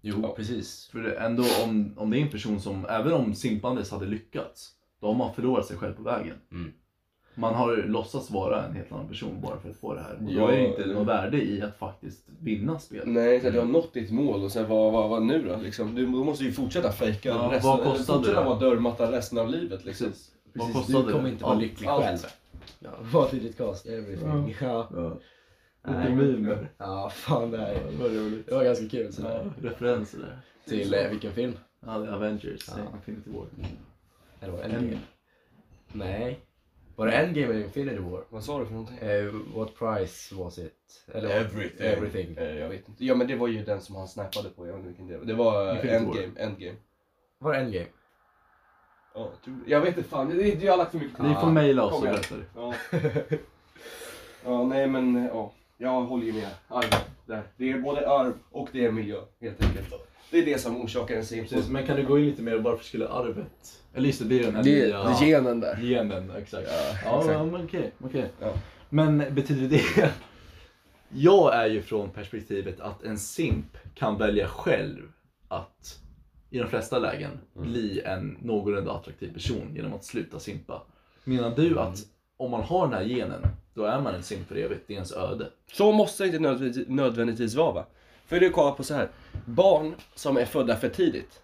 Jo, 0.00 0.16
Ja. 0.22 0.34
precis. 0.36 0.88
För 0.92 1.04
ändå 1.04 1.44
om, 1.64 1.94
om 1.96 2.10
det 2.10 2.18
är 2.18 2.22
en 2.22 2.30
person 2.30 2.60
som, 2.60 2.86
även 2.90 3.12
om 3.12 3.34
simpandes 3.34 3.90
hade 3.90 4.06
lyckats, 4.06 4.70
då 5.00 5.06
har 5.06 5.14
man 5.14 5.34
förlorat 5.34 5.66
sig 5.66 5.76
själv 5.76 5.94
på 5.94 6.02
vägen. 6.02 6.36
Mm. 6.52 6.72
Man 7.38 7.54
har 7.54 7.76
låtsats 7.76 8.30
vara 8.30 8.64
en 8.64 8.72
helt 8.74 8.92
annan 8.92 9.08
person 9.08 9.40
bara 9.40 9.60
för 9.60 9.70
att 9.70 9.76
få 9.76 9.94
det 9.94 10.00
här. 10.00 10.14
Och 10.14 10.22
då 10.22 10.30
Ja. 10.32 10.52
är 10.52 10.56
det 10.56 10.66
inte 10.68 10.86
något 10.86 11.06
värde 11.06 11.42
i 11.44 11.62
att 11.62 11.78
faktiskt 11.78 12.24
vinna 12.40 12.78
spelet. 12.78 13.06
Nej, 13.06 13.40
så 13.40 13.46
att 13.46 13.52
du 13.52 13.58
har 13.58 13.66
nått 13.66 13.92
ditt 13.94 14.10
mål 14.10 14.42
och 14.44 14.52
sen 14.52 14.68
vad, 14.68 14.92
vad, 14.92 15.10
vad 15.10 15.22
nu 15.22 15.42
då? 15.48 15.56
Liksom, 15.56 15.94
du, 15.94 16.06
måste 16.06 16.44
ju 16.44 16.52
fortsätta 16.52 16.92
fejka 16.92 17.28
Ja, 17.28 17.48
resten, 17.52 17.70
vad 17.70 17.82
kostade 17.82 18.18
fortsätta 18.18 18.40
det? 18.40 18.46
vara 18.48 18.58
dörrmatta 18.58 19.12
resten 19.12 19.38
av 19.38 19.48
livet 19.48 19.84
liksom. 19.84 20.06
Precis. 20.06 20.30
Vad 20.52 20.66
Precis, 20.66 20.82
kostade 20.86 21.06
du 21.06 21.12
kommer 21.12 21.24
det? 21.24 21.30
inte 21.30 21.44
vara 21.44 21.52
Allt- 21.54 21.62
lycklig 21.62 21.88
allt. 21.88 22.04
själv. 22.04 22.18
Ja, 22.78 22.90
what 23.12 23.30
did 23.30 23.44
it 23.44 23.58
cost? 23.58 23.86
Everything. 23.86 24.56
Ja. 24.60 24.88
Ja. 24.94 25.16
Nej. 25.88 26.10
Lite 26.10 26.22
mimer. 26.22 26.70
Ja, 26.78 27.10
fan 27.14 27.50
det, 27.50 27.58
här, 27.58 27.74
Det 27.90 27.96
var 28.02 28.08
roligt. 28.08 28.46
det 28.46 28.54
var 28.54 28.64
ganska 28.64 28.88
kul. 28.88 29.12
Så 29.12 29.22
Ja, 29.22 29.40
referenser 29.62 30.18
där. 30.18 30.38
Till 30.68 30.94
eh, 30.94 31.10
vilken 31.10 31.32
film? 31.32 31.52
Ja, 31.86 31.98
det 31.98 32.06
är 32.08 32.12
Avengers, 32.12 32.68
Ja. 32.68 32.74
Infinity 32.96 33.30
War. 33.30 33.46
Eller 34.40 34.52
var 34.52 34.58
det 34.58 34.64
En- 34.64 34.74
Endgame? 34.74 35.00
Nej. 35.92 36.38
Var 36.98 37.06
det 37.06 37.12
Endgame 37.12 37.52
eller 37.52 37.64
Infinity 37.64 37.98
War? 37.98 38.24
Vad 38.28 38.44
sa 38.44 38.58
du 38.58 38.66
för 38.66 38.72
någonting? 38.72 38.98
Eh, 38.98 39.32
what 39.54 39.74
price 39.74 40.34
was 40.34 40.58
it? 40.58 41.04
Eller 41.14 41.28
Everything. 41.28 41.86
Everything. 41.86 42.36
Eh, 42.36 42.58
jag 42.58 42.68
vet 42.68 42.88
inte. 42.88 43.04
Ja 43.04 43.14
men 43.14 43.26
det 43.26 43.36
var 43.36 43.48
ju 43.48 43.64
den 43.64 43.80
som 43.80 43.96
han 43.96 44.08
snappade 44.08 44.48
på, 44.50 44.66
jag 44.66 44.72
vet 44.72 44.86
inte 44.86 44.88
vilken 44.88 45.08
det 45.08 45.18
var. 45.18 45.24
Det 45.24 45.34
var 45.34 45.68
eh, 45.68 45.74
Infinity 45.74 46.04
War. 46.04 46.16
Endgame. 46.16 46.40
Endgame. 46.40 46.76
Var 47.38 47.52
det 47.52 47.58
Endgame? 47.58 47.86
Ja, 49.14 49.20
jag, 49.20 49.42
tror 49.44 49.54
det. 49.64 49.70
jag 49.70 49.80
vet 49.80 49.96
inte 49.96 50.08
fan, 50.08 50.28
det, 50.28 50.48
jag 50.64 50.72
har 50.72 50.76
lagt 50.78 50.90
för 50.90 50.98
mycket 50.98 51.18
Ni 51.18 51.34
får 51.34 51.50
mejla 51.50 51.84
oss 51.84 51.92
och 51.92 51.98
Kom 51.98 52.08
igen. 52.08 52.20
berätta 52.30 52.36
det. 52.36 52.46
Ja. 52.54 52.74
ja, 54.44 54.64
nej 54.64 54.86
men 54.86 55.28
ja. 55.32 55.52
Jag 55.76 56.02
håller 56.02 56.24
ju 56.24 56.32
med 56.32 56.48
Arvid 56.68 56.94
där. 57.26 57.42
Det 57.56 57.70
är 57.70 57.78
både 57.78 58.10
arv 58.10 58.32
och 58.50 58.68
det 58.72 58.84
är 58.84 58.90
miljö 58.92 59.20
helt 59.40 59.64
enkelt. 59.64 59.94
Det 60.30 60.38
är 60.38 60.44
det 60.44 60.58
som 60.58 60.80
orsakar 60.80 61.16
en 61.16 61.24
simp. 61.24 61.48
Precis, 61.48 61.68
men 61.70 61.86
kan 61.86 61.96
du 61.96 62.06
gå 62.06 62.18
in 62.18 62.24
lite 62.26 62.42
mer 62.42 62.58
varför 62.58 62.84
skulle 62.84 63.08
arvet... 63.08 63.80
Eller 63.94 64.06
just 64.06 64.18
det, 64.18 64.24
det 64.28 64.38
är 64.40 64.44
den 64.44 64.54
här 64.56 64.62
Det, 64.62 64.70
nya... 64.86 65.14
genen 65.20 65.60
där. 65.60 65.76
Genen, 65.82 66.30
exakt. 66.30 66.68
Ja, 66.72 66.98
Ja, 67.04 67.20
exakt. 67.20 67.52
men 67.52 67.64
okej. 67.64 67.92
okej. 68.00 68.30
Ja. 68.40 68.52
Men 68.90 69.18
betyder 69.34 69.68
det... 69.68 70.10
Jag 71.08 71.54
är 71.54 71.66
ju 71.66 71.82
från 71.82 72.10
perspektivet 72.10 72.80
att 72.80 73.02
en 73.02 73.18
simp 73.18 73.76
kan 73.94 74.18
välja 74.18 74.48
själv 74.48 75.02
att 75.48 75.98
i 76.50 76.58
de 76.58 76.68
flesta 76.68 76.98
lägen 76.98 77.30
Mm. 77.56 77.70
bli 77.72 78.00
en 78.00 78.36
någorlunda 78.42 78.92
attraktiv 78.92 79.32
person 79.32 79.72
genom 79.74 79.94
att 79.94 80.04
sluta 80.04 80.38
simpa. 80.38 80.82
Menar 81.24 81.56
du 81.56 81.78
att 81.78 81.98
om 82.36 82.50
man 82.50 82.62
har 82.62 82.86
den 82.88 82.94
här 82.96 83.04
genen, 83.04 83.46
då 83.74 83.84
är 83.84 84.00
man 84.00 84.14
en 84.14 84.22
simp 84.22 84.48
för 84.48 84.56
evigt? 84.56 84.84
Det 84.86 84.92
är 84.92 84.94
ens 84.94 85.12
öde. 85.12 85.46
Så 85.72 85.92
måste 85.92 86.22
det 86.22 86.26
inte 86.26 86.38
nödvändigtvis, 86.38 86.88
nödvändigtvis 86.88 87.54
vara 87.54 87.72
va? 87.72 87.86
För 88.28 88.40
du 88.40 88.50
kollar 88.50 88.72
på 88.72 88.82
så 88.82 88.94
här. 88.94 89.08
Barn 89.44 89.94
som 90.14 90.36
är 90.36 90.44
födda 90.44 90.76
för 90.76 90.88
tidigt. 90.88 91.42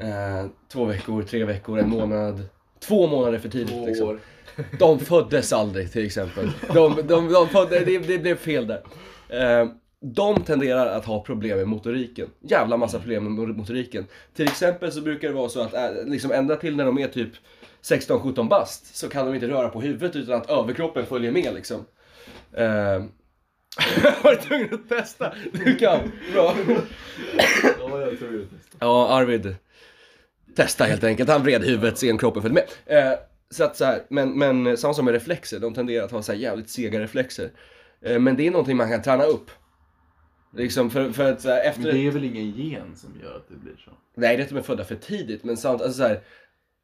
Eh, 0.00 0.46
två 0.72 0.84
veckor, 0.84 1.22
tre 1.22 1.44
veckor, 1.44 1.78
en 1.78 1.88
månad. 1.88 2.42
Två 2.80 3.06
månader 3.06 3.38
för 3.38 3.48
tidigt 3.48 3.86
liksom. 3.86 4.08
år. 4.08 4.20
De 4.78 4.98
föddes 4.98 5.52
aldrig 5.52 5.92
till 5.92 6.06
exempel. 6.06 6.50
De, 6.74 6.94
de, 7.06 7.32
de 7.32 7.48
födde, 7.48 7.84
det, 7.84 7.98
det 7.98 8.18
blev 8.18 8.36
fel 8.36 8.66
där. 8.66 8.82
Eh, 9.28 9.68
de 10.00 10.42
tenderar 10.44 10.86
att 10.86 11.04
ha 11.04 11.22
problem 11.22 11.58
med 11.58 11.68
motoriken. 11.68 12.30
Jävla 12.40 12.76
massa 12.76 12.98
problem 12.98 13.24
med 13.24 13.56
motoriken. 13.56 14.06
Till 14.34 14.46
exempel 14.46 14.92
så 14.92 15.00
brukar 15.00 15.28
det 15.28 15.34
vara 15.34 15.48
så 15.48 15.60
att 15.60 15.74
eh, 15.74 15.90
liksom 16.06 16.32
ända 16.32 16.56
till 16.56 16.76
när 16.76 16.84
de 16.84 16.98
är 16.98 17.08
typ 17.08 17.32
16-17 17.82 18.48
bast 18.48 18.96
så 18.96 19.08
kan 19.08 19.26
de 19.26 19.34
inte 19.34 19.48
röra 19.48 19.68
på 19.68 19.80
huvudet 19.80 20.16
utan 20.16 20.34
att 20.34 20.50
överkroppen 20.50 21.06
följer 21.06 21.32
med 21.32 21.54
liksom. 21.54 21.84
Eh, 22.52 23.04
var 24.22 24.34
tvungen 24.34 24.74
att 24.74 24.88
testa. 24.88 25.34
Du 25.52 25.76
kan. 25.76 26.12
Bra. 26.32 26.54
Ja, 27.78 28.00
jag 28.00 28.18
tror 28.18 28.32
det. 28.32 28.46
Ja, 28.78 29.08
Arvid. 29.08 29.56
Testa 30.56 30.84
helt 30.84 31.04
enkelt. 31.04 31.30
Han 31.30 31.42
vred 31.42 31.64
huvudet, 31.64 31.98
sen 31.98 32.18
kroppen 32.18 32.42
följde 32.42 32.62
med. 32.86 32.98
Eh, 32.98 33.18
så 33.50 33.64
att 33.64 33.76
så 33.76 33.84
här, 33.84 34.02
men, 34.08 34.38
men 34.38 34.76
samma 34.76 34.94
som 34.94 35.04
med 35.04 35.14
reflexer, 35.14 35.60
de 35.60 35.74
tenderar 35.74 36.04
att 36.04 36.10
ha 36.10 36.22
så 36.22 36.32
här 36.32 36.38
jävligt 36.38 36.70
sega 36.70 37.00
reflexer. 37.00 37.50
Eh, 38.02 38.18
men 38.18 38.36
det 38.36 38.46
är 38.46 38.50
någonting 38.50 38.76
man 38.76 38.90
kan 38.90 39.02
träna 39.02 39.24
upp. 39.24 39.50
Liksom 40.56 40.90
för, 40.90 41.12
för 41.12 41.32
att 41.32 41.40
så 41.40 41.48
här, 41.48 41.64
efter... 41.64 41.82
Men 41.82 41.94
det 41.94 42.06
är 42.06 42.10
väl 42.10 42.24
ingen 42.24 42.50
gen 42.50 42.96
som 42.96 43.20
gör 43.22 43.36
att 43.36 43.48
det 43.48 43.56
blir 43.56 43.76
så? 43.84 43.90
Nej, 44.14 44.36
det 44.36 44.42
är 44.42 44.44
att 44.44 44.50
de 44.50 44.58
är 44.58 44.62
födda 44.62 44.84
för 44.84 44.94
tidigt, 44.94 45.44
men 45.44 45.56
samt, 45.56 45.82
alltså 45.82 45.98
så 45.98 46.08
här, 46.08 46.20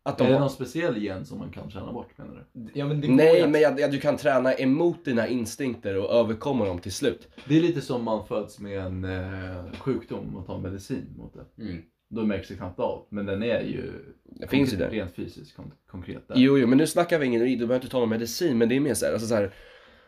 Att 0.07 0.21
Är 0.21 0.25
de 0.25 0.31
det 0.31 0.35
har... 0.35 0.41
någon 0.41 0.51
speciell 0.51 0.97
gen 1.03 1.25
som 1.27 1.39
man 1.39 1.51
kan 1.51 1.71
träna 1.71 1.93
bort 1.93 2.19
menar 2.19 2.47
du? 2.53 2.71
Ja, 2.75 2.87
men 2.87 3.01
Nej, 3.01 3.43
att- 3.43 3.51
men 3.51 3.61
jag, 3.61 3.81
jag, 3.81 3.91
du 3.91 4.01
kan 4.01 4.17
träna 4.17 4.55
emot 4.55 5.05
dina 5.05 5.29
instinkter 5.29 5.97
och 5.99 6.11
överkomma 6.15 6.65
dem 6.65 6.79
till 6.79 6.93
slut. 6.93 7.29
Det 7.49 7.57
är 7.57 7.61
lite 7.61 7.81
som 7.81 8.05
man 8.05 8.27
föds 8.27 8.59
med 8.61 8.79
en 8.79 9.05
eh, 9.05 9.73
sjukdom 9.81 10.37
och 10.37 10.47
tar 10.47 10.59
medicin 10.59 11.15
mot 11.17 11.35
det. 11.35 11.63
Mm. 11.63 11.83
Då 12.11 12.23
märks 12.23 12.49
det 12.49 12.55
knappt 12.55 12.81
av. 12.81 13.07
Men 13.11 13.27
den 13.27 13.43
är 13.43 13.61
ju 13.61 13.93
Det 14.25 14.49
finns 14.49 14.73
ju 14.73 14.77
där. 14.77 14.91
rent 14.91 15.15
fysiskt 15.15 15.57
kon- 15.57 15.73
konkret 15.91 16.29
där. 16.29 16.35
Jo, 16.39 16.59
jo, 16.59 16.67
men 16.67 16.79
nu 16.79 16.87
snackar 16.87 17.19
vi 17.19 17.27
ingen, 17.27 17.41
du 17.41 17.57
behöver 17.57 17.75
inte 17.75 17.89
ta 17.89 17.99
någon 18.01 18.09
medicin, 18.09 18.59
men 18.59 18.69
det 18.69 18.77
är 18.77 18.81
mer 18.81 18.95
så 18.95 19.07
här, 19.07 19.13
alltså 19.13 19.29
så 19.29 19.35
här 19.35 19.53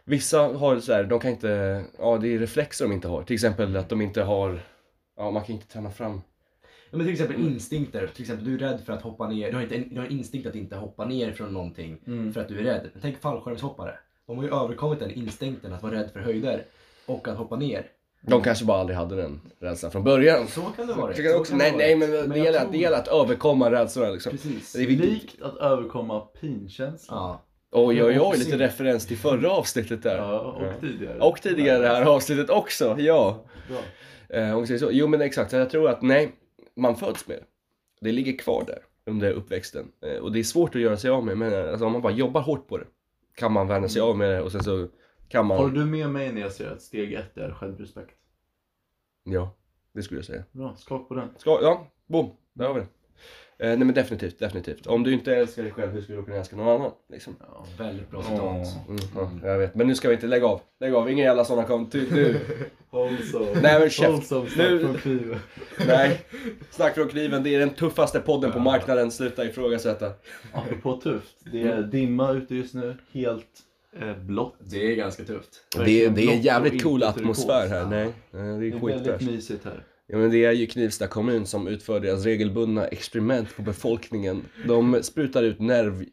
Vissa 0.04 0.38
har 0.40 0.80
så 0.80 0.92
här, 0.92 1.04
de 1.04 1.20
kan 1.20 1.30
inte, 1.30 1.84
ja 1.98 2.18
det 2.18 2.28
är 2.34 2.38
reflexer 2.38 2.84
de 2.84 2.92
inte 2.94 3.08
har. 3.08 3.22
Till 3.22 3.34
exempel 3.34 3.76
att 3.76 3.88
de 3.88 4.00
inte 4.00 4.22
har, 4.22 4.60
ja 5.16 5.30
man 5.30 5.44
kan 5.44 5.54
inte 5.54 5.66
träna 5.66 5.90
fram. 5.90 6.20
Ja, 6.90 6.96
men 6.96 7.06
till 7.06 7.12
exempel 7.12 7.40
instinkter. 7.40 8.06
Till 8.14 8.22
exempel 8.22 8.44
du 8.46 8.54
är 8.54 8.58
rädd 8.58 8.80
för 8.86 8.92
att 8.92 9.02
hoppa 9.02 9.28
ner. 9.28 9.50
Du 9.50 9.56
har, 9.56 9.62
inte, 9.62 9.76
du 9.78 9.98
har 10.00 10.06
en 10.06 10.12
instinkt 10.12 10.46
att 10.48 10.54
inte 10.54 10.76
hoppa 10.76 11.04
ner 11.04 11.32
från 11.32 11.52
någonting 11.52 11.98
Mm. 12.06 12.32
för 12.32 12.40
att 12.40 12.48
du 12.48 12.58
är 12.58 12.62
rädd. 12.62 12.90
Men 12.92 13.02
tänk 13.02 13.20
fallskärmshoppare. 13.20 13.94
De 14.26 14.36
har 14.36 14.44
ju 14.44 14.50
överkommit 14.54 14.98
den 15.00 15.10
instinkten 15.10 15.72
att 15.72 15.82
vara 15.82 15.92
rädd 15.94 16.10
för 16.12 16.20
höjder 16.20 16.64
och 17.06 17.28
att 17.28 17.36
hoppa 17.36 17.56
ner. 17.56 17.86
De 18.20 18.42
kanske 18.42 18.64
bara 18.64 18.80
aldrig 18.80 18.98
hade 18.98 19.16
den 19.16 19.40
rädslan 19.60 19.92
från 19.92 20.04
början. 20.04 20.46
Så 20.46 20.60
kan 20.60 20.86
det 20.86 20.92
vara. 20.94 21.06
Jag 21.08 21.16
tycker 21.16 21.36
också, 21.40 21.56
nej, 21.56 21.74
nej, 21.76 21.96
men 21.96 22.10
det, 22.10 22.16
jag 22.16 22.38
gäller, 22.38 22.58
att, 22.58 22.62
tror- 22.62 22.72
det 22.72 22.78
gäller 22.78 22.96
att 22.96 23.08
överkomma 23.08 23.70
rädslorna 23.70 24.10
liksom. 24.10 24.32
Precis. 24.32 24.72
Det 24.72 24.82
är 24.82 24.86
viktigt. 24.86 25.10
Likt 25.10 25.42
att 25.42 25.56
överkomma 25.56 26.20
pinkänslan. 26.20 27.18
Ja. 27.18 27.42
Oj, 27.72 28.04
oj, 28.04 28.20
oj, 28.20 28.38
lite 28.38 28.58
referens 28.58 29.06
till 29.06 29.16
förra 29.16 29.50
avsnittet 29.50 30.02
där. 30.02 30.16
Ja, 30.16 30.40
och 30.40 30.80
tidigare. 30.80 31.18
Och 31.20 31.42
tidigare 31.42 31.78
det 31.78 31.88
här 31.88 32.02
avsnittet 32.04 32.50
också, 32.50 32.96
ja. 32.98 33.44
Bra. 33.68 33.78
Eh, 34.38 34.54
om 34.54 34.60
vi 34.60 34.66
säger 34.66 34.78
så. 34.80 34.88
Jo 34.92 35.06
men 35.06 35.20
exakt, 35.20 35.50
så 35.50 35.56
jag 35.56 35.70
tror 35.70 35.88
att 35.90 36.02
nej, 36.02 36.32
man 36.76 36.96
föds 36.96 37.28
med 37.28 37.44
det. 38.00 38.12
Ligger 38.12 38.38
kvar 38.38 38.64
där 38.66 38.82
under 39.04 39.32
uppväxten. 39.32 39.92
Eh, 40.00 40.16
och 40.16 40.32
det 40.32 40.38
är 40.38 40.44
svårt 40.44 40.74
att 40.74 40.80
göra 40.80 40.96
sig 40.96 41.10
av 41.10 41.24
med, 41.24 41.38
men 41.38 41.52
eh, 41.52 41.70
alltså, 41.70 41.86
om 41.86 41.92
man 41.92 42.02
bara 42.02 42.12
jobbar 42.12 42.40
hårt 42.40 42.68
på 42.68 42.78
det 42.78 42.86
kan 43.36 43.52
man 43.52 43.68
vänja 43.68 43.88
sig 43.88 44.02
av 44.02 44.18
med 44.18 44.30
det 44.30 44.42
och 44.42 44.52
sen 44.52 44.62
så 44.62 44.88
kan 45.28 45.46
man... 45.46 45.56
Håller 45.56 45.74
du 45.74 45.84
med 45.84 46.10
mig 46.10 46.32
när 46.32 46.40
jag 46.40 46.52
säger 46.52 46.70
att 46.70 46.82
steg 46.82 47.12
ett 47.12 47.36
är 47.36 47.52
självrespekt? 47.52 48.16
Ja, 49.24 49.56
det 49.92 50.02
skulle 50.02 50.18
jag 50.18 50.24
säga. 50.24 50.44
Bra, 50.52 50.76
skak 50.76 51.08
på 51.08 51.14
den. 51.14 51.28
Ska, 51.36 51.58
ja, 51.62 51.86
boom, 52.06 52.30
där 52.52 52.66
har 52.66 52.74
vi 52.74 52.80
det. 52.80 52.86
Eh, 53.58 53.68
nej 53.68 53.78
men 53.78 53.94
definitivt, 53.94 54.38
definitivt. 54.38 54.86
Om 54.86 55.02
du 55.02 55.12
inte 55.12 55.36
älskar 55.36 55.62
dig 55.62 55.72
själv, 55.72 55.92
hur 55.92 56.02
skulle 56.02 56.18
du 56.18 56.24
kunna 56.24 56.36
älska 56.36 56.56
någon 56.56 56.68
annan? 56.80 56.90
Liksom. 57.12 57.36
Ja. 57.40 57.66
Väldigt 57.78 58.10
bra 58.10 58.22
citat. 58.22 58.40
Mm, 58.88 59.00
ja, 59.42 59.48
jag 59.48 59.58
vet, 59.58 59.74
men 59.74 59.86
nu 59.86 59.94
ska 59.94 60.08
vi 60.08 60.14
inte 60.14 60.26
lägga 60.26 60.46
av. 60.46 60.60
Lägg 60.80 60.94
av, 60.94 61.10
inga 61.10 61.24
jävla 61.24 61.44
sådana 61.44 61.66
kom. 61.68 61.88
Du, 61.92 62.06
du. 62.10 62.38
Nej, 63.62 63.80
men 63.80 63.90
käft. 63.90 64.30
Nu- 64.56 64.78
från 64.80 64.94
kniven. 64.94 65.38
Nej, 65.86 66.20
Snack 66.70 66.94
från 66.94 67.08
kniven, 67.08 67.42
det 67.42 67.54
är 67.54 67.58
den 67.58 67.70
tuffaste 67.70 68.20
podden 68.20 68.52
på 68.52 68.58
marknaden. 68.58 69.10
Sluta 69.10 69.44
ifrågasätta. 69.44 70.12
Apropå 70.52 71.00
tufft. 71.02 71.36
Det 71.52 71.62
är 71.62 71.82
dimma 71.82 72.32
ute 72.32 72.54
just 72.54 72.74
nu. 72.74 72.96
Helt 73.12 73.46
eh, 74.00 74.16
blått. 74.18 74.56
Det 74.60 74.92
är 74.92 74.96
ganska 74.96 75.24
tufft. 75.24 75.50
Det 75.84 76.04
är, 76.04 76.10
det 76.10 76.22
är 76.24 76.32
en 76.32 76.40
jävligt 76.40 76.82
cool 76.82 77.02
atmosfär 77.02 77.68
här. 77.68 77.86
Nej, 77.86 78.12
nej, 78.30 78.42
det 78.42 78.58
Det 78.58 78.86
är 78.86 78.90
är 78.90 78.98
väldigt 79.04 79.30
mysigt 79.30 79.64
här. 79.64 79.84
Ja, 80.06 80.18
men 80.18 80.30
det 80.30 80.44
är 80.44 80.52
ju 80.52 80.66
Knivsta 80.66 81.06
kommun 81.06 81.46
som 81.46 81.68
utför 81.68 82.00
deras 82.00 82.24
regelbundna 82.24 82.86
experiment 82.86 83.56
på 83.56 83.62
befolkningen. 83.62 84.44
De 84.66 85.02
sprutar 85.02 85.42
ut 85.42 85.60
nerv, 85.60 86.04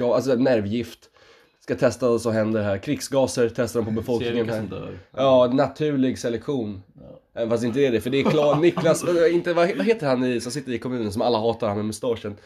alltså 0.00 0.34
nervgift. 0.34 1.10
Ska 1.60 1.74
testa 1.74 2.08
vad 2.08 2.20
som 2.20 2.32
händer 2.32 2.62
här. 2.62 2.78
Krigsgaser 2.78 3.52
testar 3.56 3.80
de 3.80 3.84
på 3.84 3.90
Ser 3.90 3.96
befolkningen 3.96 4.48
här. 4.48 4.98
Ja, 5.16 5.50
naturlig 5.52 6.18
selektion. 6.18 6.82
Ja. 7.00 7.20
Även 7.34 7.50
Fast 7.50 7.64
inte 7.64 7.78
det 7.78 7.86
är 7.86 7.92
det, 7.92 8.00
för 8.00 8.10
det 8.10 8.20
är 8.20 8.30
klar 8.30 8.56
Niklas, 8.60 9.04
äh, 9.04 9.34
inte, 9.34 9.52
vad, 9.52 9.68
heter 9.68 10.06
han 10.06 10.24
i, 10.24 10.40
som 10.40 10.52
sitter 10.52 10.72
i 10.72 10.78
kommunen 10.78 11.12
som 11.12 11.22
alla 11.22 11.38
hatar, 11.38 11.68
han 11.68 11.76
med 11.76 11.86
mustaschen? 11.86 12.36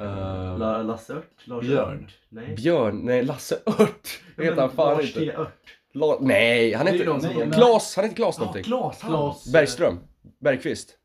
Uh, 0.00 0.58
La, 0.58 0.82
Lasse 0.82 1.12
Ört? 1.12 1.46
Lars 1.46 1.66
Björn. 1.66 2.04
Ört? 2.04 2.18
Nej. 2.28 2.54
Björn, 2.56 3.00
nej 3.04 3.22
Lasse 3.22 3.58
Ört. 3.66 4.20
Det 4.36 4.44
heter 4.44 4.60
han 4.60 4.70
fan 4.70 4.96
Lars 4.96 5.16
inte. 5.16 5.20
T. 5.20 5.32
Ört. 5.36 5.78
La, 5.94 6.18
nej, 6.20 6.72
han 6.72 6.86
heter 6.86 7.04
Klas, 7.52 7.96
han 7.96 8.04
heter 8.04 8.16
Klas 8.16 8.36
Ja, 8.38 8.44
någonting. 8.44 8.64
Klas. 8.64 9.00
han. 9.00 9.10
Klas. 9.10 9.52
Bergström. 9.52 9.98
Bergqvist. 10.40 10.98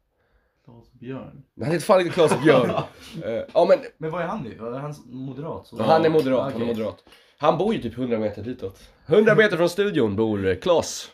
Klas 0.66 0.92
Björn. 0.92 1.44
Han 1.62 1.72
heter 1.72 1.86
fan 1.86 2.00
inte 2.02 2.14
Klas 2.14 2.44
Björn. 2.44 2.70
Eh, 3.26 3.44
ja 3.54 3.66
men 3.70 3.80
Men 3.98 4.12
vad 4.12 4.22
är 4.22 4.26
han 4.26 4.44
nu? 4.44 4.68
Är 4.68 4.80
han 4.80 4.96
moderat? 5.06 5.68
Så- 5.68 5.84
han 5.84 6.06
är 6.06 6.10
moderat, 6.10 6.42
han 6.44 6.52
är 6.52 6.56
Okej. 6.56 6.68
moderat. 6.68 7.04
Han 7.38 7.58
bor 7.58 7.74
ju 7.74 7.82
typ 7.82 7.98
100 7.98 8.20
meter 8.20 8.44
ditåt. 8.44 8.80
100 9.06 9.36
meter 9.36 9.58
från 9.58 9.70
studion 9.70 10.16
bor 10.16 10.56
Klas. 10.62 11.12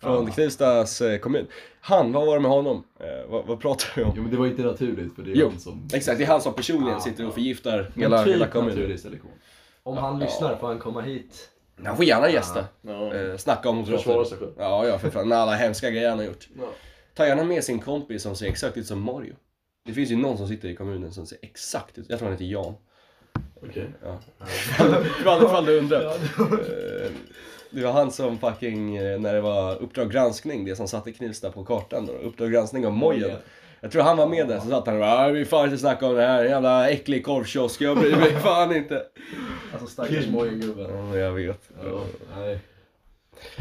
Från 0.00 0.26
Ja. 0.26 0.32
Knivstas 0.32 1.00
eh, 1.00 1.18
kommun. 1.18 1.46
Han, 1.80 2.12
vad 2.12 2.26
var 2.26 2.34
det 2.34 2.40
med 2.40 2.50
honom? 2.50 2.84
Eh, 3.00 3.30
vad, 3.30 3.46
vad 3.46 3.60
pratar 3.60 3.86
vi 3.96 4.02
om? 4.02 4.12
Jo 4.16 4.22
men 4.22 4.30
det 4.30 4.36
var 4.36 4.46
inte 4.46 4.62
naturligt 4.62 5.14
för 5.14 5.22
det 5.22 5.30
är 5.30 5.34
Jo, 5.34 5.48
han 5.48 5.60
som... 5.60 5.88
Exakt, 5.92 6.18
det 6.18 6.24
är 6.24 6.28
han 6.28 6.40
som 6.40 6.54
personligen 6.54 6.92
Ja, 6.92 7.00
sitter 7.00 7.26
och 7.26 7.34
förgiftar 7.34 7.90
Men 7.94 8.02
hela, 8.02 8.24
typ 8.24 8.34
hela 8.34 8.46
kommunen. 8.46 8.74
naturlig 8.74 9.00
selektion. 9.00 9.30
Om 9.82 9.96
han 9.96 10.18
lyssnar 10.18 10.56
får 10.56 10.66
han 10.68 10.78
komma 10.78 11.00
hit. 11.00 11.50
Han 11.84 11.96
får 11.96 12.04
gärna 12.04 12.30
gästa. 12.30 12.64
Ja. 12.82 13.14
Eh, 13.14 13.36
snacka 13.36 13.68
om 13.68 13.86
Försvara 13.86 14.16
moderater. 14.16 14.28
sig 14.30 14.38
själv. 14.38 14.52
Ja, 14.58 14.86
ja 14.86 14.98
för 14.98 15.10
fan. 15.10 15.28
Med 15.28 15.38
alla 15.38 15.54
hemska 15.54 15.90
grejer 15.90 16.08
han 16.08 16.18
har 16.18 16.26
gjort. 16.26 16.48
Ja. 16.58 16.64
Ta 17.18 17.26
gärna 17.26 17.44
med 17.44 17.64
sin 17.64 17.80
kompis 17.80 18.22
som 18.22 18.36
ser 18.36 18.46
exakt 18.46 18.76
ut 18.76 18.86
som 18.86 19.00
Mario. 19.02 19.34
Det 19.84 19.92
finns 19.92 20.10
ju 20.10 20.16
någon 20.16 20.38
som 20.38 20.48
sitter 20.48 20.68
i 20.68 20.76
kommunen 20.76 21.12
som 21.12 21.26
ser 21.26 21.38
exakt 21.42 21.98
ut. 21.98 22.06
Jag 22.08 22.18
tror 22.18 22.26
han 22.28 22.32
heter 22.38 22.44
Jan. 22.52 22.74
Okej. 23.62 23.90
Ja. 24.02 24.18
Ifall 25.20 25.44
ifall 25.44 25.64
du 25.66 25.78
undrar. 25.78 26.04
Eh, 26.04 27.10
Det 27.70 27.82
var 27.84 27.92
han 27.92 28.10
som 28.10 28.38
fucking, 28.38 28.96
eh, 28.96 29.20
när 29.20 29.34
det 29.34 29.40
var 29.40 29.76
Uppdrag 29.82 30.10
granskning, 30.10 30.64
det 30.64 30.76
som 30.76 30.88
satte 30.88 31.12
Knivsta 31.12 31.50
på 31.52 31.64
kartan 31.64 32.06
då. 32.06 32.12
Uppdrag 32.12 32.52
granskning 32.52 32.86
av 32.86 32.92
Mojen. 32.92 33.30
Jag 33.80 33.92
tror 33.92 34.02
han 34.02 34.16
var 34.16 34.26
med 34.28 34.48
där, 34.48 34.60
så 34.60 34.68
satt 34.68 34.86
han 34.86 34.94
och 34.96 35.00
bara 35.00 35.18
"Ah, 35.18 35.28
vi 35.28 35.44
får 35.44 35.64
inte 35.64 35.78
snacka 35.78 36.06
om 36.06 36.14
det 36.14 36.26
här, 36.26 36.44
jävla 36.44 36.90
äcklig 36.90 37.24
korvkiosk, 37.24 37.80
jag 37.80 37.98
bryr 37.98 38.16
mig 38.16 38.30
fan 38.30 38.76
inte. 38.76 39.04
Alltså 39.72 39.86
stackars 39.88 40.26
Mojen-gubben. 40.28 40.90
Ja, 41.08 41.16
jag 41.16 41.32
vet. 41.32 41.70
Ja. 41.84 42.02
Nej, 42.36 42.58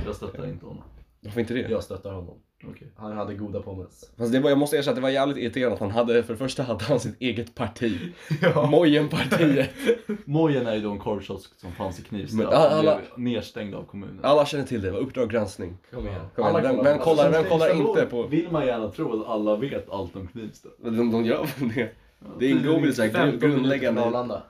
Jag 0.06 0.16
stöttar 0.16 0.46
inte 0.48 0.66
honom. 0.66 0.84
Varför 1.20 1.40
inte 1.40 1.54
det? 1.54 1.60
jag 1.70 1.84
stöttar 1.84 2.12
honom. 2.12 2.36
Okej. 2.64 2.88
Han 2.96 3.18
hade 3.18 3.34
goda 3.34 3.62
pommes. 3.62 4.10
Fast 4.18 4.32
det 4.32 4.40
var, 4.40 4.50
jag 4.50 4.58
måste 4.58 4.78
erkänna 4.78 4.92
att 4.92 4.96
det 4.96 5.02
var 5.02 5.10
jävligt 5.10 5.38
irriterande 5.38 5.74
att 5.74 5.80
han 5.80 5.92
hade, 5.92 6.24
för 6.24 6.34
det 6.34 6.38
första 6.40 6.64
hade 6.64 6.84
han 6.86 7.00
sitt 7.00 7.22
eget 7.22 7.56
parti. 7.56 8.00
Mojenpartiet. 8.70 9.70
Mojen 10.26 10.68
är 10.68 10.76
ju 10.76 10.82
då 10.82 10.92
en 10.92 11.00
korvkiosk 11.00 11.60
som 11.60 11.72
fanns 11.72 12.00
i 12.00 12.04
Knivsta. 12.04 12.38
Men 12.38 12.48
alla- 12.48 12.70
alla... 12.70 13.00
Nedstängd 13.16 13.76
av 13.76 13.84
kommunen. 13.86 14.20
Alla 14.24 14.46
känner 14.46 14.64
till 14.64 14.82
det, 14.82 14.92
var 14.92 15.00
Uppdrag 15.00 15.30
granskning. 15.30 15.78
Kom 15.92 16.08
igen. 16.08 16.22
Kom 16.36 16.44
igen, 16.46 16.56
Alla 16.56 16.84
vem, 16.84 17.00
kollar 17.00 17.30
vem 17.32 17.44
kollar, 17.44 17.70
vem 17.70 17.80
kollar 17.84 17.90
inte 17.90 18.06
på... 18.06 18.24
Vill 18.28 18.52
man 18.52 18.66
gärna 18.66 18.90
tro 18.92 19.22
att 19.22 19.28
alla 19.28 19.56
vet 19.56 19.90
allt 19.90 20.16
om 20.16 20.28
Knivsta. 20.28 20.70
De, 20.84 21.12
de 21.12 21.26
gör 21.26 21.48
väl 21.60 21.70
det. 21.76 21.90
Det 22.40 22.48
ingår 22.50 22.80
väl 22.80 22.90
i 22.90 22.94
så 22.94 23.02
här 23.02 23.10
15 23.10 23.22
grund- 23.22 23.32
minuter 23.32 23.40
från 23.40 23.52
grundläggande... 23.52 24.02
Arlanda. 24.02 24.44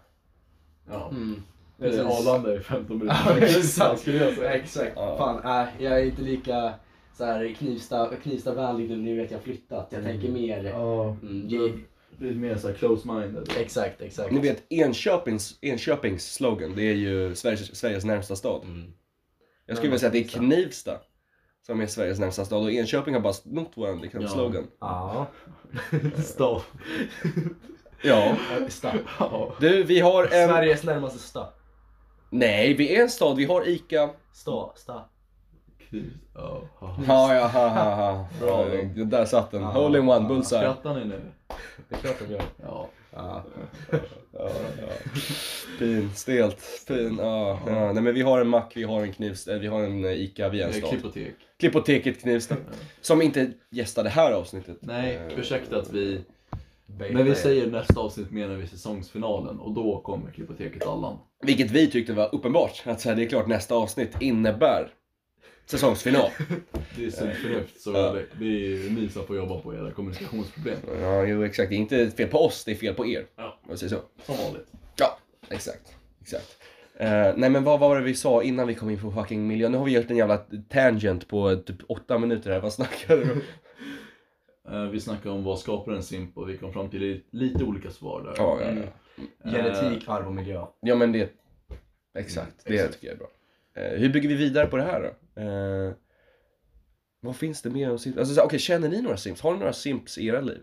Ja. 0.89 1.09
Mm. 1.11 1.43
Eller 1.79 2.03
Precis. 2.03 2.27
Arlanda 2.27 2.53
är 2.53 2.59
15 2.59 2.97
minuter. 2.97 3.17
Ja, 3.27 3.37
exakt. 3.37 3.99
skulle 3.99 4.17
jag 4.25 4.33
säga. 4.35 4.53
Exakt. 4.53 4.91
Ja. 4.95 5.17
Fan, 5.17 5.61
äh, 5.61 5.83
jag 5.83 5.99
är 6.01 6.05
inte 6.05 6.21
lika 6.21 6.73
så 7.17 7.25
här 7.25 7.53
Knivsta, 7.53 8.09
Knivsta-vänlig 8.23 8.89
nu, 8.89 8.95
nu 8.97 9.15
vet 9.21 9.31
jag 9.31 9.41
flyttat. 9.41 9.87
Jag 9.91 10.03
tänker 10.03 10.29
mer... 10.29 10.63
Ja. 10.63 11.03
Mm, 11.21 11.47
ge, 11.47 11.73
Lite 12.19 12.35
mer 12.35 12.55
såhär 12.55 12.75
close-minded. 12.75 13.49
exakt, 13.59 14.01
exakt. 14.01 14.31
Ni 14.31 14.39
vet 14.39 14.63
Enköpings, 14.69 15.57
Enköpings 15.61 16.33
slogan, 16.33 16.75
det 16.75 16.83
är 16.83 16.93
ju 16.95 17.35
Sveriges, 17.35 17.75
Sveriges 17.75 18.05
närmsta 18.05 18.35
stad. 18.35 18.63
Mm. 18.63 18.93
Jag 19.65 19.77
skulle 19.77 19.89
vilja 19.89 19.99
säga 19.99 20.07
att 20.07 20.13
det 20.13 20.19
är 20.37 20.39
Knivsta 20.39 20.97
som 21.65 21.81
är 21.81 21.87
Sveriges 21.87 22.19
närmsta 22.19 22.45
stad 22.45 22.63
och 22.63 22.71
Enköping 22.71 23.13
har 23.13 23.21
bara 23.21 23.33
snott 23.33 23.71
våran 23.75 24.01
liksom, 24.01 24.21
Ja. 24.21 24.27
slogan. 24.27 24.67
Ja. 24.79 25.27
Stav. 26.25 26.61
Ja. 28.03 28.37
Sta. 28.69 28.93
Du, 29.59 29.83
vi 29.83 29.99
har 29.99 30.23
en... 30.23 30.49
Sveriges 30.49 30.83
närmaste 30.83 31.19
sta. 31.19 31.49
Nej, 32.29 32.73
vi 32.73 32.95
är 32.95 33.01
en 33.01 33.09
stad, 33.09 33.37
vi 33.37 33.45
har 33.45 33.67
ICA. 33.67 34.09
Sta. 34.33 34.73
Sta. 34.75 35.09
Ja. 36.35 36.61
Ja, 37.07 37.35
ja, 37.35 37.47
ha, 37.47 37.67
ha, 37.67 37.95
ha. 37.95 38.27
Bra. 38.41 38.65
Ja, 38.95 39.03
Där 39.05 39.25
satt 39.25 39.51
den. 39.51 39.61
Ja. 39.61 39.67
Hole 39.67 39.99
in 39.99 40.09
one, 40.09 40.27
bullseye. 40.27 40.61
Skrattar 40.61 40.95
ni 40.99 41.05
nu? 41.05 41.21
Det 41.89 41.95
är 41.95 41.99
klart 41.99 42.15
de 42.27 42.33
gör. 42.33 42.41
Ja. 42.63 42.87
Ja. 43.13 43.43
Ja, 44.33 44.49
ja. 44.81 45.19
Fin, 45.79 46.09
stelt, 46.15 46.61
fin. 46.87 47.17
Ja, 47.21 47.59
ja. 47.67 47.93
Nej 47.93 48.03
men 48.03 48.13
vi 48.13 48.21
har 48.21 48.41
en 48.41 48.47
mack, 48.47 48.71
vi 48.75 48.83
har 48.83 49.01
en 49.01 49.13
Knivsta, 49.13 49.57
vi 49.57 49.67
har 49.67 49.83
en 49.83 50.05
eh, 50.05 50.11
ICA, 50.11 50.49
vi 50.49 50.61
är 50.61 50.67
en 50.67 50.73
stad. 50.73 50.89
Klippotek. 50.89 51.35
Klippoteket 51.59 52.21
Knivsta. 52.21 52.55
Som 53.01 53.21
inte 53.21 53.51
gästar 53.69 54.03
det 54.03 54.09
här 54.09 54.31
avsnittet. 54.31 54.77
Nej, 54.81 55.15
Eh, 55.15 55.39
ursäkta 55.39 55.77
att 55.77 55.93
vi... 55.93 56.21
När 57.11 57.23
vi 57.23 57.35
säger 57.35 57.67
nästa 57.71 57.99
avsnitt 57.99 58.31
menar 58.31 58.55
vi 58.55 58.67
säsongsfinalen 58.67 59.59
och 59.59 59.73
då 59.73 60.01
kommer 60.01 60.31
Klippoteket 60.31 60.87
Allan. 60.87 61.17
Vilket 61.41 61.71
vi 61.71 61.87
tyckte 61.91 62.13
var 62.13 62.35
uppenbart. 62.35 62.83
Att 62.85 63.01
så 63.01 63.09
här, 63.09 63.15
det 63.15 63.23
är 63.23 63.29
klart 63.29 63.47
nästa 63.47 63.75
avsnitt 63.75 64.21
innebär 64.21 64.89
säsongsfinal. 65.69 66.29
Det 66.95 67.05
är 67.05 67.09
sunt 67.09 67.33
förnuft 67.35 67.81
så 67.81 67.91
Ja. 67.91 68.15
det, 68.39 68.45
är 68.45 68.89
ni 68.89 69.09
som 69.09 69.27
får 69.27 69.35
jobba 69.35 69.59
på 69.59 69.75
era 69.75 69.91
kommunikationsproblem. 69.91 70.77
Ja, 71.01 71.23
jo 71.25 71.43
exakt. 71.45 71.69
Det 71.69 71.75
är 71.75 71.79
inte 71.79 72.11
fel 72.11 72.27
på 72.27 72.37
oss, 72.45 72.63
det 72.65 72.71
är 72.71 72.75
fel 72.75 72.93
på 72.93 73.07
er. 73.07 73.25
Ja. 73.35 73.59
Om 73.63 73.69
jag 73.69 73.79
säger 73.79 73.89
så. 73.95 74.01
Som 74.33 74.45
vanligt. 74.45 74.67
Ja, 74.99 75.17
exakt. 75.49 75.95
exakt. 76.21 76.57
Eh, 76.99 77.33
nej 77.37 77.49
men 77.49 77.63
vad 77.63 77.79
var 77.79 77.95
det 77.95 78.01
vi 78.03 78.13
sa 78.15 78.43
innan 78.43 78.67
vi 78.67 78.75
kom 78.75 78.89
in 78.89 79.01
på 79.01 79.11
fucking 79.11 79.47
miljö? 79.47 79.69
Nu 79.69 79.77
har 79.77 79.85
vi 79.85 79.91
gjort 79.95 80.11
en 80.11 80.17
jävla 80.17 80.37
tangent 80.69 81.27
på 81.27 81.55
typ 81.55 81.77
åtta 81.87 82.17
minuter 82.17 82.51
här. 82.51 82.59
Vad 82.59 82.73
snackar 82.73 83.17
du 83.17 83.31
om? 83.31 83.41
Eh, 84.71 84.83
Vi 84.83 84.99
snackade 84.99 85.35
om 85.35 85.43
vad 85.43 85.59
skapar 85.59 85.91
en 85.91 86.03
simp 86.03 86.37
och 86.37 86.49
vi 86.49 86.57
kom 86.57 86.73
fram 86.73 86.89
till 86.89 86.99
li- 87.01 87.23
lite 87.31 87.63
olika 87.63 87.91
svar 87.91 88.21
där. 88.23 88.33
Ja, 88.37 88.57
ja, 88.61 88.67
Mm. 88.67 88.83
ja. 89.43 89.51
Genetik, 89.51 90.03
arv 90.07 90.27
och 90.27 90.33
miljö. 90.33 90.65
ja 90.81 90.95
men 90.95 91.11
det... 91.11 91.29
Exakt, 92.19 92.53
det 92.65 92.87
tycker 92.87 93.07
jag 93.07 93.13
är 93.13 93.17
bra. 93.17 93.27
Eh, 93.75 93.99
hur 93.99 94.09
bygger 94.09 94.29
vi 94.29 94.35
vidare 94.35 94.67
på 94.67 94.77
det 94.77 94.83
här 94.83 95.01
då? 95.01 95.09
Eh, 95.37 95.91
vad 97.19 97.35
finns 97.35 97.61
det 97.61 97.69
mer 97.69 97.91
om 97.91 97.99
simps? 97.99 98.17
Alltså, 98.17 98.33
så- 98.35 98.41
okej, 98.43 98.59
känner 98.59 98.89
ni 98.89 99.01
några 99.01 99.17
simps? 99.17 99.41
Har 99.41 99.53
ni 99.53 99.59
några 99.59 99.73
simps 99.73 100.17
i 100.17 100.27
era 100.27 100.41
liv? 100.41 100.61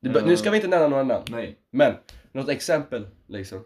Det, 0.00 0.18
Eh. 0.20 0.26
Nu 0.26 0.36
ska 0.36 0.50
vi 0.50 0.56
inte 0.56 0.68
nämna 0.68 0.88
några 0.88 1.02
namn, 1.04 1.24
Nej. 1.30 1.58
men 1.70 1.94
något 2.32 2.48
exempel 2.48 3.06
liksom. 3.26 3.64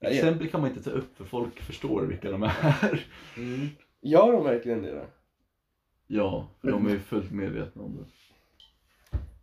Exempel 0.00 0.48
kan 0.48 0.60
man 0.60 0.70
inte 0.70 0.82
ta 0.82 0.90
upp 0.90 1.16
för 1.16 1.24
folk 1.24 1.60
förstår 1.60 2.02
vilka 2.02 2.30
de 2.30 2.42
är. 2.42 3.06
Mm. 3.36 3.68
Gör 4.00 4.32
de 4.32 4.44
verkligen 4.44 4.82
det 4.82 4.90
då? 4.94 5.04
Ja, 6.06 6.48
för 6.60 6.70
de 6.70 6.86
är 6.86 6.98
fullt 6.98 7.30
medvetna 7.30 7.82
om 7.82 7.96
det. 7.96 8.04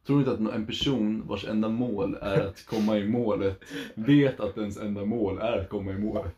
Tror 0.05 0.19
inte 0.19 0.31
att 0.31 0.39
en 0.55 0.65
person 0.65 1.27
vars 1.27 1.45
enda 1.45 1.69
mål 1.69 2.17
är 2.21 2.41
att 2.47 2.65
komma 2.65 2.97
i 2.97 3.07
målet 3.07 3.59
vet 3.95 4.39
att 4.39 4.57
ens 4.57 4.77
enda 4.77 5.05
mål 5.05 5.37
är 5.37 5.57
att 5.57 5.69
komma 5.69 5.91
i 5.91 5.97
målet. 5.97 6.35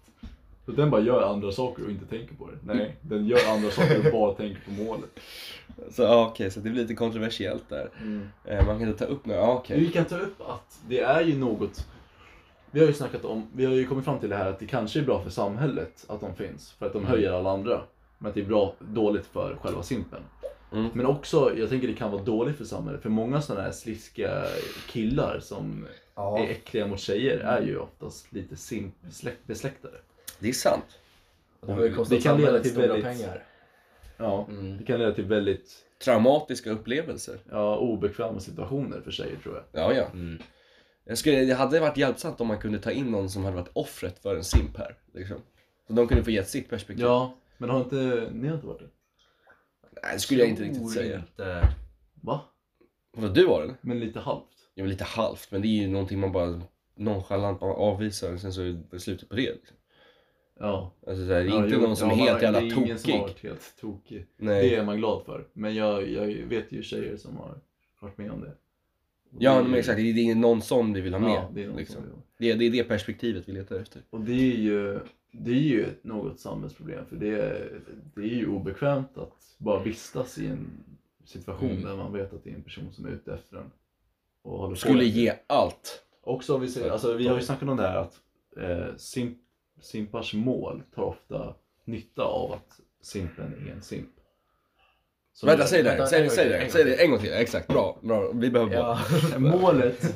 Så 0.69 0.75
den 0.75 0.89
bara 0.89 1.01
gör 1.01 1.21
andra 1.21 1.51
saker 1.51 1.83
och 1.85 1.91
inte 1.91 2.05
tänker 2.05 2.35
på 2.35 2.47
det. 2.47 2.73
Nej, 2.73 2.95
den 3.01 3.25
gör 3.25 3.39
andra 3.53 3.71
saker 3.71 4.05
och 4.05 4.11
bara 4.11 4.33
tänker 4.33 4.61
på 4.61 4.71
målet. 4.71 5.09
Så 5.91 6.01
ja, 6.01 6.27
okej, 6.27 6.51
så 6.51 6.59
det 6.59 6.69
blir 6.69 6.81
lite 6.81 6.95
kontroversiellt 6.95 7.69
där. 7.69 7.89
Eh, 8.45 8.65
man 8.65 8.79
kan 8.79 8.87
inte 8.87 9.05
ta 9.05 9.11
upp 9.11 9.25
några, 9.25 9.39
ja, 9.41 9.53
okej. 9.53 9.79
Vi 9.79 9.87
kan 9.91 10.05
ta 10.05 10.17
upp 10.17 10.41
att 10.41 10.79
det 10.87 10.99
är 10.99 11.21
ju 11.21 11.37
något 11.37 11.87
vi 12.71 12.79
har 12.79 12.87
ju 12.87 12.93
snackat 12.93 13.25
om, 13.25 13.47
vi 13.55 13.65
har 13.65 13.73
ju 13.73 13.87
kommit 13.87 14.05
fram 14.05 14.19
till 14.19 14.29
det 14.29 14.35
här 14.35 14.49
att 14.49 14.59
det 14.59 14.65
kanske 14.65 14.99
är 14.99 15.03
bra 15.03 15.23
för 15.23 15.29
samhället 15.29 16.05
att 16.07 16.21
de 16.21 16.35
finns. 16.35 16.71
För 16.71 16.85
att 16.85 16.93
de 16.93 17.05
höjer 17.05 17.31
alla 17.31 17.51
andra. 17.51 17.81
Men 18.17 18.29
att 18.29 18.35
det 18.35 18.41
är 18.41 18.45
bra, 18.45 18.73
dåligt 18.79 19.25
för 19.25 19.55
själva 19.61 19.83
simpen. 19.83 20.21
Mm. 20.71 20.89
Men 20.93 21.05
också, 21.05 21.57
jag 21.57 21.69
tänker 21.69 21.87
det 21.87 21.93
kan 21.93 22.11
vara 22.11 22.23
dåligt 22.23 22.57
för 22.57 22.65
samhället. 22.65 23.01
För 23.01 23.09
många 23.09 23.41
sådana 23.41 23.63
här 23.63 23.71
sliskiga 23.71 24.43
killar 24.87 25.39
som 25.39 25.87
Ja. 26.15 26.39
är 26.39 26.49
äckliga 26.49 26.87
mot 26.87 26.99
tjejer 26.99 27.39
är 27.39 27.61
ju 27.61 27.77
oftast 27.77 28.33
lite 28.33 28.55
simp-besläktade. 28.55 29.97
Det 30.39 30.49
är 30.49 30.53
sant. 30.53 30.99
Det 31.61 31.71
har 31.71 31.89
kostat 31.95 32.09
Det 32.17 32.23
kan 32.23 32.37
leda 32.41 32.59
till 32.59 32.71
stora 32.71 32.87
väldigt- 32.87 33.03
pengar. 33.05 33.45
Ja, 34.17 34.45
Mm. 34.49 34.77
det 34.77 34.83
kan 34.83 34.99
leda 34.99 35.13
till 35.13 35.25
väldigt 35.25 35.85
Traumatiska 36.03 36.71
upplevelser. 36.71 37.39
ja, 37.51 37.77
obekväma 37.77 38.39
situationer 38.39 39.01
för 39.01 39.11
tjejer 39.11 39.35
tror 39.43 39.55
jag. 39.55 39.83
Ja, 39.83 39.93
ja. 39.93 40.05
Mm. 40.13 40.41
Jag 41.05 41.17
skulle, 41.17 41.45
det 41.45 41.53
hade 41.53 41.79
varit 41.79 41.97
hjälpsamt 41.97 42.41
om 42.41 42.47
man 42.47 42.57
kunde 42.59 42.79
ta 42.79 42.91
in 42.91 43.11
någon 43.11 43.29
som 43.29 43.43
hade 43.43 43.55
varit 43.55 43.69
offret 43.73 44.19
för 44.19 44.35
en 44.35 44.43
simp 44.43 44.77
här. 44.77 44.97
Liksom. 45.13 45.37
Så 45.87 45.93
de 45.93 46.07
kunde 46.07 46.23
få 46.23 46.31
ge 46.31 46.43
sitt 46.43 46.69
perspektiv. 46.69 47.05
Ja, 47.05 47.33
men 47.57 47.69
har 47.69 47.79
inte, 47.79 48.29
ni 48.33 48.47
har 48.47 48.55
inte 48.55 48.67
varit 48.67 48.79
det? 48.79 48.89
Nej, 50.03 50.13
det 50.13 50.19
skulle 50.19 50.39
jag 50.39 50.49
inte 50.49 50.61
Tror 50.63 50.73
riktigt 50.73 50.91
säga. 50.91 51.17
Inte. 51.17 51.67
Va? 52.21 52.41
Vadå, 53.11 53.33
du 53.33 53.45
var 53.45 53.61
den? 53.61 53.75
Men 53.81 53.99
lite 53.99 54.19
halvt? 54.19 54.43
Ja, 54.73 54.83
men 54.83 54.89
lite 54.89 55.03
halvt. 55.03 55.51
Men 55.51 55.61
det 55.61 55.67
är 55.67 55.81
ju 55.81 55.87
någonting 55.87 56.19
man 56.19 56.31
bara 56.31 56.61
nonchalant 56.95 57.61
avvisar 57.61 58.33
och 58.33 58.39
sen 58.39 58.53
så 58.53 58.61
är 58.61 58.83
det 58.91 58.99
slutet 58.99 59.29
på 59.29 59.35
det. 59.35 59.41
Liksom. 59.53 59.77
Ja. 60.59 60.93
Alltså, 61.07 61.27
så 61.27 61.33
här, 61.33 61.39
det 61.43 61.49
är 61.49 61.49
Ja, 61.49 61.63
inte 61.63 61.75
jo, 61.75 61.81
någon 61.81 61.95
som 61.95 62.09
ja, 62.09 62.15
är 62.15 62.19
helt 62.19 62.41
jävla 62.41 62.59
Det 62.59 62.65
är 62.67 62.77
ingen 62.77 62.99
som 62.99 63.11
tokig. 63.11 63.21
varit 63.21 63.43
helt 63.43 63.73
tokig. 63.81 64.25
Nej. 64.37 64.69
Det 64.69 64.75
är 64.75 64.85
man 64.85 64.97
glad 64.97 65.25
för. 65.25 65.47
Men 65.53 65.75
jag, 65.75 66.09
jag 66.09 66.25
vet 66.27 66.71
ju 66.71 66.83
tjejer 66.83 67.17
som 67.17 67.37
har 67.37 67.57
varit 67.99 68.17
med 68.17 68.31
om 68.31 68.41
det. 68.41 68.47
Och 68.47 69.37
Ja, 69.39 69.51
det 69.53 69.59
är 69.59 69.63
men 69.63 69.71
ju- 69.71 69.77
exakt. 69.79 69.97
Det 69.97 70.09
är 70.09 70.13
det 70.13 70.29
är 70.31 70.35
någon 70.35 70.61
sån 70.61 70.93
vi 70.93 71.01
vill 71.01 71.13
ha 71.13 71.19
med. 71.19 71.31
Ja, 71.31 71.49
det 71.53 71.63
är 71.63 71.73
liksom. 71.73 72.01
det, 72.37 72.51
är, 72.51 72.55
det 72.57 72.65
är 72.65 72.71
det 72.71 72.83
perspektivet 72.83 73.49
vi 73.49 73.53
letar 73.53 73.75
efter. 73.75 74.01
Och 74.09 74.21
det 74.21 74.31
är 74.53 74.57
ju, 74.57 74.99
det 75.31 75.51
är 75.51 75.55
ju 75.55 75.85
något 76.01 76.39
samhällsproblem. 76.39 77.05
För 77.05 77.15
det 77.15 77.29
är, 77.29 77.81
det 78.15 78.21
är 78.21 78.25
ju 78.35 78.47
obekvämt 78.47 79.17
att 79.17 79.55
bara 79.57 79.83
vistas 79.83 80.37
i 80.37 80.47
en 80.47 80.67
situation 81.25 81.69
Mm. 81.71 81.83
där 81.83 81.95
man 81.95 82.13
vet 82.13 82.33
att 82.33 82.43
det 82.43 82.49
är 82.49 82.55
en 82.55 82.63
person 82.63 82.91
som 82.91 83.05
är 83.05 83.09
ute 83.09 83.33
efter 83.33 83.57
en. 83.57 83.71
Och 84.41 84.77
Skulle 84.77 85.03
ge 85.05 85.33
allt. 85.47 86.03
Också 86.21 86.55
om 86.55 86.61
vi 86.61 86.67
säger, 86.67 86.91
alltså 86.91 87.13
vi 87.13 87.27
har 87.27 87.35
ju 87.35 87.41
snackat 87.41 87.69
om 87.69 87.77
det 87.77 87.83
här 87.87 87.95
att 87.97 88.19
eh, 88.57 88.95
simp, 88.97 89.37
simpars 89.81 90.33
mål 90.33 90.83
tar 90.95 91.03
ofta 91.03 91.55
nytta 91.85 92.23
av 92.23 92.51
att 92.53 92.79
simpen 93.01 93.67
är 93.67 93.71
en 93.71 93.81
simp. 93.81 94.09
Så 95.33 95.45
Vänta, 95.45 95.65
säg 95.65 95.83
det. 95.83 96.07
Säg, 96.07 96.23
en 96.23 96.29
säg 96.29 96.45
gång 96.49 96.51
det. 96.53 96.61
till, 96.63 96.71
Säg 96.71 96.83
det 96.83 96.95
en 97.03 97.11
gång 97.11 97.19
till. 97.19 97.33
Exakt, 97.33 97.67
bra. 97.67 97.97
bra. 98.01 98.31
Vi 98.33 98.49
behöver 98.49 98.77
bara. 98.77 98.99
Ja. 99.31 99.39
Målet, 99.39 100.15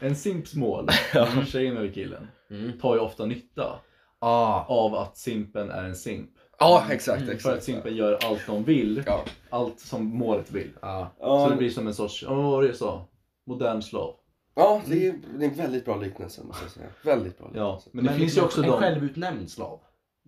en 0.00 0.16
simps 0.16 0.54
mål, 0.54 0.88
tjejen 1.46 1.76
eller 1.76 1.92
killen, 1.92 2.28
Mm. 2.50 2.78
tar 2.78 2.94
ju 2.94 3.00
ofta 3.00 3.26
nytta 3.26 3.80
Ah. 4.18 4.64
av 4.64 4.94
att 4.94 5.16
simpen 5.16 5.70
är 5.70 5.84
en 5.84 5.96
simp. 5.96 6.30
Ja, 6.58 6.86
exakt. 6.90 7.16
Mm, 7.16 7.26
För 7.28 7.34
exakt. 7.34 7.56
att 7.56 7.64
simpen 7.64 7.96
gör 7.96 8.18
allt 8.24 8.46
de 8.46 8.64
vill, 8.64 9.02
Ja. 9.06 9.24
allt 9.50 9.80
som 9.80 10.04
målet 10.04 10.50
vill. 10.50 10.70
Ah. 10.80 11.06
Så 11.20 11.48
det 11.50 11.56
blir 11.56 11.70
som 11.70 11.86
en 11.86 11.94
sorts, 11.94 12.22
ja 12.22 12.34
vad 12.34 12.44
var 12.44 12.62
det 12.62 12.68
jag 12.68 12.76
sa? 12.76 13.06
Modern 13.46 13.82
slav. 13.82 14.14
Ja, 14.54 14.82
det 14.86 15.06
är, 15.06 15.14
det 15.38 15.44
är 15.44 15.48
en 15.50 15.54
väldigt 15.56 15.84
bra 15.84 15.96
liknelse 15.96 16.42
måste 16.44 16.64
jag 16.64 16.70
säga. 16.72 16.86
Väldigt 17.04 17.38
bra 17.38 17.50
Ja, 17.54 17.66
liknelse. 17.74 17.90
men 17.92 18.04
det 18.04 18.12
finns 18.12 18.36
ju 18.36 18.40
också 18.40 18.62
en 18.62 18.68
de... 18.70 18.78
självutnämnd 18.80 19.50
slav. 19.50 19.80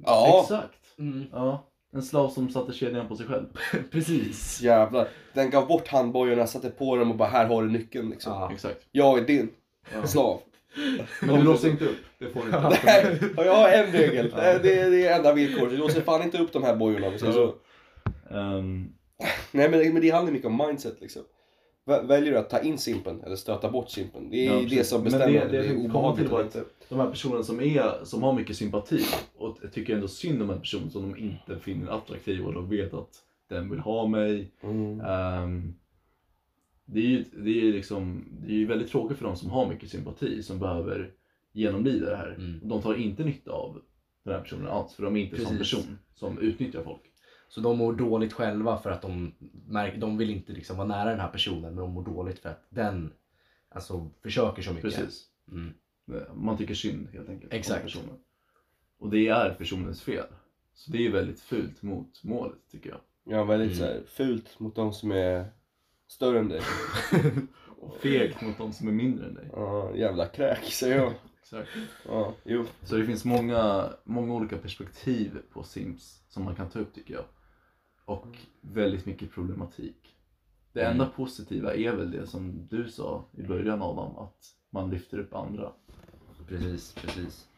Ja, 0.05 0.41
Exakt. 0.43 0.99
Mm. 0.99 1.25
Ja, 1.33 1.67
en 1.93 2.03
slav 2.03 2.29
som 2.29 2.51
satte 2.51 2.73
kedjan 2.73 3.09
på 3.09 3.17
sig 3.17 3.27
själv. 3.27 3.47
Precis. 3.91 4.61
jävlar. 4.63 5.09
Den 5.33 5.51
gav 5.51 5.67
bort 5.67 5.89
handbojorna, 5.89 6.47
satte 6.47 6.71
på 6.71 6.97
dem 6.97 7.11
och 7.11 7.17
bara 7.17 7.29
här 7.29 7.47
har 7.47 7.63
du 7.63 7.71
nyckeln 7.71 8.11
liksom. 8.11 8.33
Ja. 8.33 8.53
Exakt. 8.53 8.87
Jag 8.91 9.19
är 9.19 9.23
din 9.27 9.51
Ja. 9.95 10.07
slav. 10.07 10.41
Men 11.23 11.37
du 11.37 11.43
låser 11.43 11.69
inte 11.71 11.85
upp, 11.85 11.97
det 12.19 12.31
får 12.31 12.41
du 12.41 12.47
inte. 12.47 12.79
Nej, 12.85 13.19
och 13.37 13.45
jag 13.47 13.55
har 13.57 13.69
en 13.69 13.93
regel. 13.93 14.31
Det, 14.31 14.41
är- 14.43 14.59
det 14.63 14.79
är 14.81 14.91
det 14.91 15.07
är 15.07 15.17
enda 15.17 15.33
villkoret. 15.35 15.71
Du 15.71 15.77
låser 15.77 16.01
fan 16.01 16.23
inte 16.23 16.39
upp 16.39 16.53
de 16.53 16.63
här 16.63 16.77
bojorna. 16.77 17.07
om 17.07 17.13
vi 17.13 17.19
säger 17.19 17.33
så. 17.33 17.55
Ehm, 18.31 18.89
Nej 19.53 19.71
men, 19.71 19.93
men 19.93 20.03
det 20.03 20.11
handlar 20.11 20.33
mycket 20.33 20.47
om 20.47 20.57
mindset 20.69 21.01
liksom. 21.01 21.23
Vä- 21.87 22.07
Väljer 22.07 22.33
du 22.33 22.39
att 22.39 22.51
ta 22.51 22.61
in 22.61 22.79
simpen 22.79 23.21
eller 23.23 23.37
stöta 23.37 23.71
bort 23.71 23.91
simpen? 23.91 24.31
Det 24.31 24.47
är 24.47 24.55
Ja, 24.63 24.67
det 24.71 24.85
som 24.85 24.99
Men 25.03 25.05
bestämmer 25.05 25.33
det- 25.33 25.45
om 25.47 25.53
det 25.53 25.59
det 25.63 25.69
tänkte 25.69 25.89
komma 25.91 26.11
obehagligt 26.13 26.53
till 26.53 26.61
att- 26.61 26.89
de 26.89 27.01
här 27.01 27.11
personerna 27.11 27.43
som, 27.43 27.61
är, 27.61 28.05
som 28.05 28.23
har 28.23 28.33
mycket 28.33 28.57
sympati 28.57 29.05
och 29.37 29.59
tycker 29.73 29.95
ändå 29.95 30.09
synd 30.09 30.43
om 30.43 30.51
en 30.51 30.61
person 30.61 30.91
som 30.91 31.03
de 31.03 31.19
inte 31.21 31.59
finner 31.59 31.89
attraktiv 31.91 32.45
och 32.47 32.53
de 32.53 32.69
vet 32.69 32.95
att 32.95 33.11
den 33.49 33.71
vill 33.71 33.79
ha 33.81 34.07
mig. 34.07 34.51
Mm. 34.63 35.01
Ehm, 35.01 35.75
det 36.85 37.01
är 37.01 37.05
ju 37.09 37.25
det 37.37 37.69
är 37.69 37.73
liksom, 37.73 38.25
det 38.47 38.53
är 38.53 38.57
ju 38.57 38.67
väldigt 38.67 38.91
tråkigt 38.91 39.19
för 39.19 39.25
de 39.25 39.37
som 39.37 39.51
har 39.51 39.69
mycket 39.69 39.91
sympati 39.91 40.43
som 40.43 40.59
behöver 40.59 41.11
genomlida 41.53 42.11
det 42.11 42.17
här. 42.17 42.35
Mm. 42.39 42.61
De 42.63 42.83
tar 42.83 42.95
inte 42.95 43.25
nytta 43.25 43.51
av 43.53 43.81
den 44.25 44.35
här 44.35 44.41
personen 44.41 44.67
alls 44.67 44.95
för 44.95 45.03
de 45.03 45.17
är 45.17 45.21
inte 45.21 45.37
en 45.37 45.45
sån 45.47 45.59
person 45.59 45.99
som 46.15 46.39
utnyttjar 46.39 46.83
folk. 46.83 47.01
Så 47.55 47.61
de 47.61 47.79
mår 47.79 47.93
dåligt 47.93 48.33
själva 48.33 48.79
för 48.79 48.91
att 48.91 49.03
de 49.03 49.35
märker, 49.67 49.99
de 49.99 50.17
vill 50.17 50.31
inte 50.31 50.53
liksom 50.53 50.77
vara 50.77 50.89
nära 50.89 51.11
den 51.11 51.21
här 51.21 51.29
personen 51.29 51.63
men 51.63 51.77
de 51.77 51.93
mår 51.93 52.05
dåligt 52.05 52.39
för 52.39 52.49
att 52.49 52.67
den 52.69 53.13
alltså, 53.69 54.11
försöker 54.23 54.63
så 54.63 54.73
mycket. 54.73 54.95
Precis. 54.95 55.25
Mm. 55.51 55.73
Man 56.35 56.57
tycker 56.57 56.75
synd 56.75 57.09
helt 57.13 57.29
enkelt 57.29 57.53
om 57.53 57.59
Exakt. 57.59 57.83
personen. 57.83 58.17
Och 58.99 59.11
det 59.11 59.29
är 59.29 59.55
personens 59.55 60.03
fel. 60.03 60.27
Så 60.75 60.91
det 60.91 61.07
är 61.07 61.11
väldigt 61.11 61.41
fult 61.41 61.83
mot 61.83 62.25
målet 62.25 62.59
tycker 62.71 62.91
jag. 62.91 63.01
Ja, 63.25 63.45
väldigt 63.45 63.79
Mm. 63.79 63.79
så 63.79 63.85
här, 63.85 64.03
fult 64.07 64.61
mot 64.61 64.75
de 64.75 64.93
som 64.93 65.11
är 65.13 65.47
större 66.07 66.39
än 66.39 66.49
dig. 66.49 66.61
Och 67.81 67.97
fegt 68.03 68.43
mot 68.43 68.59
de 68.59 68.73
som 68.73 68.89
är 68.89 68.93
mindre 68.93 69.27
än 69.27 69.35
dig. 69.35 69.49
Ja, 69.53 69.95
jävla 69.97 70.27
kräk 70.27 70.65
säger 70.65 70.97
jag. 70.97 71.13
Exakt. 71.43 71.69
Ja, 72.09 72.35
jo. 72.45 72.65
Så 72.83 72.97
det 72.97 73.07
finns 73.07 73.25
många, 73.25 73.91
många 74.05 74.35
olika 74.35 74.57
perspektiv 74.59 75.39
på 75.53 75.63
Sims 75.63 76.23
som 76.29 76.45
man 76.45 76.57
kan 76.57 76.69
ta 76.71 76.79
upp 76.79 76.95
tycker 76.95 77.15
jag. 77.15 77.25
Och 78.05 78.39
väldigt 78.61 79.07
mycket 79.07 79.31
problematik. 79.33 80.17
Det 80.73 80.81
Mm. 80.81 80.93
enda 80.93 81.07
positiva 81.07 81.75
är 81.75 81.93
väl 81.93 82.11
det 82.11 82.27
som 82.27 82.67
du 82.71 82.89
sa 82.89 83.25
i 83.33 83.43
början 83.43 83.83
Adam, 83.83 84.17
att 84.17 84.55
man 84.71 84.91
lyfter 84.91 85.19
upp 85.19 85.35
andra. 85.35 85.73
Precis, 86.49 86.93
precis. 86.95 87.49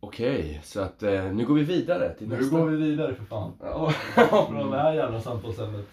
Okej, 0.00 0.60
så 0.64 0.80
att 0.80 1.02
eh, 1.02 1.24
nu 1.32 1.46
går 1.46 1.54
vi 1.54 1.64
vidare 1.64 2.14
till 2.14 2.28
nästa. 2.28 2.64
vi 2.66 2.76
vidare 2.76 3.14
för 3.14 3.24
fan. 3.24 3.52
Ja. 3.60 3.90
Från 4.48 4.70
det 4.70 4.78
här 4.78 4.92
jävla 4.94 5.20
samtalsämnet. 5.20 5.86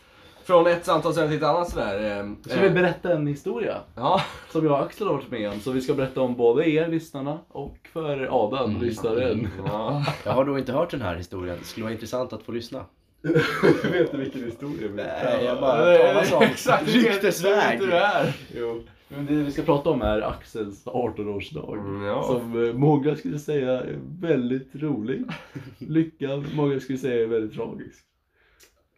Från 0.46 0.68
ett 0.68 0.86
samtalsämne 0.86 1.28
till 1.30 1.38
ett 1.38 1.44
annat 1.44 1.70
sådär. 1.70 2.20
Eh, 2.20 2.26
Ska 2.52 2.62
vi 2.62 2.70
berätta 2.70 3.14
en 3.14 3.28
historia? 3.28 3.78
Ja. 3.96 4.22
Som 4.52 4.66
jag 4.66 4.74
och 4.74 4.86
Axel 4.86 5.08
har 5.08 5.14
varit 5.14 5.32
med 5.32 5.50
om. 5.52 5.60
Så 5.60 5.72
vi 5.72 5.82
ska 5.82 5.94
berätta 5.94 6.22
om 6.22 6.36
både 6.36 6.70
er 6.70 6.88
lyssnarna 6.88 7.40
och 7.48 7.78
för 7.94 8.28
Adam, 8.46 8.82
lyssnaren. 8.82 9.48
ja. 9.66 10.06
Jag 10.26 10.32
har 10.32 10.46
då 10.46 10.60
inte 10.60 10.72
hört 10.72 10.92
den 10.92 11.02
här 11.02 11.16
historien. 11.16 11.58
Det 11.60 11.66
skulle 11.66 11.84
vara 11.84 11.94
intressant 11.94 12.34
att 12.34 12.44
få 12.44 12.52
lyssna. 12.52 12.86
vet 13.92 14.12
du 14.12 14.18
vilken 14.18 14.44
historia 14.44 14.88
vi 14.88 14.96
Nej, 14.96 15.46
jag 15.46 15.60
bara 15.62 15.98
talas 15.98 16.32
om 16.34 16.44
Exakt, 16.44 16.88
ryktesväg. 16.96 17.80
du 17.80 17.92
är. 17.92 18.34
Jo. 18.56 18.84
Men 19.08 19.26
det 19.26 19.34
vi 19.34 19.52
ska 19.52 19.62
prata 19.62 19.90
om 19.90 20.02
är 20.02 20.22
Axels 20.22 20.86
18-årsdag. 20.86 21.74
Mm, 21.74 22.04
ja. 22.06 22.24
Som 22.24 22.68
eh, 22.68 22.74
många 22.74 23.16
skulle 23.16 23.40
säga 23.40 23.72
är 23.72 23.96
väldigt 24.22 24.70
rolig. 24.76 25.24
Lyckad, 25.78 26.46
många 26.56 26.80
skulle 26.80 26.98
säga 26.98 27.24
är 27.24 27.28
väldigt 27.28 27.54
tragisk. 27.58 28.06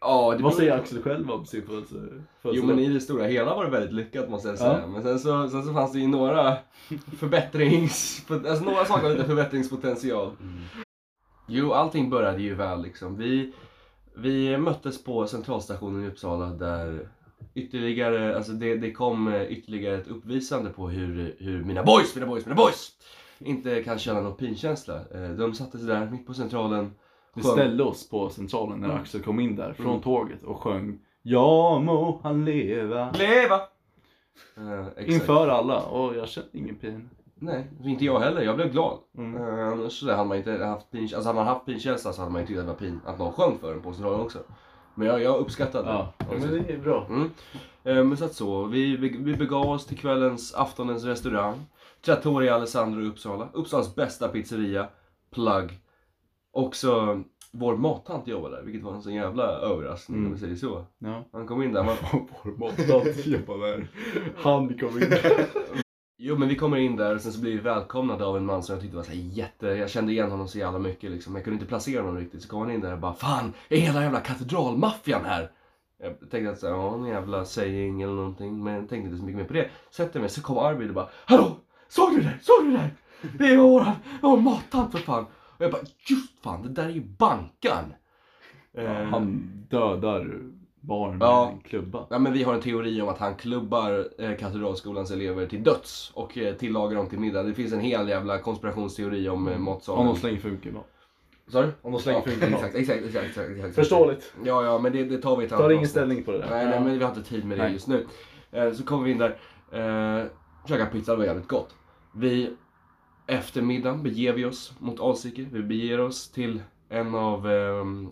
Ja, 0.07 0.33
det 0.37 0.43
Vad 0.43 0.53
säger 0.53 0.71
Axel 0.77 1.01
själv 1.01 1.31
om 1.31 1.45
sin 1.45 1.61
födelse- 1.61 1.95
Jo 2.11 2.21
födelsedag? 2.41 2.67
men 2.75 2.79
i 2.79 2.89
det 2.89 2.99
stora 3.01 3.23
hela 3.25 3.55
var 3.55 3.65
det 3.65 3.71
väldigt 3.71 3.93
lyckat 3.93 4.29
måste 4.29 4.47
jag 4.49 4.57
säga. 4.57 4.79
Ja. 4.81 4.87
Men 4.87 5.03
sen 5.03 5.19
så, 5.19 5.49
sen 5.49 5.63
så 5.63 5.73
fanns 5.73 5.91
det 5.93 5.99
ju 5.99 6.07
några 6.07 6.57
förbättrings... 7.19 8.25
Alltså 8.29 8.63
några 8.63 8.85
saker 8.85 9.09
lite 9.09 9.23
förbättringspotential. 9.25 10.31
Jo, 11.47 11.71
allting 11.73 12.09
började 12.09 12.41
ju 12.41 12.55
väl 12.55 12.81
liksom. 12.81 13.17
Vi, 13.17 13.53
vi 14.15 14.57
möttes 14.57 15.03
på 15.03 15.27
centralstationen 15.27 16.03
i 16.03 16.07
Uppsala 16.07 16.45
där 16.45 17.07
ytterligare, 17.55 18.35
alltså 18.37 18.51
det, 18.51 18.75
det 18.75 18.91
kom 18.91 19.27
eh, 19.33 19.43
ytterligare 19.43 19.97
ett 19.97 20.07
uppvisande 20.07 20.69
på 20.69 20.89
hur, 20.89 21.35
hur 21.39 21.63
mina 21.63 21.83
boys, 21.83 22.15
mina 22.15 22.27
boys, 22.27 22.45
mina 22.45 22.55
boys 22.55 22.91
inte 23.39 23.83
kan 23.83 23.99
känna 23.99 24.21
någon 24.21 24.37
pinkänsla. 24.37 24.95
Eh, 25.13 25.29
De 25.29 25.53
satte 25.53 25.77
sig 25.77 25.87
där 25.87 26.09
mitt 26.09 26.27
på 26.27 26.33
centralen. 26.33 26.91
Vi 27.33 27.43
ställde 27.43 27.83
oss 27.83 28.09
på 28.09 28.29
centralen 28.29 28.79
när 28.79 28.87
Mm. 28.89 29.01
Axel 29.01 29.21
kom 29.23 29.39
in 29.39 29.55
där 29.55 29.73
från 29.73 29.87
Mm. 29.87 30.01
tåget 30.01 30.43
och 30.43 30.61
sjöng 30.61 30.99
Ja 31.21 31.79
må 31.79 32.19
han 32.23 32.45
leva 32.45 33.11
Leva! 33.11 33.55
Eh, 34.57 34.87
exakt. 34.87 35.07
inför 35.09 35.47
alla 35.47 35.81
och 35.81 36.15
jag 36.15 36.27
kände 36.29 36.49
ingen 36.53 36.75
pin. 36.75 37.09
Nej, 37.39 37.67
inte 37.83 38.05
jag 38.05 38.19
heller. 38.19 38.41
Jag 38.41 38.55
blev 38.55 38.71
glad. 38.71 38.97
Mm. 39.17 39.35
Eh, 39.81 39.87
så 39.87 40.11
hade 40.11 40.23
man 40.29 40.37
inte 40.37 40.65
haft 40.65 40.91
pin, 40.91 41.01
alltså 41.03 41.21
hade 41.29 41.33
man 41.35 41.47
haft 41.47 41.65
pinkänsla 41.65 42.13
så 42.13 42.21
hade 42.21 42.31
man 42.31 42.41
ju 42.41 42.47
tyckt 42.47 42.59
att 42.59 42.65
det 42.65 42.71
var 42.71 42.79
pin 42.79 42.99
att 43.05 43.19
någon 43.19 43.31
sjöng 43.33 43.57
för 43.57 43.73
en 43.73 43.81
på 43.81 43.93
centralen 43.93 44.21
också. 44.21 44.39
Men 44.95 45.07
jag, 45.07 45.21
jag 45.21 45.37
uppskattade 45.37 45.89
Ja, 45.89 46.13
det. 46.17 46.25
men 46.37 46.63
det 46.63 46.73
är 46.73 46.77
bra. 46.77 47.05
Mm. 47.09 47.31
Eh, 47.83 48.03
Men 48.03 48.17
så 48.17 48.25
att 48.25 48.33
så, 48.33 48.63
vi, 48.63 48.97
vi, 48.97 49.09
vi 49.09 49.35
begav 49.35 49.69
oss 49.69 49.85
till 49.85 49.97
kvällens 49.97 50.55
aftonens 50.55 51.03
restaurang. 51.03 51.55
Trattoria 52.05 52.55
Alessandro 52.55 53.01
i 53.01 53.07
Uppsala. 53.07 53.47
Uppsalas 53.53 53.95
bästa 53.95 54.27
pizzeria. 54.27 54.87
Plug. 55.33 55.71
Också 56.57 57.23
vår 57.51 57.77
mattant 57.77 58.27
jobbade 58.27 58.55
där, 58.55 58.63
vilket 58.63 58.83
var 58.83 58.93
en 58.93 59.01
sån 59.01 59.13
jävla 59.13 59.43
överraskning 59.43 60.17
om 60.17 60.25
Mm. 60.25 60.33
vi 60.33 60.39
säger 60.39 60.55
så. 60.55 60.85
Ja. 60.97 61.23
Han 61.31 61.47
kom 61.47 61.63
in 61.63 61.73
där, 61.73 61.83
man, 61.83 61.95
Vår 62.43 62.51
mattant 62.57 63.25
jobbar 63.25 63.57
där. 63.67 63.87
Han 64.37 64.77
kom 64.77 64.97
in. 65.01 65.07
Jo 66.19 66.37
men 66.37 66.47
vi 66.47 66.55
kommer 66.55 66.77
in 66.77 66.95
där 66.95 67.15
och 67.15 67.21
sen 67.21 67.31
så 67.33 67.41
blir 67.41 67.51
vi 67.51 67.57
välkomnade 67.57 68.25
av 68.25 68.37
en 68.37 68.45
man 68.45 68.63
som 68.63 68.73
jag 68.73 68.81
tyckte 68.81 68.97
var 68.97 69.03
så 69.03 69.11
här 69.11 69.17
jätte... 69.19 69.67
Jag 69.67 69.89
kände 69.89 70.11
igen 70.11 70.31
honom 70.31 70.47
så 70.47 70.57
jävla 70.57 70.79
mycket 70.79 71.11
liksom. 71.11 71.35
Jag 71.35 71.43
kunde 71.43 71.55
inte 71.55 71.65
placera 71.67 72.01
honom 72.01 72.17
riktigt. 72.17 72.41
Så 72.41 72.49
kom 72.49 72.59
han 72.59 72.71
in 72.71 72.81
där 72.81 72.93
och 72.93 72.99
bara 72.99 73.13
Fan, 73.13 73.53
är 73.69 73.77
hela 73.77 74.03
jävla 74.03 74.19
katedralmaffian 74.19 75.25
här? 75.25 75.51
Jag 76.03 76.29
tänkte 76.31 76.49
att 76.51 76.59
så 76.59 76.67
här, 76.67 76.73
ja 76.73 76.93
en 76.95 77.05
jävla 77.05 77.45
saying 77.45 78.01
eller 78.01 78.13
någonting. 78.13 78.63
Men 78.63 78.73
jag 78.73 78.89
tänkte 78.89 79.05
inte 79.09 79.17
så 79.17 79.23
mycket 79.23 79.37
mer 79.41 79.47
på 79.47 79.53
det. 79.53 79.69
Sätter 79.91 80.19
mig, 80.19 80.29
så 80.29 80.41
kom 80.41 80.57
Arvid 80.57 80.87
och 80.89 80.95
bara 80.95 81.09
Hallå! 81.25 81.55
Såg 81.87 82.15
du 82.15 82.21
det? 82.21 82.33
Såg 82.41 82.65
du 82.65 82.71
det? 82.71 82.89
Det 83.37 83.45
är 83.53 83.57
våran, 83.57 83.91
vår 84.21 84.37
mattant 84.37 84.91
för 84.91 84.99
fan! 84.99 85.25
Och 85.57 85.61
jag 85.65 85.71
bara 85.71 85.81
Just 86.09 86.43
fan, 86.43 86.63
det 86.63 86.69
där 86.69 86.85
är 86.85 86.89
ju 86.89 87.01
Bankan! 87.01 87.93
Ja, 88.71 88.81
Eh, 88.81 89.03
han 89.03 89.51
dödar 89.69 90.39
barn 90.81 91.17
med 91.17 91.25
Ja. 91.25 91.49
en 91.53 91.59
klubba. 91.59 92.07
Ja, 92.09 92.19
men 92.19 92.33
vi 92.33 92.43
har 92.43 92.53
en 92.53 92.61
teori 92.61 93.01
om 93.01 93.07
att 93.09 93.17
han 93.17 93.35
klubbar 93.35 94.07
eh, 94.17 94.35
Katedralskolans 94.37 95.11
elever 95.11 95.45
till 95.47 95.63
döds 95.63 96.11
och 96.13 96.37
eh, 96.37 96.55
tillagar 96.55 96.95
dem 96.97 97.09
till 97.09 97.19
middag. 97.19 97.43
Det 97.43 97.53
finns 97.53 97.73
en 97.73 97.79
hel 97.79 98.09
jävla 98.09 98.37
konspirationsteori 98.39 99.29
om 99.29 99.47
eh, 99.47 99.57
matsalen. 99.57 100.01
Om 100.01 100.07
de 100.07 100.15
slänger 100.19 100.39
för 100.39 100.49
mycket 100.49 100.73
mat. 100.73 100.87
Sa 101.47 101.61
du? 101.61 101.71
Om 101.81 101.91
de 101.91 102.01
slänger 102.01 102.21
för 102.21 102.29
mycket 102.29 102.51
mat. 102.51 102.59
exakt, 102.63 102.75
exakt, 102.75 103.05
exakt, 103.05 103.25
exakt, 103.25 103.49
exakt. 103.49 103.75
Förståeligt. 103.75 104.33
Ja, 104.43 104.65
ja, 104.65 104.79
men 104.79 104.91
det, 104.91 105.03
det 105.03 105.17
tar 105.17 105.37
vi 105.37 105.43
ett 105.43 105.49
Tar 105.49 105.57
annat 105.57 105.65
ingen 105.71 105.77
avsnitt. 105.79 105.91
ställning 105.91 106.23
på 106.23 106.31
det 106.31 106.37
där. 106.37 106.49
Nej, 106.49 106.65
nej, 106.65 106.79
men 106.81 106.97
vi 106.99 107.03
har 107.05 107.09
inte 107.15 107.29
tid 107.29 107.45
med 107.45 107.57
det 107.57 107.63
Nej. 107.63 107.73
just 107.73 107.87
nu. 107.87 108.07
Eh, 108.51 108.71
så 108.73 108.83
kommer 108.83 109.03
vi 109.03 109.11
in 109.11 109.17
där, 109.17 109.29
eh, 109.71 110.25
käkar 110.67 110.85
pizza, 110.85 111.11
det 111.11 111.17
var 111.17 111.25
jävligt 111.25 111.47
gott. 111.47 111.75
Vi, 112.15 112.53
efter 113.27 113.61
middagen 113.61 114.03
beger 114.03 114.33
vi 114.33 114.45
oss 114.45 114.73
mot 114.79 114.99
Alsike. 114.99 115.47
Vi 115.51 115.63
beger 115.63 115.99
oss 115.99 116.31
till 116.31 116.61
en 116.89 117.15
av, 117.15 117.47
ehm, 117.47 118.09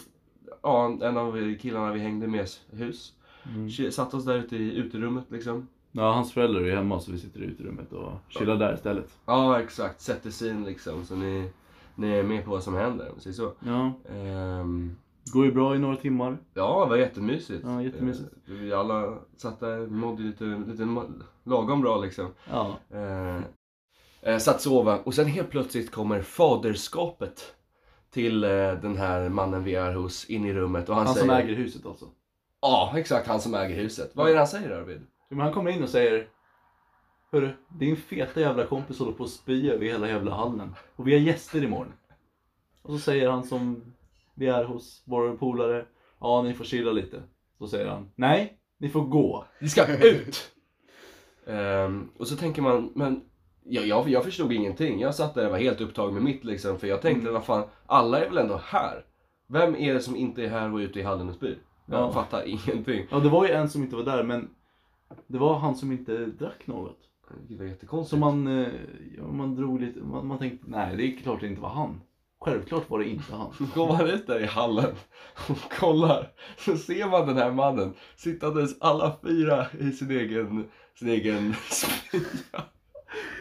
ja, 0.63 0.97
en 1.01 1.17
av 1.17 1.55
killarna 1.61 1.91
vi 1.93 1.99
hängde 1.99 2.27
med 2.27 2.47
hus. 2.71 3.13
Mm. 3.55 3.91
Satt 3.91 4.13
oss 4.13 4.25
där 4.25 4.35
ute 4.37 4.55
i 4.55 4.75
uterummet 4.75 5.25
liksom. 5.31 5.67
Ja, 5.91 6.11
hans 6.11 6.31
föräldrar 6.33 6.61
är 6.61 6.75
hemma 6.75 6.99
så 6.99 7.11
vi 7.11 7.17
sitter 7.17 7.39
i 7.39 7.45
uterummet 7.45 7.93
och 7.93 8.11
chillar 8.29 8.55
där 8.55 8.73
istället. 8.73 9.17
Ja, 9.25 9.59
exakt. 9.61 10.01
Sätter 10.01 10.29
sin 10.29 10.63
liksom. 10.63 11.05
Så 11.05 11.15
ni, 11.15 11.49
ni 11.95 12.11
är 12.11 12.23
med 12.23 12.45
på 12.45 12.51
vad 12.51 12.63
som 12.63 12.73
händer, 12.73 13.11
om 13.15 13.19
så. 13.33 13.51
Ja, 13.65 13.93
Ehm, 14.15 14.95
går 15.33 15.45
ju 15.45 15.51
bra 15.51 15.75
i 15.75 15.79
några 15.79 15.95
timmar. 15.95 16.37
ja, 16.53 16.83
det 16.83 16.89
var 16.89 16.97
jättemysigt. 16.97 17.61
Ja, 17.65 17.81
jättemysigt. 17.81 18.29
Eh, 18.47 18.53
vi 18.53 18.73
alla 18.73 19.13
satt 19.37 19.59
där, 19.59 19.87
mådde 19.87 20.23
lite, 20.23 20.43
lite 20.67 20.87
lagom 21.43 21.81
bra 21.81 21.97
liksom. 22.01 22.27
Ja. 22.51 22.77
Eh, 22.89 23.41
eh, 24.25 24.37
satt 24.37 24.61
sova 24.61 24.99
och 24.99 25.13
sen 25.13 25.25
helt 25.25 25.49
plötsligt 25.49 25.91
kommer 25.91 26.21
faderskapet 26.21 27.55
till 28.11 28.43
eh, 28.43 28.49
den 28.73 28.97
här 28.97 29.29
mannen 29.29 29.63
vi 29.63 29.75
är 29.75 29.93
hos 29.93 30.25
in 30.25 30.45
i 30.45 30.53
rummet 30.53 30.89
och 30.89 30.95
han, 30.95 31.05
Han 31.05 31.15
säger... 31.15 31.27
som 31.27 31.35
äger 31.35 31.55
huset 31.55 31.85
alltså. 31.85 32.05
Ja, 32.61 32.93
exakt 32.95 33.27
han 33.27 33.41
som 33.41 33.53
äger 33.53 33.75
huset. 33.75 34.11
Vad 34.13 34.29
är 34.29 34.33
det 34.33 34.39
han 34.39 34.47
säger 34.47 34.69
Arvid? 34.69 35.01
Men 35.29 35.39
han 35.39 35.53
kommer 35.53 35.71
in 35.71 35.83
och 35.83 35.89
säger 35.89 36.27
Hörru, 37.31 37.49
din 37.69 37.97
feta 37.97 38.39
jävla 38.39 38.65
kompis 38.65 38.99
håller 38.99 39.11
på 39.11 39.23
att 39.23 39.29
spy 39.29 39.69
över 39.69 39.85
hela 39.85 40.07
jävla 40.07 40.35
hallen. 40.35 40.75
Och 40.95 41.07
vi 41.07 41.13
har 41.13 41.19
gäster 41.19 41.63
imorgon. 41.63 41.93
Och 42.81 42.91
så 42.93 42.99
säger 42.99 43.29
han 43.29 43.43
som 43.43 43.93
vi 44.33 44.47
är 44.47 44.63
hos 44.63 45.03
vår 45.05 45.37
polare. 45.37 45.85
Ja, 46.19 46.41
ni 46.41 46.53
får 46.53 46.65
chilla 46.65 46.91
lite. 46.91 47.23
Så 47.57 47.67
säger 47.67 47.87
han. 47.87 48.11
Nej, 48.15 48.59
ni 48.77 48.89
får 48.89 49.01
gå. 49.01 49.45
Vi 49.59 49.69
ska 49.69 49.97
ut! 49.97 50.51
Ehm, 51.47 52.09
och 52.17 52.27
så 52.27 52.35
tänker 52.35 52.61
man, 52.61 52.91
men 52.95 53.21
jag, 53.67 53.87
jag, 53.87 54.09
jag 54.09 54.23
förstod 54.23 54.51
ingenting. 54.51 54.99
Jag 54.99 55.15
satt 55.15 55.33
där 55.35 55.45
och 55.45 55.51
var 55.51 55.59
helt 55.59 55.81
upptagen 55.81 56.13
med 56.13 56.23
mitt 56.23 56.43
liksom. 56.43 56.79
För 56.79 56.87
jag 56.87 57.01
tänkte, 57.01 57.21
Mm. 57.21 57.33
vad 57.33 57.45
fan, 57.45 57.63
alla 57.85 58.19
är 58.25 58.29
väl 58.29 58.37
ändå 58.37 58.61
här? 58.65 59.05
Vem 59.47 59.75
är 59.75 59.93
det 59.93 59.99
som 59.99 60.15
inte 60.15 60.43
är 60.43 60.49
här 60.49 60.73
och 60.73 60.79
är 60.81 60.83
ute 60.83 60.99
i 60.99 61.03
hallen 61.03 61.29
och 61.29 61.35
spyr? 61.35 61.57
Jag 61.85 61.99
Ja. 61.99 62.11
fattar 62.13 62.43
ingenting. 62.47 63.07
Ja, 63.11 63.19
det 63.19 63.29
var 63.29 63.47
ju 63.47 63.51
en 63.53 63.69
som 63.69 63.83
inte 63.83 63.95
var 63.95 64.03
där 64.03 64.23
men 64.23 64.49
det 65.27 65.37
var 65.37 65.55
han 65.59 65.75
som 65.75 65.91
inte 65.91 66.25
drack 66.25 66.67
något. 66.67 66.99
Det 67.47 67.55
var 67.55 67.65
jättekonstigt. 67.65 68.09
Så 68.09 68.17
man, 68.17 68.47
eh, 68.61 68.67
man 69.31 69.55
drog 69.55 69.81
lite, 69.81 69.99
man, 69.99 70.27
man 70.27 70.37
tänkte 70.37 70.65
nej 70.69 70.95
det 70.97 71.03
är 71.03 71.17
klart 71.17 71.39
det 71.41 71.47
inte 71.47 71.61
var 71.61 71.69
han. 71.69 72.01
Självklart 72.39 72.89
var 72.89 72.99
det 72.99 73.09
inte 73.09 73.35
han. 73.35 73.53
Går 73.75 73.87
man 73.87 74.09
ut 74.09 74.27
där 74.27 74.39
i 74.43 74.45
hallen 74.45 74.95
och 75.49 75.71
kollar 75.79 76.31
så 76.57 76.77
ser 76.77 77.09
man 77.09 77.27
den 77.27 77.37
här 77.37 77.51
mannen 77.51 77.93
sittandes 78.15 78.81
alla 78.81 79.15
fyra 79.23 79.65
i 79.79 79.91
sin 79.91 80.11
egen, 80.11 80.65
sin 80.99 81.09
egen 81.09 81.53
spya. 81.69 82.61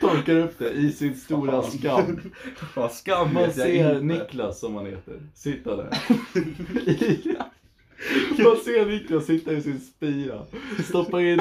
Torkar 0.01 0.37
upp 0.37 0.59
det 0.59 0.71
i 0.71 0.93
sin 0.93 1.17
stora 1.17 1.63
skam. 1.63 2.21
Vad 2.75 2.93
skam 2.93 3.35
Man 3.35 3.43
vet 3.43 3.57
jag 3.57 3.67
ser 3.67 3.95
inte. 3.95 4.05
Niklas 4.15 4.61
som 4.61 4.75
han 4.75 4.87
heter, 4.87 5.15
sitta 5.35 5.77
där. 5.77 5.89
Man 8.45 8.57
ser 8.57 8.87
Niklas 8.87 9.27
sitta 9.27 9.53
i 9.53 9.63
sin 9.63 9.81
spya, 9.81 10.43
stoppa 10.89 11.23
in 11.23 11.41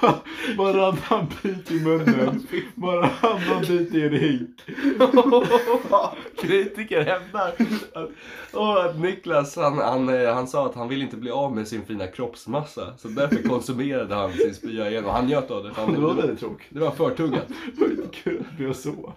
bara- 0.00 0.20
varannan 0.56 1.26
bit 1.42 1.70
i 1.70 1.80
munnen, 1.80 2.46
varannan 2.74 3.60
bit 3.68 3.94
i 3.94 4.02
en 4.02 4.14
hink. 4.14 4.60
Kritiker 6.36 7.00
hävdar 7.04 7.52
att, 7.94 8.08
och 8.54 8.84
att 8.84 8.98
Niklas 9.00 9.56
han, 9.56 9.78
han, 9.78 10.08
eh, 10.08 10.34
han 10.34 10.46
sa 10.46 10.66
att 10.66 10.74
han 10.74 10.88
vill 10.88 11.02
inte 11.02 11.16
bli 11.16 11.30
av 11.30 11.54
med 11.54 11.68
sin 11.68 11.84
fina 11.84 12.06
kroppsmassa. 12.06 12.94
Så 12.98 13.08
därför 13.08 13.48
konsumerade 13.48 14.14
han 14.14 14.32
sin 14.32 14.54
spya 14.54 14.90
igen 14.90 15.04
och 15.04 15.12
han 15.12 15.26
njöt 15.26 15.50
av 15.50 15.64
det. 15.64 15.70
Han, 15.74 15.92
Det 15.92 16.00
var 16.00 16.14
väldigt 16.14 16.40
tråkigt. 16.40 16.66
det 16.70 16.80
var 16.80 16.90
förtuggat. 16.90 17.48
Det 17.48 17.80
var 17.80 17.90
inte 17.90 18.16
kul 18.16 18.44
att 18.50 18.56
bli 18.56 18.74
så. 18.74 19.12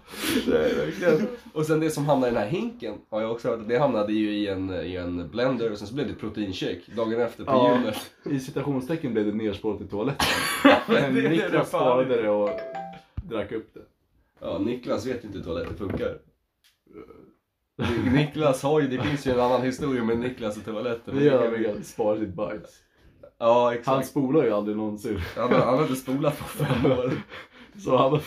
Nej, 0.48 0.76
verkligen. 0.76 1.28
Och 1.54 1.66
sen 1.66 1.80
det 1.80 1.90
som 1.90 2.06
hamnade 2.06 2.32
i 2.32 2.34
den 2.36 2.44
här 2.44 2.50
hinken 2.50 2.94
har 3.10 3.22
jag 3.22 3.32
också 3.32 3.50
hört 3.50 3.60
att 3.60 3.70
det 3.70 3.78
hamnade 3.80 4.14
ju 4.14 4.32
i 4.32 4.48
en, 4.48 4.74
i 4.86 4.96
en 4.96 5.30
blender 5.30 5.72
och 5.72 5.78
sen 5.78 5.88
så 5.88 5.94
blev 5.94 6.08
det 6.08 6.14
proteinshake 6.14 6.82
dagen 6.96 7.22
efter 7.22 7.44
på 7.44 7.52
Ja. 7.52 7.74
gymmet. 7.76 7.98
I 8.26 8.40
citationstecken 8.40 9.14
blev 9.14 9.26
det 9.26 9.32
nersparat 9.34 9.82
i 9.82 9.88
toaletten. 9.88 10.28
Men 10.88 11.16
det 11.16 11.30
Niklas 11.30 11.68
sparade 11.68 12.22
det 12.22 12.30
och 12.30 12.50
drack 13.30 13.52
upp 13.52 13.74
det. 13.74 13.80
Ja, 14.42 14.58
Niklas 14.58 15.06
vet 15.06 15.24
inte 15.24 15.38
hur 15.38 15.46
toaletter 15.46 15.74
funkar. 15.76 16.18
Niklas 18.14 18.64
har 18.64 18.82
ju, 18.82 18.88
det 18.88 19.02
finns 19.04 19.28
ju 19.28 19.32
en 19.32 19.40
annan 19.40 19.62
historia 19.62 20.04
med 20.04 20.18
Niklas 20.20 20.58
och 20.58 20.66
toaletten. 20.66 21.16
Det 21.16 21.24
gör 21.24 21.44
han 21.44 21.62
med 21.62 21.76
att 21.78 21.86
spara 21.86 22.20
sitt 22.20 22.34
bajs. 22.34 22.82
Ja, 23.40 23.64
Han 23.66 23.74
exakt. 23.74 24.08
spolar 24.08 24.44
ju 24.44 24.52
aldrig 24.52 24.78
någonsin. 24.78 25.20
Han, 25.36 25.52
har- 25.54 25.60
han 25.60 25.74
har 25.76 25.82
inte 25.82 25.96
spolat 25.96 26.38
på 26.40 26.44
fem 26.44 26.92
år. 26.92 27.12
Så 27.84 27.98
han, 27.98 28.20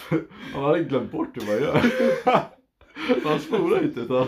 han 0.54 0.64
hade 0.64 0.84
glömt 0.84 1.12
bort 1.12 1.28
hur 1.34 1.46
man 1.46 1.56
gör. 1.62 1.80
Han 3.24 3.38
spolar 3.40 3.82
inte 3.82 4.00
utan 4.00 4.16
han, 4.16 4.26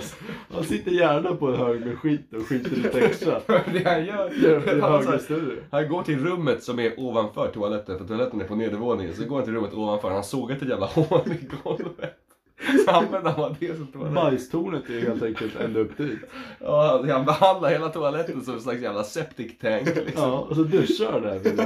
han 0.50 0.64
sitter 0.64 0.90
gärna 0.90 1.34
på 1.34 1.46
en 1.48 1.54
hög 1.56 1.80
med 1.86 1.98
skit 1.98 2.32
och 2.34 2.46
skiter 2.46 2.70
lite 2.76 3.00
extra. 3.00 3.40
det 3.72 3.84
han 3.84 4.04
gör, 4.06 4.30
Gör 4.30 4.80
han, 4.80 4.80
har 4.80 5.02
så 5.02 5.06
högre 5.06 5.10
här- 5.10 5.18
större. 5.18 5.56
han 5.70 5.88
går 5.88 6.02
till 6.02 6.18
rummet 6.24 6.62
som 6.62 6.78
är 6.78 7.00
ovanför 7.00 7.48
toaletten, 7.54 7.98
för 7.98 8.04
toaletten 8.06 8.40
är 8.40 8.44
på 8.44 8.54
nedervåningen. 8.54 9.14
Så 9.14 9.24
går 9.24 9.36
han 9.36 9.44
till 9.44 9.54
rummet 9.54 9.74
ovanför, 9.74 10.08
han 10.08 10.16
har 10.16 10.22
sågat 10.22 10.62
ett 10.62 10.68
jävla 10.68 10.86
hål 10.86 11.20
i 11.26 11.48
golvet. 11.64 12.21
Så 12.84 12.90
använder 12.90 13.30
han 13.30 13.40
bara 13.40 13.56
det 13.60 13.76
som 13.76 13.86
toalett. 13.86 14.14
Bajstornet 14.14 14.90
är 14.90 15.00
helt 15.00 15.22
enkelt 15.22 15.56
ända 15.60 15.80
upp 15.80 15.96
dit. 15.96 16.18
Ja, 16.60 16.86
han- 17.00 17.10
han 17.10 17.24
behandlar 17.24 17.70
hela 17.70 17.88
toaletten 17.88 18.44
som 18.44 18.54
en 18.54 18.60
slags 18.60 18.80
jävla 18.80 19.04
septic 19.04 19.58
tank 19.58 19.86
liksom. 19.86 20.12
Ja, 20.30 20.38
och 20.38 20.56
så 20.56 20.62
duschar 20.62 21.12
han 21.12 21.22
där 21.22 21.38
vid 21.38 21.56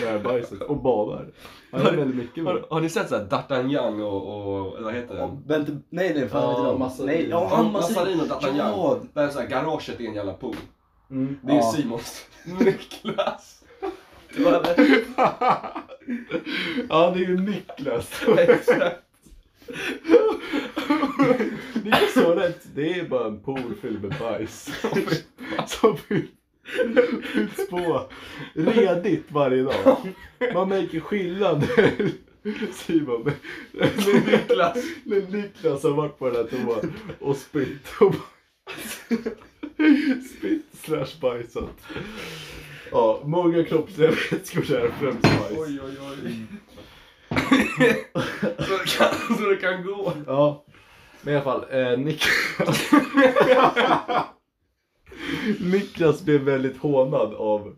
det 0.00 0.06
här 0.06 0.18
bajset 0.18 0.60
och 0.62 0.76
badar. 0.82 1.26
Han 1.70 1.82
gör 1.84 1.92
väldigt 1.92 2.16
mycket 2.16 2.44
med 2.44 2.52
Har, 2.52 2.64
har 2.70 2.80
ni 2.80 2.88
sett 2.88 3.08
såhär 3.08 3.24
D'Artagnan 3.24 4.02
och, 4.02 4.56
och, 4.66 4.82
vad 4.82 4.94
heter 4.94 5.14
den? 5.14 5.42
Bente, 5.46 5.72
nej 5.90 6.12
nej 6.14 6.28
fan 6.28 6.64
Ja, 6.66 6.78
Massarin. 6.78 7.06
Nej, 7.06 7.26
ja 7.30 7.48
han 7.56 7.72
Massarin 7.72 8.20
och 8.20 8.26
D'Artagnan. 8.26 8.56
Ja, 8.56 8.98
Där 9.12 9.22
är 9.24 9.28
så 9.28 9.40
här, 9.40 9.46
garaget 9.46 10.00
är 10.00 10.04
en 10.04 10.14
jävla 10.14 10.32
pool. 10.32 10.56
Mm. 11.10 11.38
Det 11.42 11.52
är 11.52 11.56
Ja. 11.56 11.72
Simons. 11.72 12.26
Niklas. 12.60 13.64
Det 14.36 14.44
var 14.44 14.52
ja, 16.88 17.10
det 17.14 17.20
är 17.24 17.28
ju 17.28 17.36
Niklas. 17.40 18.22
Exakt. 18.38 18.96
Det 21.84 21.90
är 21.90 22.22
så 22.22 22.34
rätt. 22.34 22.66
Det 22.74 22.98
är 22.98 23.08
bara 23.08 23.26
en 23.26 23.40
pool 23.40 23.74
fylld 23.82 24.02
med 24.02 24.14
bajs. 24.18 24.70
Som 25.66 25.96
fylls 25.96 26.30
på 27.70 28.08
redigt 28.54 29.24
varje 29.28 29.62
dag. 29.62 29.96
Man 30.54 30.68
märker 30.68 31.00
skillnad 31.00 31.68
Simon, 32.72 33.30
när 33.72 34.30
Niklas. 34.30 34.76
när 35.04 35.20
Niklas 35.36 35.82
har 35.82 35.90
varit 35.90 36.18
på 36.18 36.30
den 36.30 36.36
här 36.36 36.44
toan 36.44 36.92
och 37.20 37.36
spytt. 37.36 37.88
Och 38.00 38.14
spytt 40.38 40.66
slash 40.84 41.20
bajsat. 41.20 41.82
Ja, 42.90 43.22
många 43.24 43.64
kroppsliga 43.64 44.10
vätskor 44.10 44.64
där, 44.68 44.90
främst 45.00 45.22
bajs. 45.22 45.58
Oj, 45.58 45.80
oj, 45.84 45.96
oj 46.24 46.46
så, 48.66 48.72
det 48.72 48.98
kan, 48.98 49.36
så 49.36 49.48
det 49.50 49.56
kan 49.56 49.84
gå. 49.86 50.12
Ja, 50.26 50.64
men 51.22 51.34
i 51.34 51.36
alla 51.36 51.44
fall, 51.44 51.64
eh, 51.70 51.98
Niklas... 51.98 52.90
Niklas 55.60 56.22
blev 56.22 56.40
väldigt 56.40 56.76
hånad 56.76 57.34
av 57.34 57.76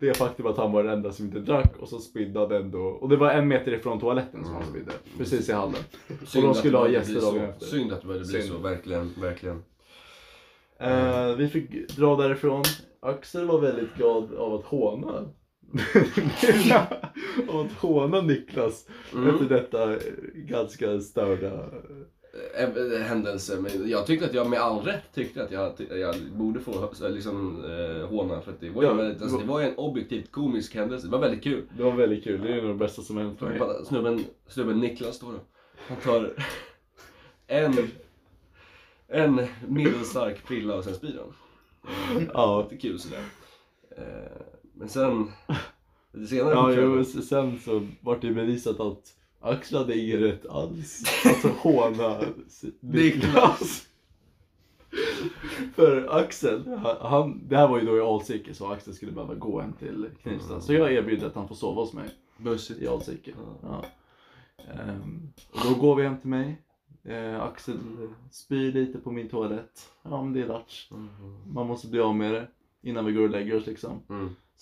det 0.00 0.16
faktum 0.16 0.46
att 0.46 0.56
han 0.56 0.72
var 0.72 0.82
den 0.84 0.92
enda 0.92 1.12
som 1.12 1.26
inte 1.26 1.38
drack 1.38 1.76
och 1.76 1.88
så 1.88 1.98
spydde 1.98 2.40
han 2.40 2.52
ändå. 2.52 2.80
Och 2.80 3.08
det 3.08 3.16
var 3.16 3.30
en 3.30 3.48
meter 3.48 3.72
ifrån 3.72 4.00
toaletten 4.00 4.44
som 4.44 4.54
han 4.54 4.66
spydde, 4.66 4.92
precis 5.18 5.48
i 5.48 5.52
hallen. 5.52 5.82
Synd 6.26 6.44
de 6.44 6.50
att 6.50 6.56
skulle 6.56 6.76
ha 6.76 6.88
gäster 6.88 7.20
dagen 7.20 7.44
efter. 7.44 7.66
Synd 7.66 7.92
att 7.92 8.00
det 8.00 8.06
behövde 8.06 8.28
bli 8.28 8.42
Synd. 8.42 8.54
så, 8.54 8.58
verkligen, 8.58 9.14
verkligen. 9.20 9.62
Eh, 10.78 11.34
vi 11.36 11.48
fick 11.48 11.96
dra 11.96 12.16
därifrån. 12.16 12.62
Axel 13.00 13.46
var 13.46 13.60
väldigt 13.60 13.94
glad 13.94 14.34
av 14.34 14.54
att 14.54 14.64
håna. 14.64 15.28
Av 17.48 17.60
att 17.60 17.72
håna 17.72 18.20
Niklas 18.20 18.86
Mm. 19.14 19.28
efter 19.28 19.44
detta 19.44 19.92
eh, 19.92 19.98
ganska 20.34 21.00
störda... 21.00 21.70
Äh, 22.54 23.00
händelse, 23.02 23.60
men 23.60 23.88
jag 23.90 24.06
tyckte 24.06 24.26
att 24.26 24.34
jag 24.34 24.50
med 24.50 24.60
all 24.60 24.80
rätt 24.84 25.14
tyckte 25.14 25.42
att 25.42 25.50
jag, 25.50 25.72
jag 25.90 26.14
borde 26.32 26.60
få 26.60 26.72
här, 27.00 27.08
liksom, 27.08 27.64
eh, 27.64 28.08
håna 28.08 28.40
för 28.40 28.52
att 28.52 28.60
det 28.60 28.70
var, 28.70 28.82
ju 28.82 28.88
Ja, 28.88 28.94
väldigt, 28.94 29.22
alltså, 29.22 29.38
det 29.38 29.44
var 29.44 29.60
ju 29.60 29.66
en 29.66 29.76
objektivt 29.76 30.32
komisk 30.32 30.74
händelse. 30.74 31.06
Det 31.06 31.10
var 31.12 31.18
väldigt 31.18 31.42
kul. 31.42 31.62
Det 31.76 31.82
var 31.82 31.92
väldigt 31.92 32.24
kul, 32.24 32.40
det 32.42 32.52
är 32.52 32.62
nog 32.62 32.70
det 32.70 32.78
bästa 32.78 33.02
som 33.02 33.16
hänt 33.16 33.40
mig. 33.40 33.60
Snubben, 33.86 34.24
snubben 34.48 34.80
Niklas 34.80 35.18
då, 35.20 35.26
då. 35.26 35.38
Han 35.88 35.96
tar 35.96 36.32
en, 37.46 37.74
en 39.08 39.40
medelstark 39.68 40.44
prilla 40.46 40.74
och 40.74 40.84
sen 40.84 40.94
spyr 40.94 41.18
han. 41.20 41.34
Eh, 42.16 42.22
Ja. 42.34 42.68
Lite 42.70 42.82
kul 42.88 42.98
sådär. 42.98 43.24
Eh, 43.96 44.42
Men 44.80 44.88
sen, 44.88 45.26
lite 46.12 46.26
senare 46.26 46.54
Ja, 46.54 46.72
jo, 46.72 47.04
sen 47.04 47.58
så 47.58 47.86
vart 48.00 48.20
det 48.22 48.30
bevisat 48.30 48.80
att 48.80 49.16
Axel 49.40 49.78
hade 49.78 49.98
ingen 49.98 50.18
rätt 50.18 50.46
alls 50.46 51.02
att 51.24 51.50
håna 51.56 52.18
s- 52.46 52.64
Niklas. 52.80 53.86
För 55.74 56.16
Axel, 56.18 56.68
han- 57.00 57.48
det 57.48 57.56
här 57.56 57.68
var 57.68 57.80
ju 57.80 57.86
då 57.86 57.96
i 57.96 58.00
Alsike 58.00 58.54
så 58.54 58.72
Axel 58.72 58.94
skulle 58.94 59.12
behöva 59.12 59.34
gå 59.34 59.60
hem 59.60 59.72
till 59.72 60.08
Knivsta. 60.22 60.60
Så 60.60 60.72
jag 60.72 60.92
erbjuder 60.92 61.26
att 61.26 61.34
han 61.34 61.48
får 61.48 61.54
sova 61.54 61.80
hos 61.80 61.92
mig 61.92 62.08
Bussigt. 62.36 62.82
i 62.82 62.88
Alsike. 62.88 63.32
Ja. 63.36 63.56
Ja. 63.62 63.84
Ehm, 64.72 65.32
och 65.50 65.58
då 65.64 65.74
går 65.80 65.96
vi 65.96 66.02
hem 66.02 66.18
till 66.20 66.30
mig. 66.30 66.62
Eh, 67.04 67.42
Axel 67.42 67.78
spyr 68.30 68.72
lite 68.72 68.98
på 68.98 69.10
min 69.10 69.28
toalett. 69.28 69.90
Ja 70.02 70.22
men 70.22 70.32
det 70.32 70.40
är 70.42 70.46
latch. 70.46 70.90
Mm. 70.90 71.08
Man 71.54 71.66
måste 71.66 71.88
bli 71.88 72.00
av 72.00 72.16
med 72.16 72.34
det 72.34 72.46
innan 72.82 73.04
vi 73.04 73.12
går 73.12 73.22
och 73.22 73.30
lägger 73.30 73.56
oss 73.56 73.66
liksom. 73.66 74.00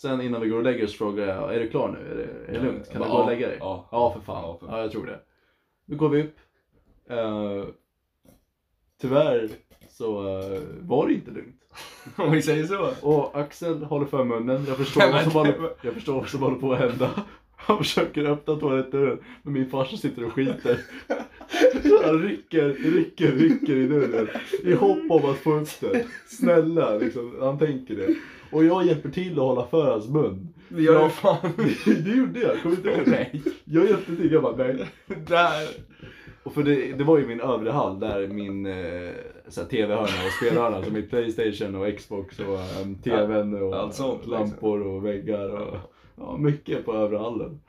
Sen 0.00 0.20
innan 0.20 0.40
vi 0.40 0.48
går 0.48 0.56
och 0.56 0.62
lägger 0.64 0.84
oss 0.84 0.98
frågar 0.98 1.26
jag, 1.26 1.54
är 1.54 1.60
det 1.60 1.66
klar 1.68 1.88
nu? 1.88 2.12
Är 2.12 2.16
det, 2.16 2.52
är 2.52 2.52
det 2.60 2.66
lugnt? 2.66 2.90
Kan 2.92 3.02
du 3.02 3.08
Ja, 3.08 3.12
gå 3.14 3.18
och 3.18 3.26
lägga 3.30 3.48
dig? 3.48 3.56
ja. 3.60 3.88
ja 3.92 4.12
för 4.12 4.20
fan. 4.20 4.42
Ja, 4.42 4.58
för 4.60 4.66
Ja, 4.76 4.80
jag 4.82 4.90
tror 4.92 5.06
det. 5.06 5.20
Nu 5.86 5.96
går 5.96 6.08
vi 6.08 6.22
upp. 6.22 6.36
Eh, 7.10 7.64
tyvärr 9.00 9.48
så 9.90 10.38
eh, 10.40 10.60
var 10.80 11.06
det 11.06 11.14
inte 11.14 11.30
lugnt. 11.30 11.62
Om 12.16 12.32
vi 12.32 12.42
säger 12.42 12.64
så. 12.66 12.90
Och 13.02 13.38
Axel 13.40 13.82
håller 13.84 14.06
för 14.06 14.24
munnen. 14.24 14.64
Jag 14.68 14.76
förstår, 14.76 15.12
vad 15.12 15.22
som 15.22 15.32
håller, 15.32 15.70
jag 15.82 15.94
förstår 15.94 16.14
vad 16.14 16.28
som 16.28 16.42
håller 16.42 16.56
på 16.58 16.72
att 16.72 16.78
hända. 16.78 17.10
Han 17.56 17.78
försöker 17.78 18.24
öppna 18.24 18.56
toalettdörren 18.56 19.18
men 19.42 19.52
min 19.52 19.70
farsa 19.70 19.96
sitter 19.96 20.24
och 20.24 20.32
skiter. 20.32 20.80
Så 21.82 22.02
Han 22.06 22.22
rycker, 22.22 22.68
rycker, 22.68 23.32
rycker 23.32 23.76
i 23.76 23.86
dörren 23.88 24.28
i 24.64 24.74
hopp 24.74 25.10
om 25.10 25.30
att 25.30 25.36
få 25.36 25.54
upp 25.54 25.68
den. 25.80 26.02
Snälla, 26.26 26.94
liksom, 26.98 27.36
han 27.40 27.58
tänker 27.58 27.96
det. 27.96 28.14
Och 28.50 28.64
jag 28.64 28.86
hjälper 28.86 29.08
till 29.08 29.32
att 29.32 29.38
hålla 29.38 29.66
för 29.66 29.90
hans 29.90 30.08
mun. 30.08 30.48
Vi 30.68 30.82
gör 30.82 31.04
det 31.04 31.10
fan. 31.10 31.52
Det 31.84 32.16
gjorde 32.16 32.40
jag, 32.40 32.62
kommer 32.62 32.76
inte 32.76 32.88
ihåg 32.88 33.04
det? 33.04 33.10
Nej. 33.10 33.42
Jag 33.64 33.86
hjälpte 33.86 34.16
till, 34.16 34.32
jag 34.32 34.42
bara 34.42 34.56
nej. 34.56 34.86
Där. 35.06 35.68
Och 36.42 36.54
för 36.54 36.62
det, 36.62 36.92
det 36.92 37.04
var 37.04 37.18
ju 37.18 37.26
min 37.26 37.40
övre 37.40 37.70
hall 37.70 38.00
där 38.00 38.28
min 38.28 38.66
eh, 38.66 39.64
tv-hörna 39.70 40.02
och 40.26 40.32
spelhörna, 40.40 40.82
som 40.82 40.92
mitt 40.92 41.10
Playstation 41.10 41.74
och 41.74 41.96
Xbox 41.96 42.38
och 42.38 42.82
um, 42.82 42.94
tvn 42.94 43.62
och 43.62 43.76
allt 43.76 43.94
sånt, 43.94 44.20
liksom. 44.20 44.32
lampor 44.32 44.82
och 44.82 45.06
väggar 45.06 45.48
och 45.48 45.76
ja, 46.16 46.36
mycket 46.36 46.84
på 46.84 46.94
övre 46.94 47.18
hallen. 47.18 47.60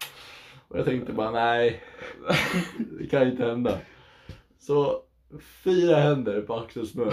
Och 0.67 0.79
jag 0.79 0.85
tänkte 0.85 1.13
bara 1.13 1.31
nej, 1.31 1.83
det 2.99 3.07
kan 3.07 3.27
inte 3.27 3.45
hända. 3.45 3.77
Så 4.59 5.01
fyra 5.63 5.95
händer 5.95 6.41
på 6.41 6.55
Axels 6.55 6.95
mun 6.95 7.11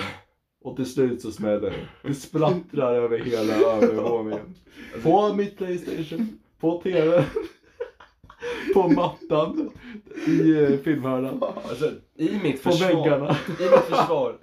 och 0.67 0.77
till 0.77 0.87
slut 0.87 1.23
så 1.23 1.31
smäller 1.33 1.61
det. 1.71 2.09
Det 2.09 2.15
splattrar 2.15 2.95
över 2.95 3.19
hela 3.19 3.55
övervåningen. 3.77 4.55
På 5.03 5.35
mitt 5.35 5.59
Playstation, 5.59 6.39
på 6.61 6.81
tvn, 6.83 7.23
på 8.75 8.89
mattan, 8.89 9.71
i 10.27 10.63
eh, 10.63 10.79
filmhörnan, 10.79 11.43
Alltså, 11.69 11.91
I 12.17 12.41
mitt 12.43 12.63
på 12.63 12.71
försvar. 12.71 12.89
väggarna. 12.89 13.37
I 13.59 13.63
mitt 13.63 13.71
försvar. 13.71 14.37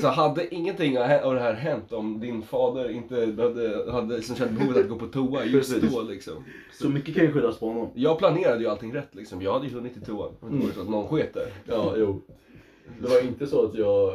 Så 0.00 0.06
hade 0.08 0.54
ingenting 0.54 0.98
av 0.98 1.34
det 1.34 1.40
här 1.40 1.54
hänt 1.54 1.92
om 1.92 2.20
din 2.20 2.42
fader 2.42 2.88
inte 2.90 3.14
hade, 3.42 3.92
hade 3.92 4.16
liksom 4.16 4.36
känt 4.36 4.50
behovet 4.58 4.76
att 4.84 4.88
gå 4.88 4.98
på 4.98 5.06
toa 5.06 5.44
just 5.44 5.74
Precis. 5.74 5.94
då 5.94 6.02
liksom. 6.02 6.44
Så 6.72 6.88
mycket 6.88 7.14
kan 7.14 7.24
ju 7.24 7.32
skyllas 7.32 7.58
på 7.58 7.66
honom. 7.68 7.88
Jag 7.94 8.18
planerade 8.18 8.60
ju 8.60 8.66
allting 8.68 8.94
rätt 8.94 9.14
liksom. 9.14 9.42
Jag 9.42 9.52
hade 9.52 9.66
ju 9.66 9.72
hunnit 9.74 9.92
till 9.92 10.02
toan. 10.02 10.32
Det 10.40 10.46
var 10.46 10.52
inte 10.62 10.74
så 10.74 10.80
att 10.80 10.88
någon 10.88 11.08
sket 11.08 11.34
där. 11.34 11.46
Ja, 11.64 11.94
jo. 11.96 12.22
Det 13.00 13.08
var 13.08 13.24
inte 13.24 13.46
så 13.46 13.64
att 13.64 13.74
jag 13.74 14.12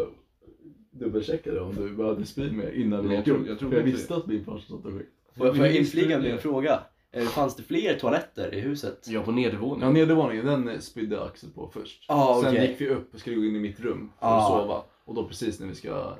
dubbelcheckade 0.91 1.59
om 1.61 1.75
du 1.75 1.89
behövde 1.95 2.25
spy 2.25 2.51
med 2.51 2.73
innan 2.75 3.07
vi 3.09 3.15
jag 3.15 3.25
tror- 3.25 3.47
jag 3.47 3.59
tror 3.59 3.69
För 3.69 3.77
jag 3.77 3.87
inte 3.87 3.97
visste 3.97 4.15
att 4.15 4.27
min 4.27 4.45
farsa 4.45 4.67
satt 4.67 4.85
och 4.85 4.93
sket. 4.93 5.07
Får 5.37 5.47
jag, 5.47 5.55
får 5.55 5.65
jag 5.65 5.73
Vi 5.73 5.79
inflika 5.79 6.07
med 6.07 6.15
en 6.17 6.23
det. 6.23 6.37
fråga? 6.37 6.79
Eh, 7.11 7.23
Fanns 7.23 7.55
det 7.55 7.63
fler 7.63 7.99
toaletter 7.99 8.53
i 8.55 8.59
huset? 8.59 9.07
Jag 9.07 9.25
på 9.25 9.31
nedervåningen. 9.31 9.87
Ja, 9.87 9.93
nedervåningen, 9.93 10.45
den 10.45 10.69
eh, 10.69 10.79
spydde 10.79 11.23
Axel 11.23 11.49
på 11.49 11.69
först. 11.73 12.05
Ah, 12.07 12.41
Sen 12.41 12.49
okej. 12.51 12.67
gick 12.69 12.81
vi 12.81 12.89
upp 12.89 13.13
och 13.13 13.19
skulle 13.19 13.35
gå 13.35 13.45
in 13.45 13.55
i 13.55 13.59
mitt 13.59 13.79
rum 13.79 14.11
för 14.19 14.27
Ah. 14.27 14.37
att 14.39 14.47
sova. 14.61 14.83
Och 15.05 15.15
då 15.15 15.27
precis 15.27 15.59
när 15.59 15.67
vi 15.67 15.75
ska... 15.75 16.13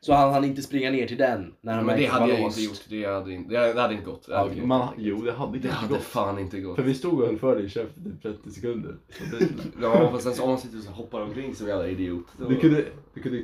Så 0.00 0.12
han 0.12 0.32
hann 0.32 0.44
inte 0.44 0.62
springa 0.62 0.90
ner 0.90 1.06
till 1.06 1.16
den 1.16 1.54
när 1.60 1.74
han 1.74 1.86
Men 1.86 1.98
det 1.98 2.06
hade 2.06 2.26
var 2.26 2.32
jag 2.32 2.40
låst? 2.40 2.58
inte 2.58 2.70
gjort. 2.70 2.84
Det 2.88 3.04
hade 3.14 3.32
inte, 3.32 3.72
det 3.72 3.80
hade 3.80 3.94
inte 3.94 4.06
gått. 4.06 4.26
Det 4.26 4.36
hade, 4.36 4.48
inte 4.48 4.60
gått. 4.60 4.68
Man, 4.68 4.88
jo, 4.98 5.22
det 5.22 5.32
hade 5.32 5.52
det 5.58 5.58
kanske 5.68 5.80
hade 5.84 5.94
gått. 5.94 6.02
fan 6.02 6.38
inte 6.38 6.60
gått. 6.60 6.76
För 6.76 6.82
vi 6.82 6.94
stod 6.94 7.20
och 7.20 7.26
höll 7.26 7.38
för 7.38 7.56
dig 7.56 7.64
i 7.64 7.68
käften 7.68 8.16
i 8.18 8.22
30 8.22 8.50
sekunder. 8.50 8.96
Så 9.10 9.24
det, 9.38 9.46
Ja, 9.82 10.10
fast 10.10 10.24
sen 10.24 10.34
så 10.34 10.42
om 10.42 10.48
man 10.48 10.58
sitter 10.58 10.78
och 10.78 10.84
så 10.84 10.90
hoppar 10.90 11.20
omkring 11.20 11.54
som 11.54 11.66
en 11.66 11.70
jävla 11.70 11.88
idiot. 11.88 12.26
då- 12.38 12.48
du 12.48 12.56
kunde, 12.56 12.84
du 13.14 13.22
kunde 13.22 13.42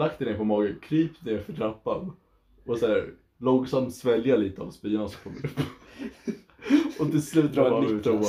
lagt 0.00 0.18
dig 0.18 0.28
ner 0.28 0.38
på 0.38 0.44
magen, 0.44 0.76
krypt 0.82 1.24
ner 1.24 1.38
för 1.38 1.52
trappan 1.52 2.12
och 2.66 2.78
så 2.78 2.86
här, 2.86 3.14
långsamt 3.38 3.94
svälja 3.94 4.36
lite 4.36 4.62
av 4.62 4.70
spyan 4.70 5.08
som 5.08 5.20
kommer 5.22 5.46
upp. 5.46 5.60
och 7.00 7.10
till 7.10 7.26
slut 7.26 7.52
dra 7.52 7.68
Dra 7.68 7.88
ur 7.88 8.02
toan. 8.02 8.24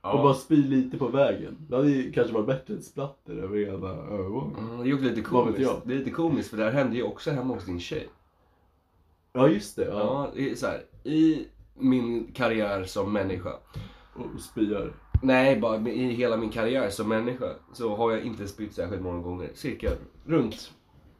Och 0.00 0.22
bara 0.22 0.34
spy 0.34 0.56
lite 0.56 0.98
på 0.98 1.08
vägen. 1.08 1.56
Det 1.68 1.76
hade 1.76 1.90
ju 1.90 2.12
kanske 2.12 2.34
varit 2.34 2.46
bättre 2.46 2.74
än 2.74 2.82
splatter 2.82 3.36
över 3.36 3.56
hela 3.58 3.88
övervåningen. 3.88 4.70
Mm, 4.70 4.84
det 4.84 4.90
är 4.90 5.10
lite 5.10 5.22
komiskt. 5.22 5.70
Det 5.84 5.94
är 5.94 5.98
lite 5.98 6.10
komiskt 6.10 6.50
för 6.50 6.56
det 6.56 6.64
här 6.64 6.72
hände 6.72 6.96
ju 6.96 7.02
också 7.02 7.30
hemma 7.30 7.54
hos 7.54 7.66
din 7.66 7.80
tjej. 7.80 8.08
Ja 9.32 9.48
just 9.48 9.76
det, 9.76 9.84
ja. 9.84 9.98
Ja, 9.98 10.30
det 10.34 10.50
är 10.50 10.54
så 10.54 10.66
här, 10.66 10.84
I 11.04 11.46
min 11.74 12.32
karriär 12.32 12.84
som 12.84 13.12
människa. 13.12 13.52
Och 14.14 14.40
spyar. 14.40 14.92
Nej, 15.22 15.60
bara 15.60 15.88
i 15.88 16.12
hela 16.12 16.36
min 16.36 16.50
karriär 16.50 16.90
som 16.90 17.08
människa 17.08 17.46
så 17.72 17.96
har 17.96 18.10
jag 18.10 18.22
inte 18.22 18.48
spytt 18.48 18.74
särskilt 18.74 19.02
många 19.02 19.22
gånger. 19.22 19.50
Cirka 19.54 19.90
runt 20.24 20.72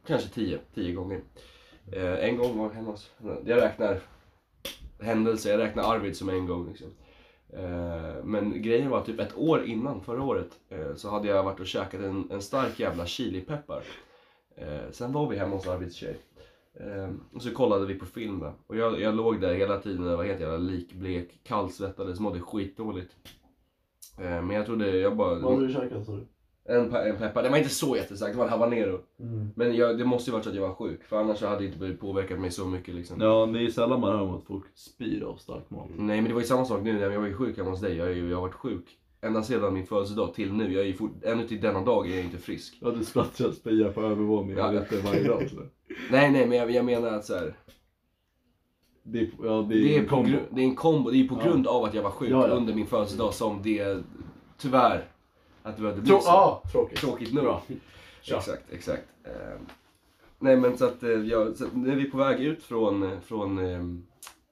kanske 0.07 0.29
tio, 0.29 0.59
tio 0.75 0.93
gånger. 0.93 1.21
Eh, 1.93 2.25
en 2.29 2.37
gång 2.37 2.59
var 2.59 2.71
hemma 2.71 2.91
hos 2.91 3.11
Jag 3.45 3.63
räknar 3.63 4.01
händelser, 5.01 5.51
jag 5.51 5.61
räknar 5.61 5.83
Arvid 5.83 6.17
som 6.17 6.29
en 6.29 6.47
gång. 6.47 6.69
Liksom. 6.69 6.89
Eh, 7.53 8.25
men 8.25 8.63
grejen 8.63 8.91
var 8.91 9.01
typ 9.01 9.21
ett 9.21 9.37
år 9.37 9.65
innan, 9.65 10.01
förra 10.01 10.23
året, 10.23 10.51
eh, 10.69 10.95
så 10.95 11.11
hade 11.11 11.29
jag 11.29 11.43
varit 11.43 11.61
och 11.61 11.67
käkat 11.67 12.01
en, 12.01 12.31
en 12.31 12.43
stark 12.43 12.81
jävla 12.81 13.07
chilipeppar. 13.07 13.83
Eh, 14.57 14.91
sen 14.91 15.13
var 15.13 15.29
vi 15.29 15.37
hemma 15.37 15.57
hos 15.57 15.69
Arvids 15.69 15.95
tjej. 15.95 16.19
Eh, 16.81 17.11
och 17.33 17.43
så 17.43 17.51
kollade 17.51 17.87
vi 17.87 17.95
på 17.95 18.07
film 18.07 18.41
va? 18.41 18.55
Och 18.67 18.77
jag, 18.77 19.01
jag 19.01 19.15
låg 19.15 19.41
där 19.41 19.55
hela 19.55 19.79
tiden 19.79 20.09
och 20.09 20.17
var 20.17 20.25
helt 20.25 20.41
jävla 20.41 20.57
likblek, 20.57 21.41
kallsvettades, 21.43 22.21
mådde 22.21 22.41
skitdåligt. 22.41 23.17
Eh, 24.19 24.43
men 24.43 24.51
jag 24.51 24.67
trodde, 24.67 24.99
jag 24.99 25.17
bara... 25.17 25.39
Vad 25.39 25.55
hade 25.55 25.67
du 25.67 25.73
käkat 25.73 26.07
sa 26.07 26.13
du? 26.13 26.27
En, 26.69 26.91
pe- 26.91 27.09
en 27.11 27.17
peppar. 27.17 27.43
Den 27.43 27.53
var 27.53 27.59
inte 27.59 27.71
så 27.71 27.97
jättestark, 27.97 28.33
det 28.33 28.39
var 28.39 28.45
en 28.45 28.51
habanero. 28.51 29.01
Mm. 29.21 29.49
Men 29.57 29.77
jag, 29.77 29.99
det 29.99 30.05
måste 30.05 30.31
ju 30.31 30.33
varit 30.33 30.45
så 30.45 30.51
att 30.51 30.57
jag 30.57 30.69
var 30.69 30.75
sjuk, 30.75 31.05
för 31.05 31.17
annars 31.21 31.43
hade 31.43 31.59
det 31.59 31.65
inte 31.67 32.01
påverkat 32.01 32.41
mig 32.41 32.51
så 32.51 32.65
mycket 32.67 32.95
liksom. 32.95 33.21
Ja, 33.21 33.47
det 33.47 33.65
är 33.65 33.71
sällan 33.71 34.01
man 34.01 34.13
hör 34.13 34.21
om 34.23 34.35
att 34.35 34.45
folk 34.45 34.65
spyr 34.75 35.23
av 35.23 35.37
stark 35.37 35.71
mat. 35.71 35.89
Nej 35.97 36.17
men 36.21 36.25
det 36.29 36.35
var 36.35 36.41
ju 36.41 36.47
samma 36.47 36.65
sak 36.65 36.83
nu 36.83 36.93
när 36.93 37.11
jag 37.11 37.21
var 37.21 37.27
ju 37.27 37.35
sjuk 37.35 37.57
hemma 37.59 37.71
hos 37.71 37.81
dig. 37.81 37.97
Jag, 37.97 38.09
är 38.09 38.13
ju, 38.15 38.29
jag 38.29 38.37
har 38.37 38.43
varit 38.43 38.55
sjuk 38.55 38.85
ända 39.21 39.43
sedan 39.43 39.75
min 39.75 39.87
födelsedag 39.87 40.35
till 40.35 40.53
nu. 40.53 40.73
Jag 40.73 40.83
är 40.83 40.87
ju 40.87 40.95
fort, 40.95 41.11
ännu 41.25 41.49
till 41.49 41.61
denna 41.61 41.81
dag 41.81 42.11
är 42.11 42.17
jag 42.17 42.25
inte 42.25 42.39
frisk. 42.39 42.79
Ja, 42.81 42.91
du 42.91 43.05
splattrar 43.05 43.51
spya 43.53 43.93
på 43.93 44.03
övervåningen 44.03 44.59
Ja. 44.59 44.71
lite 44.71 45.01
varje 45.05 45.29
dag. 45.29 45.51
Så. 45.51 45.57
Nej 46.11 46.31
nej 46.31 46.47
men 46.47 46.59
jag, 46.59 46.71
jag 46.71 46.85
menar 46.85 47.09
att 47.09 47.25
så 47.25 47.35
här, 47.35 47.57
Det 49.03 49.19
är, 49.19 49.31
ja, 49.45 49.67
det 49.69 49.75
det, 49.75 49.97
är 49.97 50.01
en 50.01 50.07
på 50.09 50.15
kombo. 50.17 50.39
det 50.51 50.61
är 50.61 50.65
en 50.65 50.75
kombo. 50.77 51.11
Det 51.11 51.17
är 51.25 51.29
på 51.29 51.39
Ja. 51.45 51.51
grund 51.51 51.67
av 51.67 51.85
att 51.85 51.95
jag 51.95 52.03
var 52.03 52.11
sjuk 52.11 52.31
Ja, 52.31 52.49
ja. 52.49 52.55
under 52.55 52.75
min 52.75 52.87
födelsedag 52.87 53.35
som 53.35 53.63
det 53.63 53.99
tyvärr 54.59 55.05
att 55.67 55.77
det 55.77 55.83
behövde 55.83 56.03
bli 56.03 56.11
Trå- 56.13 56.21
så. 56.21 56.29
ja, 56.29 56.63
tråkigt. 56.73 56.99
Tråkigt 56.99 57.35
nog. 57.35 57.45
Bra. 57.45 57.63
Kör. 58.23 58.37
Exakt, 58.37 58.73
exakt. 58.73 59.03
Eh, 59.25 59.61
nej 60.39 60.57
men 60.57 60.79
så 60.79 60.85
att, 60.85 61.03
eh, 61.03 61.11
jag, 61.11 61.57
så 61.57 61.65
att 61.65 61.77
när 61.77 61.97
vi 61.97 62.07
är 62.07 62.11
på 62.11 62.19
väg 62.19 62.41
ut 62.41 62.63
från, 62.63 63.03
eh, 63.03 63.21
från 63.21 63.59
eh, 63.59 63.85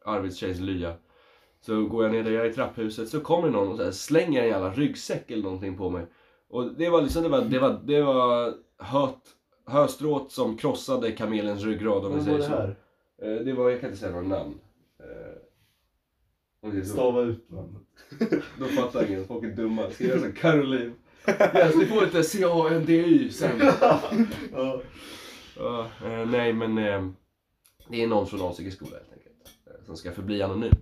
Arvids 0.04 0.36
tjejs 0.36 0.60
lya 0.60 0.94
så 1.60 1.86
går 1.86 2.04
jag 2.04 2.12
ner 2.12 2.22
där 2.22 2.30
jag 2.30 2.46
är 2.46 2.50
i 2.50 2.54
trapphuset 2.54 3.08
så 3.08 3.20
kommer 3.20 3.50
någon 3.50 3.68
och 3.68 3.76
så 3.76 3.84
här, 3.84 3.90
slänger 3.90 4.42
en 4.42 4.48
jävla 4.48 4.70
ryggsäck 4.70 5.30
eller 5.30 5.42
någonting 5.42 5.76
på 5.76 5.90
mig. 5.90 6.06
Och 6.48 6.72
det 6.74 6.88
var 6.88 7.02
liksom, 7.02 7.22
det 7.22 7.28
var, 7.28 7.40
det 7.40 7.58
var, 7.58 7.80
det 7.84 8.02
var 8.02 8.54
höt, 8.78 9.18
höstrået 9.66 10.30
som 10.30 10.56
krossade 10.56 11.12
kamelens 11.12 11.64
ryggrad 11.64 12.04
om 12.04 12.14
vi 12.14 12.24
säger 12.24 12.38
det 12.38 12.44
så. 12.44 12.50
här? 12.50 12.76
Eh, 13.22 13.44
det 13.44 13.52
var, 13.52 13.70
jag 13.70 13.80
kan 13.80 13.88
inte 13.88 14.00
säga 14.00 14.12
några 14.12 14.28
namn. 14.28 14.54
Eh, 15.00 15.36
om 16.62 16.70
det 16.70 16.78
är 16.78 16.82
så. 16.82 16.92
Stava 16.92 17.20
ut 17.20 17.50
namnet. 17.50 17.82
Då 18.58 18.64
fattar 18.64 19.06
ingen, 19.08 19.26
folk 19.26 19.44
är 19.44 19.48
dumma. 19.56 19.90
Ska 19.90 20.04
jag 20.04 20.36
Caroline? 20.36 20.94
Yes, 21.28 21.76
ni 21.76 21.86
får 21.86 22.04
lite 22.04 22.22
C-A-N-D-Y 22.24 23.30
sen. 23.30 23.60
Ja. 24.52 24.80
Ja, 25.56 25.88
eh, 26.04 26.26
nej 26.30 26.52
men 26.52 26.78
eh, 26.78 27.08
det 27.88 28.02
är 28.02 28.06
någon 28.06 28.26
från 28.26 28.40
Alsike 28.42 28.70
skola 28.70 28.90
helt 28.96 29.12
enkelt. 29.12 29.50
Eh, 29.66 29.84
som 29.86 29.96
ska 29.96 30.12
förbli 30.12 30.42
anonym. 30.42 30.72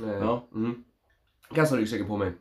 Eh, 0.00 0.08
Ja. 0.08 0.48
Mm. 0.54 0.84
Kastar 1.54 1.76
ryggsäcken 1.76 2.06
på 2.06 2.16
mig. 2.16 2.32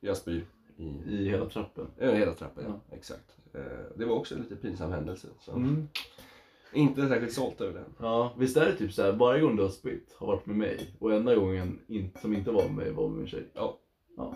Jag 0.00 0.16
spyr. 0.16 0.46
I, 0.76 0.84
I 1.08 1.28
hela 1.30 1.46
trappen. 1.46 1.86
över 1.98 2.18
hela 2.18 2.34
trappan, 2.34 2.64
ja. 2.66 2.96
Exakt. 2.96 3.36
Eh, 3.54 3.60
det 3.96 4.04
var 4.04 4.14
också 4.16 4.34
en 4.34 4.40
lite 4.40 4.56
pinsam 4.56 4.92
händelse. 4.92 5.28
Så. 5.40 5.52
Mm. 5.52 5.88
Inte 6.72 7.08
särskilt 7.08 7.32
stolt 7.32 7.60
över 7.60 7.74
den. 7.74 7.94
Ja, 8.00 8.34
visst 8.38 8.56
är 8.56 8.66
det 8.66 8.72
typ 8.76 8.92
såhär, 8.92 9.12
varje 9.12 9.40
gång 9.40 9.56
du 9.56 9.62
har 9.62 9.70
spytt 9.70 10.14
har 10.18 10.26
varit 10.26 10.46
med 10.46 10.56
mig 10.56 10.94
och 10.98 11.12
enda 11.12 11.34
gången 11.34 11.78
in, 11.88 12.10
som 12.20 12.34
inte 12.34 12.50
var 12.50 12.62
med 12.64 12.74
mig 12.74 12.90
var 12.92 13.08
med 13.08 13.18
min 13.18 13.26
tjej. 13.26 13.46
Ja. 13.54 13.78
ja. 14.16 14.34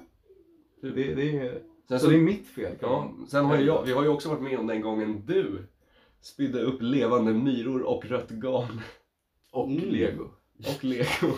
Det, 0.82 0.90
det, 1.14 1.38
är, 1.38 1.62
Sen, 1.88 1.98
så 2.00 2.04
så, 2.04 2.10
det 2.10 2.16
är 2.16 2.22
mitt 2.22 2.46
fel 2.48 2.74
ja, 2.80 3.12
sen 3.28 3.44
har 3.44 3.56
ju 3.58 3.64
jag, 3.64 3.82
vi 3.82 3.92
har 3.92 4.02
ju 4.02 4.08
också 4.08 4.28
varit 4.28 4.42
med 4.42 4.58
om 4.58 4.66
den 4.66 4.80
gången 4.80 5.22
du 5.26 5.66
spydde 6.20 6.60
upp 6.62 6.82
levande 6.82 7.32
myror 7.32 7.82
och 7.82 8.04
rött 8.06 8.30
garn. 8.30 8.80
Och 9.52 9.68
Mm. 9.70 9.84
lego. 9.84 10.24
Och 10.58 10.84
lego. 10.84 11.32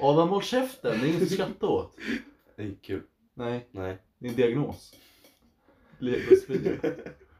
Adam 0.00 0.28
håll 0.28 0.42
käften, 0.42 1.00
det 1.00 1.06
är 1.06 1.10
inget 1.10 1.22
att 1.22 1.28
skratta 1.32 1.66
åt. 1.66 1.96
Det 2.56 2.62
är 2.62 2.74
kul. 2.82 3.02
Nej, 3.34 3.66
Nej. 3.70 3.98
det 4.18 4.26
är 4.26 4.30
en 4.30 4.36
diagnos. 4.36 4.94
Legospyor. 5.98 6.78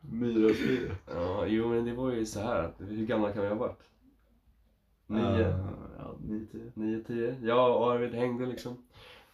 Myraspyor. 0.00 0.94
Ja, 1.14 1.46
jo 1.46 1.68
men 1.68 1.84
det 1.84 1.92
var 1.92 2.12
ju 2.12 2.26
så 2.26 2.40
här 2.40 2.62
att 2.62 2.74
hur 2.78 3.06
gamla 3.06 3.32
kan 3.32 3.42
vi 3.42 3.48
ha 3.48 3.54
varit? 3.56 3.82
Nio? 5.06 5.20
Uh, 5.20 5.54
ja, 5.98 6.16
nio, 6.28 6.46
tio. 6.52 6.72
9, 6.74 7.02
10. 7.06 7.36
Jag 7.42 7.76
och 7.76 7.92
Arvid 7.92 8.14
hängde 8.14 8.46
liksom. 8.46 8.85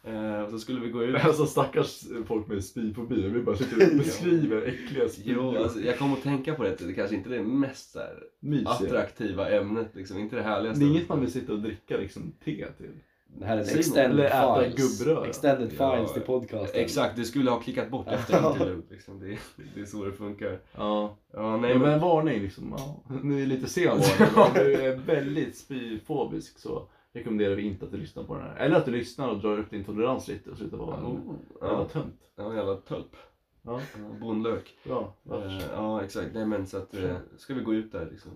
Eh, 0.04 0.40
och 0.42 0.50
så 0.50 0.58
skulle 0.58 0.80
vi 0.80 0.88
gå 0.88 1.02
ut. 1.02 1.16
Alltså 1.24 1.46
stackars 1.46 2.04
folk 2.26 2.46
med 2.46 2.64
spyfobi, 2.64 3.28
vi 3.28 3.42
bara 3.42 3.56
sitter 3.56 3.90
och 3.90 3.96
beskriver 3.98 4.62
äckliga 4.62 5.08
spyor. 5.08 5.54
Jo, 5.54 5.62
alltså, 5.62 5.80
jag 5.80 5.98
kom 5.98 6.12
att 6.12 6.22
tänka 6.22 6.54
på 6.54 6.62
det, 6.62 6.76
det 6.86 6.92
kanske 6.92 7.16
inte 7.16 7.30
är 7.30 7.38
det 7.38 7.42
mest 7.42 7.96
Mysiga. 8.40 8.70
attraktiva 8.70 9.50
ämnet, 9.50 9.88
liksom. 9.94 10.18
inte 10.18 10.36
det 10.36 10.42
härligaste. 10.42 10.84
Det 10.84 10.86
är 10.86 10.90
inget 10.90 11.08
man 11.08 11.20
vill 11.20 11.32
sitta 11.32 11.52
och 11.52 11.58
dricka 11.60 11.96
liksom 11.96 12.32
te 12.44 12.66
till. 12.78 12.90
Det 13.38 13.44
här 13.44 13.56
är 13.56 13.60
en 13.72 13.78
extended 13.78 14.30
files. 14.30 15.26
Extended 15.28 15.70
Ja, 15.78 15.96
files 15.96 16.12
till 16.12 16.22
podcasten. 16.22 16.80
Exakt, 16.80 17.16
du 17.16 17.24
skulle 17.24 17.50
ha 17.50 17.60
klickat 17.60 17.90
bort 17.90 18.06
efter 18.08 18.38
en 18.38 18.52
interlude. 18.52 18.82
Liksom. 18.90 19.20
Det, 19.20 19.38
det 19.74 19.80
är 19.80 19.84
så 19.84 20.04
det 20.04 20.12
funkar. 20.12 20.58
Ja. 20.76 21.16
Ja, 21.32 21.56
nej, 21.56 21.72
men, 21.72 21.82
men 21.82 21.92
en 21.92 22.00
varning 22.00 22.42
liksom. 22.42 22.74
Ja. 22.78 23.02
Nu 23.22 23.42
är 23.42 23.46
lite 23.46 23.66
sen 23.66 23.88
varning. 24.36 24.36
Om 24.36 24.50
du 24.54 24.72
är 24.74 24.96
väldigt 24.96 25.56
spyfobisk 25.56 26.58
så 26.58 26.88
rekommenderar 27.12 27.54
vi 27.54 27.62
inte 27.62 27.84
att 27.84 27.90
du 27.92 27.96
lyssnar 27.98 28.24
på 28.24 28.34
den 28.34 28.42
här. 28.42 28.56
Eller 28.56 28.76
att 28.76 28.84
du 28.84 28.90
lyssnar 28.90 29.28
och 29.28 29.38
drar 29.38 29.58
upp 29.58 29.70
din 29.70 29.84
tolerans 29.84 30.28
lite 30.28 30.50
och 30.50 30.56
slutar 30.56 30.76
vara 30.76 30.96
en 30.96 31.04
oh, 31.04 31.34
jävla 31.60 31.78
ja, 31.78 31.84
tönt. 31.84 32.20
ja, 32.36 32.54
jävla 32.54 32.76
tölp. 32.76 33.16
Ja, 33.62 33.80
Ja, 33.98 34.16
Bondlök. 34.20 34.74
bra. 34.84 35.14
Eh, 35.30 35.62
ja, 35.72 36.04
exakt. 36.04 36.34
Nej 36.34 36.46
men 36.46 36.66
så 36.66 36.76
att, 36.78 36.94
eh, 36.94 37.16
ska 37.36 37.54
vi 37.54 37.62
gå 37.62 37.74
ut 37.74 37.92
där 37.92 38.08
liksom. 38.10 38.32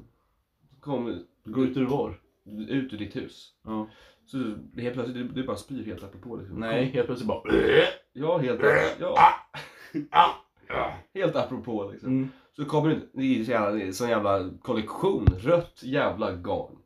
Kom 0.81 1.25
Gå 1.45 1.65
ut 1.65 1.77
ur 1.77 1.87
var? 1.87 2.21
ut 2.69 2.93
ur 2.93 2.99
ditt 2.99 3.17
hus. 3.17 3.55
Ja. 3.65 3.89
Så 4.27 4.39
helt 4.77 4.95
plötsligt, 4.95 5.15
du, 5.15 5.29
du 5.29 5.47
bara 5.47 5.57
spyr 5.57 5.85
helt 5.85 6.03
apropå 6.03 6.37
liksom. 6.37 6.61
Nej, 6.61 6.85
helt 6.85 7.07
plötsligt 7.07 7.29
bara... 7.29 7.43
Ja, 8.13 8.39
helt 8.39 8.61
ja. 10.69 10.93
Helt 11.15 11.37
apropå 11.37 11.91
liksom. 11.93 12.09
Mm. 12.09 12.29
Så 12.57 12.65
kommer 12.65 12.89
det, 12.91 13.01
det 13.13 13.53
är 13.53 13.77
är 13.77 13.93
sån 13.93 14.09
jävla 14.09 14.51
kollektion, 14.63 15.27
rött 15.39 15.83
jävla 15.83 16.33
garn. 16.33 16.77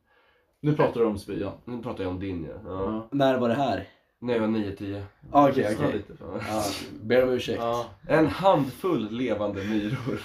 Nu 0.61 0.73
pratar 0.75 0.99
du 0.99 1.05
om 1.05 1.17
spyan. 1.17 1.51
Nu 1.65 1.83
pratar 1.83 2.03
jag 2.03 2.11
om 2.13 2.19
din 2.19 2.43
ja. 2.43 2.51
ja. 2.65 2.71
Ja. 2.83 3.07
När 3.11 3.37
var 3.39 3.49
det 3.49 3.55
här? 3.55 3.87
När 4.19 4.33
jag 4.33 4.41
var 4.41 4.47
9-10. 4.47 5.03
Ah, 5.31 5.49
Okej, 5.49 5.77
okej. 5.79 6.03
Ja, 6.49 6.63
ber 7.01 7.23
om 7.23 7.29
ursäkt. 7.29 7.59
Ja. 7.59 7.85
En 8.07 8.27
handfull 8.27 9.07
levande 9.11 9.63
myror. 9.63 10.21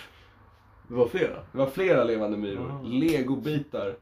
Det 0.88 0.94
var 0.94 1.06
flera. 1.08 1.36
Det 1.52 1.58
var 1.58 1.66
flera 1.66 2.04
levande 2.04 2.36
myror. 2.36 2.66
Ja. 2.68 2.88
Legobitar. 2.88 3.96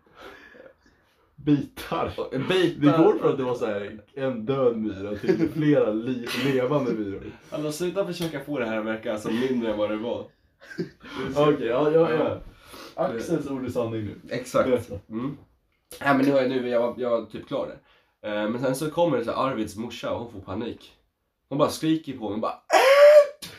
Bitar. 1.37 2.12
Det 2.30 2.39
Bitar. 2.80 2.99
går 2.99 3.18
från 3.18 3.30
att 3.30 3.37
det 3.39 3.45
var 3.45 3.55
så 3.55 3.66
här, 3.66 4.01
en 4.14 4.47
död 4.47 4.76
myra 4.76 5.16
till 5.16 5.49
flera 5.49 5.91
li- 5.93 6.26
levande 6.45 6.93
myror. 6.93 7.22
Alltså 7.51 7.72
sluta 7.72 8.07
försöka 8.07 8.41
få 8.41 8.59
det 8.59 8.66
här 8.66 8.78
att 8.78 8.87
verka 8.87 9.18
som 9.18 9.41
mindre 9.41 9.72
än 9.72 9.78
vad 9.78 9.91
det 9.91 9.97
var. 9.97 10.26
Okej, 11.37 11.66
ja, 11.66 11.91
ja, 11.91 12.11
ja. 12.12 12.39
Axels 12.95 13.51
ord 13.51 13.64
är 13.64 13.68
sanning 13.70 14.05
nu. 14.05 14.14
Exakt. 14.30 14.91
Mm. 15.11 15.37
Nej 16.01 16.17
men 16.17 16.27
nu, 16.27 16.39
är- 16.39 16.49
nu 16.49 16.69
jag, 16.69 16.81
var, 16.81 16.95
jag 16.99 17.11
var 17.11 17.25
typ 17.27 17.49
klar 17.49 17.67
där. 17.67 17.79
Eh, 18.45 18.51
men 18.51 18.61
sen 18.63 18.75
så 18.77 18.91
kommer 18.91 19.19
det 19.19 19.25
så 19.25 19.31
här, 19.33 19.49
Arvids 19.51 19.77
morsa 19.77 20.11
och 20.13 20.21
hon 20.21 20.33
får 20.33 20.41
panik. 20.41 20.93
Hon 21.49 21.59
bara 21.59 21.69
skriker 21.71 22.19
på 22.19 22.31
mig 22.31 22.39
bara 22.41 22.53
Ät! 22.53 23.51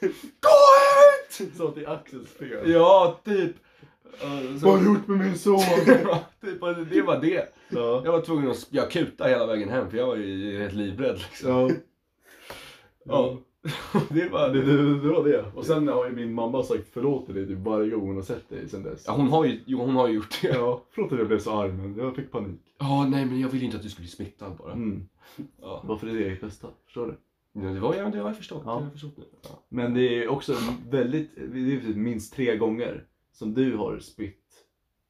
Gå 0.00 0.08
ut! 1.48 1.74
Det 1.74 1.82
är 1.84 1.88
Axels 1.90 2.30
fel. 2.32 2.70
Ja, 2.70 3.20
typ. 3.24 3.56
Så- 4.20 4.26
Vad 4.66 4.72
har 4.74 4.78
du 4.78 4.84
gjort 4.86 5.06
med 5.08 5.18
min 5.18 5.38
son? 5.38 5.60
typ, 6.40 6.62
och 6.62 6.74
det 6.76 7.02
var 7.02 7.20
det. 7.20 7.54
ja. 7.68 8.02
Jag 8.04 8.12
var 8.12 8.20
tvungen 8.20 8.50
att 8.50 8.66
jag 8.70 8.90
kuta 8.90 9.24
hela 9.28 9.46
vägen 9.46 9.68
hem 9.68 9.90
för 9.90 9.96
jag 9.98 10.06
var 10.06 10.16
ju 10.16 10.58
rätt 10.58 10.72
livrädd 10.72 11.18
liksom. 11.18 11.50
Ja. 11.50 11.70
Ja. 13.04 13.36
Det 14.08 14.28
var 14.28 14.48
Det, 14.50 14.62
det, 14.62 15.00
det 15.00 15.08
var 15.08 15.24
det. 15.24 15.44
Och 15.54 15.66
sen 15.66 15.88
har 15.88 16.06
ju 16.06 16.12
min 16.12 16.34
mamma 16.34 16.62
sagt 16.62 16.88
förlåt 16.92 17.26
till 17.26 17.34
dig 17.34 17.46
typ 17.46 17.58
varje 17.58 17.90
gång 17.90 18.06
hon 18.06 18.16
har 18.16 18.22
sett 18.22 18.48
dig 18.48 18.68
sen 18.68 18.82
dess. 18.82 19.04
Ja, 19.06 19.12
hon 19.16 19.28
har 19.28 19.44
ju, 19.44 19.60
jo, 19.66 19.78
hon 19.78 19.94
har 19.94 20.08
ju 20.08 20.14
gjort 20.14 20.38
det. 20.42 20.48
Ja, 20.48 20.54
Ja, 20.54 20.84
förlåt 20.90 21.12
att 21.12 21.18
jag 21.18 21.28
blev 21.28 21.38
så 21.38 21.52
arg 21.52 21.72
men 21.72 21.96
jag 21.96 22.16
fick 22.16 22.30
panik. 22.30 22.60
nej 23.10 23.24
men 23.26 23.40
jag 23.40 23.48
ville 23.48 23.64
inte 23.64 23.76
att 23.76 23.82
du 23.82 23.88
skulle 23.90 24.02
bli 24.04 24.10
smittad 24.10 24.56
bara. 24.56 24.72
Mm. 24.72 25.08
Ja. 25.60 25.82
Varför 25.86 26.06
är 26.06 26.14
det 26.14 26.28
ditt 26.30 26.40
bästa? 26.40 26.68
Förstår 26.84 27.06
du? 27.06 27.16
Ja, 27.60 27.68
det 27.72 27.80
var 27.80 27.94
ja, 27.94 28.08
det 28.10 28.18
har 28.18 28.28
jag 28.28 28.36
förstått. 28.36 28.62
Ja. 28.64 28.70
Det 28.70 28.76
har 28.76 28.82
jag 28.82 28.92
förstått 28.92 29.14
nu. 29.16 29.24
Ja. 29.42 29.48
Men 29.68 29.94
det 29.94 30.22
är 30.24 30.28
också 30.28 30.54
väldigt, 30.90 31.34
det 31.36 31.58
är 31.74 31.80
typ 31.80 31.96
minst 31.96 32.34
tre 32.34 32.56
gånger 32.56 33.04
som 33.32 33.54
du 33.54 33.76
har 33.76 33.98
spytt, 33.98 34.41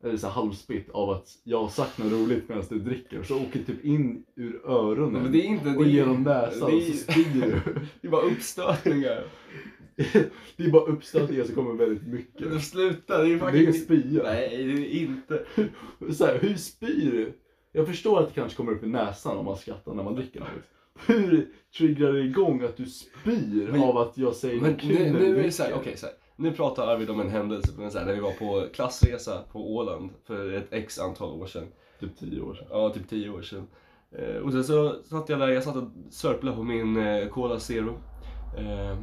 så 0.03 0.27
här 0.27 0.35
halvspytt 0.35 0.91
av 0.91 1.11
att 1.11 1.29
jag 1.45 1.59
har 1.63 1.69
sagt 1.69 1.99
något 1.99 2.13
roligt 2.13 2.49
medan 2.49 2.65
du 2.69 2.79
dricker 2.79 3.19
och 3.21 3.27
så 3.27 3.37
åker 3.37 3.59
det 3.59 3.65
typ 3.65 3.85
in 3.85 4.25
ur 4.37 4.61
öronen 4.67 5.23
Men 5.23 5.33
det 5.33 5.39
är 5.39 5.45
inte... 5.45 5.69
och 5.69 5.85
det 5.85 5.91
är- 5.91 5.93
genom 5.93 6.23
näsan 6.23 6.59
det 6.71 6.77
och 6.77 6.83
är- 6.83 6.93
så 6.93 7.13
spyr 7.13 7.41
du. 7.41 7.61
Det 8.01 8.09
var 8.09 8.23
uppstötningar. 8.23 9.25
Det 10.57 10.65
är 10.65 10.71
bara 10.71 10.85
uppstötningar 10.85 11.45
som 11.45 11.55
kommer 11.55 11.75
väldigt 11.75 12.07
mycket. 12.07 12.47
Men 12.49 12.61
Sluta, 12.61 13.19
det 13.19 13.25
är 13.25 13.29
Det 13.29 13.35
är 13.35 13.39
fucking... 13.39 13.61
ingen 13.61 13.75
spya. 13.75 14.23
Nej, 14.23 14.65
det 14.65 14.73
är 14.73 15.01
inte. 15.01 15.45
Så 16.15 16.27
här, 16.27 16.39
hur 16.43 16.55
spyr 16.57 17.11
du? 17.13 17.33
Jag 17.73 17.87
förstår 17.87 18.21
att 18.21 18.29
det 18.29 18.35
kanske 18.35 18.57
kommer 18.57 18.73
upp 18.73 18.85
i 18.85 18.87
näsan 18.87 19.37
om 19.37 19.45
man 19.45 19.57
skrattar 19.57 19.95
när 19.95 20.03
man 20.05 20.15
dricker 20.15 20.41
något. 20.41 20.49
Hur 21.07 21.49
triggar 21.79 22.13
det 22.13 22.21
igång 22.21 22.63
att 22.63 22.77
du 22.77 22.87
spyr 22.87 23.69
Men- 23.73 23.83
av 23.83 23.99
att 23.99 24.19
jag 24.19 24.35
säger 24.35 24.61
Men 24.61 24.77
kul 24.77 24.89
nu, 24.99 25.13
nu 25.13 25.39
är 25.39 25.43
det 25.43 25.53
så 25.53 25.63
här, 25.63 25.71
dricker? 25.71 25.83
okej 25.83 25.97
så 25.97 26.07
här. 26.07 26.15
Nu 26.43 26.53
pratar 26.53 26.87
Arvid 26.87 27.11
om 27.11 27.21
en 27.21 27.31
händelse 27.31 27.73
på 27.77 27.83
en 27.83 27.91
så 27.91 27.99
här, 27.99 28.07
när 28.07 28.15
vi 28.15 28.21
var 28.21 28.33
på 28.33 28.67
klassresa 28.75 29.43
på 29.53 29.75
Åland 29.75 30.11
för 30.25 30.53
ett 30.53 30.73
x 30.73 30.99
antal 30.99 31.41
år 31.41 31.47
sedan. 31.47 31.67
Typ 32.01 32.19
tio 32.19 32.41
år 32.41 32.55
sedan. 32.55 32.67
Ja, 32.71 32.91
typ 32.91 33.09
10 33.09 33.31
år 33.31 33.43
sedan. 33.43 33.67
Eh, 34.13 34.37
och 34.37 34.53
sen 34.53 34.65
så 34.65 35.03
satt 35.05 35.29
jag 35.29 35.41
där, 35.41 35.49
jag 35.49 35.63
satt 35.63 35.77
och 35.77 35.91
sörplade 36.11 36.57
på 36.57 36.63
min 36.63 36.97
eh, 36.97 37.29
Cola 37.29 37.61
Zero. 37.61 37.99
Eh, 38.59 38.99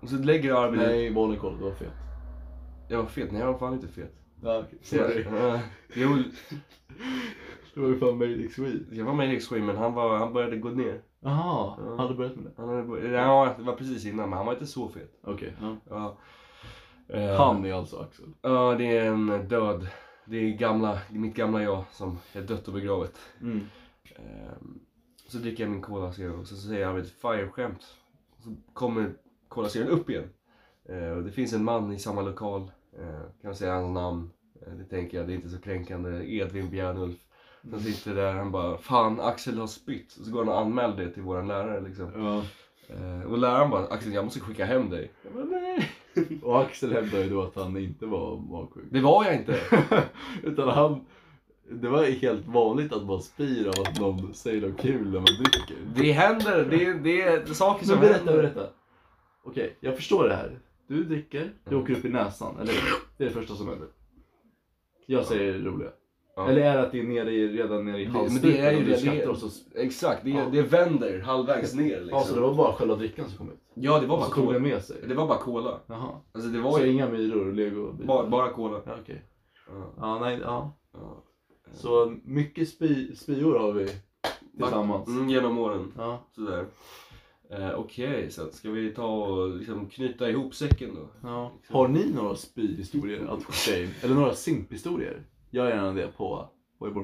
och 0.00 0.08
så 0.08 0.16
lägger 0.16 0.54
Arvid... 0.54 0.80
Nej, 0.80 1.10
bollen 1.10 1.38
kolla, 1.40 1.56
det 1.56 1.64
var 1.64 1.74
fel. 1.74 1.90
Jag 2.88 2.98
var 2.98 3.06
fet, 3.06 3.32
nej 3.32 3.40
jag 3.40 3.52
var 3.52 3.58
fan 3.58 3.72
inte 3.74 3.88
fet. 3.88 4.12
Ja, 4.42 4.58
okej. 4.58 4.78
Sorry. 4.82 5.22
Eh, 5.22 5.60
jo, 5.94 6.08
Det 7.74 7.80
var 7.80 7.88
ju 7.88 7.98
fan 7.98 8.18
Made 8.18 8.44
X 8.44 8.58
Weed. 8.58 8.86
jag 8.92 9.04
var 9.04 9.24
i 9.24 9.36
X-Wing 9.36 9.66
men 9.66 9.76
han, 9.76 9.94
var, 9.94 10.18
han 10.18 10.32
började 10.32 10.56
gå 10.56 10.68
ner. 10.68 11.00
Jaha, 11.24 11.74
Ja. 11.78 11.94
har 11.96 12.08
du 12.08 12.14
börjat 12.14 12.36
med 12.36 12.44
det? 12.44 12.50
Han 12.56 12.68
hade 12.68 13.08
ja, 13.08 13.54
det 13.58 13.62
var 13.64 13.72
precis 13.76 14.04
innan 14.06 14.28
men 14.30 14.36
han 14.36 14.46
var 14.46 14.52
inte 14.52 14.66
så 14.66 14.88
fet. 14.88 15.18
Okej. 15.22 15.54
ja. 15.60 15.76
Ja. 15.88 16.16
Eh, 17.16 17.36
Han 17.36 17.64
är 17.64 17.72
alltså 17.74 17.96
Axel. 18.00 18.26
Ja, 18.42 18.74
det 18.78 18.96
är 18.96 19.06
en 19.06 19.48
död. 19.48 19.86
Det 20.24 20.36
är 20.36 20.50
gamla, 20.56 20.98
mitt 21.10 21.34
gamla 21.34 21.62
jag 21.62 21.84
som 21.92 22.18
är 22.32 22.42
dött 22.42 22.68
och 22.68 22.74
begravet. 22.74 23.18
Mm. 23.40 23.60
Ehm, 24.16 24.80
så 25.28 25.38
dricker 25.38 25.64
jag 25.64 25.70
min 25.70 25.82
Cola 25.82 26.12
Zero 26.12 26.40
och 26.40 26.46
så 26.46 26.56
säger 26.56 26.86
han 26.86 26.98
ett 26.98 27.10
fire-skämt. 27.10 27.96
Så 28.44 28.54
kommer 28.72 29.12
Cola 29.48 29.68
Zero 29.68 29.88
upp 29.88 30.10
igen. 30.10 30.28
Eh, 30.84 31.16
det 31.16 31.30
finns 31.30 31.52
en 31.52 31.64
man 31.64 31.92
i 31.92 31.98
samma 31.98 32.22
lokal. 32.22 32.62
Eh, 32.98 33.20
kan 33.20 33.50
jag 33.50 33.56
säga 33.56 33.74
hans 33.74 33.94
namn? 33.94 34.30
Det 34.78 34.84
tänker 34.84 35.18
jag, 35.18 35.26
det 35.26 35.32
är 35.32 35.34
inte 35.34 35.48
så 35.48 35.58
kränkande. 35.60 36.34
Edvin 36.36 36.70
Bjärnulf. 36.70 37.16
Han 37.70 37.80
sitter 37.80 38.14
där, 38.14 38.32
han 38.32 38.50
bara 38.50 38.78
Fan, 38.78 39.20
Axel 39.20 39.58
har 39.58 39.66
spytt. 39.66 40.16
Och 40.20 40.24
så 40.26 40.32
går 40.32 40.38
han 40.44 40.48
och 40.48 40.60
anmäler 40.60 40.96
det 40.96 41.10
till 41.10 41.22
våran 41.22 41.48
lärare 41.48 41.80
liksom. 41.80 42.10
Ja. 42.16 42.42
Eh, 42.94 43.22
och 43.32 43.38
läraren 43.38 43.70
bara 43.70 43.86
Axel, 43.86 44.12
jag 44.12 44.24
måste 44.24 44.40
skicka 44.40 44.64
hem 44.64 44.90
dig. 44.90 45.10
Jag 45.24 45.32
bara, 45.34 45.44
nej. 45.44 45.90
Och 46.42 46.60
Axel 46.60 46.92
hävdar 46.92 47.18
ju 47.18 47.28
då 47.30 47.42
att 47.42 47.56
han 47.56 47.76
inte 47.76 48.06
var 48.06 48.36
magsjuk. 48.36 48.84
Det 48.90 49.00
var 49.00 49.24
jag 49.24 49.34
inte. 49.34 49.58
Utan 50.42 50.68
han... 50.68 51.04
Det 51.70 51.88
var 51.88 52.04
helt 52.04 52.46
vanligt 52.46 52.92
att 52.92 53.06
man 53.06 53.22
spyr 53.22 53.66
av 53.68 53.74
att 53.86 54.00
någon 54.00 54.34
säger 54.34 54.68
något 54.68 54.80
kul 54.80 55.04
när 55.04 55.18
man 55.18 55.24
dricker. 55.24 55.76
Det 55.96 56.12
händer, 56.12 56.64
det, 56.64 56.92
det 56.92 57.22
är 57.22 57.46
saker 57.46 57.86
som 57.86 57.94
Men 57.94 58.00
berätta, 58.00 58.18
händer. 58.24 58.42
berätta. 58.42 58.66
Okej, 59.44 59.76
jag 59.80 59.96
förstår 59.96 60.28
det 60.28 60.34
här. 60.34 60.58
Du 60.88 61.04
dricker, 61.04 61.40
det 61.64 61.70
Mm. 61.70 61.82
åker 61.82 61.92
upp 61.98 62.04
i 62.04 62.08
näsan, 62.08 62.54
eller 62.60 62.72
Det 63.16 63.24
är 63.24 63.28
det 63.28 63.34
första 63.34 63.54
som 63.54 63.68
händer. 63.68 63.88
Jag 65.06 65.24
säger 65.24 65.52
det 65.52 65.58
roliga. 65.58 65.90
Ja. 66.36 66.48
Eller 66.48 66.62
är 66.62 66.76
det 66.76 66.82
att 66.82 66.92
det 66.92 67.00
är 67.00 67.04
nere 67.04 67.32
i, 67.32 67.48
redan 67.48 67.84
nere 67.84 68.00
i 68.00 68.04
Det- 68.04 68.12
men 68.12 68.42
det 68.42 68.58
är 68.58 68.72
ju 68.72 68.84
det, 68.84 69.26
det, 69.26 69.36
så... 69.36 69.48
Exakt, 69.74 70.24
det, 70.24 70.30
Ja. 70.30 70.48
det 70.52 70.62
vänder 70.62 71.20
halvvägs 71.20 71.74
ner 71.76 72.00
liksom. 72.00 72.08
Ja, 72.18 72.20
så 72.20 72.34
det 72.34 72.40
var 72.40 72.54
bara 72.54 72.72
själva 72.72 72.96
drickan 72.96 73.28
som 73.28 73.38
kom 73.38 73.48
ut? 73.50 73.58
Ja, 73.74 74.00
det 74.00 74.06
var 74.06 74.16
bara 74.16 74.28
så 74.28 74.34
cola. 74.34 74.58
med 74.58 74.82
sig? 74.82 74.96
Det 75.08 75.14
var 75.14 75.26
bara 75.26 75.38
cola. 75.38 75.80
Jaha. 75.86 76.20
Alltså 76.32 76.50
det 76.50 76.62
Så 76.62 76.70
var 76.70 76.80
ju 76.80 76.92
inga 76.92 77.08
myror 77.08 77.46
och 77.48 77.54
lego 77.54 77.92
bara, 77.92 78.26
bara 78.28 78.50
cola. 78.52 78.80
Ja, 78.86 78.92
okej. 79.02 79.22
Ja, 79.68 79.92
Ja, 79.96 80.18
nej, 80.18 80.38
ja. 80.42 80.76
ja. 80.92 81.24
Så 81.74 82.16
mycket 82.24 82.68
spy, 82.68 83.14
spyor 83.14 83.58
har 83.58 83.72
vi 83.72 83.88
tillsammans. 84.56 85.08
Mm, 85.08 85.28
genom 85.28 85.58
åren. 85.58 85.92
Ja. 85.98 86.26
Sådär. 86.34 86.64
Eh, 87.50 87.70
Okej, 87.74 88.30
så 88.30 88.42
ska 88.52 88.70
vi 88.70 88.90
ta 88.94 89.06
och 89.06 89.56
liksom 89.56 89.86
knyta 89.88 90.30
ihop 90.30 90.54
säcken 90.54 90.94
då? 90.94 91.28
ja. 91.28 91.52
Har 91.70 91.88
ni 91.88 92.12
några 92.14 92.34
spyhistorier 92.34 93.26
att 93.26 93.44
skicka 93.54 93.80
in? 93.82 93.90
Eller 94.02 94.14
några 94.14 94.34
simphistorier? 94.34 95.22
Gör 95.54 95.68
gärna 95.68 95.92
det 95.92 96.08
på, 96.08 96.48
vad 96.78 96.90
är 96.90 96.94
vår 96.94 97.02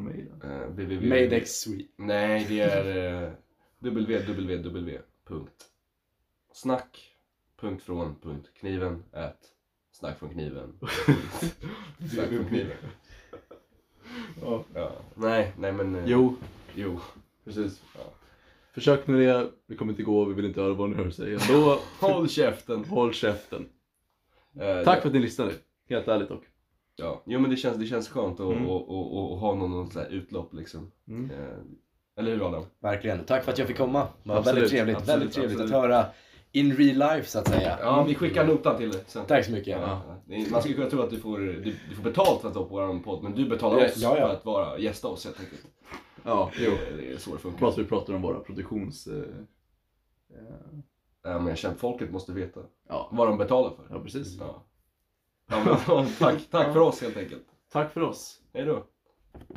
www. 0.68 1.08
Maydex 1.08 1.50
Sweet. 1.50 1.86
Nej, 1.96 2.46
det 2.48 2.60
är 2.60 3.22
eh, 3.24 3.30
www. 3.78 4.98
Snack. 6.52 7.14
Punkt 7.60 7.82
från. 7.82 8.14
Punkt 8.22 8.50
kniven. 8.54 9.04
Ät. 9.12 9.38
Snack 9.92 10.18
från 10.18 10.30
kniven. 10.30 10.78
Snack 12.12 12.28
från 12.28 12.44
kniven. 12.48 12.76
Ja. 14.42 14.64
Ja. 14.74 14.92
Nej, 15.14 15.52
nej 15.58 15.72
men. 15.72 15.94
eh, 15.94 16.02
Jo, 16.06 16.36
Jo. 16.74 17.00
precis. 17.44 17.82
Ja. 17.94 18.00
Försök 18.72 19.06
med 19.06 19.20
det, 19.20 19.50
det 19.66 19.74
kommer 19.76 19.92
inte 19.92 20.02
gå, 20.02 20.24
vi 20.24 20.34
vill 20.34 20.44
inte 20.44 20.60
höra 20.60 20.72
vad 20.74 20.90
ni 20.90 20.96
hör 20.96 21.10
säga. 21.10 21.38
Då, 21.48 21.80
Håll 22.06 22.28
käften. 22.28 22.84
håll 22.84 23.12
käften. 23.14 23.68
Eh, 24.60 24.84
Tack 24.84 24.96
ja. 24.98 25.00
för 25.00 25.08
att 25.08 25.14
ni 25.14 25.20
lyssnade, 25.20 25.52
helt 25.88 26.08
ärligt 26.08 26.28
dock. 26.28 26.44
Ja, 26.98 27.22
jo 27.26 27.40
men 27.40 27.50
det 27.50 27.56
känns, 27.56 27.76
det 27.76 27.86
känns 27.86 28.08
skönt 28.08 28.40
att 28.40 28.52
Mm. 28.52 28.68
och, 28.68 28.88
och, 28.88 29.16
och, 29.16 29.32
och 29.32 29.38
ha 29.38 29.54
någon, 29.54 29.70
någon 29.70 29.90
sån 29.90 30.02
här 30.02 30.08
utlopp 30.08 30.54
liksom. 30.54 30.92
Mm. 31.08 31.30
Eh, 31.30 31.58
eller 32.16 32.32
hur 32.32 32.48
Adam? 32.48 32.64
Verkligen. 32.80 33.24
Tack 33.24 33.44
för 33.44 33.52
att 33.52 33.58
jag 33.58 33.68
fick 33.68 33.76
komma. 33.76 34.08
Det 34.22 34.28
var 34.28 34.36
Absolut, 34.36 34.56
väldigt 34.56 34.70
trevligt. 34.70 34.96
absolut, 34.96 35.16
väldigt 35.20 35.34
trevligt 35.34 35.60
absolut. 35.60 35.74
att 35.74 35.82
höra 35.82 36.06
in 36.52 36.76
real 36.76 37.14
life 37.16 37.30
så 37.30 37.38
att 37.38 37.48
säga. 37.48 37.78
Ja, 37.82 38.04
vi 38.08 38.14
skickar 38.14 38.46
notan 38.46 38.76
till 38.76 38.90
dig 38.90 39.00
sen. 39.06 39.24
Tack 39.26 39.44
så 39.44 39.52
mycket. 39.52 39.80
Ja, 39.80 40.02
ja. 40.26 40.44
Man 40.50 40.60
skulle 40.60 40.74
kunna 40.74 40.90
tro 40.90 41.00
att 41.00 41.10
du 41.10 41.18
får, 41.18 41.38
du, 41.38 41.76
du 41.88 41.94
får 41.96 42.02
betalt 42.02 42.40
för 42.40 42.48
att 42.48 42.54
vara 42.54 42.66
på 42.66 42.74
vår 42.92 42.98
podd, 42.98 43.22
men 43.22 43.34
du 43.34 43.48
betalar 43.48 43.84
oss 43.84 43.96
ja, 43.96 44.18
ja. 44.18 44.26
för 44.26 44.34
att 44.34 44.44
vara 44.44 44.78
gästa 44.78 45.08
oss 45.08 45.24
helt 45.24 45.40
enkelt. 45.40 45.66
Ja, 46.24 46.50
jo. 46.58 46.72
Det, 46.96 47.12
är 47.12 47.16
så 47.16 47.32
det 47.32 47.38
funkar. 47.38 47.70
Så 47.70 47.80
vi 47.80 47.86
pratar 47.86 48.14
om 48.14 48.22
våra 48.22 48.40
produktions... 48.40 49.06
Eh, 49.06 49.22
Ja, 51.22 51.38
men 51.38 51.46
jag 51.48 51.58
känner 51.58 51.74
att 51.74 51.80
folket 51.80 52.10
måste 52.10 52.32
veta 52.32 52.60
ja. 52.88 53.08
vad 53.12 53.28
de 53.28 53.38
betalar 53.38 53.70
för. 53.70 53.86
ja, 53.90 54.00
precis. 54.00 54.36
Ja. 54.40 54.64
Ja, 55.48 55.78
men, 55.88 56.06
tack, 56.18 56.50
tack 56.50 56.72
för 56.72 56.80
oss 56.80 57.00
helt 57.00 57.16
enkelt. 57.16 57.46
Tack 57.72 57.92
för 57.92 58.00
oss. 58.00 58.40
Hej 58.54 58.64
då. 58.64 58.84